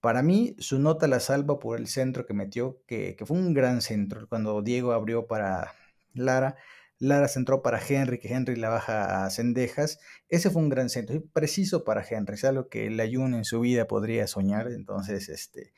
Para 0.00 0.22
mí, 0.22 0.56
su 0.58 0.78
nota 0.78 1.08
la 1.08 1.20
salva 1.20 1.58
por 1.58 1.78
el 1.78 1.88
centro 1.88 2.26
que 2.26 2.34
metió, 2.34 2.80
que 2.86 3.16
fue 3.24 3.36
un 3.38 3.54
gran 3.54 3.82
centro. 3.82 4.28
Cuando 4.28 4.62
Diego 4.62 4.92
abrió 4.92 5.26
para 5.26 5.72
Lara, 6.14 6.56
Lara 6.98 7.28
centró 7.28 7.62
para 7.62 7.80
Henry, 7.86 8.18
que 8.18 8.28
Henry 8.28 8.56
la 8.56 8.68
baja 8.68 9.24
a 9.24 9.30
Cendejas. 9.30 9.98
Ese 10.28 10.50
fue 10.50 10.62
un 10.62 10.68
gran 10.68 10.88
centro, 10.88 11.22
preciso 11.32 11.84
para 11.84 12.04
Henry, 12.08 12.34
es 12.34 12.44
algo 12.44 12.68
que 12.68 12.86
el 12.86 13.00
Ayun 13.00 13.34
en 13.34 13.44
su 13.44 13.60
vida 13.60 13.86
podría 13.86 14.26
soñar. 14.26 14.68
Entonces, 14.70 15.28
este, 15.28 15.72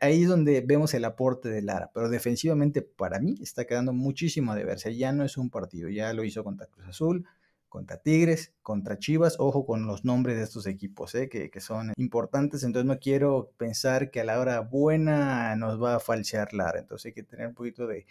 ahí 0.00 0.22
es 0.22 0.28
donde 0.28 0.60
vemos 0.60 0.94
el 0.94 1.04
aporte 1.04 1.48
de 1.48 1.62
Lara. 1.62 1.90
Pero 1.94 2.08
defensivamente, 2.08 2.82
para 2.82 3.18
mí, 3.18 3.36
está 3.40 3.66
quedando 3.66 3.92
muchísimo 3.92 4.54
de 4.54 4.64
verse. 4.64 4.96
Ya 4.96 5.12
no 5.12 5.24
es 5.24 5.36
un 5.36 5.50
partido, 5.50 5.88
ya 5.88 6.12
lo 6.12 6.24
hizo 6.24 6.44
contra 6.44 6.66
Cruz 6.66 6.86
Azul, 6.86 7.26
contra 7.68 7.96
Tigres, 7.96 8.54
contra 8.62 8.98
Chivas. 8.98 9.36
Ojo 9.38 9.64
con 9.66 9.86
los 9.86 10.04
nombres 10.04 10.36
de 10.36 10.44
estos 10.44 10.66
equipos, 10.66 11.14
¿eh? 11.14 11.28
que, 11.28 11.50
que, 11.50 11.60
son 11.60 11.92
importantes. 11.96 12.62
Entonces, 12.62 12.86
no 12.86 12.98
quiero 13.00 13.52
pensar 13.56 14.10
que 14.10 14.20
a 14.20 14.24
la 14.24 14.38
hora 14.38 14.60
buena 14.60 15.56
nos 15.56 15.82
va 15.82 15.96
a 15.96 16.00
falsear 16.00 16.52
Lara. 16.52 16.80
Entonces, 16.80 17.06
hay 17.06 17.12
que 17.14 17.22
tener 17.22 17.46
un 17.48 17.54
poquito 17.54 17.86
de, 17.86 18.06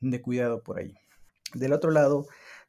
de 0.00 0.20
cuidado 0.20 0.62
por 0.62 0.78
ahí. 0.78 0.94
Del 1.54 1.72
otro 1.72 1.90
lado, 1.90 2.26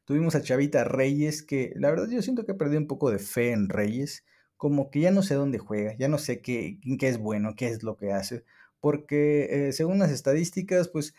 Tuvimos 0.08 0.34
a 0.34 0.40
Chavita 0.40 0.84
Reyes, 0.84 1.42
que 1.42 1.74
la 1.76 1.90
verdad 1.90 2.08
yo 2.08 2.22
siento 2.22 2.46
que 2.46 2.54
perdí 2.54 2.78
un 2.78 2.86
poco 2.86 3.10
de 3.10 3.18
fe 3.18 3.52
en 3.52 3.68
Reyes, 3.68 4.24
como 4.56 4.90
que 4.90 5.00
ya 5.00 5.10
no 5.10 5.22
sé 5.22 5.34
dónde 5.34 5.58
juega, 5.58 5.94
ya 5.98 6.08
no 6.08 6.16
sé 6.16 6.40
qué, 6.40 6.80
qué 6.98 7.08
es 7.08 7.18
bueno, 7.18 7.54
qué 7.54 7.68
es 7.68 7.82
lo 7.82 7.98
que 7.98 8.10
hace, 8.10 8.42
porque 8.80 9.68
eh, 9.68 9.72
según 9.74 9.98
las 9.98 10.10
estadísticas, 10.10 10.88
pues 10.88 11.12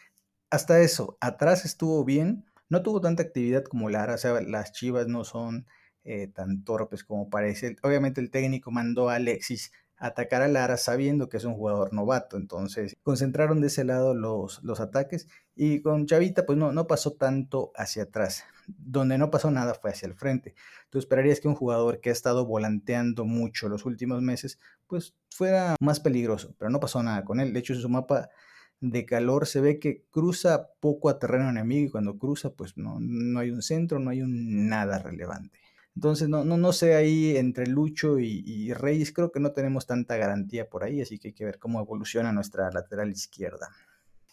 hasta 0.49 0.81
eso, 0.81 1.19
atrás 1.21 1.65
estuvo 1.65 2.03
bien, 2.03 2.45
no 2.67 2.81
tuvo 2.81 2.99
tanta 2.99 3.21
actividad 3.21 3.63
como 3.63 3.91
Lara, 3.91 4.15
o 4.15 4.17
sea, 4.17 4.41
las 4.41 4.71
Chivas 4.71 5.07
no 5.07 5.23
son 5.23 5.67
eh, 6.03 6.25
tan 6.25 6.63
torpes 6.63 7.03
como 7.03 7.29
parece. 7.29 7.75
Obviamente 7.83 8.21
el 8.21 8.31
técnico 8.31 8.71
mandó 8.71 9.09
a 9.09 9.17
Alexis 9.17 9.71
atacar 9.99 10.41
a 10.41 10.47
Lara 10.47 10.77
sabiendo 10.77 11.29
que 11.29 11.37
es 11.37 11.43
un 11.43 11.53
jugador 11.53 11.93
novato. 11.93 12.37
Entonces 12.37 12.95
concentraron 13.03 13.61
de 13.61 13.67
ese 13.67 13.83
lado 13.83 14.13
los, 14.13 14.63
los 14.63 14.79
ataques 14.79 15.27
y 15.55 15.81
con 15.81 16.07
Chavita 16.07 16.45
pues 16.45 16.57
no, 16.57 16.71
no 16.71 16.87
pasó 16.87 17.11
tanto 17.13 17.71
hacia 17.75 18.03
atrás. 18.03 18.45
Donde 18.67 19.17
no 19.17 19.29
pasó 19.29 19.51
nada 19.51 19.73
fue 19.73 19.91
hacia 19.91 20.07
el 20.07 20.15
frente. 20.15 20.55
Tú 20.89 20.99
esperarías 20.99 21.39
que 21.39 21.47
un 21.47 21.55
jugador 21.55 21.99
que 21.99 22.09
ha 22.09 22.13
estado 22.13 22.45
volanteando 22.45 23.25
mucho 23.25 23.67
los 23.67 23.85
últimos 23.85 24.21
meses 24.21 24.59
pues 24.87 25.15
fuera 25.29 25.75
más 25.79 25.99
peligroso, 25.99 26.55
pero 26.57 26.71
no 26.71 26.79
pasó 26.79 27.03
nada 27.03 27.23
con 27.25 27.39
él. 27.39 27.51
De 27.53 27.59
hecho 27.59 27.73
en 27.73 27.81
su 27.81 27.89
mapa 27.89 28.29
de 28.81 29.05
calor 29.05 29.45
se 29.45 29.59
ve 29.59 29.79
que 29.79 30.05
cruza 30.09 30.69
poco 30.79 31.09
a 31.09 31.19
terreno 31.19 31.49
enemigo 31.49 31.87
y 31.87 31.91
cuando 31.91 32.17
cruza 32.17 32.51
pues 32.51 32.77
no, 32.77 32.97
no 33.01 33.39
hay 33.39 33.51
un 33.51 33.61
centro, 33.61 33.99
no 33.99 34.11
hay 34.11 34.21
un 34.21 34.69
nada 34.69 34.99
relevante. 34.99 35.59
Entonces, 35.99 36.29
no, 36.29 36.45
no, 36.45 36.55
no 36.55 36.71
sé 36.71 36.95
ahí 36.95 37.35
entre 37.35 37.67
Lucho 37.67 38.19
y, 38.19 38.71
Reyes, 38.71 39.11
creo 39.11 39.33
que 39.33 39.41
no 39.41 39.51
tenemos 39.51 39.85
tanta 39.85 40.15
garantía 40.15 40.69
por 40.69 40.85
ahí, 40.85 41.01
así 41.01 41.19
que 41.19 41.27
hay 41.27 41.33
que 41.33 41.43
ver 41.43 41.59
cómo 41.59 41.81
evoluciona 41.81 42.31
nuestra 42.31 42.71
lateral 42.71 43.11
izquierda. 43.11 43.67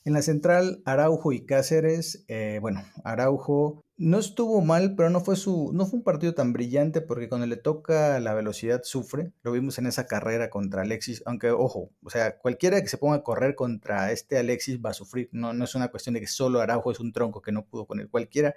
En 0.04 0.12
la 0.12 0.22
central, 0.22 0.80
Araujo 0.84 1.32
y 1.32 1.44
Cáceres, 1.44 2.24
eh, 2.28 2.60
bueno, 2.62 2.84
Araujo 3.02 3.84
no 3.96 4.20
estuvo 4.20 4.60
mal, 4.60 4.94
pero 4.94 5.10
no 5.10 5.18
fue, 5.18 5.34
su, 5.34 5.72
no 5.74 5.86
fue 5.86 5.98
un 5.98 6.04
partido 6.04 6.34
tan 6.34 6.52
brillante 6.52 7.00
porque 7.00 7.28
cuando 7.28 7.48
le 7.48 7.56
toca 7.56 8.20
la 8.20 8.32
velocidad 8.32 8.82
sufre. 8.84 9.32
Lo 9.42 9.50
vimos 9.50 9.76
en 9.80 9.88
esa 9.88 10.06
carrera 10.06 10.50
contra 10.50 10.82
Alexis, 10.82 11.24
aunque 11.26 11.50
ojo, 11.50 11.90
o 12.04 12.10
sea, 12.10 12.38
cualquiera 12.38 12.80
que 12.80 12.86
se 12.86 12.96
ponga 12.96 13.16
a 13.16 13.22
correr 13.24 13.56
contra 13.56 14.12
este 14.12 14.38
Alexis 14.38 14.78
va 14.80 14.90
a 14.90 14.94
sufrir. 14.94 15.30
No, 15.32 15.52
no 15.52 15.64
es 15.64 15.74
una 15.74 15.88
cuestión 15.88 16.14
de 16.14 16.20
que 16.20 16.28
solo 16.28 16.60
Araujo 16.60 16.92
es 16.92 17.00
un 17.00 17.12
tronco 17.12 17.42
que 17.42 17.50
no 17.50 17.66
pudo 17.66 17.86
con 17.86 17.98
él. 17.98 18.08
Cualquiera 18.08 18.54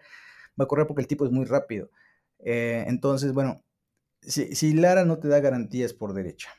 va 0.59 0.65
a 0.65 0.67
correr 0.67 0.85
porque 0.85 1.01
el 1.01 1.07
tipo 1.07 1.25
es 1.25 1.31
muy 1.31 1.45
rápido. 1.45 1.89
Eh, 2.39 2.85
entonces, 2.87 3.33
bueno, 3.33 3.63
si, 4.21 4.73
Lara 4.73 5.05
no 5.05 5.19
te 5.19 5.27
da 5.27 5.39
garantías 5.39 5.93
por 5.93 6.13
derecha, 6.13 6.49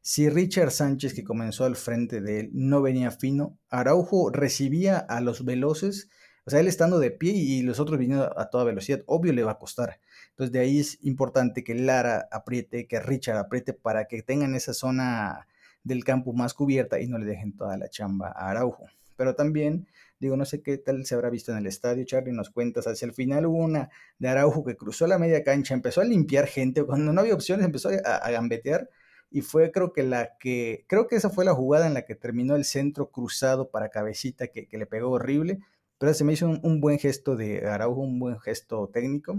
si 0.00 0.28
Richard 0.28 0.70
Sánchez, 0.70 1.14
que 1.14 1.24
comenzó 1.24 1.64
al 1.64 1.76
frente 1.76 2.20
de 2.20 2.40
él, 2.40 2.50
no 2.52 2.80
venía 2.80 3.10
fino, 3.10 3.58
Araujo 3.68 4.30
recibía 4.30 4.98
a 4.98 5.20
los 5.20 5.44
veloces, 5.44 6.08
o 6.46 6.50
sea, 6.50 6.60
él 6.60 6.68
estando 6.68 6.98
de 6.98 7.10
pie 7.10 7.32
y 7.32 7.62
los 7.62 7.78
otros 7.78 7.98
viniendo 7.98 8.38
a 8.38 8.48
toda 8.48 8.64
velocidad, 8.64 9.02
obvio 9.06 9.34
le 9.34 9.42
va 9.44 9.52
a 9.52 9.58
costar. 9.58 10.00
Entonces, 10.30 10.52
de 10.52 10.60
ahí 10.60 10.80
es 10.80 10.98
importante 11.04 11.62
que 11.62 11.74
Lara 11.74 12.26
apriete, 12.30 12.86
que 12.86 13.00
Richard 13.00 13.36
apriete 13.36 13.74
para 13.74 14.06
que 14.06 14.22
tengan 14.22 14.54
esa 14.54 14.72
zona 14.72 15.46
del 15.84 16.04
campo 16.04 16.32
más 16.32 16.54
cubierta 16.54 17.00
y 17.00 17.06
no 17.06 17.18
le 17.18 17.26
dejen 17.26 17.54
toda 17.54 17.76
la 17.76 17.88
chamba 17.88 18.28
a 18.28 18.50
Araujo. 18.50 18.86
Pero 19.16 19.34
también 19.34 19.88
Digo, 20.20 20.36
no 20.36 20.44
sé 20.44 20.62
qué 20.62 20.78
tal 20.78 21.06
se 21.06 21.14
habrá 21.14 21.30
visto 21.30 21.52
en 21.52 21.58
el 21.58 21.66
estadio, 21.66 22.04
Charlie, 22.04 22.32
nos 22.32 22.50
cuentas. 22.50 22.86
Hacia 22.86 23.06
el 23.06 23.12
final 23.12 23.46
hubo 23.46 23.58
una 23.58 23.90
de 24.18 24.28
Araujo 24.28 24.64
que 24.64 24.76
cruzó 24.76 25.06
la 25.06 25.18
media 25.18 25.44
cancha, 25.44 25.74
empezó 25.74 26.00
a 26.00 26.04
limpiar 26.04 26.46
gente, 26.46 26.82
cuando 26.82 27.12
no 27.12 27.20
había 27.20 27.34
opciones 27.34 27.64
empezó 27.64 27.90
a, 28.04 28.30
gambetear 28.30 28.90
y 29.30 29.42
fue 29.42 29.70
creo 29.70 29.92
que 29.92 30.02
la 30.02 30.36
que, 30.40 30.84
creo 30.88 31.06
que 31.06 31.16
esa 31.16 31.30
fue 31.30 31.44
la 31.44 31.54
jugada 31.54 31.86
en 31.86 31.94
la 31.94 32.04
que 32.04 32.14
terminó 32.16 32.56
el 32.56 32.64
centro 32.64 33.10
cruzado 33.10 33.70
para 33.70 33.90
cabecita 33.90 34.48
que, 34.48 34.66
le 34.70 34.86
pegó 34.86 35.10
horrible, 35.10 35.60
pero 35.98 36.12
se 36.14 36.24
me 36.24 36.32
hizo 36.32 36.48
un, 36.48 36.80
buen 36.80 36.98
gesto 36.98 37.36
de 37.36 37.66
Araujo, 37.68 38.00
un 38.00 38.18
buen 38.18 38.40
gesto 38.40 38.88
técnico. 38.92 39.38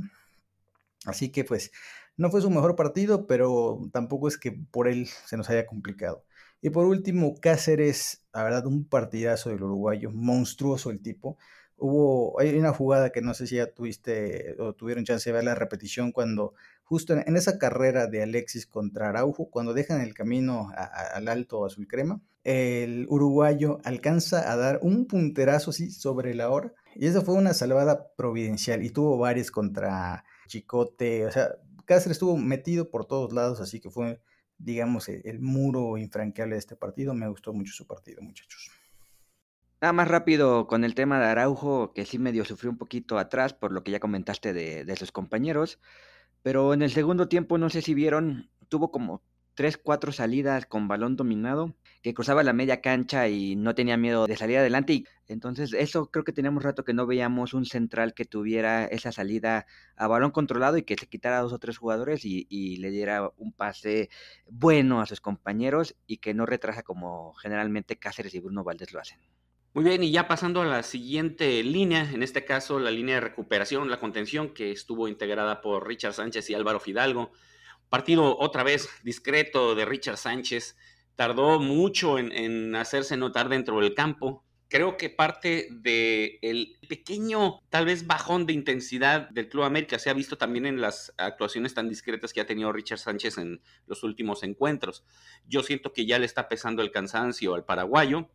Así 1.06 1.30
que 1.32 1.44
pues 1.44 1.72
no 2.18 2.30
fue 2.32 2.42
su 2.42 2.50
mejor 2.50 2.76
partido, 2.76 3.28
pero 3.28 3.80
tampoco 3.92 4.28
es 4.28 4.38
que 4.38 4.52
por 4.52 4.88
él 4.88 5.08
se 5.08 5.38
nos 5.38 5.50
haya 5.50 5.66
complicado. 5.66 6.24
Y 6.62 6.70
por 6.72 6.86
último, 6.86 7.36
Cáceres, 7.40 8.26
la 8.34 8.44
verdad, 8.44 8.66
un 8.66 8.86
partidazo 8.86 9.50
del 9.50 9.64
uruguayo, 9.64 10.12
monstruoso 10.12 10.92
el 10.92 11.02
tipo. 11.02 11.38
Hubo, 11.78 12.40
hay 12.40 12.58
una 12.58 12.74
jugada 12.74 13.12
que 13.12 13.22
no 13.22 13.34
sé 13.34 13.48
si 13.48 13.56
ya 13.56 13.68
tuviste 13.68 14.56
o 14.60 14.74
tuvieron 14.74 15.06
chance 15.06 15.30
de 15.30 15.34
ver 15.34 15.46
la 15.46 15.56
repetición 15.56 16.12
cuando 16.12 16.54
justo 16.84 17.14
en, 17.14 17.38
esa 17.38 17.58
carrera 17.58 18.08
de 18.08 18.24
Alexis 18.24 18.66
contra 18.66 19.10
Araujo, 19.10 19.50
cuando 19.50 19.74
dejan 19.74 20.02
el 20.02 20.14
camino 20.14 20.72
al 20.76 21.28
alto 21.30 21.66
azul 21.66 21.88
crema, 21.88 22.20
el 22.44 23.06
uruguayo 23.10 23.80
alcanza 23.84 24.52
a 24.52 24.58
dar 24.58 24.80
un 24.82 25.06
punterazo 25.06 25.70
así 25.70 25.92
sobre 25.92 26.34
la 26.34 26.50
hora 26.50 26.74
y 26.96 27.06
esa 27.06 27.22
fue 27.22 27.36
una 27.36 27.54
salvada 27.54 28.08
providencial 28.18 28.84
y 28.84 28.90
tuvo 28.90 29.18
varios 29.18 29.52
contra 29.52 30.26
Chicote, 30.48 31.28
o 31.28 31.32
sea, 31.32 31.56
Cáceres 31.86 32.16
estuvo 32.16 32.38
metido 32.38 32.90
por 32.90 33.06
todos 33.06 33.34
lados, 33.34 33.62
así 33.62 33.80
que 33.80 33.90
fue 33.90 34.20
digamos, 34.60 35.10
e, 35.10 35.22
el 35.26 35.40
muro 35.40 35.98
infranqueable 35.98 36.56
de 36.56 36.60
este 36.60 36.76
partido. 36.76 37.14
Me 37.14 37.28
gustó 37.28 37.54
mucho 37.54 37.74
su 37.74 37.88
partido, 37.88 38.22
muchachos. 38.22 38.70
Nada 39.82 39.94
más 39.94 40.08
rápido 40.08 40.68
con 40.68 40.84
el 40.84 40.94
tema 40.94 41.20
de 41.20 41.26
Araujo, 41.26 41.94
que 41.94 42.06
sí 42.06 42.20
medio 42.20 42.44
sufrió 42.46 42.70
un 42.70 42.78
poquito 42.78 43.18
atrás 43.18 43.54
por 43.54 43.72
lo 43.72 43.84
que 43.84 43.92
ya 43.92 44.00
comentaste 44.00 44.54
de, 44.54 44.84
de 44.84 44.96
sus 44.96 45.12
compañeros. 45.12 45.80
Pero 46.44 46.74
en 46.74 46.82
el 46.82 46.92
segundo 46.92 47.28
tiempo, 47.30 47.58
no 47.58 47.70
sé 47.70 47.82
si 47.82 47.94
vieron, 47.94 48.50
tuvo 48.68 48.92
como 48.92 49.24
tres, 49.60 49.76
cuatro 49.76 50.14
salidas 50.14 50.66
con 50.66 50.88
balón 50.88 51.18
dominado, 51.18 51.76
que 52.02 52.14
cruzaba 52.14 52.44
la 52.44 52.54
media 52.54 52.80
cancha 52.80 53.28
y 53.28 53.58
no 53.58 53.76
tenía 53.76 53.98
miedo 53.98 54.26
de 54.26 54.38
salir 54.38 54.58
adelante. 54.58 54.94
Y 54.94 55.06
entonces, 55.28 55.74
eso 55.74 56.10
creo 56.10 56.24
que 56.24 56.32
teníamos 56.32 56.64
rato 56.64 56.86
que 56.86 56.94
no 56.94 57.06
veíamos 57.06 57.54
un 57.54 57.66
central 57.66 58.14
que 58.14 58.24
tuviera 58.24 58.86
esa 58.86 59.12
salida 59.12 59.66
a 59.98 60.08
balón 60.08 60.32
controlado 60.32 60.78
y 60.78 60.84
que 60.84 60.96
se 60.96 61.08
quitara 61.08 61.42
dos 61.42 61.52
o 61.52 61.60
tres 61.60 61.78
jugadores 61.78 62.24
y, 62.24 62.48
y 62.50 62.78
le 62.78 62.90
diera 62.90 63.34
un 63.36 63.52
pase 63.52 64.10
bueno 64.50 65.02
a 65.02 65.06
sus 65.06 65.20
compañeros 65.20 65.94
y 66.08 66.20
que 66.20 66.34
no 66.34 66.46
retrasa 66.46 66.82
como 66.82 67.34
generalmente 67.34 68.00
Cáceres 68.00 68.34
y 68.36 68.40
Bruno 68.40 68.64
Valdés 68.64 68.94
lo 68.94 69.02
hacen. 69.02 69.20
Muy 69.74 69.84
bien, 69.84 70.02
y 70.02 70.12
ya 70.12 70.30
pasando 70.30 70.62
a 70.62 70.66
la 70.66 70.84
siguiente 70.84 71.62
línea, 71.66 72.10
en 72.14 72.24
este 72.24 72.46
caso 72.46 72.80
la 72.80 72.92
línea 72.92 73.16
de 73.16 73.22
recuperación, 73.22 73.92
la 73.92 74.00
contención, 74.00 74.54
que 74.54 74.72
estuvo 74.72 75.10
integrada 75.10 75.60
por 75.60 75.86
Richard 75.86 76.14
Sánchez 76.14 76.50
y 76.50 76.54
Álvaro 76.54 76.80
Fidalgo. 76.80 77.34
Partido 77.90 78.38
otra 78.38 78.64
vez 78.64 78.88
discreto 79.04 79.74
de 79.76 79.86
Richard 79.86 80.18
Sánchez. 80.18 80.78
Tardó 81.16 81.60
mucho 81.60 82.18
en, 82.20 82.76
hacerse 82.76 83.18
notar 83.18 83.50
dentro 83.50 83.80
del 83.82 83.94
campo. 83.94 84.46
Creo 84.68 84.96
que 84.98 85.10
parte 85.10 85.68
del 85.72 86.78
pequeño, 86.88 87.62
tal 87.70 87.86
vez 87.86 88.06
bajón 88.06 88.46
de 88.46 88.54
intensidad 88.54 89.28
del 89.32 89.50
Club 89.50 89.64
América 89.64 89.98
se 89.98 90.12
ha 90.12 90.14
visto 90.14 90.38
también 90.38 90.68
en 90.68 90.80
las 90.80 91.12
actuaciones 91.18 91.74
tan 91.74 91.90
discretas 91.90 92.32
que 92.32 92.42
ha 92.42 92.46
tenido 92.46 92.72
Richard 92.72 93.00
Sánchez 93.00 93.40
en 93.40 93.62
los 93.88 94.04
últimos 94.04 94.44
encuentros. 94.44 95.04
Yo 95.48 95.64
siento 95.64 95.92
que 95.92 96.06
ya 96.06 96.20
le 96.20 96.28
está 96.28 96.48
pesando 96.48 96.84
el 96.84 96.92
cansancio 96.92 97.56
al 97.56 97.66
paraguayo 97.66 98.30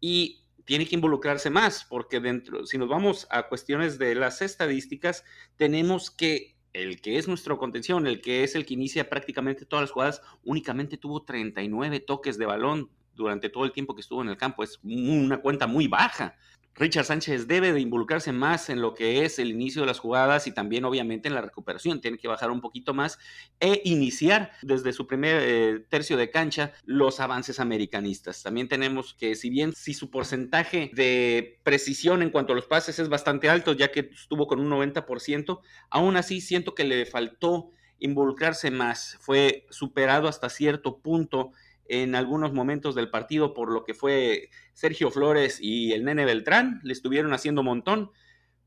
y 0.00 0.46
tiene 0.66 0.86
que 0.86 0.96
involucrarse 0.96 1.50
más, 1.50 1.84
porque 1.88 2.20
dentro, 2.20 2.66
si 2.66 2.78
nos 2.78 2.88
vamos 2.88 3.26
a 3.30 3.48
cuestiones 3.48 3.98
de 3.98 4.14
las 4.14 4.42
estadísticas, 4.42 5.24
tenemos 5.56 6.10
que 6.10 6.55
el 6.72 7.00
que 7.00 7.18
es 7.18 7.28
nuestro 7.28 7.58
contención, 7.58 8.06
el 8.06 8.20
que 8.20 8.44
es 8.44 8.54
el 8.54 8.66
que 8.66 8.74
inicia 8.74 9.08
prácticamente 9.08 9.64
todas 9.64 9.84
las 9.84 9.90
jugadas, 9.90 10.22
únicamente 10.44 10.96
tuvo 10.96 11.22
39 11.22 12.00
toques 12.00 12.38
de 12.38 12.46
balón 12.46 12.90
durante 13.14 13.48
todo 13.48 13.64
el 13.64 13.72
tiempo 13.72 13.94
que 13.94 14.02
estuvo 14.02 14.22
en 14.22 14.28
el 14.28 14.36
campo. 14.36 14.62
Es 14.62 14.78
una 14.82 15.38
cuenta 15.40 15.66
muy 15.66 15.88
baja. 15.88 16.36
Richard 16.78 17.06
Sánchez 17.06 17.46
debe 17.46 17.72
de 17.72 17.80
involucrarse 17.80 18.32
más 18.32 18.68
en 18.68 18.82
lo 18.82 18.94
que 18.94 19.24
es 19.24 19.38
el 19.38 19.50
inicio 19.50 19.80
de 19.80 19.86
las 19.86 19.98
jugadas 19.98 20.46
y 20.46 20.52
también 20.52 20.84
obviamente 20.84 21.28
en 21.28 21.34
la 21.34 21.40
recuperación. 21.40 22.00
Tiene 22.02 22.18
que 22.18 22.28
bajar 22.28 22.50
un 22.50 22.60
poquito 22.60 22.92
más 22.92 23.18
e 23.60 23.80
iniciar 23.84 24.52
desde 24.60 24.92
su 24.92 25.06
primer 25.06 25.40
eh, 25.42 25.86
tercio 25.88 26.18
de 26.18 26.30
cancha 26.30 26.72
los 26.84 27.20
avances 27.20 27.60
americanistas. 27.60 28.42
También 28.42 28.68
tenemos 28.68 29.14
que 29.14 29.36
si 29.36 29.48
bien 29.48 29.72
si 29.72 29.94
su 29.94 30.10
porcentaje 30.10 30.90
de 30.92 31.58
precisión 31.62 32.22
en 32.22 32.30
cuanto 32.30 32.52
a 32.52 32.56
los 32.56 32.66
pases 32.66 32.98
es 32.98 33.08
bastante 33.08 33.48
alto, 33.48 33.72
ya 33.72 33.90
que 33.90 34.10
estuvo 34.12 34.46
con 34.46 34.60
un 34.60 34.70
90%, 34.70 35.60
aún 35.88 36.16
así 36.16 36.42
siento 36.42 36.74
que 36.74 36.84
le 36.84 37.06
faltó 37.06 37.70
involucrarse 37.98 38.70
más. 38.70 39.16
Fue 39.20 39.66
superado 39.70 40.28
hasta 40.28 40.50
cierto 40.50 40.98
punto 40.98 41.52
en 41.88 42.14
algunos 42.14 42.52
momentos 42.52 42.94
del 42.94 43.10
partido 43.10 43.54
por 43.54 43.72
lo 43.72 43.84
que 43.84 43.94
fue 43.94 44.50
Sergio 44.72 45.10
Flores 45.10 45.58
y 45.60 45.92
el 45.92 46.04
Nene 46.04 46.24
Beltrán, 46.24 46.80
le 46.82 46.92
estuvieron 46.92 47.32
haciendo 47.32 47.62
montón, 47.62 48.10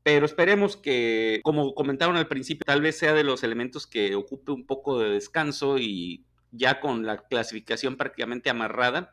pero 0.02 0.26
esperemos 0.26 0.76
que, 0.76 1.40
como 1.42 1.74
comentaron 1.74 2.16
al 2.16 2.28
principio, 2.28 2.64
tal 2.64 2.80
vez 2.80 2.98
sea 2.98 3.12
de 3.12 3.24
los 3.24 3.42
elementos 3.42 3.86
que 3.86 4.14
ocupe 4.14 4.52
un 4.52 4.66
poco 4.66 4.98
de 4.98 5.10
descanso 5.10 5.78
y 5.78 6.24
ya 6.52 6.80
con 6.80 7.04
la 7.06 7.18
clasificación 7.18 7.96
prácticamente 7.96 8.50
amarrada, 8.50 9.12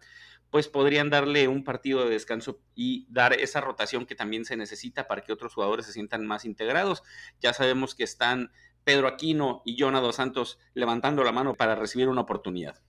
pues 0.50 0.68
podrían 0.70 1.10
darle 1.10 1.48
un 1.48 1.64
partido 1.64 2.04
de 2.04 2.10
descanso 2.10 2.62
y 2.74 3.06
dar 3.10 3.34
esa 3.34 3.62
rotación 3.62 4.06
que 4.06 4.16
también 4.16 4.46
se 4.46 4.56
necesita 4.56 5.08
para 5.08 5.22
que 5.22 5.34
otros 5.34 5.54
jugadores 5.54 5.86
se 5.86 5.92
sientan 5.92 6.26
más 6.26 6.46
integrados. 6.46 7.04
Ya 7.42 7.54
sabemos 7.54 7.96
que 7.96 8.04
están 8.04 8.52
Pedro 8.84 9.08
Aquino 9.08 9.62
y 9.66 9.78
Jonado 9.78 10.14
Santos 10.14 10.60
levantando 10.74 11.24
la 11.24 11.34
mano 11.34 11.56
para 11.56 11.76
recibir 11.76 12.08
una 12.08 12.22
oportunidad. 12.22 12.82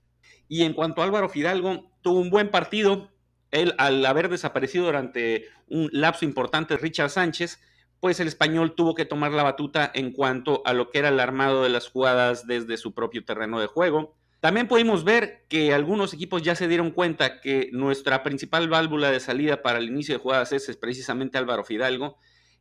Y 0.48 0.62
en 0.62 0.72
cuanto 0.72 1.00
a 1.00 1.04
Álvaro 1.04 1.28
Fidalgo, 1.28 1.90
tuvo 2.02 2.20
un 2.20 2.30
buen 2.30 2.50
partido. 2.50 3.10
Él, 3.50 3.74
al 3.78 4.04
haber 4.04 4.28
desaparecido 4.28 4.86
durante 4.86 5.46
un 5.68 5.88
lapso 5.92 6.24
importante, 6.24 6.76
Richard 6.76 7.10
Sánchez, 7.10 7.60
pues 8.00 8.20
el 8.20 8.28
español 8.28 8.74
tuvo 8.74 8.94
que 8.94 9.04
tomar 9.04 9.32
la 9.32 9.42
batuta 9.42 9.90
en 9.94 10.12
cuanto 10.12 10.62
a 10.64 10.72
lo 10.72 10.90
que 10.90 10.98
era 10.98 11.08
el 11.08 11.20
armado 11.20 11.62
de 11.62 11.68
las 11.68 11.88
jugadas 11.88 12.46
desde 12.46 12.76
su 12.76 12.94
propio 12.94 13.24
terreno 13.24 13.60
de 13.60 13.66
juego. 13.66 14.16
También 14.40 14.68
pudimos 14.68 15.02
ver 15.02 15.44
que 15.48 15.74
algunos 15.74 16.14
equipos 16.14 16.42
ya 16.42 16.54
se 16.54 16.68
dieron 16.68 16.92
cuenta 16.92 17.40
que 17.40 17.70
nuestra 17.72 18.22
principal 18.22 18.68
válvula 18.68 19.10
de 19.10 19.18
salida 19.18 19.62
para 19.62 19.78
el 19.78 19.88
inicio 19.88 20.14
de 20.14 20.20
jugadas 20.20 20.52
es, 20.52 20.76
precisamente 20.76 21.38
Álvaro 21.38 21.64
Fidalgo 21.64 22.18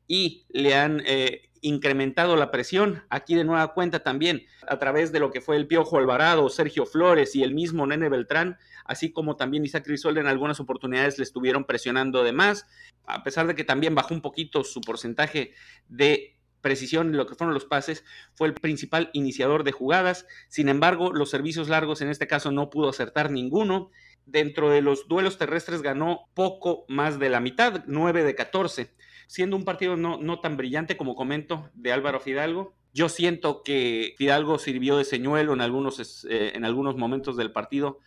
y 0.07 0.45
le 0.49 0.73
han 0.73 1.03
eh, 1.05 1.46
incrementado 1.61 2.35
la 2.35 2.51
presión. 2.51 3.03
Aquí 3.09 3.35
de 3.35 3.43
nueva 3.43 3.73
cuenta 3.73 4.03
también 4.03 4.45
a 4.67 4.77
través 4.79 5.11
de 5.11 5.19
lo 5.19 5.31
que 5.31 5.41
fue 5.41 5.55
el 5.55 5.67
Piojo 5.67 5.97
Alvarado, 5.97 6.49
Sergio 6.49 6.85
Flores 6.85 7.35
y 7.35 7.43
el 7.43 7.53
mismo 7.53 7.85
Nene 7.87 8.09
Beltrán, 8.09 8.57
así 8.85 9.11
como 9.11 9.35
también 9.35 9.65
Isaac 9.65 9.85
Grisolda 9.85 10.21
en 10.21 10.27
algunas 10.27 10.59
oportunidades 10.59 11.17
le 11.17 11.23
estuvieron 11.23 11.65
presionando 11.65 12.23
de 12.23 12.31
más, 12.31 12.65
a 13.05 13.23
pesar 13.23 13.47
de 13.47 13.55
que 13.55 13.63
también 13.63 13.95
bajó 13.95 14.13
un 14.13 14.21
poquito 14.21 14.63
su 14.63 14.81
porcentaje 14.81 15.53
de 15.87 16.37
precisión 16.61 17.07
en 17.07 17.17
lo 17.17 17.27
que 17.27 17.35
fueron 17.35 17.53
los 17.53 17.65
pases, 17.65 18.03
fue 18.33 18.47
el 18.47 18.53
principal 18.53 19.09
iniciador 19.13 19.63
de 19.63 19.71
jugadas. 19.71 20.25
Sin 20.49 20.69
embargo, 20.69 21.13
los 21.13 21.29
servicios 21.29 21.69
largos 21.69 22.01
en 22.01 22.09
este 22.09 22.27
caso 22.27 22.51
no 22.51 22.69
pudo 22.69 22.89
acertar 22.89 23.31
ninguno. 23.31 23.91
Dentro 24.25 24.69
de 24.69 24.81
los 24.81 25.07
duelos 25.07 25.37
terrestres 25.37 25.81
ganó 25.81 26.27
poco 26.33 26.83
más 26.89 27.19
de 27.19 27.29
la 27.29 27.39
mitad, 27.39 27.85
9 27.87 28.23
de 28.23 28.35
14, 28.35 28.93
siendo 29.27 29.55
un 29.55 29.65
partido 29.65 29.95
no, 29.95 30.17
no 30.17 30.39
tan 30.39 30.57
brillante 30.57 30.97
como 30.97 31.15
comento 31.15 31.69
de 31.73 31.91
Álvaro 31.91 32.19
Fidalgo. 32.19 32.75
Yo 32.93 33.09
siento 33.09 33.61
que 33.63 34.15
Fidalgo 34.17 34.57
sirvió 34.57 34.97
de 34.97 35.05
señuelo 35.05 35.53
en 35.53 35.61
algunos, 35.61 36.25
eh, 36.29 36.53
en 36.55 36.65
algunos 36.65 36.95
momentos 36.95 37.37
del 37.37 37.51
partido 37.51 37.99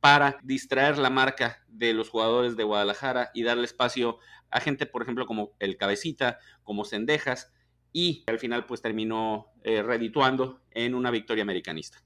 para 0.00 0.38
distraer 0.42 0.98
la 0.98 1.10
marca 1.10 1.64
de 1.68 1.94
los 1.94 2.10
jugadores 2.10 2.56
de 2.56 2.64
Guadalajara 2.64 3.30
y 3.34 3.42
darle 3.42 3.64
espacio 3.64 4.18
a 4.50 4.60
gente, 4.60 4.86
por 4.86 5.02
ejemplo, 5.02 5.26
como 5.26 5.52
el 5.58 5.76
Cabecita, 5.76 6.38
como 6.62 6.84
Cendejas, 6.84 7.52
y 7.92 8.24
al 8.26 8.38
final 8.38 8.66
pues 8.66 8.82
terminó 8.82 9.46
eh, 9.64 9.82
redituando 9.82 10.60
en 10.70 10.94
una 10.94 11.10
victoria 11.10 11.42
americanista. 11.42 11.98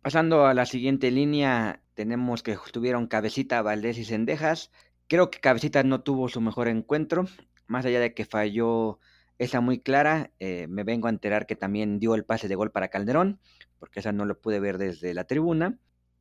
Pasando 0.00 0.46
a 0.46 0.54
la 0.54 0.66
siguiente 0.66 1.10
línea, 1.10 1.82
tenemos 1.94 2.44
que 2.44 2.52
estuvieron 2.52 3.08
Cabecita, 3.08 3.60
Valdés 3.60 3.98
y 3.98 4.04
Cendejas. 4.04 4.70
Creo 5.08 5.30
que 5.30 5.40
Cabecita 5.40 5.82
no 5.82 6.02
tuvo 6.02 6.28
su 6.28 6.40
mejor 6.40 6.68
encuentro, 6.68 7.26
más 7.66 7.84
allá 7.86 8.00
de 8.00 8.14
que 8.14 8.24
falló 8.24 8.98
esa 9.38 9.60
muy 9.60 9.80
clara, 9.80 10.30
eh, 10.40 10.66
me 10.68 10.84
vengo 10.84 11.08
a 11.08 11.10
enterar 11.10 11.46
que 11.46 11.56
también 11.56 11.98
dio 11.98 12.14
el 12.14 12.24
pase 12.24 12.48
de 12.48 12.54
gol 12.54 12.70
para 12.70 12.88
Calderón, 12.88 13.40
porque 13.78 14.00
esa 14.00 14.12
no 14.12 14.24
lo 14.24 14.40
pude 14.40 14.60
ver 14.60 14.78
desde 14.78 15.14
la 15.14 15.24
tribuna. 15.24 15.78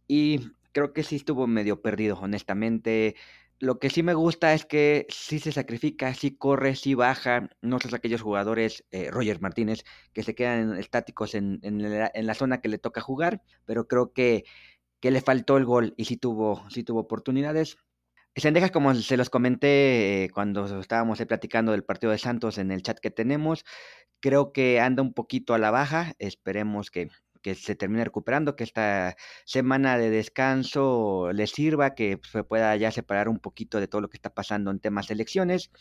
Y 0.07 0.51
creo 0.71 0.93
que 0.93 1.03
sí 1.03 1.15
estuvo 1.15 1.47
medio 1.47 1.81
perdido, 1.81 2.17
honestamente. 2.19 3.15
Lo 3.59 3.79
que 3.79 3.89
sí 3.89 4.03
me 4.03 4.13
gusta 4.13 4.53
es 4.53 4.65
que 4.65 5.07
sí 5.09 5.39
se 5.39 5.53
sacrifica, 5.53 6.13
sí 6.13 6.35
corre, 6.35 6.75
sí 6.75 6.93
baja. 6.93 7.49
No 7.61 7.79
son 7.79 7.95
aquellos 7.95 8.21
jugadores, 8.21 8.83
eh, 8.91 9.09
Roger 9.11 9.39
Martínez, 9.39 9.85
que 10.13 10.23
se 10.23 10.35
quedan 10.35 10.77
estáticos 10.77 11.35
en, 11.35 11.61
la, 11.63 12.33
zona 12.33 12.59
que 12.59 12.67
le 12.67 12.77
toca 12.77 12.99
jugar, 12.99 13.41
pero 13.65 13.87
creo 13.87 14.11
que, 14.11 14.43
que 14.99 15.11
le 15.11 15.21
faltó 15.21 15.57
el 15.57 15.65
gol 15.65 15.93
y 15.97 16.05
sí 16.05 16.17
tuvo, 16.17 16.69
sí 16.69 16.83
tuvo 16.83 16.99
oportunidades. 17.01 17.77
Sendejas, 18.37 18.71
como 18.71 18.93
se 18.95 19.15
los 19.17 19.29
comenté 19.29 20.25
eh, 20.25 20.29
cuando 20.29 20.79
estábamos 20.79 21.19
platicando 21.25 21.71
del 21.71 21.85
partido 21.85 22.11
de 22.11 22.17
Santos 22.17 22.57
en 22.57 22.69
el 22.71 22.81
chat 22.83 22.99
que 22.99 23.09
tenemos, 23.09 23.63
creo 24.19 24.51
que 24.51 24.81
anda 24.81 25.01
un 25.01 25.13
poquito 25.13 25.53
a 25.53 25.57
la 25.57 25.71
baja. 25.71 26.13
Esperemos 26.19 26.91
que, 26.91 27.09
que 27.41 27.55
se 27.55 27.75
termine 27.75 28.03
recuperando, 28.03 28.57
que 28.57 28.65
esta 28.65 29.15
semana 29.45 29.97
de 29.97 30.09
descanso 30.09 31.31
le 31.31 31.47
sirva, 31.47 31.95
que 31.95 32.19
se 32.29 32.43
pueda 32.43 32.75
ya 32.75 32.91
separar 32.91 33.29
un 33.29 33.39
poquito 33.39 33.79
de 33.79 33.87
todo 33.87 34.01
lo 34.01 34.09
que 34.09 34.17
está 34.17 34.33
pasando 34.33 34.69
en 34.69 34.79
temas 34.79 35.09
elecciones. 35.11 35.71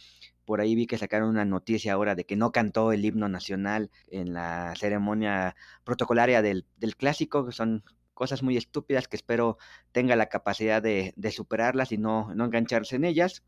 Por 0.45 0.61
ahí 0.61 0.77
vi 0.77 0.87
que 0.87 0.99
sacaron 0.99 1.31
una 1.31 1.45
noticia 1.45 1.95
ahora 1.95 2.15
de 2.15 2.25
que 2.25 2.37
no 2.37 2.53
cantó 2.53 2.93
el 2.93 3.05
himno 3.05 3.29
nacional 3.29 3.91
en 4.09 4.33
la 4.33 4.75
ceremonia 4.77 5.57
protocolaria 5.83 6.41
del, 6.41 6.67
del 6.77 6.97
clásico, 6.97 7.47
que 7.47 7.53
son 7.53 7.83
cosas 8.15 8.43
muy 8.43 8.57
estúpidas 8.57 9.09
que 9.09 9.17
espero 9.17 9.59
tenga 9.93 10.17
la 10.17 10.29
capacidad 10.29 10.83
de, 10.83 11.15
superarlas 11.31 11.93
y 11.93 11.99
no, 11.99 12.33
engancharse 12.33 12.97
en 12.97 13.05
ellas. 13.05 13.43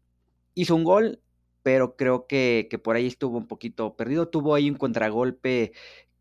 Hizo 0.54 0.74
un 0.74 0.84
gol, 0.84 1.20
pero 1.62 1.96
creo 1.96 2.26
que, 2.26 2.68
por 2.82 2.96
ahí 2.96 3.06
estuvo 3.06 3.38
un 3.38 3.46
poquito 3.46 3.96
perdido. 3.96 4.28
Tuvo 4.28 4.54
ahí 4.54 4.70
un 4.70 4.76
contragolpe 4.76 5.72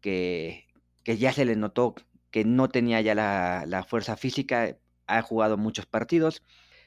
que, 0.01 0.65
ya 1.03 1.33
se 1.33 1.45
le 1.45 1.55
notó 1.55 1.95
que 2.31 2.45
no 2.45 2.69
tenía 2.69 3.01
ya 3.01 3.15
la, 3.15 3.85
fuerza 3.87 4.17
física, 4.17 4.77
ha 5.07 5.21
jugado 5.21 5.57
muchos 5.57 5.85
partidos, 5.85 6.43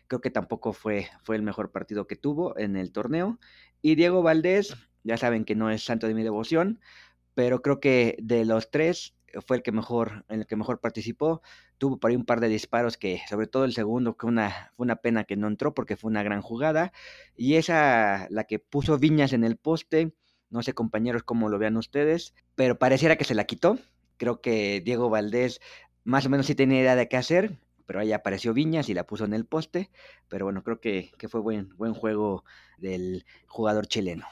creo 0.08 0.20
que 0.20 0.30
tampoco 0.30 0.72
fue 0.72 1.08
el 1.28 1.42
mejor 1.42 1.70
partido 1.72 2.06
que 2.06 2.16
tuvo 2.16 2.58
en 2.58 2.76
el 2.76 2.92
torneo. 2.92 3.38
Y 3.82 3.94
Diego 3.94 4.22
Valdés, 4.22 4.76
ya 5.04 5.16
saben 5.16 5.44
que 5.44 5.54
no 5.54 5.70
es 5.70 5.84
santo 5.84 6.06
de 6.08 6.14
mi 6.14 6.22
devoción, 6.22 6.80
pero 7.34 7.62
creo 7.62 7.80
que 7.80 8.16
de 8.20 8.44
los 8.44 8.70
tres 8.70 9.14
fue 9.46 9.58
el 9.58 9.62
que 9.62 9.72
mejor, 9.72 10.24
en 10.28 10.40
el 10.40 10.46
que 10.46 10.56
mejor 10.56 10.80
participó. 10.80 11.42
Tuvo 11.78 11.98
por 11.98 12.10
ahí 12.10 12.16
un 12.16 12.24
par 12.24 12.40
de 12.40 12.48
disparos 12.48 12.96
que, 12.96 13.20
sobre 13.28 13.46
todo 13.46 13.64
el 13.64 13.74
segundo, 13.74 14.16
que 14.16 14.26
una, 14.26 14.72
fue 14.76 14.84
una 14.84 14.96
pena 14.96 15.24
que 15.24 15.36
no 15.36 15.48
entró 15.48 15.74
porque 15.74 15.96
fue 15.96 16.10
una 16.10 16.22
gran 16.22 16.42
jugada. 16.42 16.92
Y 17.36 17.54
esa, 17.54 18.26
la 18.30 18.44
que 18.44 18.58
puso 18.58 18.98
Viñas 18.98 19.32
en 19.32 19.44
el 19.44 19.56
poste, 19.56 20.12
no 20.50 20.62
sé 20.62 20.72
compañeros 20.72 21.22
cómo 21.22 21.48
lo 21.48 21.58
vean 21.58 21.76
ustedes, 21.76 22.34
pero 22.54 22.78
pareciera 22.78 23.16
que 23.16 23.24
se 23.24 23.34
la 23.34 23.44
quitó. 23.44 23.78
Creo 24.16 24.40
que 24.40 24.80
Diego 24.84 25.10
Valdés 25.10 25.60
más 26.04 26.26
o 26.26 26.30
menos 26.30 26.46
sí 26.46 26.54
tenía 26.54 26.80
idea 26.80 26.96
de 26.96 27.08
qué 27.08 27.16
hacer, 27.16 27.58
pero 27.86 28.00
ahí 28.00 28.12
apareció 28.12 28.54
Viñas 28.54 28.88
y 28.88 28.94
la 28.94 29.06
puso 29.06 29.24
en 29.24 29.34
el 29.34 29.44
poste. 29.44 29.90
Pero 30.28 30.46
bueno, 30.46 30.62
creo 30.62 30.80
que, 30.80 31.10
fue 31.28 31.40
buen, 31.40 31.70
buen 31.76 31.94
juego 31.94 32.44
del 32.78 33.24
jugador 33.46 33.86
chileno. 33.86 34.26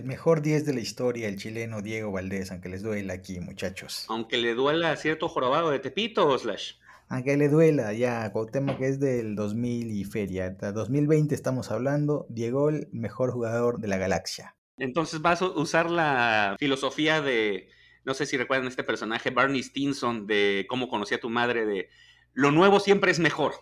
El 0.00 0.06
mejor 0.06 0.40
10 0.40 0.64
de 0.64 0.72
la 0.72 0.80
historia, 0.80 1.28
el 1.28 1.36
chileno 1.36 1.82
Diego 1.82 2.10
Valdés, 2.10 2.50
aunque 2.50 2.70
les 2.70 2.82
duela 2.82 3.12
aquí, 3.12 3.38
muchachos. 3.38 4.06
Aunque 4.08 4.38
le 4.38 4.54
duela 4.54 4.96
cierto 4.96 5.28
jorobado 5.28 5.68
de 5.68 5.78
Tepito, 5.78 6.38
Slash. 6.38 6.76
Aunque 7.10 7.36
le 7.36 7.50
duela, 7.50 7.92
ya, 7.92 8.32
tema 8.50 8.78
que 8.78 8.88
es 8.88 8.98
del 8.98 9.36
2000 9.36 9.90
y 9.90 10.04
feria. 10.04 10.48
2020 10.48 11.34
estamos 11.34 11.70
hablando, 11.70 12.24
Diego 12.30 12.70
el 12.70 12.88
mejor 12.92 13.30
jugador 13.30 13.78
de 13.78 13.88
la 13.88 13.98
galaxia. 13.98 14.56
Entonces 14.78 15.20
vas 15.20 15.42
a 15.42 15.48
usar 15.48 15.90
la 15.90 16.56
filosofía 16.58 17.20
de 17.20 17.68
no 18.06 18.14
sé 18.14 18.24
si 18.24 18.38
recuerdan 18.38 18.68
este 18.68 18.84
personaje, 18.84 19.28
Barney 19.28 19.62
Stinson, 19.62 20.26
de 20.26 20.64
cómo 20.66 20.88
conocí 20.88 21.14
a 21.14 21.20
tu 21.20 21.28
madre, 21.28 21.66
de 21.66 21.90
lo 22.32 22.52
nuevo 22.52 22.80
siempre 22.80 23.10
es 23.10 23.18
mejor. 23.18 23.52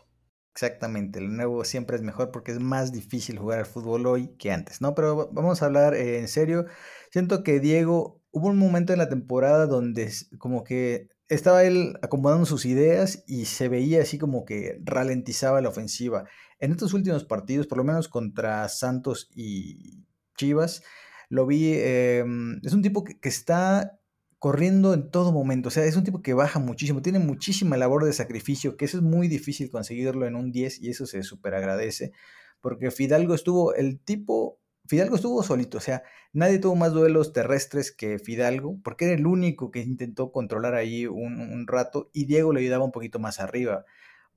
Exactamente, 0.60 1.20
lo 1.20 1.28
nuevo 1.28 1.62
siempre 1.64 1.94
es 1.94 2.02
mejor 2.02 2.32
porque 2.32 2.50
es 2.50 2.58
más 2.58 2.90
difícil 2.90 3.38
jugar 3.38 3.60
al 3.60 3.66
fútbol 3.66 4.06
hoy 4.06 4.34
que 4.38 4.50
antes, 4.50 4.80
¿no? 4.80 4.92
Pero 4.92 5.30
vamos 5.30 5.62
a 5.62 5.66
hablar 5.66 5.94
eh, 5.94 6.18
en 6.18 6.26
serio. 6.26 6.66
Siento 7.12 7.44
que 7.44 7.60
Diego, 7.60 8.20
hubo 8.32 8.48
un 8.48 8.58
momento 8.58 8.92
en 8.92 8.98
la 8.98 9.08
temporada 9.08 9.66
donde 9.66 10.12
como 10.38 10.64
que 10.64 11.10
estaba 11.28 11.62
él 11.62 11.96
acomodando 12.02 12.44
sus 12.44 12.66
ideas 12.66 13.22
y 13.28 13.44
se 13.44 13.68
veía 13.68 14.02
así 14.02 14.18
como 14.18 14.44
que 14.44 14.80
ralentizaba 14.82 15.60
la 15.60 15.68
ofensiva. 15.68 16.24
En 16.58 16.72
estos 16.72 16.92
últimos 16.92 17.24
partidos, 17.24 17.68
por 17.68 17.78
lo 17.78 17.84
menos 17.84 18.08
contra 18.08 18.68
Santos 18.68 19.28
y 19.32 20.06
Chivas, 20.36 20.82
lo 21.28 21.46
vi, 21.46 21.74
em, 21.74 22.60
es 22.64 22.72
un 22.72 22.82
tipo 22.82 23.04
que 23.04 23.28
está 23.28 23.97
corriendo 24.38 24.94
en 24.94 25.10
todo 25.10 25.32
momento. 25.32 25.68
O 25.68 25.70
sea, 25.70 25.84
es 25.84 25.96
un 25.96 26.04
tipo 26.04 26.22
que 26.22 26.34
baja 26.34 26.58
muchísimo, 26.58 27.02
tiene 27.02 27.18
muchísima 27.18 27.76
labor 27.76 28.04
de 28.04 28.12
sacrificio, 28.12 28.76
que 28.76 28.84
eso 28.84 28.98
es 28.98 29.02
muy 29.02 29.28
difícil 29.28 29.70
conseguirlo 29.70 30.26
en 30.26 30.36
un 30.36 30.52
10 30.52 30.80
y 30.80 30.90
eso 30.90 31.06
se 31.06 31.22
súper 31.22 31.54
agradece. 31.54 32.12
Porque 32.60 32.90
Fidalgo 32.90 33.34
estuvo, 33.34 33.74
el 33.74 34.00
tipo, 34.00 34.58
Fidalgo 34.86 35.16
estuvo 35.16 35.42
solito, 35.42 35.78
o 35.78 35.80
sea, 35.80 36.02
nadie 36.32 36.58
tuvo 36.58 36.76
más 36.76 36.92
duelos 36.92 37.32
terrestres 37.32 37.92
que 37.92 38.18
Fidalgo, 38.18 38.78
porque 38.82 39.06
era 39.06 39.14
el 39.14 39.26
único 39.26 39.70
que 39.70 39.80
intentó 39.80 40.32
controlar 40.32 40.74
ahí 40.74 41.06
un, 41.06 41.40
un 41.40 41.66
rato 41.66 42.10
y 42.12 42.26
Diego 42.26 42.52
le 42.52 42.60
ayudaba 42.60 42.84
un 42.84 42.92
poquito 42.92 43.18
más 43.18 43.40
arriba 43.40 43.84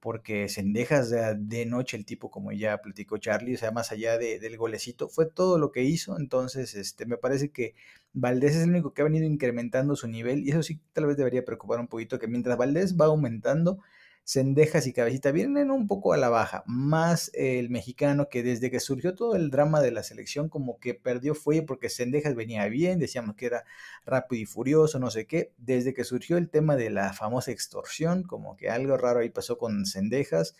porque 0.01 0.49
Sendejas 0.49 1.09
de, 1.09 1.35
de 1.37 1.65
noche 1.65 1.95
el 1.95 2.05
tipo, 2.05 2.31
como 2.31 2.51
ya 2.51 2.79
platicó 2.81 3.17
Charlie, 3.17 3.55
o 3.55 3.57
sea, 3.57 3.71
más 3.71 3.91
allá 3.91 4.17
de, 4.17 4.39
del 4.39 4.57
golecito, 4.57 5.07
fue 5.07 5.27
todo 5.27 5.59
lo 5.59 5.71
que 5.71 5.83
hizo, 5.83 6.17
entonces 6.17 6.75
este, 6.75 7.05
me 7.05 7.17
parece 7.17 7.51
que 7.51 7.75
Valdés 8.13 8.55
es 8.55 8.63
el 8.63 8.71
único 8.71 8.93
que 8.93 9.01
ha 9.01 9.05
venido 9.05 9.25
incrementando 9.25 9.95
su 9.95 10.07
nivel 10.07 10.43
y 10.43 10.49
eso 10.49 10.63
sí 10.63 10.81
tal 10.93 11.05
vez 11.05 11.17
debería 11.17 11.45
preocupar 11.45 11.79
un 11.79 11.87
poquito, 11.87 12.19
que 12.19 12.27
mientras 12.27 12.57
Valdés 12.57 12.97
va 12.99 13.05
aumentando, 13.05 13.79
Cendejas 14.23 14.87
y 14.87 14.93
Cabecita 14.93 15.31
vienen 15.31 15.71
un 15.71 15.87
poco 15.87 16.13
a 16.13 16.17
la 16.17 16.29
baja, 16.29 16.63
más 16.65 17.31
el 17.33 17.69
mexicano 17.69 18.29
que 18.29 18.43
desde 18.43 18.71
que 18.71 18.79
surgió 18.79 19.15
todo 19.15 19.35
el 19.35 19.49
drama 19.49 19.81
de 19.81 19.91
la 19.91 20.03
selección 20.03 20.47
como 20.47 20.79
que 20.79 20.93
perdió 20.93 21.35
fuelle 21.35 21.63
porque 21.63 21.89
Cendejas 21.89 22.35
venía 22.35 22.65
bien, 22.67 22.99
decíamos 22.99 23.35
que 23.35 23.47
era 23.47 23.65
rápido 24.05 24.41
y 24.41 24.45
furioso, 24.45 24.99
no 24.99 25.09
sé 25.09 25.25
qué, 25.25 25.51
desde 25.57 25.93
que 25.93 26.03
surgió 26.03 26.37
el 26.37 26.49
tema 26.49 26.75
de 26.75 26.91
la 26.91 27.13
famosa 27.13 27.51
extorsión, 27.51 28.23
como 28.23 28.55
que 28.55 28.69
algo 28.69 28.95
raro 28.97 29.19
ahí 29.19 29.29
pasó 29.29 29.57
con 29.57 29.85
Cendejas, 29.85 30.55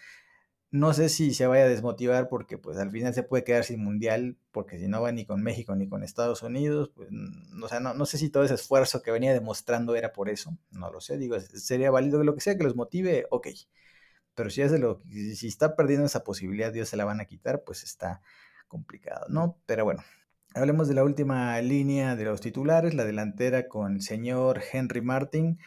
no 0.72 0.94
sé 0.94 1.10
si 1.10 1.34
se 1.34 1.48
vaya 1.48 1.66
a 1.66 1.68
desmotivar 1.68 2.30
porque 2.30 2.58
pues 2.58 2.78
al 2.78 2.92
final 2.92 3.14
se 3.14 3.24
puede 3.24 3.44
quedar 3.44 3.66
sin 3.66 3.84
mundial, 3.84 4.38
porque 4.52 4.80
si 4.80 4.88
no 4.88 5.02
va 5.02 5.12
ni 5.12 5.26
con 5.26 5.44
México 5.44 5.76
ni 5.76 5.88
con 5.88 6.04
Estados 6.04 6.44
Unidos, 6.44 6.92
pues 6.96 7.10
no, 7.12 7.68
sea, 7.68 7.80
no, 7.80 7.94
no, 7.94 8.06
sé 8.06 8.18
si 8.18 8.30
todo 8.30 8.44
ese 8.44 8.56
esfuerzo 8.56 9.02
que 9.02 9.12
venía 9.12 9.34
demostrando 9.34 9.96
era 9.96 10.14
por 10.14 10.30
eso, 10.30 10.58
no 10.72 10.92
lo 10.92 11.02
sé, 11.02 11.18
digo, 11.18 11.40
sería 11.40 11.92
válido 11.92 12.24
lo 12.24 12.36
que 12.36 12.42
sea 12.42 12.58
que 12.58 12.64
los 12.64 12.76
motive, 12.76 13.28
ok, 13.32 13.48
pero 14.34 14.50
si, 14.50 14.62
es 14.62 14.72
lo, 14.80 15.02
si 15.10 15.48
está 15.48 15.76
perdiendo 15.76 16.06
esa 16.06 16.24
posibilidad, 16.24 16.72
Dios 16.72 16.90
se 16.90 16.98
la 16.98 17.06
van 17.06 17.20
a 17.22 17.26
quitar, 17.26 17.64
pues 17.64 17.84
está 17.84 18.22
complicado, 18.68 19.26
¿no? 19.30 19.60
Pero 19.66 19.84
bueno, 19.84 20.02
Hablemos 20.54 20.90
de 20.90 20.96
la 20.96 21.06
última 21.06 21.62
línea 21.62 22.18
de 22.18 22.26
los 22.26 22.42
titulares, 22.42 22.94
la 22.94 23.06
delantera 23.06 23.70
con 23.70 23.96
el 23.96 24.02
señor 24.02 24.62
Henry 24.74 25.00
Martin. 25.00 25.60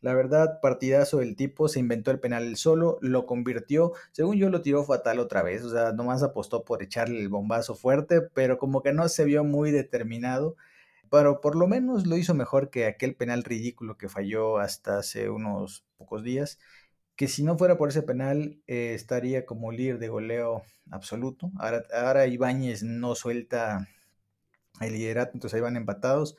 La 0.00 0.14
verdad, 0.14 0.60
partidazo 0.60 1.20
el 1.20 1.36
tipo, 1.36 1.68
se 1.68 1.78
inventó 1.80 2.10
el 2.10 2.20
penal 2.20 2.56
solo, 2.56 2.98
lo 3.02 3.26
convirtió, 3.26 3.92
según 4.12 4.36
yo 4.38 4.48
lo 4.48 4.62
tiró 4.62 4.84
fatal 4.84 5.18
otra 5.18 5.42
vez, 5.42 5.62
o 5.62 5.70
sea, 5.70 5.92
nomás 5.92 6.22
apostó 6.22 6.64
por 6.64 6.82
echarle 6.82 7.20
el 7.20 7.28
bombazo 7.28 7.74
fuerte, 7.74 8.22
pero 8.22 8.58
como 8.58 8.82
que 8.82 8.92
no 8.92 9.08
se 9.08 9.24
vio 9.24 9.44
muy 9.44 9.70
determinado, 9.70 10.56
pero 11.10 11.40
por 11.40 11.56
lo 11.56 11.66
menos 11.68 12.06
lo 12.06 12.16
hizo 12.16 12.34
mejor 12.34 12.70
que 12.70 12.86
aquel 12.86 13.14
penal 13.14 13.44
ridículo 13.44 13.98
que 13.98 14.08
falló 14.08 14.58
hasta 14.58 14.98
hace 14.98 15.28
unos 15.30 15.84
pocos 15.98 16.22
días, 16.22 16.58
que 17.16 17.28
si 17.28 17.42
no 17.42 17.58
fuera 17.58 17.76
por 17.76 17.90
ese 17.90 18.02
penal 18.02 18.62
eh, 18.66 18.94
estaría 18.94 19.44
como 19.46 19.72
líder 19.72 19.98
de 19.98 20.08
goleo 20.08 20.62
absoluto. 20.90 21.50
Ahora, 21.58 21.84
ahora 21.92 22.26
Ibáñez 22.26 22.82
no 22.82 23.14
suelta 23.14 23.88
el 24.80 24.94
liderato, 24.94 25.32
entonces 25.34 25.56
ahí 25.56 25.60
van 25.60 25.76
empatados. 25.76 26.36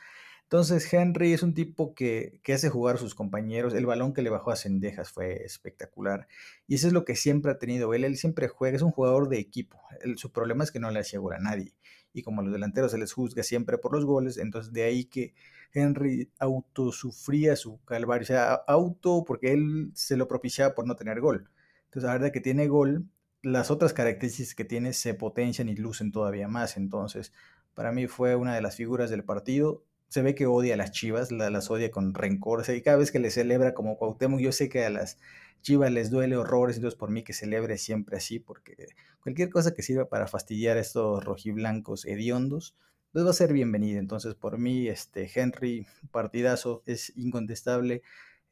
Entonces 0.52 0.94
Henry 0.94 1.32
es 1.32 1.44
un 1.44 1.54
tipo 1.54 1.96
que, 1.96 2.42
hace 2.54 2.68
jugar 2.70 2.96
a 2.96 3.00
sus 3.00 3.16
compañeros. 3.16 3.74
El 3.74 3.86
balón 3.86 4.14
que 4.14 4.22
le 4.22 4.30
bajó 4.30 4.52
a 4.52 4.58
Cendejas 4.58 5.10
fue 5.10 5.46
espectacular. 5.46 6.28
Y 6.68 6.76
eso 6.76 6.88
es 6.88 6.94
lo 6.94 7.06
que 7.06 7.16
siempre 7.16 7.54
ha 7.54 7.58
tenido 7.58 7.94
él. 7.94 8.04
Él 8.04 8.18
siempre 8.18 8.50
juega, 8.50 8.76
es 8.76 8.82
un 8.82 8.92
jugador 8.92 9.30
de 9.30 9.40
equipo. 9.40 9.82
su 10.18 10.34
problema 10.34 10.66
es 10.66 10.72
que 10.74 10.80
no 10.82 10.92
le 10.92 11.00
hace 11.00 11.18
gol 11.18 11.36
a 11.36 11.40
nadie. 11.40 11.74
Y 12.12 12.22
como 12.24 12.42
a 12.42 12.44
los 12.44 12.52
delanteros 12.52 12.92
se 12.92 12.98
les 12.98 13.14
juzga 13.14 13.44
siempre 13.44 13.78
por 13.78 13.94
los 13.94 14.04
goles, 14.04 14.38
entonces 14.38 14.74
de 14.74 14.84
ahí 14.84 15.06
que 15.06 15.34
Henry 15.74 16.30
autosufría 16.38 17.56
su 17.56 17.82
calvario. 17.86 18.24
O 18.24 18.28
sea, 18.28 18.56
auto 18.68 19.24
porque 19.26 19.54
él 19.54 19.92
se 19.94 20.18
lo 20.18 20.28
propiciaba 20.28 20.76
por 20.76 20.86
no 20.86 20.98
tener 20.98 21.22
gol. 21.22 21.50
Entonces, 21.86 22.08
la 22.08 22.12
verdad 22.12 22.34
que 22.34 22.42
tiene 22.42 22.68
gol, 22.68 23.06
las 23.42 23.72
otras 23.72 23.94
características 23.94 24.54
que 24.56 24.66
tiene 24.66 24.92
se 24.92 25.14
potencian 25.14 25.70
y 25.70 25.78
lucen 25.78 26.12
todavía 26.12 26.50
más. 26.50 26.76
Entonces, 26.76 27.32
para 27.74 27.94
mí 27.94 28.08
fue 28.08 28.36
una 28.36 28.54
de 28.54 28.62
las 28.62 28.76
figuras 28.76 29.10
del 29.10 29.24
partido 29.24 29.86
se 30.12 30.22
ve 30.22 30.36
que 30.36 30.46
odia 30.46 30.74
a 30.74 30.78
las 30.78 30.92
chivas, 30.92 31.32
las 31.32 31.72
odia 31.72 31.90
con 31.90 32.14
rencor. 32.14 32.66
Y 32.70 32.82
cada 32.82 32.98
vez 32.98 33.14
que 33.14 33.20
le 33.20 33.32
celebra 33.32 33.74
como 33.74 33.98
Cuauhtémoc, 33.98 34.42
yo 34.42 34.52
sé 34.52 34.68
que 34.68 34.84
a 34.84 34.90
las 34.90 35.18
chivas 35.62 35.90
les 35.90 36.12
duele 36.12 36.36
horrores, 36.36 36.76
entonces 36.76 37.00
por 37.00 37.12
mí 37.12 37.24
que 37.24 37.32
celebre 37.32 37.78
siempre 37.78 38.18
así, 38.18 38.38
porque 38.38 38.90
cualquier 39.24 39.50
cosa 39.50 39.74
que 39.74 39.84
sirva 39.84 40.10
para 40.10 40.28
fastidiar 40.28 40.76
a 40.76 40.82
estos 40.82 41.24
rojiblancos 41.24 42.06
hediondos, 42.06 42.76
pues 43.14 43.26
va 43.26 43.30
a 43.30 43.34
ser 43.34 43.54
bienvenido. 43.54 44.00
Entonces, 44.00 44.36
por 44.36 44.58
mí, 44.58 44.90
este 44.90 45.32
Henry, 45.34 45.88
partidazo, 46.12 46.84
es 46.86 47.14
incontestable. 47.16 48.02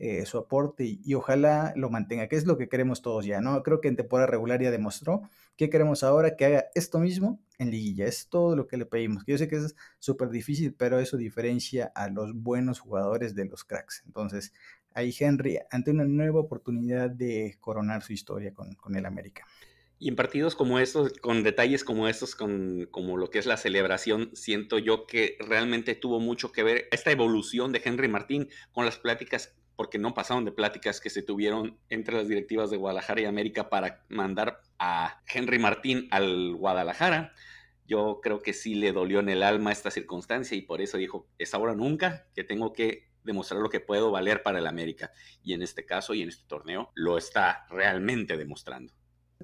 Eh, 0.01 0.25
su 0.25 0.37
aporte 0.37 0.85
y, 1.03 1.13
ojalá 1.13 1.73
lo 1.75 1.89
mantenga, 1.89 2.29
que 2.29 2.37
es 2.37 2.45
lo 2.45 2.57
que 2.57 2.69
queremos 2.69 3.01
todos 3.01 3.25
ya, 3.25 3.41
¿no? 3.41 3.61
Creo 3.63 3.81
que 3.81 3.89
en 3.89 3.97
temporada 3.97 4.27
regular 4.27 4.61
ya 4.61 4.71
demostró 4.71 5.23
que 5.59 5.69
queremos 5.69 6.03
ahora 6.03 6.37
que 6.37 6.45
haga 6.45 6.65
esto 6.73 6.99
mismo 6.99 7.43
en 7.57 7.69
liguilla, 7.69 8.05
es 8.05 8.29
todo 8.29 8.55
lo 8.55 8.65
que 8.65 8.77
le 8.77 8.85
pedimos, 8.85 9.25
yo 9.27 9.37
sé 9.37 9.49
que 9.49 9.57
es 9.57 9.75
súper 9.99 10.29
difícil, 10.29 10.73
pero 10.73 10.99
eso 10.99 11.17
diferencia 11.17 11.91
a 11.95 12.07
los 12.07 12.33
buenos 12.33 12.79
jugadores 12.79 13.35
de 13.35 13.43
los 13.43 13.65
cracks. 13.65 14.01
Entonces, 14.05 14.53
ahí 14.93 15.13
Henry, 15.19 15.59
ante 15.69 15.91
una 15.91 16.05
nueva 16.05 16.39
oportunidad 16.39 17.09
de 17.09 17.57
coronar 17.59 18.03
su 18.03 18.13
historia 18.13 18.53
con, 18.53 18.73
con 18.75 18.95
el 18.95 19.05
América. 19.05 19.45
Y 19.97 20.07
en 20.07 20.15
partidos 20.15 20.55
como 20.55 20.79
estos, 20.79 21.11
con 21.19 21.43
detalles 21.43 21.83
como 21.83 22.07
estos, 22.07 22.35
con 22.35 22.87
como 22.89 23.17
lo 23.17 23.29
que 23.29 23.39
es 23.39 23.45
la 23.45 23.57
celebración, 23.57 24.29
siento 24.33 24.79
yo 24.79 25.07
que 25.07 25.35
realmente 25.41 25.93
tuvo 25.93 26.21
mucho 26.21 26.53
que 26.53 26.63
ver 26.63 26.87
esta 26.93 27.11
evolución 27.11 27.73
de 27.73 27.81
Henry 27.83 28.07
Martín 28.07 28.47
con 28.71 28.85
las 28.85 28.97
pláticas 28.97 29.57
porque 29.79 29.97
no 29.97 30.13
pasaron 30.13 30.43
de 30.43 30.51
pláticas 30.51 30.99
que 30.99 31.09
se 31.09 31.21
tuvieron 31.21 31.79
entre 31.87 32.17
las 32.17 32.27
directivas 32.27 32.69
de 32.69 32.75
Guadalajara 32.75 33.21
y 33.21 33.25
América 33.25 33.69
para 33.69 34.03
mandar 34.09 34.61
a 34.77 35.21
Henry 35.25 35.57
Martín 35.57 36.09
al 36.11 36.53
Guadalajara. 36.55 37.33
Yo 37.87 38.19
creo 38.21 38.41
que 38.41 38.51
sí 38.51 38.75
le 38.75 38.91
dolió 38.91 39.21
en 39.21 39.29
el 39.29 39.41
alma 39.41 39.71
esta 39.71 39.89
circunstancia 39.89 40.57
y 40.57 40.63
por 40.63 40.81
eso 40.81 40.97
dijo, 40.97 41.29
es 41.37 41.53
ahora 41.53 41.75
nunca 41.75 42.27
que 42.35 42.43
tengo 42.43 42.73
que 42.73 43.07
demostrar 43.23 43.61
lo 43.61 43.69
que 43.69 43.79
puedo 43.79 44.11
valer 44.11 44.43
para 44.43 44.59
el 44.59 44.67
América. 44.67 45.13
Y 45.43 45.53
en 45.53 45.61
este 45.61 45.85
caso 45.85 46.13
y 46.13 46.23
en 46.23 46.27
este 46.27 46.45
torneo 46.45 46.91
lo 46.93 47.17
está 47.17 47.65
realmente 47.69 48.35
demostrando. 48.35 48.91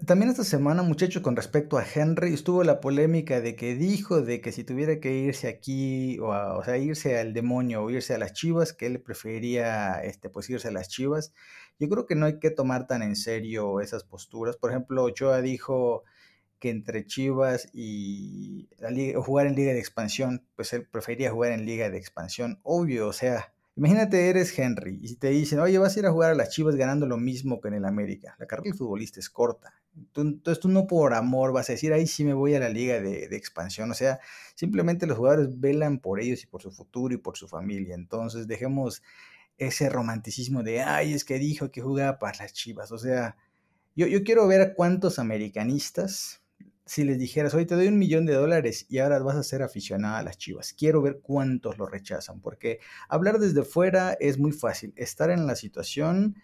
También 0.04 0.30
esta 0.30 0.44
semana, 0.44 0.84
muchachos, 0.84 1.22
con 1.22 1.38
respecto 1.38 1.78
a 1.78 1.86
Henry, 1.86 2.34
estuvo 2.34 2.66
la 2.66 2.82
polémica 2.82 3.40
de 3.40 3.56
que 3.56 3.76
dijo 3.76 4.22
de 4.22 4.42
que 4.42 4.52
si 4.52 4.66
tuviera 4.66 5.00
que 5.00 5.14
irse 5.16 5.48
aquí, 5.48 6.20
o, 6.20 6.28
o 6.28 6.64
sea, 6.66 6.78
irse 6.78 7.18
al 7.18 7.34
demonio 7.34 7.82
o 7.82 7.90
irse 7.90 8.14
a 8.14 8.18
las 8.18 8.34
chivas, 8.34 8.74
que 8.74 8.88
él 8.88 9.02
preferiría, 9.02 10.02
este, 10.04 10.30
pues 10.30 10.50
irse 10.50 10.68
a 10.68 10.72
las 10.72 10.90
chivas. 10.90 11.34
Yo 11.80 11.88
creo 11.88 12.06
que 12.06 12.16
no 12.16 12.26
hay 12.26 12.40
que 12.40 12.52
tomar 12.52 12.88
tan 12.88 13.04
en 13.04 13.16
serio 13.16 13.80
esas 13.80 14.04
posturas. 14.04 14.58
Por 14.58 14.72
ejemplo, 14.72 15.02
Ochoa 15.04 15.42
dijo 15.42 16.04
que 16.60 16.70
entre 16.72 17.06
Chivas 17.06 17.70
y 17.74 18.68
jugar 19.16 19.48
en 19.48 19.56
Liga 19.56 19.72
de 19.74 19.80
Expansión, 19.80 20.46
pues 20.58 20.74
él 20.74 20.86
preferiría 20.88 21.32
jugar 21.32 21.54
en 21.54 21.66
Liga 21.66 21.90
de 21.90 21.98
Expansión. 21.98 22.60
Obvio, 22.64 23.08
o 23.08 23.14
sea, 23.14 23.54
Imagínate, 23.78 24.30
eres 24.30 24.58
Henry 24.58 25.00
y 25.02 25.16
te 25.18 25.30
dicen, 25.30 25.60
oye, 25.60 25.78
vas 25.78 25.96
a 25.96 26.00
ir 26.00 26.06
a 26.06 26.12
jugar 26.12 26.32
a 26.32 26.36
las 26.36 26.50
Chivas 26.50 26.78
ganando 26.78 27.06
lo 27.08 27.18
mismo 27.18 27.60
que 27.60 27.68
en 27.68 27.74
el 27.74 27.84
América. 27.86 28.36
La 28.40 28.48
carrera 28.48 28.70
del 28.70 28.78
futbolista 28.78 29.20
es 29.20 29.30
corta. 29.30 29.74
Entonces 30.16 30.60
tú 30.60 30.70
no 30.70 30.88
por 30.88 31.14
amor 31.14 31.54
vas 31.54 31.70
a 31.70 31.74
decir, 31.74 31.94
ahí 31.94 32.08
sí 32.08 32.24
me 32.24 32.34
voy 32.34 32.56
a 32.56 32.60
la 32.60 32.70
liga 32.70 33.00
de, 33.00 33.26
expansión. 33.36 33.92
O 33.92 33.94
sea, 33.94 34.20
simplemente 34.56 35.08
los 35.08 35.18
jugadores 35.18 35.60
velan 35.60 36.00
por 36.00 36.20
ellos 36.20 36.44
y 36.44 36.48
por 36.48 36.62
su 36.62 36.72
futuro 36.72 37.14
y 37.14 37.18
por 37.18 37.38
su 37.38 37.48
familia. 37.48 37.96
Entonces 37.96 38.48
dejemos 38.48 39.04
ese 39.58 39.90
romanticismo 39.90 40.64
de, 40.64 40.82
ay, 40.82 41.14
es 41.14 41.26
que 41.26 41.40
dijo 41.40 41.72
que 41.72 41.82
jugaba 41.82 42.20
para 42.20 42.40
las 42.40 42.54
Chivas. 42.54 42.92
O 42.92 42.98
sea, 42.98 43.38
yo, 43.96 44.08
yo 44.08 44.24
quiero 44.24 44.48
ver 44.48 44.74
cuántos 44.76 45.20
americanistas 45.20 46.42
si 46.86 47.04
les 47.04 47.18
dijeras, 47.18 47.54
hoy 47.56 47.66
te 47.66 47.76
doy 47.76 47.88
un 47.88 47.98
millón 47.98 48.26
de 48.26 48.34
dólares 48.34 48.86
y 48.90 49.00
ahora 49.00 49.20
vas 49.20 49.36
a 49.36 49.44
ser 49.44 49.64
aficionada 49.64 50.20
a 50.20 50.24
las 50.24 50.38
chivas, 50.38 50.74
quiero 50.74 51.02
ver 51.02 51.20
cuántos 51.22 51.78
lo 51.80 51.88
rechazan, 51.88 52.42
porque 52.42 52.80
hablar 53.10 53.40
desde 53.40 53.64
fuera 53.64 54.16
es 54.20 54.38
muy 54.38 54.52
fácil, 54.52 54.94
estar 54.96 55.32
en 55.32 55.48
la 55.48 55.56
situación, 55.56 56.36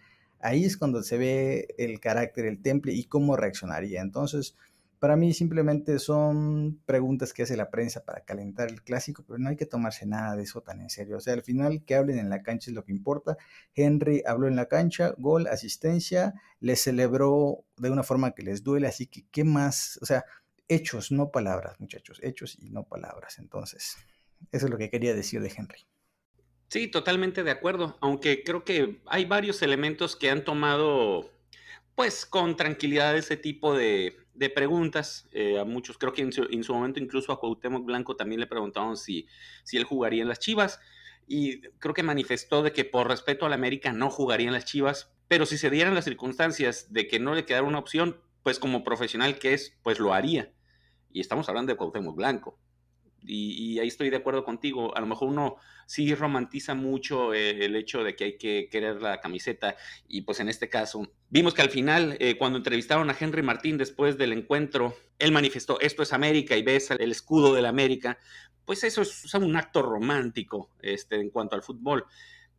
ahí 0.42 0.64
es 0.64 0.76
cuando 0.76 1.02
se 1.02 1.16
ve 1.16 1.68
el 1.78 2.00
carácter, 2.00 2.44
el 2.44 2.60
temple 2.60 2.92
y 2.92 3.04
cómo 3.04 3.36
reaccionaría. 3.36 4.02
Entonces, 4.02 4.56
para 4.98 5.16
mí 5.16 5.32
simplemente 5.34 5.98
son 5.98 6.80
preguntas 6.86 7.32
que 7.32 7.42
hace 7.42 7.56
la 7.56 7.70
prensa 7.70 8.04
para 8.04 8.20
calentar 8.20 8.68
el 8.68 8.82
clásico, 8.82 9.24
pero 9.26 9.38
no 9.38 9.48
hay 9.48 9.56
que 9.56 9.66
tomarse 9.66 10.06
nada 10.06 10.36
de 10.36 10.44
eso 10.44 10.60
tan 10.60 10.80
en 10.80 10.90
serio. 10.90 11.16
O 11.16 11.20
sea, 11.20 11.34
al 11.34 11.42
final 11.42 11.84
que 11.84 11.94
hablen 11.94 12.18
en 12.18 12.28
la 12.28 12.42
cancha 12.42 12.70
es 12.70 12.74
lo 12.74 12.84
que 12.84 12.92
importa. 12.92 13.36
Henry 13.74 14.22
habló 14.26 14.46
en 14.46 14.56
la 14.56 14.66
cancha, 14.66 15.14
gol, 15.18 15.46
asistencia, 15.48 16.34
le 16.60 16.76
celebró 16.76 17.64
de 17.78 17.90
una 17.90 18.02
forma 18.04 18.32
que 18.32 18.42
les 18.42 18.62
duele, 18.62 18.86
así 18.86 19.06
que 19.06 19.24
¿qué 19.30 19.42
más? 19.42 19.98
O 20.02 20.06
sea, 20.06 20.24
hechos, 20.68 21.10
no 21.10 21.30
palabras, 21.30 21.80
muchachos, 21.80 22.20
hechos 22.22 22.56
y 22.60 22.70
no 22.70 22.84
palabras. 22.84 23.38
Entonces, 23.38 23.96
eso 24.52 24.66
es 24.66 24.70
lo 24.70 24.78
que 24.78 24.90
quería 24.90 25.14
decir 25.14 25.40
de 25.40 25.52
Henry. 25.56 25.86
Sí, 26.72 26.88
totalmente 26.88 27.42
de 27.44 27.50
acuerdo, 27.50 27.98
aunque 28.00 28.42
creo 28.44 28.64
que 28.64 29.02
hay 29.04 29.26
varios 29.26 29.60
elementos 29.60 30.16
que 30.16 30.30
han 30.30 30.42
tomado 30.42 31.30
pues 31.94 32.24
con 32.24 32.56
tranquilidad 32.56 33.14
ese 33.14 33.36
tipo 33.36 33.76
de, 33.76 34.16
preguntas. 34.54 35.28
Eh, 35.32 35.58
a 35.58 35.66
muchos, 35.66 35.98
creo 35.98 36.14
que 36.14 36.22
en 36.22 36.32
su, 36.32 36.72
momento 36.72 36.98
incluso 36.98 37.30
a 37.30 37.38
Cuauhtémoc 37.38 37.84
Blanco 37.84 38.16
también 38.16 38.40
le 38.40 38.46
preguntaron 38.46 38.96
si, 38.96 39.26
si 39.64 39.76
él 39.76 39.84
jugaría 39.84 40.22
en 40.22 40.28
las 40.28 40.38
Chivas 40.38 40.80
y 41.28 41.60
creo 41.78 41.92
que 41.92 42.02
manifestó 42.02 42.62
de 42.62 42.72
que 42.72 42.86
por 42.86 43.06
respeto 43.06 43.44
a 43.44 43.50
la 43.50 43.56
América 43.56 43.92
no 43.92 44.08
jugaría 44.08 44.46
en 44.46 44.54
las 44.54 44.64
Chivas, 44.64 45.12
pero 45.28 45.44
si 45.44 45.58
se 45.58 45.68
dieran 45.68 45.94
las 45.94 46.06
circunstancias 46.06 46.90
de 46.90 47.06
que 47.06 47.18
no 47.18 47.34
le 47.34 47.44
quedara 47.44 47.66
una 47.66 47.80
opción, 47.80 48.16
pues 48.42 48.58
como 48.58 48.82
profesional 48.82 49.38
que 49.38 49.52
es, 49.52 49.76
pues 49.82 49.98
lo 49.98 50.14
haría. 50.14 50.50
Y 51.10 51.20
estamos 51.20 51.50
hablando 51.50 51.70
de 51.70 51.76
Cuauhtémoc 51.76 52.16
Blanco. 52.16 52.58
Y, 53.24 53.78
ahí 53.78 53.88
estoy 53.88 54.10
de 54.10 54.16
acuerdo 54.16 54.44
contigo. 54.44 54.96
A 54.96 55.00
lo 55.00 55.06
mejor 55.06 55.28
uno 55.28 55.56
sí 55.86 56.14
romantiza 56.14 56.74
mucho 56.74 57.34
eh, 57.34 57.64
el 57.64 57.76
hecho 57.76 58.02
de 58.02 58.16
que 58.16 58.24
hay 58.24 58.38
que 58.38 58.68
querer 58.70 59.00
la 59.00 59.20
camiseta. 59.20 59.76
Y 60.08 60.22
pues 60.22 60.40
en 60.40 60.48
este 60.48 60.68
caso, 60.68 61.12
vimos 61.30 61.54
que 61.54 61.62
al 61.62 61.70
final, 61.70 62.16
eh, 62.20 62.36
cuando 62.36 62.58
entrevistaron 62.58 63.10
a 63.10 63.16
Henry 63.18 63.42
Martín 63.42 63.78
después 63.78 64.18
del 64.18 64.32
encuentro, 64.32 64.96
él 65.18 65.32
manifestó, 65.32 65.80
esto 65.80 66.02
es 66.02 66.12
América 66.12 66.56
y 66.56 66.62
ves 66.62 66.90
el 66.90 67.10
escudo 67.10 67.54
de 67.54 67.62
la 67.62 67.68
América. 67.68 68.18
Pues 68.64 68.84
eso 68.84 69.02
es, 69.02 69.34
un 69.34 69.56
acto 69.56 69.82
romántico 69.82 70.70
este, 70.80 71.16
en 71.16 71.30
cuanto 71.30 71.56
al 71.56 71.62
fútbol. 71.62 72.04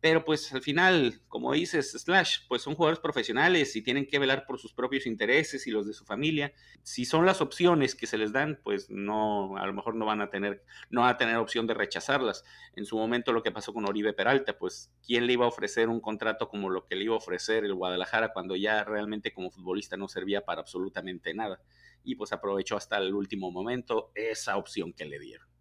Pero 0.04 0.22
pues 0.22 0.52
al 0.52 0.60
final, 0.60 1.22
como 1.28 1.54
dices, 1.54 1.92
Slash, 1.92 2.40
pues 2.46 2.60
son 2.60 2.74
jugadores 2.74 3.00
profesionales 3.00 3.74
y 3.74 3.80
tienen 3.80 4.06
que 4.06 4.18
velar 4.18 4.44
por 4.44 4.58
sus 4.58 4.74
propios 4.74 5.06
intereses 5.06 5.66
y 5.66 5.70
los 5.70 5.86
de 5.86 5.94
su 5.94 6.04
familia. 6.04 6.52
Si 6.82 7.06
son 7.06 7.24
las 7.24 7.40
opciones 7.40 7.94
que 7.94 8.06
se 8.06 8.18
les 8.18 8.30
dan, 8.30 8.60
pues 8.62 8.90
no, 8.90 9.56
a 9.56 9.66
lo 9.66 9.72
mejor 9.72 9.94
no 9.94 10.04
van 10.04 10.20
a 10.20 10.28
tener, 10.28 10.62
no 10.90 11.00
van 11.00 11.14
a 11.14 11.16
tener 11.16 11.36
opción 11.36 11.66
de 11.66 11.72
rechazarlas. 11.72 12.44
En 12.76 12.84
su 12.84 12.98
momento 12.98 13.32
lo 13.32 13.42
que 13.42 13.50
pasó 13.50 13.72
con 13.72 13.88
Oribe 13.88 14.12
Peralta, 14.12 14.58
pues 14.58 14.92
quién 15.06 15.26
le 15.26 15.32
iba 15.32 15.46
a 15.46 15.48
ofrecer 15.48 15.88
un 15.88 16.02
contrato 16.02 16.50
como 16.50 16.68
lo 16.68 16.84
que 16.84 16.96
le 16.96 17.04
iba 17.04 17.14
a 17.14 17.16
ofrecer 17.16 17.64
el 17.64 17.72
Guadalajara 17.72 18.34
cuando 18.34 18.56
ya 18.56 18.84
realmente 18.84 19.32
como 19.32 19.50
futbolista 19.50 19.96
no 19.96 20.08
servía 20.08 20.44
para 20.44 20.60
absolutamente 20.60 21.32
nada. 21.32 21.62
Y 22.02 22.16
pues 22.16 22.30
aprovechó 22.34 22.76
hasta 22.76 22.98
el 22.98 23.14
último 23.14 23.50
momento 23.50 24.12
esa 24.14 24.58
opción 24.58 24.92
que 24.92 25.06
le 25.06 25.18
dieron. 25.18 25.53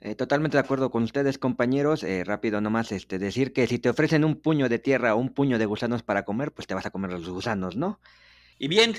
Eh, 0.00 0.14
totalmente 0.14 0.56
de 0.56 0.60
acuerdo 0.60 0.90
con 0.90 1.02
ustedes, 1.02 1.38
compañeros. 1.38 2.04
Eh, 2.04 2.22
rápido 2.24 2.60
nomás 2.60 2.92
este, 2.92 3.18
decir 3.18 3.52
que 3.52 3.66
si 3.66 3.78
te 3.78 3.90
ofrecen 3.90 4.24
un 4.24 4.36
puño 4.36 4.68
de 4.68 4.78
tierra 4.78 5.14
o 5.14 5.18
un 5.18 5.30
puño 5.30 5.58
de 5.58 5.66
gusanos 5.66 6.02
para 6.02 6.24
comer, 6.24 6.52
pues 6.52 6.66
te 6.66 6.74
vas 6.74 6.86
a 6.86 6.90
comer 6.90 7.12
los 7.12 7.28
gusanos, 7.28 7.76
¿no? 7.76 8.00
Y 8.60 8.66
bien, 8.66 8.94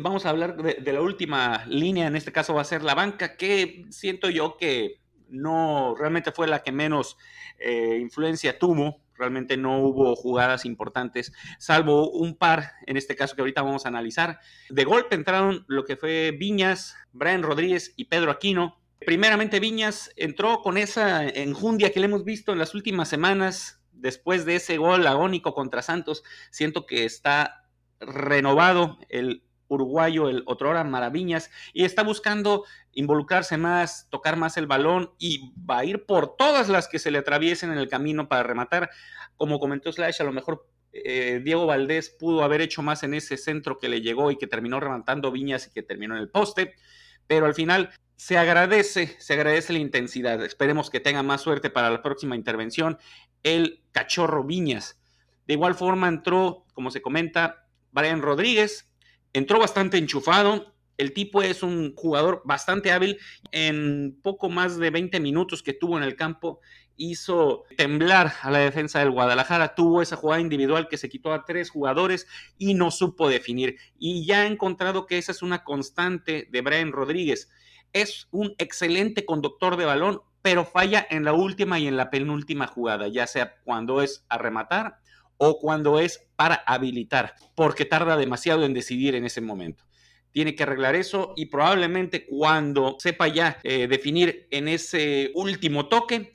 vamos 0.00 0.24
a 0.24 0.30
hablar 0.30 0.56
de, 0.56 0.92
la 0.92 1.00
última 1.00 1.64
línea, 1.66 2.06
en 2.06 2.14
este 2.14 2.30
caso 2.30 2.54
va 2.54 2.60
a 2.60 2.64
ser 2.64 2.84
la 2.84 2.94
banca, 2.94 3.36
que 3.36 3.86
siento 3.90 4.30
yo 4.30 4.56
que 4.56 5.00
no 5.28 5.96
realmente 5.98 6.30
fue 6.30 6.46
la 6.46 6.62
que 6.62 6.70
menos 6.70 7.16
eh, 7.58 7.98
influencia 8.00 8.56
tuvo. 8.56 9.02
Realmente 9.16 9.56
no 9.56 9.78
hubo 9.78 10.14
jugadas 10.14 10.64
importantes, 10.64 11.32
salvo 11.58 12.10
un 12.10 12.36
par, 12.36 12.72
en 12.86 12.96
este 12.96 13.16
caso 13.16 13.34
que 13.34 13.42
ahorita 13.42 13.62
vamos 13.62 13.84
a 13.84 13.88
analizar. 13.88 14.38
De 14.70 14.84
golpe 14.84 15.16
entraron 15.16 15.64
lo 15.68 15.84
que 15.84 15.96
fue 15.96 16.32
Viñas, 16.32 16.96
Brian 17.12 17.42
Rodríguez 17.42 17.94
y 17.96 18.04
Pedro 18.06 18.30
Aquino. 18.30 18.80
Primeramente 19.00 19.60
Viñas 19.60 20.10
entró 20.16 20.62
con 20.62 20.78
esa 20.78 21.26
enjundia 21.26 21.92
que 21.92 22.00
le 22.00 22.06
hemos 22.06 22.24
visto 22.24 22.52
en 22.52 22.58
las 22.58 22.74
últimas 22.74 23.08
semanas, 23.08 23.82
después 23.92 24.44
de 24.44 24.56
ese 24.56 24.76
gol 24.76 25.06
agónico 25.06 25.54
contra 25.54 25.82
Santos. 25.82 26.24
Siento 26.50 26.86
que 26.86 27.04
está 27.04 27.68
renovado 28.00 28.98
el 29.08 29.44
uruguayo, 29.68 30.28
el 30.28 30.42
otrora 30.46 30.84
Maraviñas, 30.84 31.50
y 31.72 31.84
está 31.84 32.02
buscando 32.02 32.64
involucrarse 32.92 33.56
más, 33.56 34.08
tocar 34.10 34.36
más 34.36 34.56
el 34.56 34.66
balón 34.66 35.12
y 35.18 35.52
va 35.58 35.78
a 35.78 35.84
ir 35.84 36.06
por 36.06 36.36
todas 36.36 36.68
las 36.68 36.88
que 36.88 36.98
se 36.98 37.10
le 37.10 37.18
atraviesen 37.18 37.72
en 37.72 37.78
el 37.78 37.88
camino 37.88 38.28
para 38.28 38.42
rematar. 38.42 38.90
Como 39.36 39.58
comentó 39.58 39.90
Slash, 39.92 40.20
a 40.20 40.24
lo 40.24 40.32
mejor 40.32 40.68
eh, 40.92 41.40
Diego 41.42 41.66
Valdés 41.66 42.10
pudo 42.10 42.44
haber 42.44 42.60
hecho 42.60 42.82
más 42.82 43.02
en 43.02 43.14
ese 43.14 43.36
centro 43.36 43.78
que 43.78 43.88
le 43.88 44.00
llegó 44.00 44.30
y 44.30 44.36
que 44.36 44.46
terminó 44.46 44.78
rematando 44.80 45.32
Viñas 45.32 45.66
y 45.66 45.72
que 45.72 45.82
terminó 45.82 46.14
en 46.14 46.20
el 46.20 46.28
poste, 46.28 46.74
pero 47.26 47.46
al 47.46 47.54
final 47.54 47.90
se 48.16 48.38
agradece, 48.38 49.16
se 49.18 49.34
agradece 49.34 49.72
la 49.72 49.80
intensidad. 49.80 50.42
Esperemos 50.44 50.90
que 50.90 51.00
tenga 51.00 51.22
más 51.22 51.40
suerte 51.40 51.70
para 51.70 51.90
la 51.90 52.02
próxima 52.02 52.36
intervención 52.36 52.98
el 53.42 53.82
cachorro 53.92 54.44
Viñas. 54.44 54.98
De 55.46 55.54
igual 55.54 55.74
forma 55.74 56.08
entró, 56.08 56.64
como 56.72 56.90
se 56.90 57.02
comenta, 57.02 57.66
Brian 57.92 58.22
Rodríguez, 58.22 58.90
entró 59.32 59.60
bastante 59.60 59.98
enchufado. 59.98 60.74
El 60.96 61.12
tipo 61.12 61.42
es 61.42 61.62
un 61.62 61.94
jugador 61.94 62.42
bastante 62.44 62.92
hábil. 62.92 63.18
En 63.52 64.18
poco 64.22 64.48
más 64.48 64.78
de 64.78 64.90
20 64.90 65.20
minutos 65.20 65.62
que 65.62 65.74
tuvo 65.74 65.98
en 65.98 66.04
el 66.04 66.16
campo, 66.16 66.60
hizo 66.96 67.64
temblar 67.76 68.32
a 68.42 68.50
la 68.50 68.60
defensa 68.60 69.00
del 69.00 69.10
Guadalajara. 69.10 69.74
Tuvo 69.74 70.00
esa 70.00 70.16
jugada 70.16 70.40
individual 70.40 70.88
que 70.88 70.96
se 70.96 71.08
quitó 71.08 71.32
a 71.32 71.44
tres 71.44 71.70
jugadores 71.70 72.26
y 72.58 72.74
no 72.74 72.90
supo 72.90 73.28
definir. 73.28 73.76
Y 73.98 74.24
ya 74.24 74.44
he 74.44 74.46
encontrado 74.46 75.06
que 75.06 75.18
esa 75.18 75.32
es 75.32 75.42
una 75.42 75.64
constante 75.64 76.48
de 76.50 76.60
Brian 76.62 76.92
Rodríguez. 76.92 77.50
Es 77.94 78.28
un 78.30 78.54
excelente 78.58 79.24
conductor 79.24 79.78
de 79.78 79.86
balón, 79.86 80.20
pero 80.42 80.66
falla 80.66 81.06
en 81.08 81.24
la 81.24 81.32
última 81.32 81.78
y 81.78 81.86
en 81.86 81.96
la 81.96 82.10
penúltima 82.10 82.66
jugada, 82.66 83.08
ya 83.08 83.26
sea 83.26 83.54
cuando 83.64 84.02
es 84.02 84.26
a 84.28 84.36
rematar 84.36 84.98
o 85.38 85.58
cuando 85.58 85.98
es 85.98 86.28
para 86.36 86.56
habilitar, 86.66 87.34
porque 87.54 87.86
tarda 87.86 88.18
demasiado 88.18 88.64
en 88.64 88.74
decidir 88.74 89.14
en 89.14 89.24
ese 89.24 89.40
momento. 89.40 89.84
Tiene 90.32 90.54
que 90.54 90.64
arreglar 90.64 90.96
eso 90.96 91.32
y 91.36 91.46
probablemente 91.46 92.26
cuando 92.26 92.96
sepa 92.98 93.28
ya 93.28 93.58
eh, 93.62 93.86
definir 93.86 94.46
en 94.50 94.68
ese 94.68 95.30
último 95.34 95.86
toque, 95.86 96.34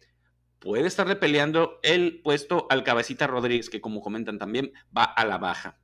puede 0.59 0.87
estarle 0.87 1.15
peleando 1.15 1.79
el 1.83 2.21
puesto 2.21 2.67
al 2.69 2.83
cabecita 2.83 3.27
Rodríguez, 3.27 3.69
que 3.69 3.81
como 3.81 4.01
comentan 4.01 4.39
también 4.39 4.71
va 4.97 5.03
a 5.03 5.25
la 5.25 5.37
baja. 5.37 5.79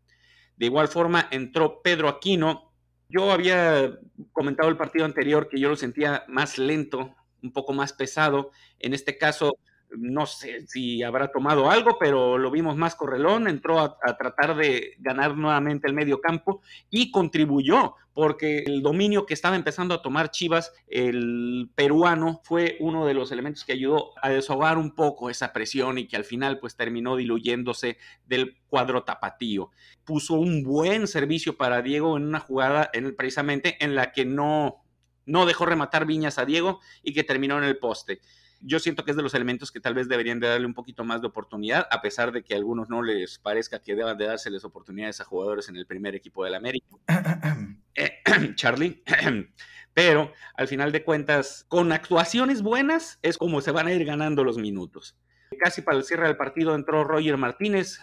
De 0.56 0.68
igual 0.68 0.88
forma 0.88 1.28
entró 1.32 1.82
Pedro 1.82 2.10
Aquino. 2.10 2.74
Yo 3.10 3.32
había 3.32 3.98
comentado 4.34 4.70
el 4.70 4.78
partido 4.78 5.06
anterior 5.06 5.48
que 5.50 5.60
yo 5.60 5.70
lo 5.70 5.76
sentía 5.76 6.24
más 6.28 6.58
lento, 6.58 7.16
un 7.44 7.52
poco 7.52 7.74
más 7.74 7.94
pesado. 7.94 8.52
En 8.80 8.94
este 8.94 9.18
caso, 9.18 9.58
no 9.98 10.26
sé 10.26 10.66
si 10.68 11.04
habrá 11.04 11.32
tomado 11.32 11.70
algo, 11.70 11.98
pero 12.00 12.38
lo 12.38 12.52
vimos 12.52 12.76
más 12.76 12.96
correlón, 12.96 13.48
entró 13.48 13.80
a, 13.80 13.98
tratar 14.18 14.56
de 14.56 14.96
ganar 15.00 15.38
nuevamente 15.38 15.88
el 15.88 15.94
medio 15.94 16.22
campo 16.22 16.62
y 16.90 17.12
contribuyó, 17.12 17.96
porque 18.14 18.60
el 18.60 18.82
dominio 18.82 19.26
que 19.26 19.34
estaba 19.34 19.56
empezando 19.56 19.94
a 19.94 20.02
tomar 20.02 20.32
Chivas, 20.32 20.74
el 20.88 21.70
peruano, 21.76 22.42
fue 22.44 22.78
uno 22.80 23.06
de 23.06 23.14
los 23.14 23.32
elementos 23.32 23.66
que 23.66 23.74
ayudó 23.74 24.12
a 24.22 24.30
desahogar 24.30 24.78
un 24.78 24.96
poco 24.96 25.30
esa 25.30 25.54
presión 25.54 25.98
y 25.98 26.08
que 26.08 26.16
al 26.16 26.26
final 26.26 26.60
pues 26.60 26.76
terminó 26.76 27.16
diluyéndose 27.16 27.98
del 28.26 28.58
cuadro 28.68 29.04
tapatío. 29.04 29.72
Puso 30.04 30.36
un 30.36 30.64
buen 30.64 31.08
servicio 31.08 31.58
para 31.58 31.82
Diego 31.82 32.18
en 32.18 32.24
una 32.24 32.40
jugada 32.40 32.90
en, 32.94 33.16
precisamente 33.16 33.78
en 33.84 33.96
la 33.96 34.12
que 34.12 34.26
no, 34.26 34.84
no 35.26 35.46
dejó 35.46 35.66
rematar 35.66 36.06
Viñas 36.06 36.38
a 36.38 36.46
Diego 36.46 36.80
y 37.04 37.14
que 37.14 37.24
terminó 37.24 37.58
en 37.58 37.66
el 37.66 37.78
poste 37.78 38.22
yo 38.62 38.80
siento 38.80 39.04
que 39.04 39.12
es 39.12 39.18
de 39.18 39.24
los 39.24 39.34
elementos 39.34 39.72
que 39.72 39.80
tal 39.80 39.94
vez 39.94 40.08
deberían 40.08 40.40
de 40.40 40.48
darle 40.48 40.66
un 40.66 40.74
poquito 40.74 41.04
más 41.04 41.22
de 41.22 41.28
oportunidad, 41.28 41.88
a 41.92 42.02
pesar 42.02 42.32
de 42.32 42.44
que 42.44 42.54
a 42.54 42.58
algunos 42.58 42.90
no 42.90 43.02
les 43.02 43.38
parezca 43.40 43.80
que 43.80 43.96
deban 43.96 44.18
de 44.18 44.26
dárseles 44.26 44.64
oportunidades 44.64 45.22
a 45.22 45.26
jugadores 45.26 45.70
en 45.70 45.78
el 45.78 45.86
primer 45.86 46.16
equipo 46.16 46.44
del 46.44 46.56
América. 46.56 46.88
Eh, 47.98 48.22
Charlie. 48.56 49.02
Pero 49.94 50.34
al 50.56 50.68
final 50.68 50.92
de 50.92 51.06
cuentas, 51.06 51.66
con 51.70 51.94
actuaciones 51.94 52.62
buenas 52.62 53.20
es 53.22 53.38
como 53.38 53.62
se 53.62 53.72
van 53.72 53.88
a 53.88 53.94
ir 53.94 54.04
ganando 54.04 54.44
los 54.44 54.58
minutos. 54.58 55.16
Casi 55.58 55.82
para 55.82 55.98
el 55.98 56.04
cierre 56.04 56.28
del 56.28 56.36
partido 56.36 56.76
entró 56.76 57.06
Roger 57.06 57.38
Martínez, 57.38 58.02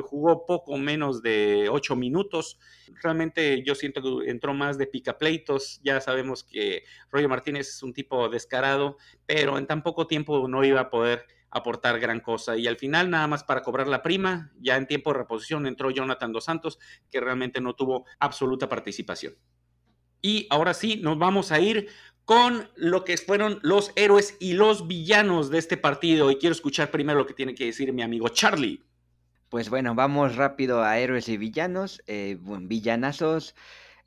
jugó 0.00 0.46
poco 0.46 0.76
menos 0.76 1.22
de 1.22 1.68
ocho 1.70 1.96
minutos. 1.96 2.58
Realmente 3.02 3.62
yo 3.64 3.74
siento 3.74 4.02
que 4.02 4.30
entró 4.30 4.54
más 4.54 4.78
de 4.78 4.86
picapleitos. 4.86 5.80
Ya 5.82 6.00
sabemos 6.00 6.44
que 6.44 6.84
Roger 7.10 7.28
Martínez 7.28 7.68
es 7.68 7.82
un 7.82 7.92
tipo 7.92 8.28
descarado, 8.28 8.96
pero 9.26 9.58
en 9.58 9.66
tan 9.66 9.82
poco 9.82 10.06
tiempo 10.06 10.48
no 10.48 10.64
iba 10.64 10.80
a 10.80 10.90
poder 10.90 11.26
aportar 11.54 12.00
gran 12.00 12.20
cosa. 12.20 12.56
Y 12.56 12.66
al 12.66 12.76
final, 12.76 13.08
nada 13.10 13.26
más 13.28 13.44
para 13.44 13.62
cobrar 13.62 13.86
la 13.86 14.02
prima, 14.02 14.52
ya 14.60 14.76
en 14.76 14.86
tiempo 14.86 15.12
de 15.12 15.18
reposición 15.18 15.66
entró 15.66 15.90
Jonathan 15.90 16.32
Dos 16.32 16.44
Santos, 16.44 16.78
que 17.10 17.20
realmente 17.20 17.60
no 17.60 17.74
tuvo 17.74 18.04
absoluta 18.18 18.68
participación. 18.68 19.36
Y 20.20 20.46
ahora 20.50 20.74
sí, 20.74 20.96
nos 20.96 21.18
vamos 21.18 21.52
a 21.52 21.60
ir 21.60 21.88
con 22.24 22.68
lo 22.74 23.04
que 23.04 23.16
fueron 23.18 23.60
los 23.62 23.92
héroes 23.96 24.36
y 24.40 24.54
los 24.54 24.88
villanos 24.88 25.50
de 25.50 25.58
este 25.58 25.76
partido. 25.76 26.30
Y 26.30 26.36
quiero 26.36 26.54
escuchar 26.54 26.90
primero 26.90 27.20
lo 27.20 27.26
que 27.26 27.34
tiene 27.34 27.54
que 27.54 27.66
decir 27.66 27.92
mi 27.92 28.02
amigo 28.02 28.28
Charlie. 28.28 28.82
Pues 29.48 29.70
bueno, 29.70 29.94
vamos 29.94 30.36
rápido 30.36 30.82
a 30.82 30.98
héroes 30.98 31.28
y 31.28 31.36
villanos. 31.36 32.02
Eh, 32.06 32.38
villanazos 32.40 33.54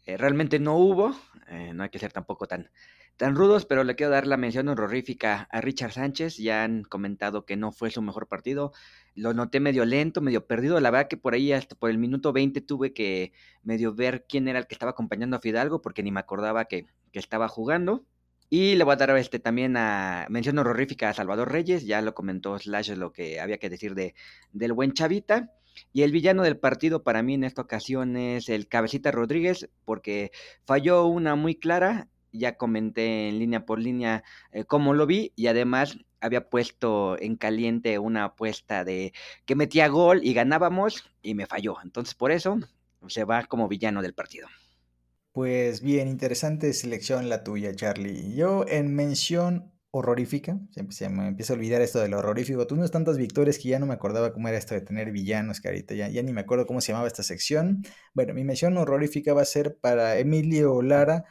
eh, 0.06 0.18
realmente 0.18 0.60
no 0.60 0.76
hubo, 0.78 1.16
eh, 1.48 1.72
no 1.74 1.84
hay 1.84 1.90
que 1.90 2.00
ser 2.00 2.12
tampoco 2.12 2.48
tan, 2.48 2.70
tan 3.18 3.36
rudos, 3.36 3.66
pero 3.66 3.84
le 3.84 3.96
quiero 3.96 4.12
dar 4.12 4.28
la 4.28 4.38
mención 4.38 4.68
honrorífica 4.70 5.48
a 5.52 5.62
Richard 5.62 5.94
Sánchez. 5.94 6.38
Ya 6.38 6.64
han 6.64 6.84
comentado 6.84 7.46
que 7.46 7.56
no 7.56 7.72
fue 7.72 7.92
su 7.92 8.02
mejor 8.02 8.28
partido. 8.28 8.74
Lo 9.16 9.34
noté 9.34 9.60
medio 9.60 9.86
lento, 9.86 10.22
medio 10.22 10.46
perdido. 10.48 10.80
La 10.82 10.92
verdad 10.92 11.08
que 11.08 11.18
por 11.18 11.34
ahí, 11.34 11.54
hasta 11.54 11.76
por 11.76 11.90
el 11.92 11.98
minuto 11.98 12.34
20, 12.34 12.62
tuve 12.62 12.94
que 12.94 13.32
medio 13.64 13.94
ver 13.94 14.26
quién 14.28 14.48
era 14.48 14.60
el 14.60 14.68
que 14.68 14.76
estaba 14.76 14.92
acompañando 14.92 15.38
a 15.38 15.42
Fidalgo, 15.42 15.82
porque 15.82 16.04
ni 16.04 16.12
me 16.12 16.20
acordaba 16.20 16.66
que, 16.66 16.86
que 17.12 17.20
estaba 17.20 17.48
jugando. 17.48 18.06
Y 18.50 18.76
le 18.76 18.84
voy 18.86 18.94
a 18.94 18.96
dar 18.96 19.18
este 19.18 19.40
también 19.40 19.76
a 19.76 20.26
mención 20.30 20.58
horrorífica 20.58 21.10
a 21.10 21.14
Salvador 21.14 21.52
Reyes, 21.52 21.86
ya 21.86 22.02
lo 22.02 22.14
comentó 22.14 22.58
Slash 22.58 22.92
lo 22.92 23.12
que 23.12 23.42
había 23.42 23.58
que 23.58 23.70
decir 23.70 23.94
de, 23.94 24.16
del 24.54 24.72
buen 24.74 24.94
Chavita. 24.94 25.52
Y 25.94 26.04
el 26.04 26.12
villano 26.12 26.44
del 26.44 26.58
partido 26.58 27.04
para 27.04 27.22
mí 27.24 27.34
en 27.34 27.44
esta 27.44 27.62
ocasión 27.62 28.16
es 28.16 28.50
el 28.50 28.68
Cabecita 28.68 29.12
Rodríguez, 29.12 29.70
porque 29.86 30.32
falló 30.66 31.06
una 31.06 31.36
muy 31.36 31.56
clara, 31.56 32.08
ya 32.32 32.58
comenté 32.58 33.30
en 33.30 33.40
línea 33.40 33.66
por 33.66 33.80
línea 33.80 34.24
eh, 34.52 34.64
cómo 34.64 34.94
lo 34.94 35.06
vi, 35.06 35.34
y 35.36 35.48
además 35.48 35.98
había 36.22 36.50
puesto 36.50 37.20
en 37.20 37.36
caliente 37.36 38.00
una 38.00 38.24
apuesta 38.24 38.84
de 38.84 39.14
que 39.46 39.56
metía 39.56 39.88
gol 39.88 40.22
y 40.24 40.34
ganábamos, 40.34 41.04
y 41.22 41.36
me 41.36 41.48
falló. 41.48 41.76
Entonces 41.84 42.16
por 42.16 42.32
eso 42.32 42.58
se 43.08 43.24
va 43.24 43.44
como 43.44 43.68
villano 43.68 44.02
del 44.02 44.14
partido. 44.14 44.48
Pues 45.38 45.82
bien, 45.82 46.08
interesante 46.08 46.74
selección 46.74 47.30
la 47.30 47.44
tuya, 47.44 47.76
Charlie. 47.76 48.34
Yo 48.34 48.66
en 48.68 48.96
mención 48.96 49.72
horrorífica, 49.92 50.60
se, 50.90 51.10
me 51.10 51.28
empieza 51.28 51.54
a 51.54 51.58
olvidar 51.58 51.80
esto 51.84 52.00
del 52.00 52.16
horrorífico. 52.16 52.66
Tuvimos 52.66 52.90
tantas 52.90 53.20
victorias 53.20 53.60
que 53.60 53.70
ya 53.70 53.78
no 53.78 53.86
me 53.86 53.94
acordaba 53.94 54.34
cómo 54.34 54.48
era 54.48 54.58
esto 54.58 54.74
de 54.74 54.82
tener 54.82 55.12
villanos, 55.12 55.62
que 55.62 55.68
ahorita 55.68 55.94
ya, 55.94 56.10
ni 56.24 56.34
me 56.34 56.42
acuerdo 56.42 56.66
cómo 56.66 56.82
se 56.82 56.92
llamaba 56.92 57.08
esta 57.08 57.22
sección. 57.22 57.84
Bueno, 58.16 58.34
mi 58.34 58.44
mención 58.44 58.80
horrorífica 58.80 59.36
va 59.36 59.44
a 59.44 59.46
ser 59.46 59.78
para 59.78 60.18
Emilio 60.18 60.82
Lara, 60.82 61.26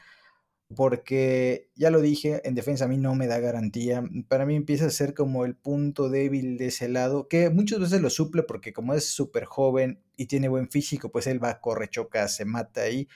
porque 0.77 1.73
ya 1.75 1.91
lo 1.91 2.01
dije, 2.01 2.43
en 2.45 2.55
defensa 2.55 2.85
a 2.85 2.89
mí 2.89 2.99
no 2.99 3.17
me 3.17 3.27
da 3.27 3.41
garantía. 3.41 4.05
Para 4.29 4.47
mí 4.47 4.55
empieza 4.55 4.87
a 4.87 4.91
ser 4.91 5.15
como 5.15 5.45
el 5.45 5.57
punto 5.57 6.11
débil 6.11 6.59
de 6.59 6.67
ese 6.67 6.89
lado, 6.89 7.27
que 7.27 7.51
muchas 7.51 7.81
veces 7.81 8.01
lo 8.01 8.11
suple 8.11 8.45
porque 8.45 8.73
como 8.73 8.95
es 8.95 9.05
súper 9.05 9.47
joven 9.47 10.01
y 10.17 10.27
tiene 10.27 10.47
buen 10.47 10.71
físico, 10.71 11.11
pues 11.11 11.27
él 11.27 11.43
va, 11.43 11.61
corre, 11.61 11.89
choca, 11.89 12.29
se 12.29 12.45
mata 12.45 12.83
ahí 12.83 13.09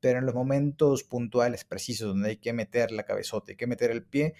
pero 0.00 0.18
en 0.18 0.26
los 0.26 0.34
momentos 0.34 1.02
puntuales, 1.04 1.64
precisos, 1.64 2.08
donde 2.08 2.30
hay 2.30 2.36
que 2.36 2.52
meter 2.52 2.92
la 2.92 3.04
cabezota, 3.04 3.52
hay 3.52 3.56
que 3.56 3.66
meter 3.66 3.90
el 3.90 4.04
pie, 4.04 4.34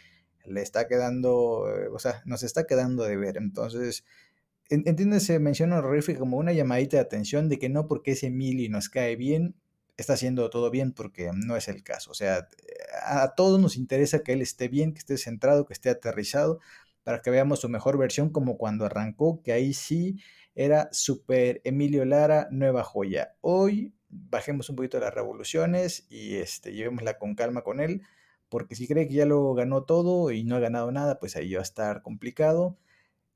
le 0.45 0.63
está 0.63 0.89
quedando, 0.89 1.67
eh, 1.69 1.89
o 1.93 1.99
sea, 1.99 2.23
nos 2.25 2.43
está 2.43 2.67
quedando 2.67 3.05
de 3.05 3.17
ver. 3.17 3.37
Entonces, 3.37 4.05
entiéndese, 4.71 5.39
menciono 5.39 5.79
horrífico 5.79 6.21
como 6.21 6.39
una 6.39 6.53
llamadita 6.53 6.97
de 6.99 7.03
atención 7.03 7.49
de 7.49 7.59
que 7.59 7.69
no 7.69 7.87
porque 7.87 8.13
ese 8.13 8.27
Emily 8.29 8.69
nos 8.69 8.89
cae 8.89 9.17
bien, 9.17 9.55
está 9.97 10.15
haciendo 10.15 10.49
todo 10.51 10.71
bien, 10.71 10.93
porque 10.93 11.31
no 11.35 11.57
es 11.57 11.69
el 11.69 11.83
caso. 11.83 12.11
O 12.13 12.15
sea, 12.15 12.49
a 13.05 13.35
todos 13.35 13.61
nos 13.61 13.77
interesa 13.77 14.23
que 14.23 14.33
él 14.33 14.43
esté 14.43 14.69
bien, 14.69 14.93
que 14.93 15.01
esté 15.01 15.19
centrado, 15.19 15.67
que 15.67 15.73
esté 15.73 15.91
aterrizado, 15.91 16.61
para 17.03 17.21
que 17.23 17.31
veamos 17.31 17.61
su 17.61 17.69
mejor 17.69 17.99
versión 17.99 18.31
como 18.31 18.59
cuando 18.59 18.85
arrancó, 18.85 19.43
que 19.43 19.53
ahí 19.53 19.75
sí 19.75 20.19
era 20.55 20.89
super 20.93 21.61
Emilio 21.65 22.05
Lara, 22.05 22.49
nueva 22.51 22.85
joya. 22.85 23.35
Hoy 23.41 23.95
bajemos 24.09 24.71
un 24.71 24.77
poquito 24.77 24.99
las 25.01 25.15
revoluciones 25.15 26.07
y 26.11 26.37
este, 26.37 26.73
llevémosla 26.73 27.19
con 27.19 27.35
calma 27.35 27.63
con 27.63 27.81
él, 27.81 28.03
porque 28.49 28.75
si 28.75 28.89
cree 28.89 29.09
que 29.09 29.15
ya 29.15 29.27
lo 29.27 29.55
ganó 29.55 29.85
todo 29.85 30.31
y 30.31 30.45
no 30.45 30.57
ha 30.57 30.61
ganado 30.61 30.91
nada, 30.93 31.19
pues 31.19 31.37
ahí 31.37 31.53
va 31.55 31.61
a 31.61 31.63
estar 31.63 32.03
complicado. 32.03 32.79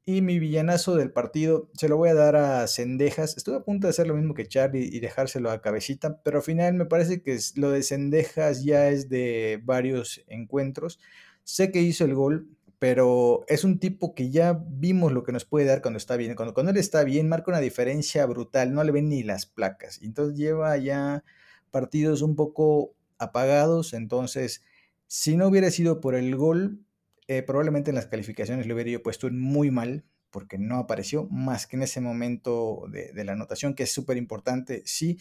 Y 0.04 0.20
mi 0.20 0.40
villanazo 0.40 0.96
del 0.96 1.12
partido 1.12 1.70
se 1.74 1.88
lo 1.88 1.96
voy 1.96 2.08
a 2.08 2.14
dar 2.14 2.34
a 2.34 2.66
Cendejas. 2.66 3.36
Estuve 3.36 3.56
a 3.56 3.64
punto 3.64 3.86
de 3.86 3.90
hacer 3.90 4.08
lo 4.08 4.14
mismo 4.14 4.34
que 4.34 4.48
Charlie 4.48 4.90
y 4.92 4.98
dejárselo 4.98 5.50
a 5.50 5.62
Cabecita, 5.62 6.20
pero 6.24 6.38
al 6.38 6.42
final 6.42 6.74
me 6.74 6.86
parece 6.86 7.22
que 7.22 7.38
lo 7.54 7.70
de 7.70 7.84
Cendejas 7.84 8.64
ya 8.64 8.88
es 8.88 9.08
de 9.08 9.60
varios 9.62 10.24
encuentros. 10.26 10.98
Sé 11.44 11.70
que 11.70 11.82
hizo 11.82 12.04
el 12.04 12.14
gol, 12.14 12.48
pero 12.82 13.44
es 13.46 13.62
un 13.62 13.78
tipo 13.78 14.12
que 14.12 14.30
ya 14.30 14.60
vimos 14.66 15.12
lo 15.12 15.22
que 15.22 15.30
nos 15.30 15.44
puede 15.44 15.66
dar 15.66 15.82
cuando 15.82 15.98
está 15.98 16.16
bien. 16.16 16.34
Cuando, 16.34 16.52
cuando 16.52 16.72
él 16.72 16.78
está 16.78 17.04
bien, 17.04 17.28
marca 17.28 17.52
una 17.52 17.60
diferencia 17.60 18.26
brutal, 18.26 18.74
no 18.74 18.82
le 18.82 18.90
ven 18.90 19.08
ni 19.08 19.22
las 19.22 19.46
placas. 19.46 20.02
Entonces 20.02 20.36
lleva 20.36 20.76
ya 20.78 21.22
partidos 21.70 22.22
un 22.22 22.34
poco 22.34 22.96
apagados, 23.18 23.92
entonces 23.92 24.64
si 25.06 25.36
no 25.36 25.46
hubiera 25.46 25.70
sido 25.70 26.00
por 26.00 26.16
el 26.16 26.34
gol, 26.34 26.80
eh, 27.28 27.44
probablemente 27.44 27.92
en 27.92 27.94
las 27.94 28.06
calificaciones 28.06 28.66
lo 28.66 28.74
hubiera 28.74 28.90
yo 28.90 29.00
puesto 29.00 29.30
muy 29.30 29.70
mal, 29.70 30.04
porque 30.30 30.58
no 30.58 30.78
apareció 30.78 31.28
más 31.30 31.68
que 31.68 31.76
en 31.76 31.84
ese 31.84 32.00
momento 32.00 32.86
de, 32.90 33.12
de 33.12 33.24
la 33.24 33.34
anotación, 33.34 33.76
que 33.76 33.84
es 33.84 33.92
súper 33.92 34.16
importante, 34.16 34.82
sí, 34.86 35.20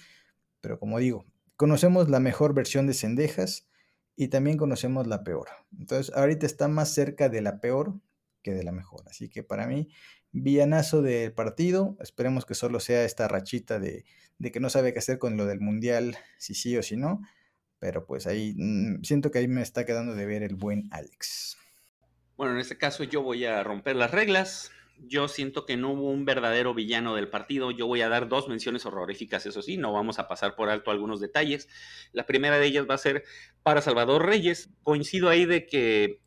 pero 0.62 0.80
como 0.80 0.98
digo, 0.98 1.28
conocemos 1.58 2.10
la 2.10 2.20
mejor 2.20 2.56
versión 2.56 2.88
de 2.88 2.96
Cendejas 2.96 3.68
y 4.22 4.28
también 4.28 4.56
conocemos 4.56 5.08
la 5.08 5.24
peor. 5.24 5.48
Entonces, 5.80 6.16
ahorita 6.16 6.46
está 6.46 6.68
más 6.68 6.94
cerca 6.94 7.28
de 7.28 7.42
la 7.42 7.60
peor 7.60 7.96
que 8.44 8.54
de 8.54 8.64
la 8.64 8.72
mejor. 8.72 9.02
Así 9.08 9.30
que 9.30 9.42
para 9.42 9.66
mí, 9.66 9.90
villanazo 10.32 11.02
del 11.02 11.34
partido. 11.34 11.98
Esperemos 12.00 12.46
que 12.46 12.54
solo 12.54 12.80
sea 12.80 13.04
esta 13.04 13.28
rachita 13.28 13.80
de, 13.80 14.06
de, 14.38 14.52
que 14.52 14.60
no 14.60 14.70
sabe 14.70 14.94
qué 14.94 15.00
hacer 15.00 15.18
con 15.18 15.38
lo 15.38 15.48
del 15.48 15.60
mundial, 15.60 16.18
si 16.38 16.54
sí 16.54 16.78
o 16.78 16.84
si 16.84 16.98
no. 16.98 17.24
Pero 17.80 18.06
pues 18.06 18.28
ahí 18.28 18.54
mm, 18.56 19.02
siento 19.02 19.32
que 19.32 19.40
ahí 19.40 19.48
me 19.48 19.64
está 19.64 19.88
quedando 19.88 20.14
de 20.14 20.28
ver 20.28 20.44
el 20.44 20.54
buen 20.54 20.88
Alex. 20.92 21.58
Bueno, 22.38 22.54
en 22.54 22.60
este 22.60 22.78
caso 22.78 23.04
yo 23.04 23.24
voy 23.24 23.46
a 23.46 23.64
romper 23.64 23.96
las 23.96 24.12
reglas. 24.12 24.72
Yo 25.04 25.28
siento 25.28 25.66
que 25.66 25.78
no 25.78 25.92
hubo 25.92 26.12
un 26.12 26.26
verdadero 26.26 26.74
villano 26.74 27.16
del 27.16 27.28
partido. 27.28 27.72
Yo 27.72 27.88
voy 27.88 28.02
a 28.02 28.10
dar 28.10 28.30
dos 28.30 28.48
menciones 28.48 28.86
horroríficas, 28.86 29.46
eso 29.46 29.62
sí, 29.62 29.78
no 29.78 29.92
vamos 29.92 30.20
a 30.20 30.28
pasar 30.28 30.56
por 30.56 30.70
alto 30.70 30.92
algunos 30.92 31.20
detalles. 31.20 31.68
La 32.14 32.26
primera 32.26 32.60
de 32.60 32.68
ellas 32.68 32.86
va 32.90 32.96
a 32.96 33.00
ser 33.00 33.24
para 33.64 33.82
Salvador 33.82 34.26
Reyes. 34.26 34.70
Coincido 34.84 35.30
ahí 35.30 35.46
de 35.46 35.66
que 35.66 36.20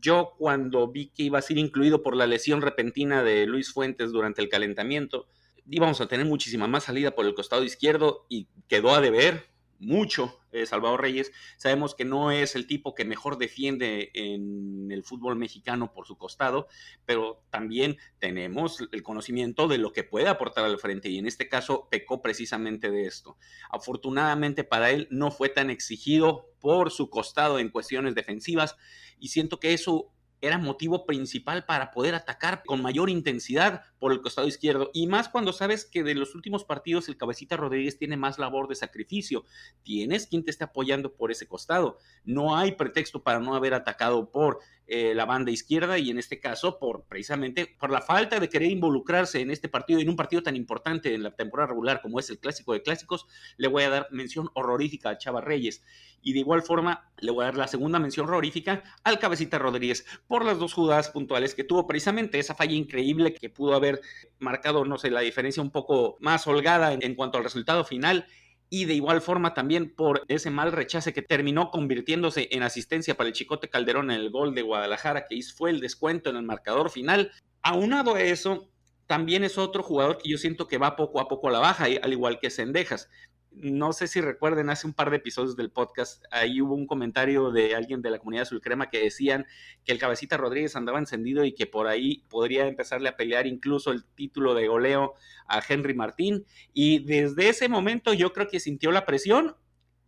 yo 0.00 0.34
cuando 0.38 0.88
vi 0.90 1.10
que 1.10 1.24
iba 1.24 1.38
a 1.38 1.42
ser 1.42 1.58
incluido 1.58 2.02
por 2.02 2.16
la 2.16 2.26
lesión 2.26 2.62
repentina 2.62 3.22
de 3.22 3.46
Luis 3.46 3.72
Fuentes 3.72 4.12
durante 4.12 4.40
el 4.40 4.48
calentamiento, 4.48 5.28
íbamos 5.68 6.00
a 6.00 6.06
tener 6.06 6.26
muchísima 6.26 6.66
más 6.66 6.84
salida 6.84 7.12
por 7.12 7.26
el 7.26 7.34
costado 7.34 7.64
izquierdo 7.64 8.26
y 8.28 8.48
quedó 8.68 8.94
a 8.94 9.00
deber 9.00 9.50
mucho 9.78 10.39
eh, 10.52 10.66
Salvador 10.66 11.00
Reyes. 11.00 11.32
Sabemos 11.56 11.94
que 11.94 12.04
no 12.04 12.30
es 12.30 12.54
el 12.54 12.66
tipo 12.66 12.94
que 12.94 13.04
mejor 13.04 13.38
defiende 13.38 14.10
en 14.14 14.90
el 14.90 15.04
fútbol 15.04 15.36
mexicano 15.36 15.92
por 15.92 16.06
su 16.06 16.16
costado, 16.16 16.68
pero 17.04 17.42
también 17.50 17.98
tenemos 18.18 18.78
el 18.92 19.02
conocimiento 19.02 19.68
de 19.68 19.78
lo 19.78 19.92
que 19.92 20.04
puede 20.04 20.28
aportar 20.28 20.64
al 20.64 20.78
frente 20.78 21.08
y 21.08 21.18
en 21.18 21.26
este 21.26 21.48
caso 21.48 21.88
pecó 21.90 22.22
precisamente 22.22 22.90
de 22.90 23.06
esto. 23.06 23.36
Afortunadamente 23.70 24.64
para 24.64 24.90
él 24.90 25.08
no 25.10 25.30
fue 25.30 25.48
tan 25.48 25.70
exigido 25.70 26.46
por 26.60 26.90
su 26.90 27.10
costado 27.10 27.58
en 27.58 27.70
cuestiones 27.70 28.14
defensivas 28.14 28.76
y 29.18 29.28
siento 29.28 29.60
que 29.60 29.72
eso 29.72 30.12
era 30.40 30.58
motivo 30.58 31.06
principal 31.06 31.64
para 31.64 31.90
poder 31.90 32.14
atacar 32.14 32.62
con 32.64 32.82
mayor 32.82 33.10
intensidad 33.10 33.82
por 33.98 34.12
el 34.12 34.20
costado 34.20 34.48
izquierdo. 34.48 34.90
Y 34.94 35.06
más 35.06 35.28
cuando 35.28 35.52
sabes 35.52 35.84
que 35.84 36.02
de 36.02 36.14
los 36.14 36.34
últimos 36.34 36.64
partidos 36.64 37.08
el 37.08 37.16
cabecita 37.16 37.56
Rodríguez 37.56 37.98
tiene 37.98 38.16
más 38.16 38.38
labor 38.38 38.68
de 38.68 38.74
sacrificio. 38.74 39.44
Tienes 39.82 40.26
quien 40.26 40.44
te 40.44 40.50
esté 40.50 40.64
apoyando 40.64 41.14
por 41.14 41.30
ese 41.30 41.46
costado. 41.46 41.98
No 42.24 42.56
hay 42.56 42.72
pretexto 42.72 43.22
para 43.22 43.40
no 43.40 43.54
haber 43.54 43.74
atacado 43.74 44.30
por 44.30 44.60
eh, 44.92 45.14
la 45.14 45.24
banda 45.24 45.52
izquierda 45.52 45.98
y 45.98 46.10
en 46.10 46.18
este 46.18 46.40
caso 46.40 46.80
por 46.80 47.04
precisamente 47.04 47.76
por 47.78 47.92
la 47.92 48.00
falta 48.00 48.40
de 48.40 48.48
querer 48.48 48.72
involucrarse 48.72 49.40
en 49.40 49.52
este 49.52 49.68
partido, 49.68 50.00
en 50.00 50.08
un 50.08 50.16
partido 50.16 50.42
tan 50.42 50.56
importante 50.56 51.14
en 51.14 51.22
la 51.22 51.30
temporada 51.30 51.68
regular 51.68 52.02
como 52.02 52.18
es 52.18 52.28
el 52.28 52.40
clásico 52.40 52.72
de 52.72 52.82
clásicos, 52.82 53.26
le 53.56 53.68
voy 53.68 53.84
a 53.84 53.90
dar 53.90 54.08
mención 54.10 54.48
horrorífica 54.54 55.10
a 55.10 55.18
Chava 55.18 55.40
Reyes. 55.40 55.84
Y 56.22 56.32
de 56.32 56.40
igual 56.40 56.62
forma, 56.62 57.08
le 57.18 57.30
voy 57.30 57.44
a 57.44 57.46
dar 57.46 57.56
la 57.56 57.68
segunda 57.68 58.00
mención 58.00 58.26
horrorífica 58.26 58.82
al 59.04 59.20
Cabecita 59.20 59.58
Rodríguez 59.58 60.04
por 60.30 60.44
las 60.44 60.60
dos 60.60 60.74
jugadas 60.74 61.10
puntuales 61.10 61.56
que 61.56 61.64
tuvo. 61.64 61.88
Precisamente 61.88 62.38
esa 62.38 62.54
falla 62.54 62.74
increíble 62.74 63.34
que 63.34 63.50
pudo 63.50 63.74
haber 63.74 64.00
marcado, 64.38 64.84
no 64.84 64.96
sé, 64.96 65.10
la 65.10 65.22
diferencia 65.22 65.60
un 65.60 65.72
poco 65.72 66.18
más 66.20 66.46
holgada 66.46 66.92
en, 66.92 67.16
cuanto 67.16 67.36
al 67.36 67.42
resultado 67.42 67.82
final. 67.84 68.26
Y 68.68 68.84
de 68.84 68.94
igual 68.94 69.22
forma 69.22 69.54
también 69.54 69.92
por 69.92 70.22
ese 70.28 70.50
mal 70.50 70.70
rechace 70.70 71.12
que 71.12 71.22
terminó 71.22 71.72
convirtiéndose 71.72 72.46
en 72.52 72.62
asistencia 72.62 73.16
para 73.16 73.26
el 73.26 73.34
Chicote 73.34 73.68
Calderón 73.68 74.12
en 74.12 74.20
el 74.20 74.30
gol 74.30 74.54
de 74.54 74.62
Guadalajara, 74.62 75.26
que 75.28 75.42
fue 75.42 75.70
el 75.70 75.80
descuento 75.80 76.30
en 76.30 76.36
el 76.36 76.44
marcador 76.44 76.90
final. 76.90 77.32
Aunado 77.62 78.14
a 78.14 78.22
eso, 78.22 78.70
también 79.08 79.42
es 79.42 79.58
otro 79.58 79.82
jugador 79.82 80.18
que 80.18 80.28
yo 80.28 80.38
siento 80.38 80.68
que 80.68 80.78
va 80.78 80.94
poco 80.94 81.20
a 81.20 81.26
poco 81.26 81.48
a 81.48 81.50
la 81.50 81.58
baja, 81.58 81.86
al 82.00 82.12
igual 82.12 82.38
que 82.38 82.50
Sendejas 82.50 83.10
no 83.52 83.92
sé 83.92 84.06
si 84.06 84.20
recuerden, 84.20 84.70
hace 84.70 84.86
un 84.86 84.92
par 84.92 85.10
de 85.10 85.16
episodios 85.16 85.56
del 85.56 85.70
podcast, 85.70 86.24
ahí 86.30 86.60
hubo 86.60 86.74
un 86.74 86.86
comentario 86.86 87.50
de 87.50 87.74
alguien 87.74 88.00
de 88.00 88.10
la 88.10 88.18
comunidad 88.18 88.44
Sulcrema 88.44 88.90
que 88.90 89.02
decían 89.02 89.46
que 89.84 89.92
el 89.92 89.98
cabecita 89.98 90.36
Rodríguez 90.36 90.76
andaba 90.76 90.98
encendido 90.98 91.44
y 91.44 91.52
que 91.52 91.66
por 91.66 91.88
ahí 91.88 92.24
podría 92.28 92.66
empezarle 92.66 93.08
a 93.08 93.16
pelear 93.16 93.46
incluso 93.46 93.90
el 93.90 94.04
título 94.04 94.54
de 94.54 94.68
goleo 94.68 95.14
a 95.46 95.60
Henry 95.66 95.94
Martín. 95.94 96.46
Y 96.72 97.04
desde 97.04 97.48
ese 97.48 97.68
momento 97.68 98.12
yo 98.12 98.32
creo 98.32 98.48
que 98.48 98.60
sintió 98.60 98.92
la 98.92 99.04
presión 99.04 99.56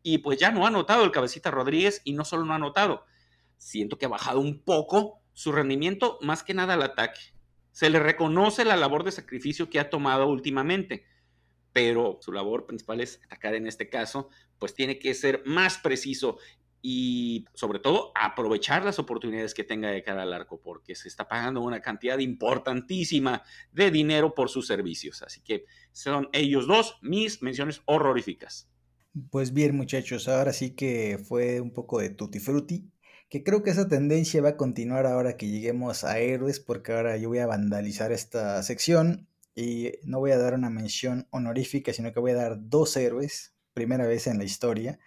y 0.02 0.18
pues 0.18 0.38
ya 0.38 0.50
no 0.50 0.66
ha 0.66 0.70
notado 0.70 1.04
el 1.04 1.10
cabecita 1.10 1.50
Rodríguez 1.50 2.00
y 2.04 2.12
no 2.12 2.24
solo 2.24 2.44
no 2.44 2.54
ha 2.54 2.58
notado, 2.58 3.04
siento 3.58 3.98
que 3.98 4.06
ha 4.06 4.10
bajado 4.10 4.40
un 4.40 4.60
poco 4.60 5.20
su 5.32 5.52
rendimiento, 5.52 6.18
más 6.20 6.42
que 6.42 6.54
nada 6.54 6.74
al 6.74 6.82
ataque. 6.82 7.20
Se 7.72 7.88
le 7.90 7.98
reconoce 7.98 8.64
la 8.64 8.76
labor 8.76 9.02
de 9.02 9.12
sacrificio 9.12 9.70
que 9.70 9.80
ha 9.80 9.90
tomado 9.90 10.28
últimamente 10.28 11.06
pero 11.72 12.18
su 12.20 12.32
labor 12.32 12.66
principal 12.66 13.00
es 13.00 13.20
atacar 13.26 13.54
en 13.54 13.66
este 13.66 13.88
caso, 13.88 14.28
pues 14.58 14.74
tiene 14.74 14.98
que 14.98 15.14
ser 15.14 15.42
más 15.44 15.78
preciso 15.78 16.38
y 16.82 17.44
sobre 17.54 17.78
todo 17.78 18.10
aprovechar 18.16 18.84
las 18.84 18.98
oportunidades 18.98 19.54
que 19.54 19.62
tenga 19.62 19.90
de 19.90 20.02
cara 20.02 20.22
al 20.22 20.32
arco, 20.32 20.60
porque 20.60 20.96
se 20.96 21.06
está 21.06 21.28
pagando 21.28 21.60
una 21.60 21.80
cantidad 21.80 22.18
importantísima 22.18 23.44
de 23.72 23.92
dinero 23.92 24.34
por 24.34 24.50
sus 24.50 24.66
servicios. 24.66 25.22
Así 25.22 25.40
que 25.40 25.64
son 25.92 26.28
ellos 26.32 26.66
dos 26.66 26.98
mis 27.00 27.40
menciones 27.40 27.82
horroríficas. 27.86 28.68
Pues 29.30 29.52
bien, 29.52 29.76
muchachos, 29.76 30.26
ahora 30.26 30.52
sí 30.52 30.74
que 30.74 31.18
fue 31.22 31.60
un 31.60 31.72
poco 31.72 32.00
de 32.00 32.10
tutti 32.10 32.40
frutti, 32.40 32.90
que 33.28 33.44
creo 33.44 33.62
que 33.62 33.70
esa 33.70 33.86
tendencia 33.86 34.42
va 34.42 34.50
a 34.50 34.56
continuar 34.56 35.06
ahora 35.06 35.36
que 35.36 35.48
lleguemos 35.48 36.02
a 36.02 36.18
héroes, 36.18 36.58
porque 36.58 36.92
ahora 36.92 37.16
yo 37.16 37.28
voy 37.28 37.38
a 37.38 37.46
vandalizar 37.46 38.10
esta 38.10 38.62
sección 38.62 39.28
y 39.54 39.92
no 40.04 40.18
voy 40.18 40.30
a 40.30 40.38
dar 40.38 40.54
una 40.54 40.70
mención 40.70 41.26
honorífica, 41.30 41.92
sino 41.92 42.12
que 42.12 42.20
voy 42.20 42.32
a 42.32 42.36
dar 42.36 42.56
dos 42.58 42.96
héroes, 42.96 43.54
primera 43.74 44.06
vez 44.06 44.26
en 44.26 44.38
la 44.38 44.44
historia. 44.44 44.98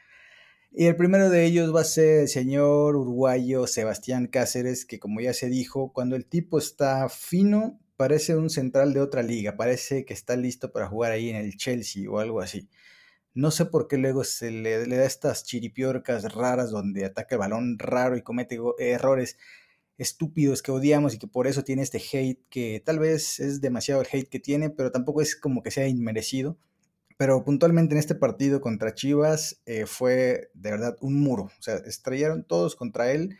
Y 0.72 0.88
el 0.88 0.96
primero 0.96 1.30
de 1.30 1.46
ellos 1.46 1.74
va 1.74 1.82
a 1.82 1.86
ser 1.86 2.22
el 2.22 2.28
señor 2.28 2.96
uruguayo 2.96 3.66
Sebastián 3.66 4.28
Cáceres, 4.28 4.86
que 4.86 5.00
como 5.00 5.22
ya 5.22 5.34
se 5.34 5.50
dijo, 5.50 5.94
cuando 5.94 6.16
el 6.16 6.26
tipo 6.26 6.58
está 6.58 7.08
fino, 7.10 7.80
parece 7.96 8.36
un 8.36 8.50
central 8.50 8.94
de 8.94 9.00
otra 9.02 9.24
liga, 9.24 9.56
parece 9.56 10.06
que 10.06 10.14
está 10.14 10.36
listo 10.36 10.72
para 10.72 10.88
jugar 10.88 11.14
ahí 11.14 11.30
en 11.30 11.38
el 11.38 11.56
Chelsea 11.56 12.10
o 12.10 12.20
algo 12.20 12.42
así. 12.42 12.68
No 13.34 13.52
sé 13.52 13.66
por 13.66 13.88
qué 13.88 13.98
luego 13.98 14.24
se 14.24 14.52
le, 14.52 14.86
le 14.86 14.98
da 14.98 15.06
estas 15.06 15.46
chiripiorcas 15.46 16.34
raras 16.34 16.72
donde 16.72 17.06
ataca 17.06 17.36
el 17.36 17.40
balón 17.40 17.80
raro 17.80 18.18
y 18.18 18.22
comete 18.22 18.60
errores 18.80 19.38
estúpidos 19.98 20.62
que 20.62 20.72
odiamos 20.72 21.14
y 21.14 21.20
que 21.20 21.28
por 21.28 21.48
eso 21.48 21.64
tiene 21.64 21.82
este 21.82 22.00
hate, 22.00 22.42
que 22.50 22.82
tal 22.86 23.00
vez 23.00 23.40
es 23.40 23.62
demasiado 23.62 24.02
el 24.02 24.08
hate 24.12 24.30
que 24.30 24.40
tiene, 24.40 24.70
pero 24.70 24.92
tampoco 24.92 25.22
es 25.22 25.36
como 25.36 25.64
que 25.64 25.72
sea 25.72 25.88
inmerecido. 25.88 26.58
Pero 27.18 27.46
puntualmente 27.46 27.96
en 27.96 28.00
este 28.00 28.16
partido 28.16 28.60
contra 28.60 28.94
Chivas 28.94 29.62
eh, 29.66 29.86
fue 29.86 30.50
de 30.54 30.72
verdad 30.72 30.98
un 31.00 31.22
muro. 31.22 31.44
O 31.44 31.62
sea, 31.62 31.76
estrellaron 31.76 32.44
todos 32.44 32.76
contra 32.76 33.12
él. 33.12 33.38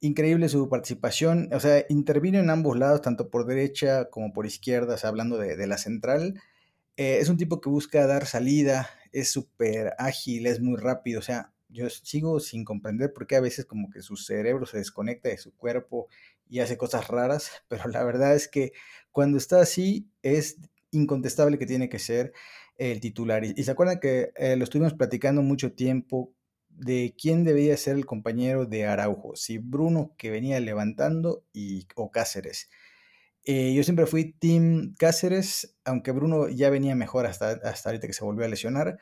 Increíble 0.00 0.48
su 0.48 0.68
participación. 0.68 1.48
O 1.52 1.58
sea, 1.58 1.84
intervino 1.88 2.38
en 2.38 2.50
ambos 2.50 2.78
lados, 2.78 3.02
tanto 3.02 3.28
por 3.28 3.46
derecha 3.46 4.08
como 4.10 4.32
por 4.32 4.46
izquierda, 4.46 4.94
o 4.94 4.96
sea, 4.98 5.08
hablando 5.10 5.36
de, 5.38 5.66
la 5.66 5.78
central. 5.78 6.40
Eh, 6.96 7.18
es 7.20 7.28
un 7.28 7.38
tipo 7.38 7.60
que 7.60 7.70
busca 7.70 8.06
dar 8.06 8.26
salida, 8.26 8.88
es 9.12 9.32
súper 9.32 9.94
ágil, 9.98 10.46
es 10.46 10.60
muy 10.60 10.76
rápido. 10.76 11.18
O 11.18 11.22
sea, 11.22 11.51
yo 11.72 11.88
sigo 11.90 12.38
sin 12.40 12.64
comprender 12.64 13.12
por 13.12 13.26
qué 13.26 13.36
a 13.36 13.40
veces 13.40 13.64
como 13.64 13.90
que 13.90 14.02
su 14.02 14.16
cerebro 14.16 14.66
se 14.66 14.78
desconecta 14.78 15.28
de 15.28 15.38
su 15.38 15.54
cuerpo 15.56 16.08
y 16.48 16.60
hace 16.60 16.76
cosas 16.76 17.08
raras, 17.08 17.50
pero 17.68 17.88
la 17.88 18.04
verdad 18.04 18.34
es 18.34 18.48
que 18.48 18.72
cuando 19.10 19.38
está 19.38 19.60
así 19.60 20.08
es 20.22 20.58
incontestable 20.90 21.58
que 21.58 21.66
tiene 21.66 21.88
que 21.88 21.98
ser 21.98 22.32
el 22.76 23.00
titular. 23.00 23.44
Y, 23.44 23.62
se 23.62 23.70
acuerdan 23.70 24.00
que 24.00 24.32
eh, 24.36 24.56
lo 24.56 24.64
estuvimos 24.64 24.94
platicando 24.94 25.42
mucho 25.42 25.72
tiempo 25.72 26.32
de 26.68 27.14
quién 27.20 27.44
debía 27.44 27.76
ser 27.76 27.96
el 27.96 28.06
compañero 28.06 28.66
de 28.66 28.86
Araujo, 28.86 29.36
si 29.36 29.58
Bruno 29.58 30.14
que 30.16 30.30
venía 30.30 30.58
levantando 30.60 31.44
y, 31.52 31.86
o 31.94 32.10
Cáceres. 32.10 32.70
Eh, 33.44 33.74
yo 33.74 33.82
siempre 33.82 34.06
fui 34.06 34.32
Team 34.32 34.94
Cáceres, 34.98 35.76
aunque 35.84 36.12
Bruno 36.12 36.48
ya 36.48 36.70
venía 36.70 36.94
mejor 36.94 37.26
hasta, 37.26 37.50
hasta 37.50 37.90
ahorita 37.90 38.06
que 38.06 38.12
se 38.12 38.24
volvió 38.24 38.44
a 38.44 38.48
lesionar 38.48 38.98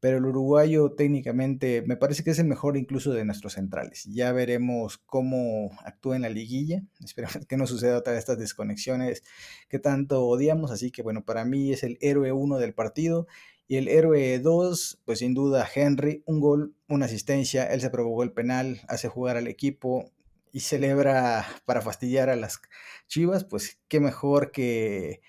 pero 0.00 0.16
el 0.16 0.24
uruguayo 0.24 0.92
técnicamente 0.92 1.82
me 1.86 1.96
parece 1.96 2.24
que 2.24 2.30
es 2.30 2.38
el 2.38 2.46
mejor 2.46 2.78
incluso 2.78 3.12
de 3.12 3.24
nuestros 3.26 3.52
centrales. 3.52 4.04
Ya 4.06 4.32
veremos 4.32 4.98
cómo 4.98 5.70
actúa 5.84 6.16
en 6.16 6.22
la 6.22 6.30
liguilla. 6.30 6.82
Esperemos 7.04 7.46
que 7.46 7.56
no 7.58 7.66
suceda 7.66 7.98
otra 7.98 8.14
de 8.14 8.18
estas 8.18 8.38
desconexiones 8.38 9.22
que 9.68 9.78
tanto 9.78 10.24
odiamos. 10.24 10.70
Así 10.70 10.90
que 10.90 11.02
bueno, 11.02 11.24
para 11.24 11.44
mí 11.44 11.72
es 11.72 11.82
el 11.82 11.98
héroe 12.00 12.32
uno 12.32 12.58
del 12.58 12.72
partido. 12.72 13.26
Y 13.68 13.76
el 13.76 13.86
héroe 13.86 14.40
2, 14.40 15.02
pues 15.04 15.20
sin 15.20 15.32
duda 15.32 15.68
Henry, 15.72 16.24
un 16.26 16.40
gol, 16.40 16.74
una 16.88 17.06
asistencia, 17.06 17.66
él 17.66 17.80
se 17.80 17.90
provocó 17.90 18.24
el 18.24 18.32
penal, 18.32 18.80
hace 18.88 19.06
jugar 19.06 19.36
al 19.36 19.46
equipo 19.46 20.10
y 20.52 20.60
celebra 20.60 21.46
para 21.66 21.80
fastidiar 21.80 22.30
a 22.30 22.36
las 22.36 22.60
Chivas, 23.06 23.44
pues 23.44 23.78
qué 23.86 24.00
mejor 24.00 24.50
que 24.50 25.20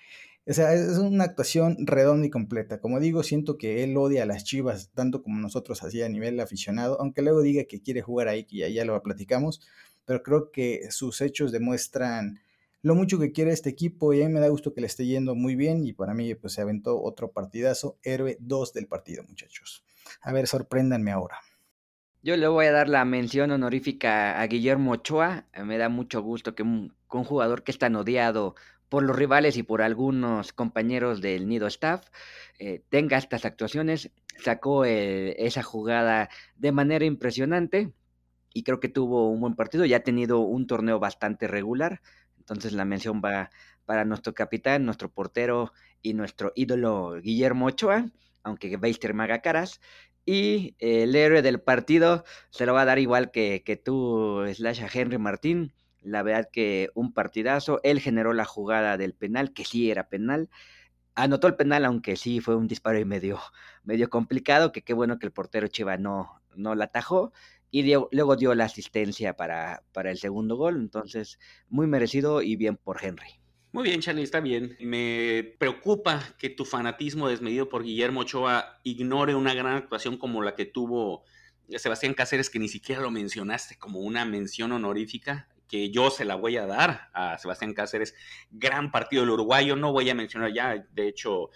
o 0.46 0.52
sea, 0.52 0.74
es 0.74 0.98
una 0.98 1.24
actuación 1.24 1.76
redonda 1.86 2.26
y 2.26 2.30
completa. 2.30 2.80
Como 2.80 2.98
digo, 2.98 3.22
siento 3.22 3.58
que 3.58 3.84
él 3.84 3.96
odia 3.96 4.24
a 4.24 4.26
las 4.26 4.44
Chivas 4.44 4.90
tanto 4.94 5.22
como 5.22 5.38
nosotros 5.38 5.82
así 5.82 6.02
a 6.02 6.08
nivel 6.08 6.40
aficionado, 6.40 7.00
aunque 7.00 7.22
luego 7.22 7.42
diga 7.42 7.64
que 7.64 7.80
quiere 7.80 8.02
jugar 8.02 8.28
ahí, 8.28 8.44
que 8.44 8.58
ya, 8.58 8.68
ya 8.68 8.84
lo 8.84 9.00
platicamos, 9.02 9.60
pero 10.04 10.22
creo 10.22 10.50
que 10.50 10.90
sus 10.90 11.20
hechos 11.20 11.52
demuestran 11.52 12.40
lo 12.82 12.96
mucho 12.96 13.20
que 13.20 13.30
quiere 13.30 13.52
este 13.52 13.70
equipo 13.70 14.12
y 14.12 14.22
a 14.22 14.26
mí 14.26 14.32
me 14.32 14.40
da 14.40 14.48
gusto 14.48 14.74
que 14.74 14.80
le 14.80 14.88
esté 14.88 15.06
yendo 15.06 15.36
muy 15.36 15.54
bien 15.54 15.84
y 15.84 15.92
para 15.92 16.14
mí 16.14 16.34
pues 16.34 16.54
se 16.54 16.62
aventó 16.62 17.00
otro 17.00 17.30
partidazo, 17.30 17.96
héroe 18.02 18.36
2 18.40 18.72
del 18.72 18.88
partido 18.88 19.22
muchachos. 19.22 19.84
A 20.20 20.32
ver, 20.32 20.48
sorpréndanme 20.48 21.12
ahora. 21.12 21.36
Yo 22.24 22.36
le 22.36 22.48
voy 22.48 22.66
a 22.66 22.72
dar 22.72 22.88
la 22.88 23.04
mención 23.04 23.52
honorífica 23.52 24.40
a 24.40 24.46
Guillermo 24.46 24.92
Ochoa. 24.92 25.46
Me 25.64 25.78
da 25.78 25.88
mucho 25.88 26.22
gusto 26.22 26.54
que 26.54 26.62
un, 26.62 26.94
que 27.10 27.16
un 27.16 27.24
jugador 27.24 27.62
que 27.62 27.72
es 27.72 27.78
tan 27.78 27.96
odiado 27.96 28.54
por 28.92 29.04
los 29.04 29.16
rivales 29.16 29.56
y 29.56 29.62
por 29.62 29.80
algunos 29.80 30.52
compañeros 30.52 31.22
del 31.22 31.48
Nido 31.48 31.66
Staff, 31.66 32.10
eh, 32.58 32.82
tenga 32.90 33.16
estas 33.16 33.46
actuaciones. 33.46 34.10
Sacó 34.36 34.84
eh, 34.84 35.34
esa 35.38 35.62
jugada 35.62 36.28
de 36.56 36.72
manera 36.72 37.06
impresionante 37.06 37.90
y 38.52 38.64
creo 38.64 38.80
que 38.80 38.90
tuvo 38.90 39.30
un 39.30 39.40
buen 39.40 39.54
partido. 39.54 39.86
Ya 39.86 39.96
ha 39.96 40.00
tenido 40.00 40.40
un 40.40 40.66
torneo 40.66 40.98
bastante 40.98 41.48
regular. 41.48 42.02
Entonces 42.36 42.74
la 42.74 42.84
mención 42.84 43.22
va 43.24 43.48
para 43.86 44.04
nuestro 44.04 44.34
capitán, 44.34 44.84
nuestro 44.84 45.10
portero 45.10 45.72
y 46.02 46.12
nuestro 46.12 46.52
ídolo 46.54 47.18
Guillermo 47.22 47.68
Ochoa, 47.68 48.10
aunque 48.42 48.76
Beister 48.76 49.14
me 49.14 49.22
haga 49.22 49.40
caras. 49.40 49.80
Y 50.26 50.76
el 50.80 51.16
héroe 51.16 51.40
del 51.40 51.62
partido 51.62 52.24
se 52.50 52.66
lo 52.66 52.74
va 52.74 52.82
a 52.82 52.84
dar 52.84 52.98
igual 52.98 53.30
que, 53.30 53.82
tú, 53.82 54.44
slash 54.52 54.82
Henry 54.92 55.16
Martín. 55.16 55.72
La 56.02 56.22
verdad 56.22 56.48
que 56.52 56.90
un 56.94 57.12
partidazo. 57.12 57.80
Él 57.82 58.00
generó 58.00 58.32
la 58.32 58.44
jugada 58.44 58.96
del 58.96 59.14
penal, 59.14 59.52
que 59.52 59.64
sí 59.64 59.90
era 59.90 60.08
penal. 60.08 60.48
Anotó 61.14 61.46
el 61.46 61.56
penal, 61.56 61.84
aunque 61.84 62.16
sí 62.16 62.40
fue 62.40 62.56
un 62.56 62.68
disparo 62.68 62.98
y 62.98 63.04
medio, 63.04 63.38
medio 63.84 64.10
complicado, 64.10 64.72
que 64.72 64.82
qué 64.82 64.94
bueno 64.94 65.18
que 65.18 65.26
el 65.26 65.32
portero 65.32 65.68
Chiva 65.68 65.96
no, 65.96 66.42
no 66.54 66.74
la 66.74 66.84
atajó. 66.84 67.32
Y 67.70 67.94
luego 68.10 68.36
dio 68.36 68.54
la 68.54 68.66
asistencia 68.66 69.34
para, 69.34 69.82
para 69.92 70.10
el 70.10 70.18
segundo 70.18 70.56
gol. 70.56 70.76
Entonces, 70.76 71.38
muy 71.68 71.86
merecido 71.86 72.42
y 72.42 72.56
bien 72.56 72.76
por 72.76 73.02
Henry. 73.02 73.40
Muy 73.72 73.84
bien, 73.84 74.00
Charlie, 74.02 74.24
está 74.24 74.40
bien. 74.40 74.76
Me 74.80 75.54
preocupa 75.58 76.22
que 76.36 76.50
tu 76.50 76.66
fanatismo 76.66 77.28
desmedido 77.28 77.70
por 77.70 77.82
Guillermo 77.82 78.20
Ochoa 78.20 78.78
ignore 78.82 79.34
una 79.34 79.54
gran 79.54 79.76
actuación 79.76 80.18
como 80.18 80.42
la 80.42 80.54
que 80.54 80.66
tuvo 80.66 81.24
Sebastián 81.78 82.12
Cáceres, 82.12 82.50
que 82.50 82.58
ni 82.58 82.68
siquiera 82.68 83.00
lo 83.00 83.10
mencionaste 83.10 83.78
como 83.78 84.00
una 84.00 84.26
mención 84.26 84.72
honorífica 84.72 85.48
que 85.72 85.90
yo 85.90 86.10
se 86.10 86.26
la 86.26 86.34
voy 86.34 86.58
a 86.58 86.66
dar 86.66 87.08
a 87.14 87.38
Sebastián 87.38 87.72
Cáceres. 87.72 88.14
Gran 88.50 88.90
partido 88.90 89.22
del 89.22 89.30
uruguayo, 89.30 89.74
no 89.74 89.90
voy 89.90 90.10
a 90.10 90.14
mencionar 90.14 90.52
ya, 90.52 90.86
de 90.92 91.08
hecho, 91.08 91.48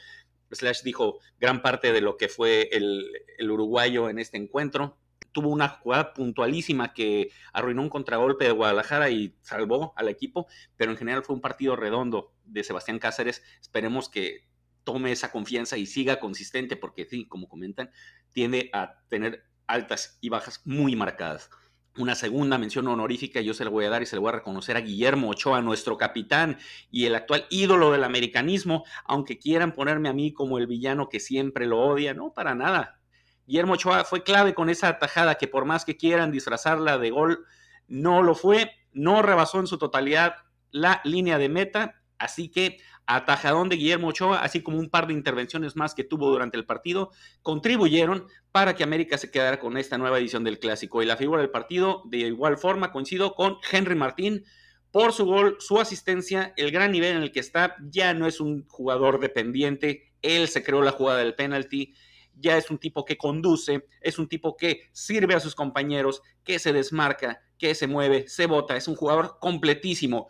Slash 0.51 0.83
dijo 0.83 1.19
gran 1.39 1.61
parte 1.61 1.93
de 1.93 2.01
lo 2.01 2.17
que 2.17 2.31
fue 2.31 2.71
el, 2.73 3.11
uruguayo 3.51 4.09
en 4.09 4.19
este 4.19 4.39
encuentro. 4.39 4.97
Tuvo 5.33 5.51
una 5.51 5.69
jugada 5.69 6.15
puntualísima 6.15 6.95
que 6.95 7.29
arruinó 7.53 7.83
un 7.83 7.91
contragolpe 7.91 8.47
de 8.47 8.53
Guadalajara 8.53 9.11
y 9.11 9.37
salvó 9.43 9.93
al 9.97 10.09
equipo, 10.09 10.47
pero 10.79 10.93
en 10.93 10.97
general 10.97 11.23
fue 11.23 11.35
un 11.35 11.43
partido 11.43 11.77
redondo 11.77 12.33
de 12.47 12.65
Sebastián 12.65 12.99
Cáceres. 12.99 13.43
Esperemos 13.61 14.09
que 14.09 14.47
tome 14.83 15.13
esa 15.13 15.31
confianza 15.31 15.77
y 15.77 15.85
siga 15.85 16.21
consistente, 16.21 16.77
porque 16.77 17.05
sí, 17.05 17.27
como 17.27 17.51
comentan, 17.51 17.91
tiende 18.33 18.71
a 18.73 18.99
tener 19.11 19.45
altas 19.67 20.17
y 20.23 20.31
bajas 20.31 20.63
muy 20.65 20.97
marcadas 20.97 21.51
una 21.99 22.15
segunda 22.15 22.59
mención 22.59 22.87
honorífica, 22.89 23.41
yo 23.41 23.55
se 23.55 23.65
la 23.65 23.71
voy 23.71 23.85
a 23.85 23.91
dar 23.91 24.03
y 24.03 24.07
se 24.07 24.17
la 24.17 24.21
voy 24.21 24.31
a 24.31 24.37
reconocer 24.37 24.77
a 24.77 24.81
Guillermo 24.81 25.31
Ochoa, 25.31 25.63
nuestro 25.63 25.97
capitán 25.97 26.59
y 26.91 27.07
el 27.07 27.15
actual 27.15 27.47
ídolo 27.51 27.93
del 27.93 28.05
americanismo, 28.05 28.85
aunque 29.05 29.39
quieran 29.39 29.73
ponerme 29.73 30.09
a 30.09 30.13
mí 30.13 30.33
como 30.33 30.59
el 30.59 30.67
villano 30.67 31.09
que 31.09 31.21
siempre 31.21 31.67
lo 31.67 31.81
odia, 31.81 32.15
no, 32.15 32.33
para 32.33 32.55
nada. 32.55 33.01
Guillermo 33.47 33.75
Ochoa 33.75 34.05
fue 34.05 34.23
clave 34.23 34.55
con 34.55 34.71
esa 34.71 34.89
atajada 34.89 35.37
que 35.37 35.49
por 35.49 35.65
más 35.65 35.85
que 35.85 35.97
quieran 35.97 36.33
disfrazarla 36.33 36.99
de 36.99 37.11
gol, 37.11 37.45
no 37.89 38.23
lo 38.23 38.35
fue, 38.35 38.73
no 38.93 39.23
rebasó 39.23 39.61
en 39.61 39.67
su 39.67 39.79
totalidad 39.79 40.37
la 40.71 41.01
línea 41.05 41.39
de 41.39 41.49
meta, 41.49 42.03
así 42.19 42.49
que 42.49 42.79
atajadón 43.07 43.69
de 43.69 43.77
Guillermo 43.77 44.09
Ochoa, 44.09 44.43
así 44.43 44.63
como 44.63 44.79
un 44.79 44.91
par 44.91 45.07
de 45.07 45.13
intervenciones 45.13 45.77
más 45.77 45.95
que 45.95 46.05
tuvo 46.05 46.31
durante 46.31 46.57
el 46.57 46.67
partido, 46.67 47.11
contribuyeron 47.43 48.27
para 48.53 48.75
que 48.75 48.83
América 48.83 49.17
se 49.17 49.31
quedara 49.31 49.61
con 49.61 49.77
esta 49.77 49.97
nueva 49.97 50.19
edición 50.19 50.45
del 50.45 50.59
clásico. 50.59 51.03
Y 51.03 51.07
la 51.07 51.17
figura 51.17 51.41
del 51.41 51.51
partido, 51.51 52.03
de 52.07 52.19
igual 52.19 52.59
forma, 52.59 52.91
coincido 52.91 53.35
con 53.35 53.59
Henry 53.71 53.95
Martín 53.95 54.45
por 54.91 55.13
su 55.13 55.25
gol, 55.25 55.57
su 55.61 55.79
asistencia, 55.79 56.53
el 56.57 56.71
gran 56.71 56.91
nivel 56.91 57.17
en 57.17 57.23
el 57.23 57.33
que 57.33 57.41
está. 57.41 57.77
Ya 57.91 58.13
no 58.15 58.27
es 58.27 58.41
un 58.41 58.67
jugador 58.67 59.21
dependiente, 59.21 60.13
él 60.23 60.49
se 60.49 60.65
creó 60.65 60.83
la 60.83 60.93
jugada 60.93 61.21
del 61.21 61.35
penalti. 61.35 61.95
Ya 62.39 62.59
es 62.59 62.71
un 62.71 62.79
tipo 62.79 63.05
que 63.05 63.17
conduce, 63.17 63.87
es 64.01 64.19
un 64.19 64.29
tipo 64.29 64.57
que 64.57 64.89
sirve 64.93 65.35
a 65.35 65.41
sus 65.41 65.55
compañeros, 65.55 66.23
que 66.45 66.59
se 66.59 66.73
desmarca, 66.73 67.41
que 67.59 67.75
se 67.75 67.87
mueve, 67.87 68.29
se 68.29 68.47
bota, 68.47 68.77
es 68.77 68.89
un 68.89 68.95
jugador 68.95 69.39
completísimo. 69.41 70.29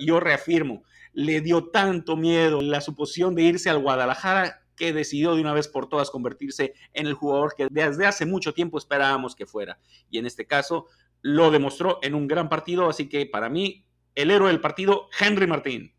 Yo 0.00 0.20
reafirmo, 0.20 0.82
le 1.16 1.40
dio 1.40 1.70
tanto 1.70 2.14
miedo 2.14 2.60
la 2.60 2.82
suposición 2.82 3.34
de 3.34 3.42
irse 3.42 3.70
al 3.70 3.78
Guadalajara 3.78 4.60
que 4.76 4.92
decidió 4.92 5.34
de 5.34 5.40
una 5.40 5.54
vez 5.54 5.66
por 5.66 5.88
todas 5.88 6.10
convertirse 6.10 6.74
en 6.92 7.06
el 7.06 7.14
jugador 7.14 7.54
que 7.56 7.68
desde 7.70 8.04
hace 8.04 8.26
mucho 8.26 8.52
tiempo 8.52 8.76
esperábamos 8.76 9.34
que 9.34 9.46
fuera. 9.46 9.78
Y 10.10 10.18
en 10.18 10.26
este 10.26 10.46
caso 10.46 10.88
lo 11.22 11.50
demostró 11.50 12.00
en 12.02 12.14
un 12.14 12.28
gran 12.28 12.50
partido, 12.50 12.86
así 12.90 13.08
que 13.08 13.24
para 13.24 13.48
mí 13.48 13.86
el 14.14 14.30
héroe 14.30 14.48
del 14.48 14.60
partido, 14.60 15.08
Henry 15.18 15.46
Martín. 15.46 15.94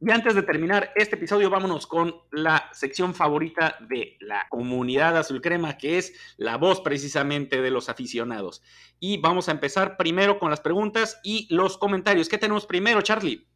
Y 0.00 0.10
antes 0.10 0.34
de 0.34 0.42
terminar 0.42 0.90
este 0.96 1.14
episodio, 1.14 1.48
vámonos 1.48 1.86
con 1.86 2.12
la 2.32 2.68
sección 2.72 3.14
favorita 3.14 3.76
de 3.88 4.16
la 4.18 4.48
comunidad 4.50 5.16
azul 5.16 5.40
crema, 5.40 5.78
que 5.78 5.98
es 5.98 6.14
la 6.36 6.56
voz 6.56 6.80
precisamente 6.80 7.62
de 7.62 7.70
los 7.70 7.88
aficionados. 7.88 8.60
Y 8.98 9.18
vamos 9.18 9.48
a 9.48 9.52
empezar 9.52 9.96
primero 9.96 10.40
con 10.40 10.50
las 10.50 10.60
preguntas 10.60 11.20
y 11.22 11.46
los 11.54 11.78
comentarios. 11.78 12.28
¿Qué 12.28 12.38
tenemos 12.38 12.66
primero, 12.66 13.02
Charlie? 13.02 13.46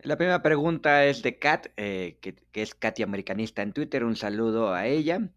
La 0.00 0.16
primera 0.16 0.42
pregunta 0.42 1.04
es 1.06 1.22
de 1.22 1.38
Kat, 1.38 1.68
eh, 1.76 2.18
que, 2.20 2.36
es 2.52 2.74
Katy 2.74 3.02
Americanista 3.02 3.62
en 3.62 3.72
Twitter. 3.72 4.04
Un 4.04 4.14
saludo 4.16 4.72
a 4.72 4.86
ella. 4.86 5.30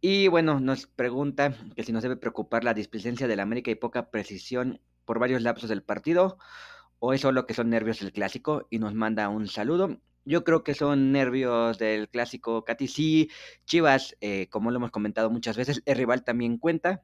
Y 0.00 0.28
bueno, 0.28 0.58
nos 0.58 0.86
pregunta 0.86 1.54
que 1.76 1.84
si 1.84 1.92
nos 1.92 2.02
debe 2.02 2.16
preocupar 2.16 2.64
la 2.64 2.72
displicencia 2.74 3.28
del 3.28 3.40
América 3.40 3.70
y 3.70 3.74
poca 3.74 4.10
precisión 4.10 4.80
por 5.04 5.18
varios 5.18 5.42
lapsos 5.42 5.68
del 5.68 5.82
partido, 5.82 6.38
o 6.98 7.12
es 7.12 7.20
solo 7.20 7.46
que 7.46 7.54
son 7.54 7.70
nervios 7.70 8.00
del 8.00 8.12
clásico, 8.12 8.66
y 8.70 8.78
nos 8.78 8.94
manda 8.94 9.28
un 9.28 9.48
saludo. 9.48 10.00
Yo 10.24 10.44
creo 10.44 10.64
que 10.64 10.74
son 10.74 11.12
nervios 11.12 11.78
del 11.78 12.08
clásico, 12.08 12.64
Katy. 12.64 12.88
Sí, 12.88 13.30
Chivas, 13.66 14.16
eh, 14.22 14.48
como 14.48 14.70
lo 14.70 14.78
hemos 14.78 14.90
comentado 14.92 15.30
muchas 15.30 15.56
veces, 15.58 15.82
el 15.84 15.96
rival 15.96 16.24
también 16.24 16.58
cuenta, 16.58 17.02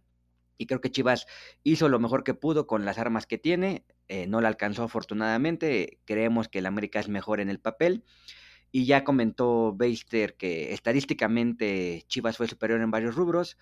y 0.58 0.66
creo 0.66 0.80
que 0.80 0.90
Chivas 0.90 1.26
hizo 1.62 1.88
lo 1.88 1.98
mejor 1.98 2.24
que 2.24 2.34
pudo 2.34 2.66
con 2.66 2.84
las 2.86 2.98
armas 2.98 3.26
que 3.26 3.38
tiene. 3.38 3.84
Eh, 4.08 4.26
no 4.26 4.40
la 4.40 4.48
alcanzó 4.48 4.84
afortunadamente. 4.84 5.98
Creemos 6.04 6.48
que 6.48 6.58
el 6.58 6.66
América 6.66 7.00
es 7.00 7.08
mejor 7.08 7.40
en 7.40 7.50
el 7.50 7.60
papel. 7.60 8.04
Y 8.72 8.86
ya 8.86 9.04
comentó 9.04 9.74
Beister 9.74 10.36
que 10.36 10.72
estadísticamente 10.74 12.04
Chivas 12.08 12.36
fue 12.36 12.48
superior 12.48 12.80
en 12.80 12.90
varios 12.90 13.14
rubros. 13.14 13.58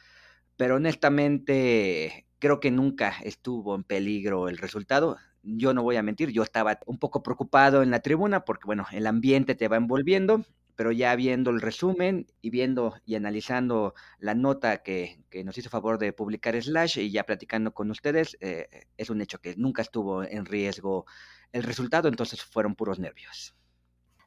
Pero 0.56 0.76
honestamente 0.76 2.26
creo 2.38 2.60
que 2.60 2.70
nunca 2.70 3.14
estuvo 3.22 3.74
en 3.74 3.84
peligro 3.84 4.48
el 4.48 4.58
resultado. 4.58 5.16
Yo 5.42 5.74
no 5.74 5.82
voy 5.82 5.96
a 5.96 6.02
mentir, 6.02 6.30
yo 6.30 6.42
estaba 6.42 6.78
un 6.86 6.98
poco 6.98 7.22
preocupado 7.22 7.82
en 7.82 7.90
la 7.90 8.00
tribuna 8.00 8.44
porque, 8.44 8.66
bueno, 8.66 8.86
el 8.92 9.06
ambiente 9.06 9.54
te 9.54 9.68
va 9.68 9.76
envolviendo 9.76 10.44
pero 10.76 10.92
ya 10.92 11.14
viendo 11.16 11.50
el 11.50 11.60
resumen 11.60 12.26
y 12.40 12.50
viendo 12.50 12.94
y 13.06 13.14
analizando 13.14 13.94
la 14.18 14.34
nota 14.34 14.82
que, 14.82 15.18
nos 15.44 15.58
hizo 15.58 15.70
favor 15.70 15.98
de 15.98 16.12
publicar 16.12 16.60
Slash 16.60 16.98
y 16.98 17.10
ya 17.10 17.24
platicando 17.24 17.72
con 17.72 17.90
ustedes, 17.90 18.36
eh, 18.40 18.68
es 18.96 19.10
un 19.10 19.20
hecho 19.20 19.40
que 19.40 19.54
nunca 19.56 19.82
estuvo 19.82 20.24
en 20.24 20.44
riesgo 20.46 21.06
el 21.52 21.62
resultado, 21.62 22.08
entonces 22.08 22.42
fueron 22.42 22.74
puros 22.74 22.98
nervios. 22.98 23.54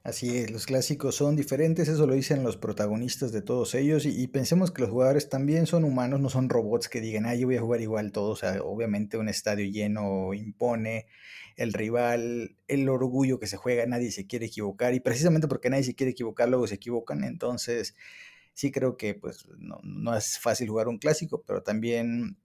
Así 0.08 0.38
es, 0.38 0.52
los 0.52 0.66
clásicos 0.66 1.16
son 1.16 1.36
diferentes, 1.36 1.90
eso 1.90 2.08
lo 2.08 2.14
dicen 2.14 2.42
los 2.42 2.56
protagonistas 2.56 3.34
de 3.34 3.42
todos 3.42 3.76
ellos 3.76 4.06
y, 4.06 4.26
pensemos 4.28 4.72
que 4.72 4.82
los 4.82 4.90
jugadores 4.90 5.28
también 5.28 5.68
son 5.68 5.84
humanos, 5.84 6.22
no 6.22 6.30
son 6.30 6.48
robots 6.48 6.88
que 6.88 7.02
digan, 7.02 7.26
ah, 7.26 7.36
yo 7.36 7.48
voy 7.48 7.58
a 7.58 7.62
jugar 7.62 7.82
igual 7.82 8.14
todos, 8.14 8.42
obviamente 8.64 9.18
un 9.18 9.28
estadio 9.28 9.70
lleno 9.70 10.34
impone, 10.34 11.08
el 11.58 11.74
rival, 11.74 12.56
el 12.70 12.88
orgullo 12.88 13.38
que 13.38 13.48
se 13.48 13.58
juega, 13.58 13.86
nadie 13.86 14.12
se 14.12 14.26
quiere 14.26 14.46
equivocar 14.46 14.94
y 14.94 15.02
precisamente 15.02 15.50
porque 15.50 15.70
nadie 15.70 15.84
se 15.84 15.94
quiere 15.94 16.12
equivocar, 16.12 16.48
luego 16.48 16.68
se 16.68 16.76
equivocan, 16.76 17.26
entonces 17.26 17.94
Sí 18.54 18.72
creo 18.72 18.96
que 18.96 19.14
pues 19.14 19.46
no, 19.60 19.82
no 19.84 20.16
es 20.18 20.40
fácil 20.40 20.70
jugar 20.70 20.88
un 20.88 21.00
clásico, 21.00 21.44
pero 21.46 21.64
también 21.64 22.38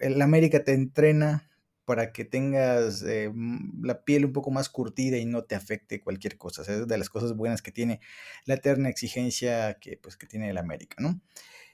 el 0.00 0.20
América 0.20 0.62
te 0.62 0.74
entrena 0.74 1.48
para 1.86 2.12
que 2.12 2.24
tengas 2.24 3.02
eh, 3.02 3.32
la 3.80 4.04
piel 4.04 4.26
un 4.26 4.32
poco 4.32 4.50
más 4.50 4.68
curtida 4.68 5.16
y 5.16 5.24
no 5.24 5.44
te 5.44 5.54
afecte 5.54 6.02
cualquier 6.02 6.36
cosa. 6.36 6.62
es 6.62 6.86
de 6.86 6.98
las 6.98 7.08
cosas 7.08 7.34
buenas 7.34 7.62
que 7.62 7.72
tiene 7.72 8.00
la 8.44 8.54
eterna 8.54 8.90
exigencia 8.90 9.78
que, 9.80 9.96
pues, 9.96 10.16
que 10.16 10.26
tiene 10.26 10.50
el 10.50 10.58
América, 10.58 10.96
¿no? 10.98 11.20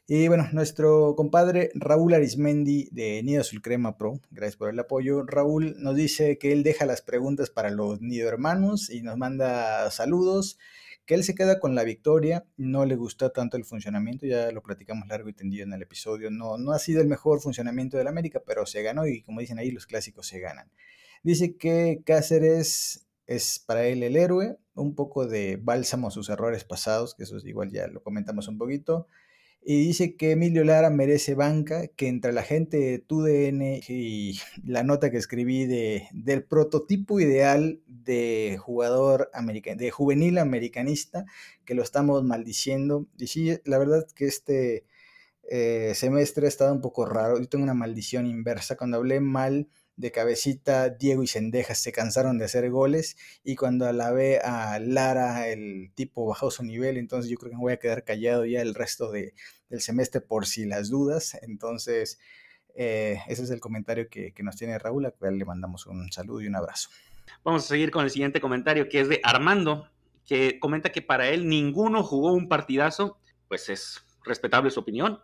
Y 0.06 0.28
bueno, 0.28 0.48
nuestro 0.52 1.14
compadre 1.16 1.70
Raúl 1.74 2.12
Arismendi 2.12 2.88
de 2.92 3.22
Nido 3.22 3.40
Azul 3.40 3.62
Crema 3.62 3.96
Pro, 3.96 4.20
gracias 4.30 4.56
por 4.56 4.68
el 4.68 4.78
apoyo. 4.78 5.24
Raúl 5.24 5.76
nos 5.78 5.96
dice 5.96 6.38
que 6.38 6.52
él 6.52 6.62
deja 6.62 6.86
las 6.86 7.02
preguntas 7.02 7.50
para 7.50 7.70
los 7.70 8.00
Nido 8.02 8.28
Hermanos 8.28 8.90
y 8.90 9.02
nos 9.02 9.16
manda 9.16 9.90
saludos 9.90 10.58
que 11.04 11.14
él 11.14 11.24
se 11.24 11.34
queda 11.34 11.58
con 11.58 11.74
la 11.74 11.84
victoria, 11.84 12.44
no 12.56 12.84
le 12.84 12.96
gustó 12.96 13.32
tanto 13.32 13.56
el 13.56 13.64
funcionamiento, 13.64 14.26
ya 14.26 14.50
lo 14.52 14.62
platicamos 14.62 15.08
largo 15.08 15.28
y 15.28 15.32
tendido 15.32 15.64
en 15.64 15.72
el 15.72 15.82
episodio, 15.82 16.30
no, 16.30 16.58
no 16.58 16.72
ha 16.72 16.78
sido 16.78 17.00
el 17.00 17.08
mejor 17.08 17.40
funcionamiento 17.40 17.96
del 17.96 18.08
América, 18.08 18.42
pero 18.44 18.66
se 18.66 18.82
ganó 18.82 19.06
y 19.06 19.22
como 19.22 19.40
dicen 19.40 19.58
ahí, 19.58 19.70
los 19.70 19.86
clásicos 19.86 20.26
se 20.26 20.40
ganan. 20.40 20.70
Dice 21.22 21.56
que 21.56 22.02
Cáceres 22.04 23.06
es 23.26 23.58
para 23.58 23.84
él 23.86 24.02
el 24.02 24.16
héroe, 24.16 24.58
un 24.74 24.94
poco 24.94 25.26
de 25.26 25.58
bálsamo 25.60 26.08
a 26.08 26.10
sus 26.10 26.28
errores 26.28 26.64
pasados, 26.64 27.14
que 27.14 27.24
eso 27.24 27.36
igual 27.44 27.70
ya 27.70 27.86
lo 27.88 28.02
comentamos 28.02 28.48
un 28.48 28.58
poquito, 28.58 29.06
y 29.64 29.86
dice 29.86 30.16
que 30.16 30.32
Emilio 30.32 30.64
Lara 30.64 30.90
merece 30.90 31.34
banca, 31.34 31.86
que 31.86 32.08
entre 32.08 32.32
la 32.32 32.42
gente 32.42 32.78
de 32.78 32.98
TUDN 32.98 33.80
y 33.88 34.40
la 34.64 34.82
nota 34.82 35.10
que 35.10 35.18
escribí 35.18 35.66
de, 35.66 36.08
del 36.12 36.42
prototipo 36.42 37.20
ideal 37.20 37.80
de 38.04 38.58
jugador 38.60 39.30
americano, 39.34 39.78
de 39.78 39.90
juvenil 39.90 40.38
americanista, 40.38 41.24
que 41.64 41.74
lo 41.74 41.82
estamos 41.82 42.24
maldiciendo. 42.24 43.06
Y 43.18 43.26
sí, 43.28 43.58
la 43.64 43.78
verdad 43.78 44.06
que 44.14 44.26
este 44.26 44.84
eh, 45.50 45.92
semestre 45.94 46.46
ha 46.46 46.48
estado 46.48 46.72
un 46.72 46.80
poco 46.80 47.06
raro. 47.06 47.38
Yo 47.38 47.48
tengo 47.48 47.64
una 47.64 47.74
maldición 47.74 48.26
inversa. 48.26 48.76
Cuando 48.76 48.98
hablé 48.98 49.20
mal 49.20 49.68
de 49.96 50.10
cabecita, 50.10 50.88
Diego 50.88 51.22
y 51.22 51.26
Sendejas 51.26 51.78
se 51.78 51.92
cansaron 51.92 52.38
de 52.38 52.46
hacer 52.46 52.70
goles 52.70 53.16
y 53.44 53.56
cuando 53.56 53.86
alabé 53.86 54.40
a 54.40 54.78
Lara, 54.78 55.48
el 55.48 55.92
tipo 55.94 56.26
bajó 56.26 56.50
su 56.50 56.64
nivel, 56.64 56.96
entonces 56.96 57.30
yo 57.30 57.36
creo 57.36 57.50
que 57.50 57.56
me 57.56 57.62
voy 57.62 57.74
a 57.74 57.78
quedar 57.78 58.02
callado 58.04 58.46
ya 58.46 58.62
el 58.62 58.74
resto 58.74 59.10
de, 59.10 59.34
del 59.68 59.80
semestre 59.80 60.20
por 60.20 60.46
si 60.46 60.64
las 60.64 60.88
dudas. 60.88 61.36
Entonces, 61.42 62.18
eh, 62.74 63.18
ese 63.28 63.42
es 63.42 63.50
el 63.50 63.60
comentario 63.60 64.08
que, 64.08 64.32
nos 64.42 64.56
tiene 64.56 64.78
Raúl, 64.78 65.06
a 65.06 65.10
cual 65.10 65.38
le 65.38 65.44
mandamos 65.44 65.86
un 65.86 66.10
saludo 66.10 66.40
y 66.40 66.46
un 66.46 66.56
abrazo. 66.56 66.88
Vamos 67.44 67.64
a 67.64 67.68
seguir 67.68 67.90
con 67.90 68.04
el 68.04 68.10
siguiente 68.10 68.40
comentario 68.40 68.88
que 68.88 69.00
es 69.00 69.08
de 69.08 69.20
Armando, 69.22 69.88
que 70.26 70.58
comenta 70.60 70.90
que 70.90 71.02
para 71.02 71.28
él 71.28 71.48
ninguno 71.48 72.02
jugó 72.02 72.32
un 72.32 72.48
partidazo, 72.48 73.18
pues 73.48 73.68
es 73.68 74.04
respetable 74.24 74.70
su 74.70 74.80
opinión 74.80 75.20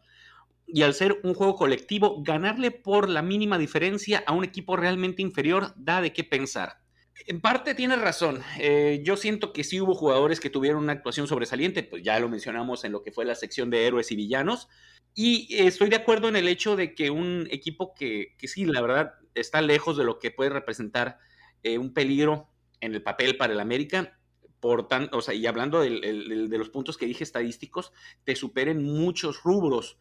y 0.69 0.83
al 0.83 0.95
ser 0.95 1.19
un 1.23 1.35
juego 1.35 1.57
colectivo, 1.57 2.23
ganarle 2.23 2.71
por 2.71 3.09
la 3.09 3.23
mínima 3.23 3.57
diferencia 3.57 4.23
a 4.27 4.33
un 4.35 4.45
equipo 4.45 4.77
realmente 4.77 5.23
inferior 5.23 5.73
da 5.77 6.03
de 6.03 6.13
qué 6.13 6.25
pensar. 6.25 6.81
En 7.27 7.41
parte 7.41 7.75
tiene 7.75 7.97
razón. 7.97 8.43
Eh, 8.61 9.01
yo 9.03 9.17
siento 9.17 9.53
que 9.53 9.65
sí 9.65 9.81
hubo 9.81 9.95
jugadores 9.95 10.41
que 10.41 10.51
tuvieron 10.51 10.83
una 10.85 10.93
actuación 10.93 11.27
sobresaliente, 11.27 11.83
pues 11.83 12.03
ya 12.03 12.21
lo 12.21 12.29
mencionamos 12.29 12.85
en 12.85 12.93
lo 12.93 13.03
que 13.03 13.13
fue 13.13 13.25
la 13.25 13.35
sección 13.35 13.71
de 13.71 13.87
héroes 13.87 14.13
y 14.13 14.17
villanos. 14.17 14.69
Y 15.15 15.49
estoy 15.57 15.89
de 15.89 15.97
acuerdo 15.97 16.29
en 16.29 16.37
el 16.37 16.47
hecho 16.47 16.77
de 16.77 16.95
que 16.95 17.11
un 17.11 17.49
equipo 17.51 17.95
que 17.95 18.37
sí, 18.43 18.67
la 18.67 18.83
verdad, 18.83 19.15
está 19.35 19.63
lejos 19.63 19.97
de 19.97 20.05
lo 20.05 20.19
que 20.19 20.31
puede 20.31 20.51
representar 20.51 21.19
eh, 21.63 21.79
un 21.79 21.93
peligro 21.93 22.49
en 22.81 22.95
el 22.95 23.03
papel 23.03 23.37
para 23.37 23.53
el 23.53 23.61
América, 23.61 24.19
por 24.61 24.89
tan, 24.89 25.09
o 25.13 25.21
sea, 25.21 25.35
y 25.35 25.47
hablando 25.47 25.81
de, 25.81 25.91
los 25.91 26.71
puntos 26.71 26.97
que 26.97 27.07
dije 27.07 27.25
estadísticos, 27.25 27.93
te 28.25 28.35
superen 28.35 28.83
muchos 28.83 29.43
rubros 29.43 29.99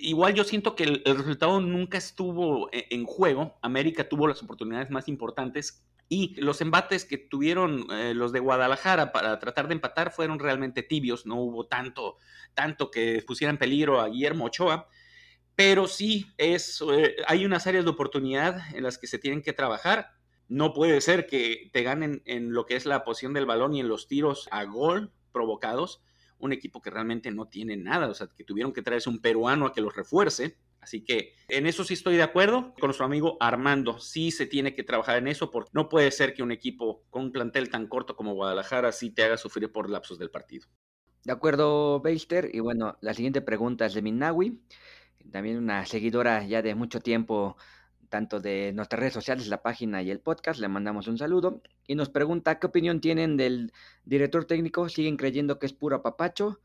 igual 0.00 0.34
yo 0.34 0.44
siento 0.44 0.74
que 0.74 0.84
el, 0.84 1.02
resultado 1.04 1.60
nunca 1.60 1.98
estuvo 1.98 2.70
e, 2.72 2.86
en, 2.90 3.04
juego. 3.04 3.58
América 3.62 4.08
tuvo 4.08 4.28
las 4.28 4.42
oportunidades 4.42 4.90
más 4.90 5.08
importantes 5.08 5.84
y 6.08 6.40
los 6.40 6.60
embates 6.60 7.04
que 7.04 7.18
tuvieron 7.18 7.86
eh, 7.90 8.14
los 8.14 8.32
de 8.32 8.40
Guadalajara 8.40 9.12
para 9.12 9.38
tratar 9.38 9.68
de 9.68 9.74
empatar 9.74 10.10
fueron 10.10 10.38
realmente 10.38 10.82
tibios. 10.82 11.26
No 11.26 11.36
hubo 11.36 11.66
tanto, 11.66 12.16
tanto 12.54 12.90
que 12.90 13.22
pusiera 13.26 13.50
en 13.50 13.58
peligro 13.58 14.00
a 14.00 14.08
Guillermo 14.08 14.46
Ochoa. 14.46 14.88
Pero 15.54 15.88
sí, 15.88 16.26
es, 16.38 16.82
eh, 16.92 17.16
hay 17.26 17.44
unas 17.44 17.66
áreas 17.66 17.84
de 17.84 17.90
oportunidad 17.90 18.74
en 18.74 18.84
las 18.84 18.96
que 18.96 19.08
se 19.08 19.18
tienen 19.18 19.42
que 19.42 19.52
trabajar. 19.52 20.12
No 20.48 20.72
puede 20.72 21.00
ser 21.00 21.26
que 21.26 21.70
te 21.72 21.82
ganen 21.82 22.22
en 22.24 22.52
lo 22.52 22.66
que 22.66 22.76
es 22.76 22.86
la 22.86 23.04
posición 23.04 23.34
del 23.34 23.46
balón 23.46 23.74
y 23.74 23.80
en 23.80 23.88
los 23.88 24.08
tiros 24.08 24.48
a 24.50 24.64
gol 24.64 25.12
provocados 25.32 26.02
un 26.38 26.52
equipo 26.52 26.80
que 26.80 26.90
realmente 26.90 27.30
no 27.30 27.46
tiene 27.46 27.76
nada, 27.76 28.08
o 28.08 28.14
sea, 28.14 28.28
que 28.28 28.44
tuvieron 28.44 28.72
que 28.72 28.82
traerse 28.82 29.10
un 29.10 29.20
peruano 29.20 29.66
a 29.66 29.72
que 29.72 29.80
los 29.80 29.94
refuerce. 29.94 30.56
Así 30.80 31.04
que 31.04 31.34
en 31.48 31.66
eso 31.66 31.84
sí 31.84 31.94
estoy 31.94 32.16
de 32.16 32.22
acuerdo 32.22 32.72
con 32.78 32.88
nuestro 32.88 33.04
amigo 33.04 33.36
Armando. 33.40 33.98
Sí 33.98 34.30
se 34.30 34.46
tiene 34.46 34.74
que 34.74 34.84
trabajar 34.84 35.18
en 35.18 35.26
eso 35.26 35.50
porque 35.50 35.70
no 35.74 35.88
puede 35.88 36.10
ser 36.12 36.34
que 36.34 36.42
un 36.42 36.52
equipo 36.52 37.02
con 37.10 37.24
un 37.24 37.32
plantel 37.32 37.68
tan 37.68 37.88
corto 37.88 38.14
como 38.14 38.34
Guadalajara 38.34 38.92
sí 38.92 39.10
te 39.10 39.24
haga 39.24 39.36
sufrir 39.36 39.70
por 39.72 39.90
lapsos 39.90 40.18
del 40.18 40.30
partido. 40.30 40.68
De 41.24 41.32
acuerdo, 41.32 42.00
Beister. 42.00 42.50
Y 42.54 42.60
bueno, 42.60 42.96
la 43.00 43.12
siguiente 43.12 43.42
pregunta 43.42 43.86
es 43.86 43.94
de 43.94 44.02
Minawi, 44.02 44.62
también 45.32 45.58
una 45.58 45.84
seguidora 45.84 46.46
ya 46.46 46.62
de 46.62 46.74
mucho 46.74 47.00
tiempo 47.00 47.56
tanto 48.08 48.40
de 48.40 48.72
nuestras 48.72 49.00
redes 49.00 49.14
sociales, 49.14 49.48
la 49.48 49.62
página 49.62 50.02
y 50.02 50.10
el 50.10 50.20
podcast. 50.20 50.60
Le 50.60 50.68
mandamos 50.68 51.08
un 51.08 51.18
saludo 51.18 51.62
y 51.86 51.94
nos 51.94 52.08
pregunta 52.10 52.58
qué 52.58 52.66
opinión 52.66 53.00
tienen 53.00 53.36
del 53.36 53.72
director 54.04 54.44
técnico. 54.44 54.88
¿Siguen 54.88 55.16
creyendo 55.16 55.58
que 55.58 55.66
es 55.66 55.72
puro 55.72 56.02
papacho? 56.02 56.60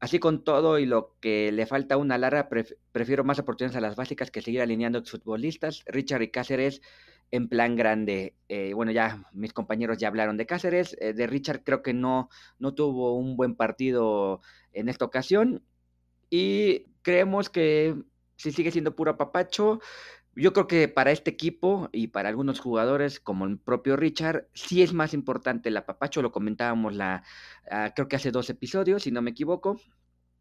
Así 0.00 0.20
con 0.20 0.44
todo 0.44 0.78
y 0.78 0.86
lo 0.86 1.16
que 1.20 1.50
le 1.50 1.66
falta 1.66 1.96
una 1.96 2.18
Lara, 2.18 2.48
prefiero 2.92 3.24
más 3.24 3.40
oportunidades 3.40 3.76
a 3.76 3.80
las 3.80 3.96
básicas 3.96 4.30
que 4.30 4.42
seguir 4.42 4.60
alineando 4.60 5.04
futbolistas. 5.04 5.82
Richard 5.86 6.22
y 6.22 6.30
Cáceres 6.30 6.80
en 7.30 7.48
plan 7.48 7.76
grande. 7.76 8.34
Eh, 8.48 8.72
bueno, 8.74 8.92
ya 8.92 9.24
mis 9.32 9.52
compañeros 9.52 9.98
ya 9.98 10.08
hablaron 10.08 10.36
de 10.36 10.46
Cáceres. 10.46 10.96
Eh, 11.00 11.14
de 11.14 11.26
Richard 11.26 11.62
creo 11.64 11.82
que 11.82 11.94
no, 11.94 12.28
no 12.58 12.74
tuvo 12.74 13.16
un 13.16 13.36
buen 13.36 13.56
partido 13.56 14.40
en 14.72 14.88
esta 14.88 15.04
ocasión. 15.04 15.64
Y 16.30 16.86
creemos 17.02 17.50
que 17.50 17.96
si 18.36 18.52
sigue 18.52 18.70
siendo 18.70 18.94
puro 18.94 19.16
papacho, 19.16 19.80
yo 20.38 20.52
creo 20.52 20.66
que 20.66 20.88
para 20.88 21.10
este 21.10 21.30
equipo 21.30 21.88
y 21.92 22.08
para 22.08 22.28
algunos 22.28 22.60
jugadores, 22.60 23.20
como 23.20 23.46
el 23.46 23.58
propio 23.58 23.96
Richard, 23.96 24.48
sí 24.54 24.82
es 24.82 24.92
más 24.92 25.14
importante 25.14 25.68
el 25.68 25.76
apapacho, 25.76 26.22
lo 26.22 26.32
comentábamos 26.32 26.94
la, 26.94 27.24
ah, 27.70 27.92
creo 27.94 28.08
que 28.08 28.16
hace 28.16 28.30
dos 28.30 28.48
episodios, 28.50 29.02
si 29.02 29.10
no 29.10 29.22
me 29.22 29.30
equivoco. 29.30 29.80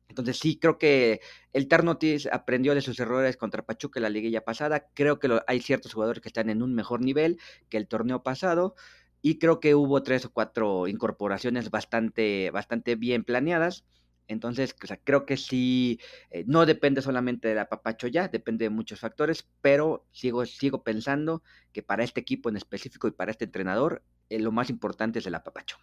Entonces 0.10 0.38
sí, 0.40 0.58
creo 0.60 0.78
que 0.78 1.22
el 1.54 1.68
Tarnotis 1.68 2.28
aprendió 2.32 2.74
de 2.76 2.82
sus 2.82 3.00
errores 3.00 3.38
contra 3.38 3.66
Pachuca 3.66 4.00
en 4.00 4.04
la 4.04 4.10
liguilla 4.10 4.46
pasada. 4.46 4.88
Creo 4.94 5.20
que 5.20 5.40
hay 5.48 5.62
ciertos 5.62 5.94
jugadores 5.94 6.22
que 6.22 6.30
están 6.30 6.50
en 6.50 6.62
un 6.64 6.74
mejor 6.74 7.02
nivel 7.02 7.40
que 7.70 7.78
el 7.78 7.88
torneo 7.88 8.24
pasado. 8.24 8.76
Y 9.22 9.40
creo 9.40 9.60
que 9.60 9.76
hubo 9.76 10.04
tres 10.04 10.26
o 10.26 10.32
cuatro 10.32 10.88
incorporaciones 10.88 11.72
bastante, 11.72 12.52
bastante 12.52 12.96
bien 12.96 13.24
planeadas. 13.24 13.86
Entonces, 14.28 14.76
creo 15.04 15.26
que 15.26 15.38
sí, 15.38 16.00
eh, 16.32 16.44
no 16.48 16.66
depende 16.66 17.02
solamente 17.02 17.48
del 17.48 17.60
apapacho 17.60 18.08
ya, 18.08 18.28
depende 18.28 18.66
de 18.66 18.70
muchos 18.70 19.00
factores, 19.00 19.48
pero 19.62 20.06
sigo, 20.12 20.46
sigo 20.46 20.84
pensando 20.84 21.44
que 21.72 21.84
para 21.84 22.04
este 22.04 22.20
equipo 22.20 22.50
en 22.50 22.58
específico 22.58 23.08
y 23.08 23.12
para 23.12 23.32
este 23.32 23.46
entrenador, 23.46 24.04
eh, 24.30 24.40
lo 24.40 24.52
más 24.52 24.70
importante 24.70 25.20
es 25.20 25.28
el 25.28 25.36
apapacho. 25.36 25.78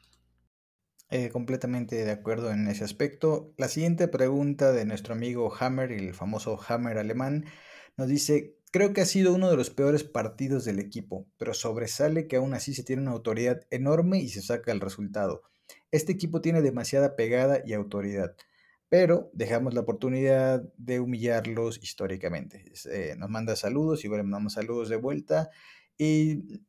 Eh, 1.11 1.31
completamente 1.31 2.05
de 2.05 2.11
acuerdo 2.11 2.51
en 2.51 2.67
ese 2.67 2.85
aspecto. 2.85 3.55
La 3.57 3.69
siguiente 3.69 4.09
pregunta 4.09 4.73
de 4.73 4.85
nuestro 4.85 5.15
amigo 5.15 5.55
Hammer, 5.59 5.93
el 5.93 6.15
famoso 6.15 6.59
Hammer 6.67 6.99
alemán, 6.99 7.45
nos 7.97 8.09
dice, 8.09 8.59
creo 8.73 8.93
que 8.93 9.03
ha 9.03 9.07
sido 9.07 9.35
uno 9.35 9.49
de 9.51 9.57
los 9.57 9.71
peores 9.71 10.03
partidos 10.03 10.65
del 10.65 10.81
equipo, 10.81 11.29
pero 11.37 11.55
sobresale 11.55 12.27
que 12.27 12.37
aún 12.37 12.55
así 12.55 12.75
se 12.75 12.83
tiene 12.83 13.03
una 13.03 13.13
autoridad 13.13 13.61
enorme 13.71 14.19
y 14.19 14.29
se 14.29 14.43
saca 14.43 14.73
el 14.73 14.81
resultado. 14.81 15.43
Este 15.95 16.11
equipo 16.11 16.41
tiene 16.41 16.61
demasiada 16.61 17.15
pegada 17.15 17.61
y 17.65 17.73
autoridad, 17.73 18.35
pero 18.89 19.31
dejamos 19.33 19.75
la 19.75 19.83
oportunidad 19.83 20.61
de 20.77 20.99
humillarlos 20.99 21.81
históricamente. 21.85 22.65
Eh, 22.91 23.15
nos 23.17 23.31
manda 23.31 23.55
saludos 23.55 24.05
y 24.05 24.09
bueno, 24.09 24.25
mandamos 24.25 24.55
saludos 24.55 24.89
de 24.89 24.97
vuelta. 24.97 25.51
Y 25.97 26.61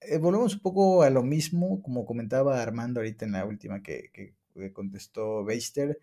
eh, 0.00 0.16
volvemos 0.16 0.54
un 0.54 0.60
poco 0.60 1.02
a 1.02 1.10
lo 1.10 1.22
mismo, 1.22 1.82
como 1.82 2.06
comentaba 2.06 2.62
Armando 2.62 3.00
ahorita 3.00 3.26
en 3.26 3.32
la 3.32 3.44
última 3.44 3.82
que, 3.82 4.10
que 4.10 4.72
contestó 4.72 5.44
Beister. 5.44 5.98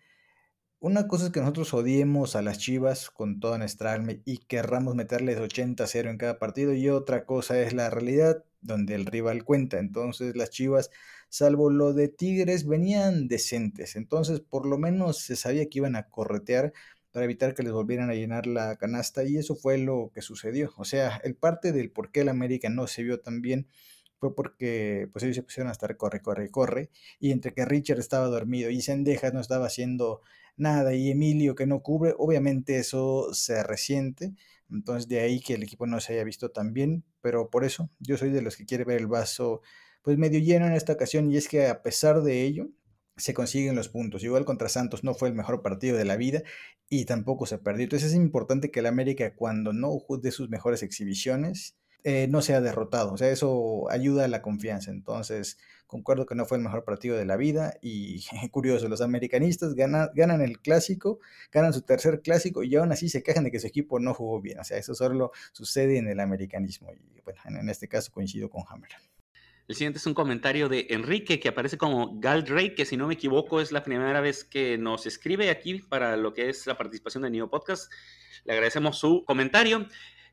Una 0.78 1.08
cosa 1.08 1.26
es 1.26 1.32
que 1.32 1.40
nosotros 1.40 1.74
odiemos 1.74 2.36
a 2.36 2.42
las 2.42 2.58
Chivas 2.58 3.10
con 3.10 3.40
toda 3.40 3.58
nuestra 3.58 3.92
alma 3.92 4.12
y 4.24 4.38
querramos 4.38 4.94
meterles 4.94 5.38
80-0 5.38 6.08
en 6.08 6.18
cada 6.18 6.38
partido 6.38 6.72
y 6.72 6.88
otra 6.88 7.24
cosa 7.24 7.60
es 7.60 7.72
la 7.72 7.90
realidad 7.90 8.44
donde 8.60 8.94
el 8.94 9.06
rival 9.06 9.42
cuenta. 9.42 9.80
Entonces 9.80 10.36
las 10.36 10.50
Chivas, 10.50 10.90
salvo 11.30 11.70
lo 11.70 11.94
de 11.94 12.08
Tigres, 12.08 12.66
venían 12.66 13.28
decentes. 13.28 13.96
Entonces 13.96 14.40
por 14.40 14.66
lo 14.66 14.76
menos 14.76 15.18
se 15.18 15.36
sabía 15.36 15.68
que 15.70 15.78
iban 15.78 15.96
a 15.96 16.10
corretear 16.10 16.74
para 17.12 17.24
evitar 17.24 17.54
que 17.54 17.62
les 17.62 17.72
volvieran 17.72 18.10
a 18.10 18.14
llenar 18.14 18.46
la 18.46 18.76
canasta 18.76 19.24
y 19.24 19.36
eso 19.38 19.56
fue 19.56 19.78
lo 19.78 20.12
que 20.14 20.22
sucedió. 20.22 20.72
O 20.76 20.84
sea, 20.84 21.16
el 21.24 21.34
parte 21.36 21.72
del 21.72 21.90
por 21.90 22.12
qué 22.12 22.20
el 22.20 22.28
América 22.28 22.68
no 22.68 22.86
se 22.86 23.02
vio 23.02 23.20
tan 23.20 23.40
bien 23.40 23.66
fue 24.18 24.34
porque 24.34 25.08
pues 25.12 25.24
ellos 25.24 25.36
se 25.36 25.42
pusieron 25.42 25.68
a 25.70 25.72
estar 25.72 25.96
corre, 25.96 26.20
corre, 26.20 26.50
corre 26.50 26.90
y 27.18 27.32
entre 27.32 27.54
que 27.54 27.64
Richard 27.64 27.98
estaba 27.98 28.26
dormido 28.26 28.70
y 28.70 28.82
Sendejas 28.82 29.32
no 29.32 29.40
estaba 29.40 29.66
haciendo 29.66 30.20
nada, 30.56 30.94
y 30.94 31.10
Emilio 31.10 31.54
que 31.54 31.66
no 31.66 31.80
cubre, 31.82 32.14
obviamente 32.18 32.78
eso 32.78 33.32
se 33.32 33.62
resiente, 33.64 34.34
entonces 34.70 35.08
de 35.08 35.20
ahí 35.20 35.40
que 35.40 35.54
el 35.54 35.62
equipo 35.62 35.86
no 35.86 36.00
se 36.00 36.12
haya 36.12 36.24
visto 36.24 36.50
tan 36.50 36.74
bien, 36.74 37.04
pero 37.22 37.50
por 37.50 37.64
eso 37.64 37.90
yo 37.98 38.16
soy 38.16 38.30
de 38.30 38.42
los 38.42 38.56
que 38.56 38.66
quiere 38.66 38.84
ver 38.84 38.98
el 38.98 39.06
vaso 39.06 39.62
pues 40.02 40.18
medio 40.18 40.40
lleno 40.40 40.66
en 40.66 40.72
esta 40.72 40.92
ocasión 40.92 41.30
y 41.30 41.36
es 41.36 41.48
que 41.48 41.66
a 41.66 41.82
pesar 41.82 42.22
de 42.22 42.42
ello 42.42 42.68
se 43.16 43.34
consiguen 43.34 43.76
los 43.76 43.88
puntos. 43.88 44.24
Igual 44.24 44.44
contra 44.44 44.68
Santos 44.68 45.04
no 45.04 45.14
fue 45.14 45.28
el 45.28 45.34
mejor 45.34 45.62
partido 45.62 45.96
de 45.96 46.04
la 46.04 46.16
vida 46.16 46.42
y 46.88 47.04
tampoco 47.04 47.46
se 47.46 47.58
perdió. 47.58 47.84
Entonces 47.84 48.10
es 48.10 48.16
importante 48.16 48.70
que 48.70 48.80
el 48.80 48.86
América 48.86 49.34
cuando 49.34 49.72
no 49.72 49.98
de 50.22 50.30
sus 50.32 50.48
mejores 50.48 50.82
exhibiciones 50.82 51.76
eh, 52.02 52.28
no 52.28 52.40
sea 52.40 52.60
derrotado. 52.60 53.12
O 53.12 53.18
sea, 53.18 53.30
eso 53.30 53.90
ayuda 53.90 54.24
a 54.24 54.28
la 54.28 54.40
confianza. 54.40 54.90
Entonces, 54.90 55.58
concuerdo 55.86 56.24
que 56.24 56.34
no 56.34 56.46
fue 56.46 56.56
el 56.56 56.64
mejor 56.64 56.84
partido 56.84 57.16
de 57.16 57.26
la 57.26 57.36
vida 57.36 57.74
y 57.82 58.24
curioso, 58.50 58.88
los 58.88 59.02
americanistas 59.02 59.74
ganan, 59.74 60.08
ganan 60.14 60.40
el 60.40 60.60
clásico, 60.60 61.18
ganan 61.52 61.74
su 61.74 61.82
tercer 61.82 62.22
clásico 62.22 62.62
y 62.62 62.74
aún 62.76 62.92
así 62.92 63.08
se 63.10 63.22
quejan 63.22 63.44
de 63.44 63.50
que 63.50 63.60
su 63.60 63.66
equipo 63.66 64.00
no 64.00 64.14
jugó 64.14 64.40
bien. 64.40 64.60
O 64.60 64.64
sea, 64.64 64.78
eso 64.78 64.94
solo 64.94 65.32
sucede 65.52 65.98
en 65.98 66.08
el 66.08 66.20
americanismo 66.20 66.90
y 66.92 67.20
bueno, 67.22 67.40
en, 67.44 67.68
este 67.68 67.88
caso 67.88 68.10
coincido 68.12 68.48
con 68.48 68.64
Hammer. 68.68 68.90
El 69.70 69.76
siguiente 69.76 70.00
es 70.00 70.06
un 70.06 70.14
comentario 70.14 70.68
de 70.68 70.88
Enrique 70.90 71.38
que 71.38 71.48
aparece 71.48 71.78
como 71.78 72.18
Gal 72.18 72.42
Drake, 72.42 72.74
que 72.74 72.84
si 72.84 72.96
no 72.96 73.06
me 73.06 73.14
equivoco 73.14 73.60
es 73.60 73.70
la 73.70 73.84
primera 73.84 74.20
vez 74.20 74.42
que 74.42 74.76
nos 74.76 75.06
escribe 75.06 75.48
aquí 75.48 75.74
para 75.78 76.16
lo 76.16 76.34
que 76.34 76.48
es 76.48 76.66
la 76.66 76.76
participación 76.76 77.22
de 77.22 77.30
Neo 77.30 77.48
Podcast. 77.48 77.88
Le 78.44 78.54
agradecemos 78.54 78.98
su 78.98 79.24
comentario. 79.24 79.86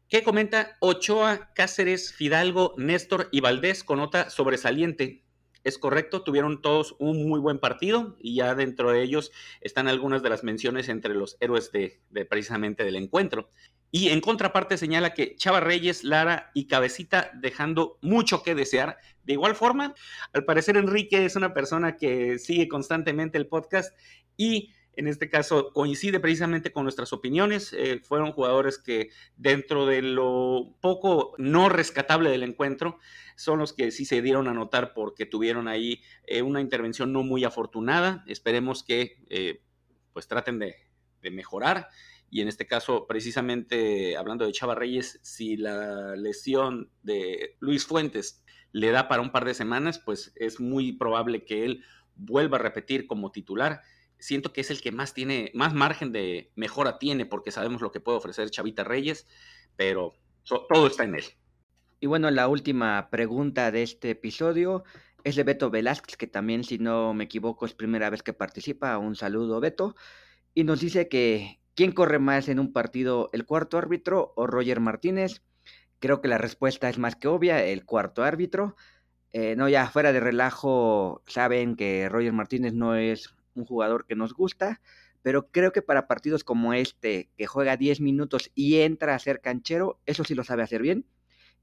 ¿Qué 0.09 0.23
comenta 0.23 0.75
Ochoa, 0.79 1.53
Cáceres, 1.53 2.13
Fidalgo, 2.13 2.73
Néstor 2.77 3.29
y 3.31 3.41
Valdés 3.41 3.83
con 3.83 3.99
nota 3.99 4.31
sobresaliente. 4.31 5.26
Es 5.67 5.77
correcto, 5.77 6.23
tuvieron 6.23 6.61
todos 6.61 6.95
un 6.97 7.27
muy 7.27 7.41
buen 7.41 7.59
partido 7.59 8.15
y 8.21 8.35
ya 8.35 8.55
dentro 8.55 8.89
de 8.89 9.03
ellos 9.03 9.33
están 9.59 9.89
algunas 9.89 10.23
de 10.23 10.29
las 10.29 10.45
menciones 10.45 10.87
entre 10.87 11.13
los 11.13 11.35
héroes 11.41 11.73
de, 11.73 11.99
precisamente 12.29 12.85
del 12.85 12.95
encuentro. 12.95 13.49
Y 13.91 14.07
en 14.07 14.21
contraparte 14.21 14.77
señala 14.77 15.13
que 15.13 15.35
Chava 15.35 15.59
Reyes, 15.59 16.05
Lara 16.05 16.51
y 16.53 16.67
Cabecita 16.67 17.31
dejando 17.33 17.97
mucho 18.01 18.43
que 18.43 18.55
desear. 18.55 18.97
De 19.25 19.33
igual 19.33 19.55
forma, 19.55 19.93
al 20.31 20.45
parecer 20.45 20.77
Enrique 20.77 21.25
es 21.25 21.35
una 21.35 21.53
persona 21.53 21.97
que 21.97 22.39
sigue 22.39 22.69
constantemente 22.69 23.37
el 23.37 23.47
podcast 23.47 23.93
y 24.37 24.71
en 24.97 25.07
este 25.07 25.29
caso 25.29 25.71
coincide 25.73 26.19
precisamente 26.19 26.71
con 26.71 26.83
nuestras 26.83 27.13
opiniones. 27.13 27.71
Eh, 27.73 28.01
fueron 28.03 28.31
jugadores 28.31 28.79
que 28.79 29.11
dentro 29.35 29.85
de 29.85 30.01
lo 30.01 30.75
poco 30.81 31.35
no 31.37 31.69
rescatable 31.69 32.31
del 32.31 32.41
encuentro, 32.41 32.97
son 33.35 33.59
los 33.59 33.73
que 33.73 33.91
sí 33.91 34.05
se 34.05 34.23
dieron 34.23 34.47
a 34.47 34.53
notar 34.53 34.93
porque 34.95 35.27
tuvieron 35.27 35.67
ahí 35.67 36.01
eh, 36.25 36.41
una 36.41 36.61
intervención 36.61 37.13
no 37.13 37.21
muy 37.21 37.43
afortunada. 37.43 38.23
Esperemos 38.27 38.83
que 38.83 39.23
eh, 39.29 39.61
pues 40.13 40.27
traten 40.27 40.57
de, 40.57 40.75
de 41.21 41.29
mejorar. 41.29 41.89
Y 42.31 42.41
en 42.41 42.47
este 42.47 42.65
caso, 42.65 43.05
precisamente 43.07 44.17
hablando 44.17 44.45
de 44.45 44.51
Chava 44.51 44.73
Reyes, 44.73 45.19
si 45.21 45.57
la 45.57 46.15
lesión 46.15 46.89
de 47.03 47.55
Luis 47.59 47.85
Fuentes 47.85 48.43
le 48.71 48.89
da 48.89 49.07
para 49.07 49.21
un 49.21 49.31
par 49.31 49.45
de 49.45 49.53
semanas, 49.53 49.99
pues 49.99 50.33
es 50.35 50.59
muy 50.59 50.91
probable 50.93 51.45
que 51.45 51.65
él 51.65 51.83
vuelva 52.15 52.57
a 52.57 52.61
repetir 52.61 53.05
como 53.05 53.31
titular 53.31 53.83
siento 54.19 54.53
que 54.53 54.61
es 54.61 54.71
el 54.71 54.81
que 54.81 54.91
más 54.91 55.13
tiene, 55.13 55.51
más 55.53 55.73
margen 55.73 56.11
de 56.11 56.51
mejora 56.55 56.99
tiene, 56.99 57.25
porque 57.25 57.51
sabemos 57.51 57.81
lo 57.81 57.91
que 57.91 57.99
puede 57.99 58.17
ofrecer 58.17 58.49
Chavita 58.49 58.83
Reyes, 58.83 59.27
pero 59.75 60.13
todo 60.43 60.87
está 60.87 61.03
en 61.03 61.15
él. 61.15 61.25
Y 61.99 62.07
bueno, 62.07 62.29
la 62.29 62.47
última 62.47 63.09
pregunta 63.09 63.71
de 63.71 63.83
este 63.83 64.11
episodio 64.11 64.83
es 65.23 65.35
de 65.35 65.43
Beto 65.43 65.69
Velázquez, 65.69 66.15
que 66.15 66.27
también, 66.27 66.63
si 66.63 66.77
no 66.77 67.13
me 67.13 67.25
equivoco, 67.25 67.65
es 67.65 67.73
primera 67.73 68.09
vez 68.09 68.23
que 68.23 68.33
participa. 68.33 68.97
Un 68.97 69.15
saludo, 69.15 69.59
Beto. 69.59 69.95
Y 70.53 70.63
nos 70.63 70.79
dice 70.79 71.07
que, 71.09 71.59
¿quién 71.75 71.91
corre 71.91 72.19
más 72.19 72.49
en 72.49 72.59
un 72.59 72.71
partido, 72.71 73.29
el 73.33 73.45
cuarto 73.45 73.77
árbitro 73.77 74.33
o 74.35 74.47
Roger 74.47 74.79
Martínez? 74.79 75.41
Creo 75.99 76.21
que 76.21 76.27
la 76.27 76.37
respuesta 76.37 76.89
es 76.89 76.97
más 76.97 77.15
que 77.15 77.27
obvia, 77.27 77.63
el 77.63 77.85
cuarto 77.85 78.23
árbitro. 78.23 78.75
Eh, 79.31 79.55
no, 79.55 79.67
ya 79.67 79.89
fuera 79.89 80.13
de 80.13 80.19
relajo, 80.19 81.23
saben 81.27 81.75
que 81.75 82.07
Roger 82.09 82.33
Martínez 82.33 82.73
no 82.73 82.95
es 82.95 83.35
un 83.57 83.65
jugador 83.65 84.05
que 84.05 84.15
nos 84.15 84.33
gusta, 84.33 84.81
pero 85.21 85.49
creo 85.51 85.71
que 85.71 85.81
para 85.81 86.07
partidos 86.07 86.43
como 86.43 86.73
este, 86.73 87.29
que 87.37 87.47
juega 87.47 87.77
10 87.77 88.01
minutos 88.01 88.51
y 88.55 88.77
entra 88.77 89.15
a 89.15 89.19
ser 89.19 89.41
canchero, 89.41 89.99
eso 90.05 90.23
sí 90.23 90.35
lo 90.35 90.43
sabe 90.43 90.63
hacer 90.63 90.81
bien. 90.81 91.05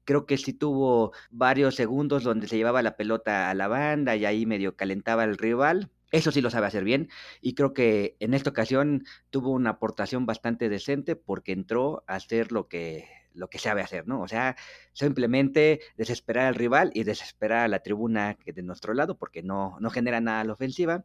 Creo 0.03 0.27
que 0.27 0.37
sí 0.37 0.53
tuvo 0.53 1.13
varios 1.31 1.75
segundos 1.75 2.23
donde 2.23 2.47
se 2.47 2.57
llevaba 2.57 2.83
la 2.83 2.95
pelota 2.95 3.49
a 3.49 3.55
la 3.55 3.67
banda 3.67 4.15
y 4.15 4.25
ahí 4.25 4.45
medio 4.45 4.75
calentaba 4.75 5.23
al 5.23 5.37
rival. 5.37 5.89
Eso 6.11 6.31
sí 6.31 6.41
lo 6.41 6.51
sabe 6.51 6.67
hacer 6.67 6.83
bien. 6.83 7.09
Y 7.41 7.55
creo 7.55 7.73
que 7.73 8.15
en 8.19 8.35
esta 8.35 8.51
ocasión 8.51 9.03
tuvo 9.31 9.49
una 9.49 9.71
aportación 9.71 10.27
bastante 10.27 10.69
decente 10.69 11.15
porque 11.15 11.51
entró 11.51 12.03
a 12.07 12.15
hacer 12.15 12.51
lo 12.51 12.67
que, 12.67 13.07
lo 13.33 13.49
que 13.49 13.57
sabe 13.57 13.81
hacer, 13.81 14.07
¿no? 14.07 14.21
O 14.21 14.27
sea, 14.27 14.55
simplemente 14.93 15.81
desesperar 15.97 16.45
al 16.45 16.55
rival 16.55 16.91
y 16.93 17.03
desesperar 17.03 17.65
a 17.65 17.67
la 17.67 17.79
tribuna 17.79 18.35
que 18.35 18.53
de 18.53 18.61
nuestro 18.61 18.93
lado 18.93 19.17
porque 19.17 19.41
no, 19.41 19.77
no 19.79 19.89
genera 19.89 20.21
nada 20.21 20.41
a 20.41 20.43
la 20.43 20.53
ofensiva 20.53 21.03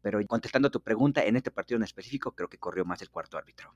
pero 0.00 0.24
contestando 0.26 0.70
tu 0.70 0.80
pregunta, 0.80 1.22
en 1.24 1.36
este 1.36 1.50
partido 1.50 1.76
en 1.76 1.84
específico 1.84 2.32
creo 2.32 2.48
que 2.48 2.58
corrió 2.58 2.84
más 2.84 3.02
el 3.02 3.10
cuarto 3.10 3.36
árbitro. 3.38 3.74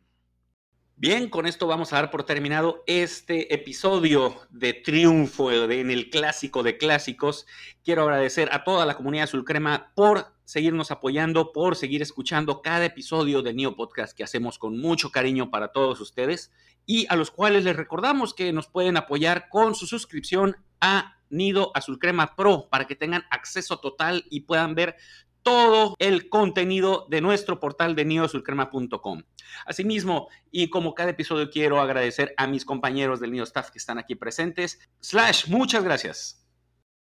Bien, 0.95 1.31
con 1.31 1.47
esto 1.47 1.67
vamos 1.67 1.93
a 1.93 1.97
dar 1.97 2.11
por 2.11 2.23
terminado 2.23 2.85
este 2.87 3.53
episodio 3.53 4.37
de 4.51 4.73
triunfo 4.73 5.51
en 5.51 5.91
el 5.91 6.11
clásico 6.11 6.63
de 6.63 6.79
clásicos. 6.79 7.47
Quiero 7.83 8.03
agradecer 8.03 8.51
a 8.53 8.63
toda 8.63 8.87
la 8.87 8.95
comunidad 8.95 9.25
Azul 9.25 9.45
Crema 9.45 9.91
por 9.97 10.27
seguirnos 10.45 10.93
apoyando, 10.93 11.51
por 11.51 11.75
seguir 11.75 12.03
escuchando 12.03 12.63
cada 12.63 12.85
episodio 12.85 13.43
del 13.43 13.57
Neo 13.57 13.75
Podcast 13.75 14.17
que 14.17 14.23
hacemos 14.23 14.59
con 14.59 14.79
mucho 14.79 15.11
cariño 15.11 15.51
para 15.51 15.73
todos 15.73 16.01
ustedes 16.01 16.53
y 16.87 17.07
a 17.09 17.17
los 17.17 17.31
cuales 17.31 17.65
les 17.65 17.75
recordamos 17.75 18.35
que 18.35 18.53
nos 18.53 18.69
pueden 18.69 18.97
apoyar 18.97 19.49
con 19.49 19.75
su 19.75 19.87
suscripción 19.87 20.57
a 20.81 21.17
Nido 21.31 21.73
Azul 21.75 21.99
Crema 21.99 22.37
Pro 22.37 22.69
para 22.71 22.87
que 22.87 22.95
tengan 22.95 23.25
acceso 23.31 23.81
total 23.81 24.25
y 24.31 24.41
puedan 24.43 24.75
ver 24.75 24.97
todo 25.43 25.95
el 25.99 26.29
contenido 26.29 27.07
de 27.11 27.21
nuestro 27.21 27.61
portal 27.61 27.95
de 27.95 28.05
neosulcrema.com. 28.05 29.23
Asimismo, 29.67 30.29
y 30.51 30.71
como 30.71 30.95
cada 30.95 31.11
episodio 31.11 31.51
quiero 31.51 31.81
agradecer 31.81 32.35
a 32.37 32.47
mis 32.47 32.65
compañeros 32.65 33.21
del 33.21 33.33
Neo 33.33 33.45
Staff 33.45 33.71
que 33.71 33.79
están 33.79 33.99
aquí 33.99 34.15
presentes. 34.15 34.79
Slash, 35.01 35.49
muchas 35.49 35.85
gracias. 35.85 36.42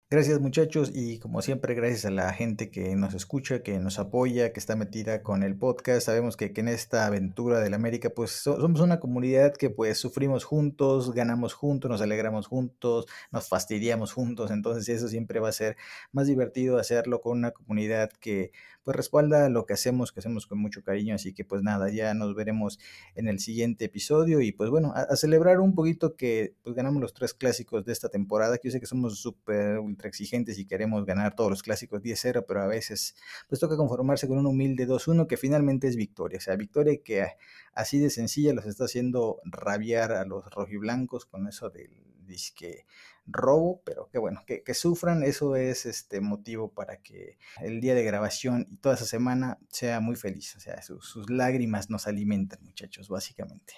Gracias 0.09 0.39
muchachos 0.39 0.93
y 0.95 1.19
como 1.19 1.43
siempre 1.43 1.75
gracias 1.75 2.05
a 2.05 2.13
la 2.13 2.33
gente 2.33 2.71
que 2.71 2.95
nos 2.95 3.13
escucha, 3.13 3.65
que 3.65 3.81
nos 3.81 3.99
apoya, 3.99 4.53
que 4.53 4.61
está 4.61 4.77
metida 4.77 5.25
con 5.25 5.43
el 5.43 5.59
podcast. 5.59 6.07
Sabemos 6.07 6.37
que, 6.37 6.53
en 6.55 6.69
esta 6.69 7.07
aventura 7.07 7.59
del 7.59 7.75
América 7.75 8.11
pues 8.11 8.31
somos 8.31 8.81
una 8.81 9.01
comunidad 9.01 9.55
que 9.55 9.69
pues 9.69 9.99
sufrimos 9.99 10.45
juntos, 10.45 11.13
ganamos 11.13 11.55
juntos, 11.55 11.91
nos 11.91 12.01
alegramos 12.03 12.47
juntos, 12.47 13.07
nos 13.33 13.49
fastidiamos 13.49 14.13
juntos. 14.13 14.53
Entonces 14.53 14.89
eso 14.89 15.09
siempre 15.09 15.41
va 15.41 15.49
a 15.49 15.53
ser 15.53 15.77
más 16.13 16.29
divertido 16.29 16.79
hacerlo 16.79 17.21
con 17.21 17.39
una 17.39 17.51
comunidad 17.51 18.11
que 18.21 18.53
pues 18.87 18.97
respalda 18.97 19.49
lo 19.49 19.67
que 19.67 19.73
hacemos, 19.73 20.13
que 20.13 20.21
hacemos 20.21 20.47
con 20.47 20.61
mucho 20.61 20.85
cariño. 20.85 21.17
Así 21.17 21.35
que 21.35 21.45
pues 21.45 21.61
nada, 21.61 21.91
ya 21.91 22.15
nos 22.15 22.37
veremos 22.37 22.79
en 23.17 23.27
el 23.27 23.41
siguiente 23.41 23.87
episodio 23.87 24.41
y 24.41 24.53
pues 24.53 24.71
bueno, 24.71 24.93
a, 24.95 25.17
celebrar 25.17 25.59
un 25.59 25.75
poquito 25.75 26.15
que 26.15 26.55
pues 26.63 26.77
ganamos 26.77 27.03
los 27.03 27.13
tres 27.13 27.35
clásicos 27.35 27.85
de 27.85 27.93
esta 27.93 28.11
temporada, 28.11 28.59
que 28.59 28.69
yo 28.69 28.73
sé 28.73 28.79
que 28.79 28.87
somos 28.87 29.19
súper 29.19 29.81
ultra 29.81 30.09
exigentes 30.09 30.57
y 30.61 30.67
queremos 30.67 31.05
ganar 31.05 31.35
todos 31.35 31.51
los 31.51 31.65
clásicos 31.65 32.01
10-0, 32.01 32.45
pero 32.47 32.63
a 32.63 32.69
veces 32.69 33.17
pues 33.49 33.61
toca 33.61 33.77
conformarse 33.77 34.29
con 34.29 34.39
un 34.39 34.47
humilde 34.47 34.87
2-1 34.87 35.27
que 35.27 35.37
finalmente 35.37 35.89
es 35.89 35.97
victoria. 35.97 36.39
O 36.39 36.41
sea, 36.41 36.55
victoria 36.55 36.97
que 37.03 37.27
así 37.73 37.99
de 37.99 38.09
sencilla 38.09 38.55
los 38.55 38.67
está 38.67 38.85
haciendo 38.85 39.41
rabiar 39.47 40.13
a 40.13 40.25
los 40.25 40.49
rojiblancos 40.49 41.27
con 41.27 41.49
eso 41.49 41.71
del 41.71 41.91
disque 42.25 42.87
robo, 43.27 43.83
pero 43.85 44.09
que 44.11 44.19
bueno, 44.19 44.43
que, 44.47 44.75
sufran, 44.75 45.23
eso 45.23 45.57
es 45.57 45.87
este 45.87 46.21
motivo 46.21 46.73
para 46.73 46.99
que 46.99 47.39
el 47.61 47.81
día 47.81 47.95
de 47.95 48.05
grabación 48.05 48.67
y 48.71 48.77
toda 48.77 48.95
esa 48.95 49.07
semana 49.07 49.59
sea 49.69 50.01
muy 50.01 50.17
feliz, 50.17 50.55
o 50.57 50.61
sea, 50.61 50.81
sus 50.83 51.31
lágrimas 51.31 51.91
nos 51.91 52.07
alimentan, 52.07 52.61
muchachos, 52.63 53.09
básicamente. 53.09 53.75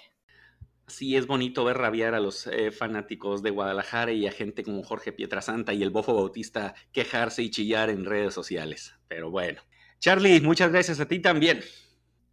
Sí, 0.87 1.15
es 1.15 1.27
bonito 1.27 1.63
ver 1.63 1.77
rabiar 1.77 2.15
a 2.15 2.19
los 2.19 2.47
eh, 2.47 2.71
fanáticos 2.71 3.43
de 3.43 3.51
Guadalajara 3.51 4.11
y 4.11 4.25
a 4.25 4.31
gente 4.31 4.63
como 4.63 4.81
Jorge 4.83 5.11
Pietrasanta 5.11 5.71
y 5.73 5.83
el 5.83 5.91
Bofo 5.91 6.15
Bautista 6.15 6.73
quejarse 6.91 7.43
y 7.43 7.51
chillar 7.51 7.91
en 7.91 8.05
redes 8.05 8.33
sociales. 8.33 8.95
Pero 9.07 9.29
bueno. 9.29 9.61
Charlie, 9.99 10.41
muchas 10.41 10.71
gracias 10.71 10.99
a 10.99 11.07
ti 11.07 11.19
también. 11.19 11.61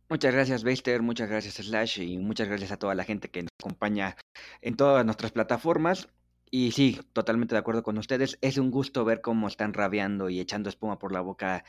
Muchas 0.09 0.33
gracias, 0.33 0.63
Baster, 0.63 1.03
muchas 1.03 1.29
gracias, 1.29 1.55
Slash, 1.57 1.99
y 2.01 2.17
muchas 2.17 2.47
gracias 2.47 2.71
a 2.71 2.77
toda 2.77 2.95
la 2.95 3.03
gente 3.03 3.29
que 3.29 3.43
nos 3.43 3.51
acompaña 3.61 4.17
en 4.63 4.77
todas 4.77 5.05
nuestras 5.05 5.33
plataformas. 5.33 6.09
Y 6.51 6.71
sí, 6.73 7.01
totalmente 7.13 7.55
de 7.55 7.59
acuerdo 7.59 7.83
con 7.83 7.99
ustedes. 7.99 8.39
Es 8.41 8.57
un 8.59 8.71
gusto 8.71 9.05
ver 9.05 9.21
cómo 9.21 9.49
están 9.49 9.75
rabiando 9.75 10.31
y 10.31 10.41
echando 10.41 10.69
espuma 10.69 10.99
por 10.99 11.13
la 11.13 11.21
boca 11.21 11.65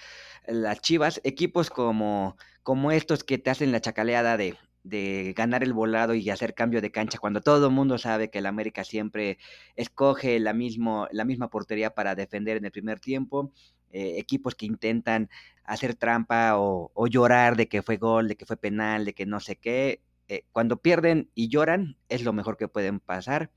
las 0.47 0.81
chivas. 0.81 1.19
Equipos 1.23 1.69
como, 1.69 2.37
como 2.63 2.91
estos 2.91 3.23
que 3.23 3.37
te 3.39 3.49
hacen 3.49 3.71
la 3.71 3.81
chacaleada 3.81 4.37
de, 4.37 4.55
de 4.83 5.33
ganar 5.35 5.63
el 5.63 5.73
volado 5.73 6.13
y 6.13 6.29
hacer 6.29 6.53
cambio 6.53 6.81
de 6.81 6.91
cancha 6.91 7.17
cuando 7.19 7.41
todo 7.41 7.67
el 7.67 7.73
mundo 7.73 7.97
sabe 7.97 8.29
que 8.29 8.37
el 8.39 8.45
América 8.45 8.83
siempre 8.83 9.39
escoge 9.75 10.39
la, 10.39 10.53
mismo, 10.53 11.07
la 11.11 11.25
misma 11.25 11.49
portería 11.49 11.93
para 11.95 12.15
defender 12.15 12.57
en 12.57 12.65
el 12.65 12.71
primer 12.71 12.99
tiempo. 12.99 13.51
eh, 13.91 14.15
equipos 14.19 14.55
que 14.55 14.65
intentan 14.65 15.29
hacer 15.63 15.95
trampa 15.95 16.53
o, 16.57 16.91
llorar 17.07 17.55
de 17.57 17.67
que 17.67 17.81
fue 17.81 17.97
gol, 17.97 18.27
de 18.27 18.35
que 18.37 18.45
fue 18.45 18.57
penal, 18.57 19.05
de 19.05 19.13
que 19.13 19.25
no 19.25 19.39
sé 19.39 19.55
qué. 19.57 20.01
Eh, 20.29 20.43
cuando 20.51 20.81
pierden 20.81 21.29
y 21.35 21.47
lloran 21.49 21.97
es 22.09 22.23
lo 22.23 22.33
mejor 22.33 22.57
que 22.57 22.67
pueden 22.67 22.99
pasar. 22.99 23.49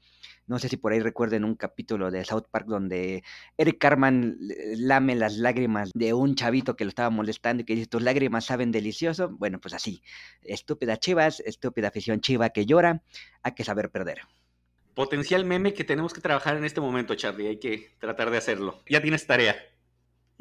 No 0.50 0.58
sé 0.58 0.68
si 0.68 0.76
por 0.76 0.92
ahí 0.92 0.98
recuerden 0.98 1.44
un 1.44 1.54
capítulo 1.54 2.10
de 2.10 2.24
South 2.24 2.46
Park 2.50 2.66
donde 2.66 3.22
Eric 3.56 3.78
Carman 3.78 4.36
lame 4.78 5.14
las 5.14 5.36
lágrimas 5.36 5.92
de 5.94 6.12
un 6.12 6.34
chavito 6.34 6.74
que 6.74 6.84
lo 6.84 6.88
estaba 6.88 7.08
molestando 7.08 7.60
y 7.60 7.64
que 7.64 7.76
dice, 7.76 7.86
tus 7.86 8.02
lágrimas 8.02 8.46
saben 8.46 8.72
delicioso. 8.72 9.28
Bueno, 9.28 9.60
pues 9.60 9.74
así, 9.74 10.02
estúpida 10.42 10.96
Chivas, 10.96 11.38
estúpida 11.38 11.86
afición 11.86 12.20
Chiva 12.20 12.50
que 12.50 12.66
llora, 12.66 13.04
hay 13.44 13.52
que 13.52 13.62
saber 13.62 13.92
perder. 13.92 14.22
Potencial 14.94 15.44
meme 15.44 15.72
que 15.72 15.84
tenemos 15.84 16.12
que 16.12 16.20
trabajar 16.20 16.56
en 16.56 16.64
este 16.64 16.80
momento, 16.80 17.14
Charlie, 17.14 17.46
hay 17.46 17.60
que 17.60 17.94
tratar 18.00 18.32
de 18.32 18.38
hacerlo. 18.38 18.82
Ya 18.88 19.00
tienes 19.00 19.28
tarea. 19.28 19.54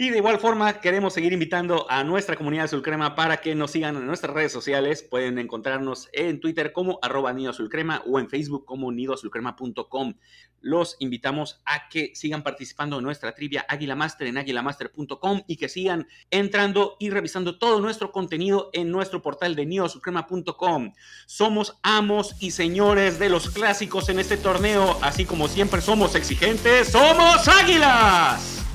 Y 0.02 0.12
de 0.12 0.20
igual 0.20 0.40
forma, 0.40 0.80
queremos 0.80 1.12
seguir 1.12 1.34
invitando 1.34 1.86
a 1.90 2.06
nuestra 2.06 2.38
comunidad 2.38 2.64
Azul 2.64 2.82
Crema 2.82 3.16
para 3.16 3.42
que 3.42 3.54
nos 3.54 3.72
sigan 3.72 3.98
en 3.98 4.08
nuestras 4.08 4.34
redes 4.34 4.54
sociales. 4.54 5.04
Pueden 5.04 5.38
encontrarnos 5.38 6.08
en 6.14 6.40
Twitter 6.40 6.72
como 6.72 7.00
arroba 7.02 7.34
Nido 7.34 7.50
Azul 7.50 7.68
Crema 7.68 8.02
o 8.06 8.18
en 8.18 8.30
Facebook 8.30 8.64
como 8.64 8.94
nidoazulcrema.com. 8.94 10.14
Los 10.62 10.96
invitamos 11.00 11.62
a 11.66 11.90
que 11.90 12.16
sigan 12.16 12.44
participando 12.44 12.98
en 12.98 13.04
nuestra 13.04 13.36
trivia 13.36 13.66
Águila 13.68 13.98
Master 13.98 14.28
en 14.28 14.38
águilamaster.com 14.38 15.42
y 15.48 15.58
que 15.58 15.68
sigan 15.68 16.08
entrando 16.32 16.96
y 16.98 17.10
revisando 17.10 17.60
todo 17.60 17.82
nuestro 17.82 18.14
contenido 18.14 18.70
en 18.72 18.92
nuestro 18.92 19.22
portal 19.22 19.54
de 19.54 19.66
nidoazulcrema.com. 19.66 20.94
Somos 21.26 21.78
amos 21.84 22.38
y 22.40 22.52
señores 22.52 23.20
de 23.20 23.28
los 23.28 23.50
clásicos 23.50 24.08
en 24.08 24.20
este 24.20 24.38
torneo, 24.38 24.98
así 25.02 25.26
como 25.26 25.50
siempre 25.50 25.82
somos 25.82 26.16
exigentes. 26.16 26.88
¡Somos 26.88 27.50
Águilas! 27.50 28.69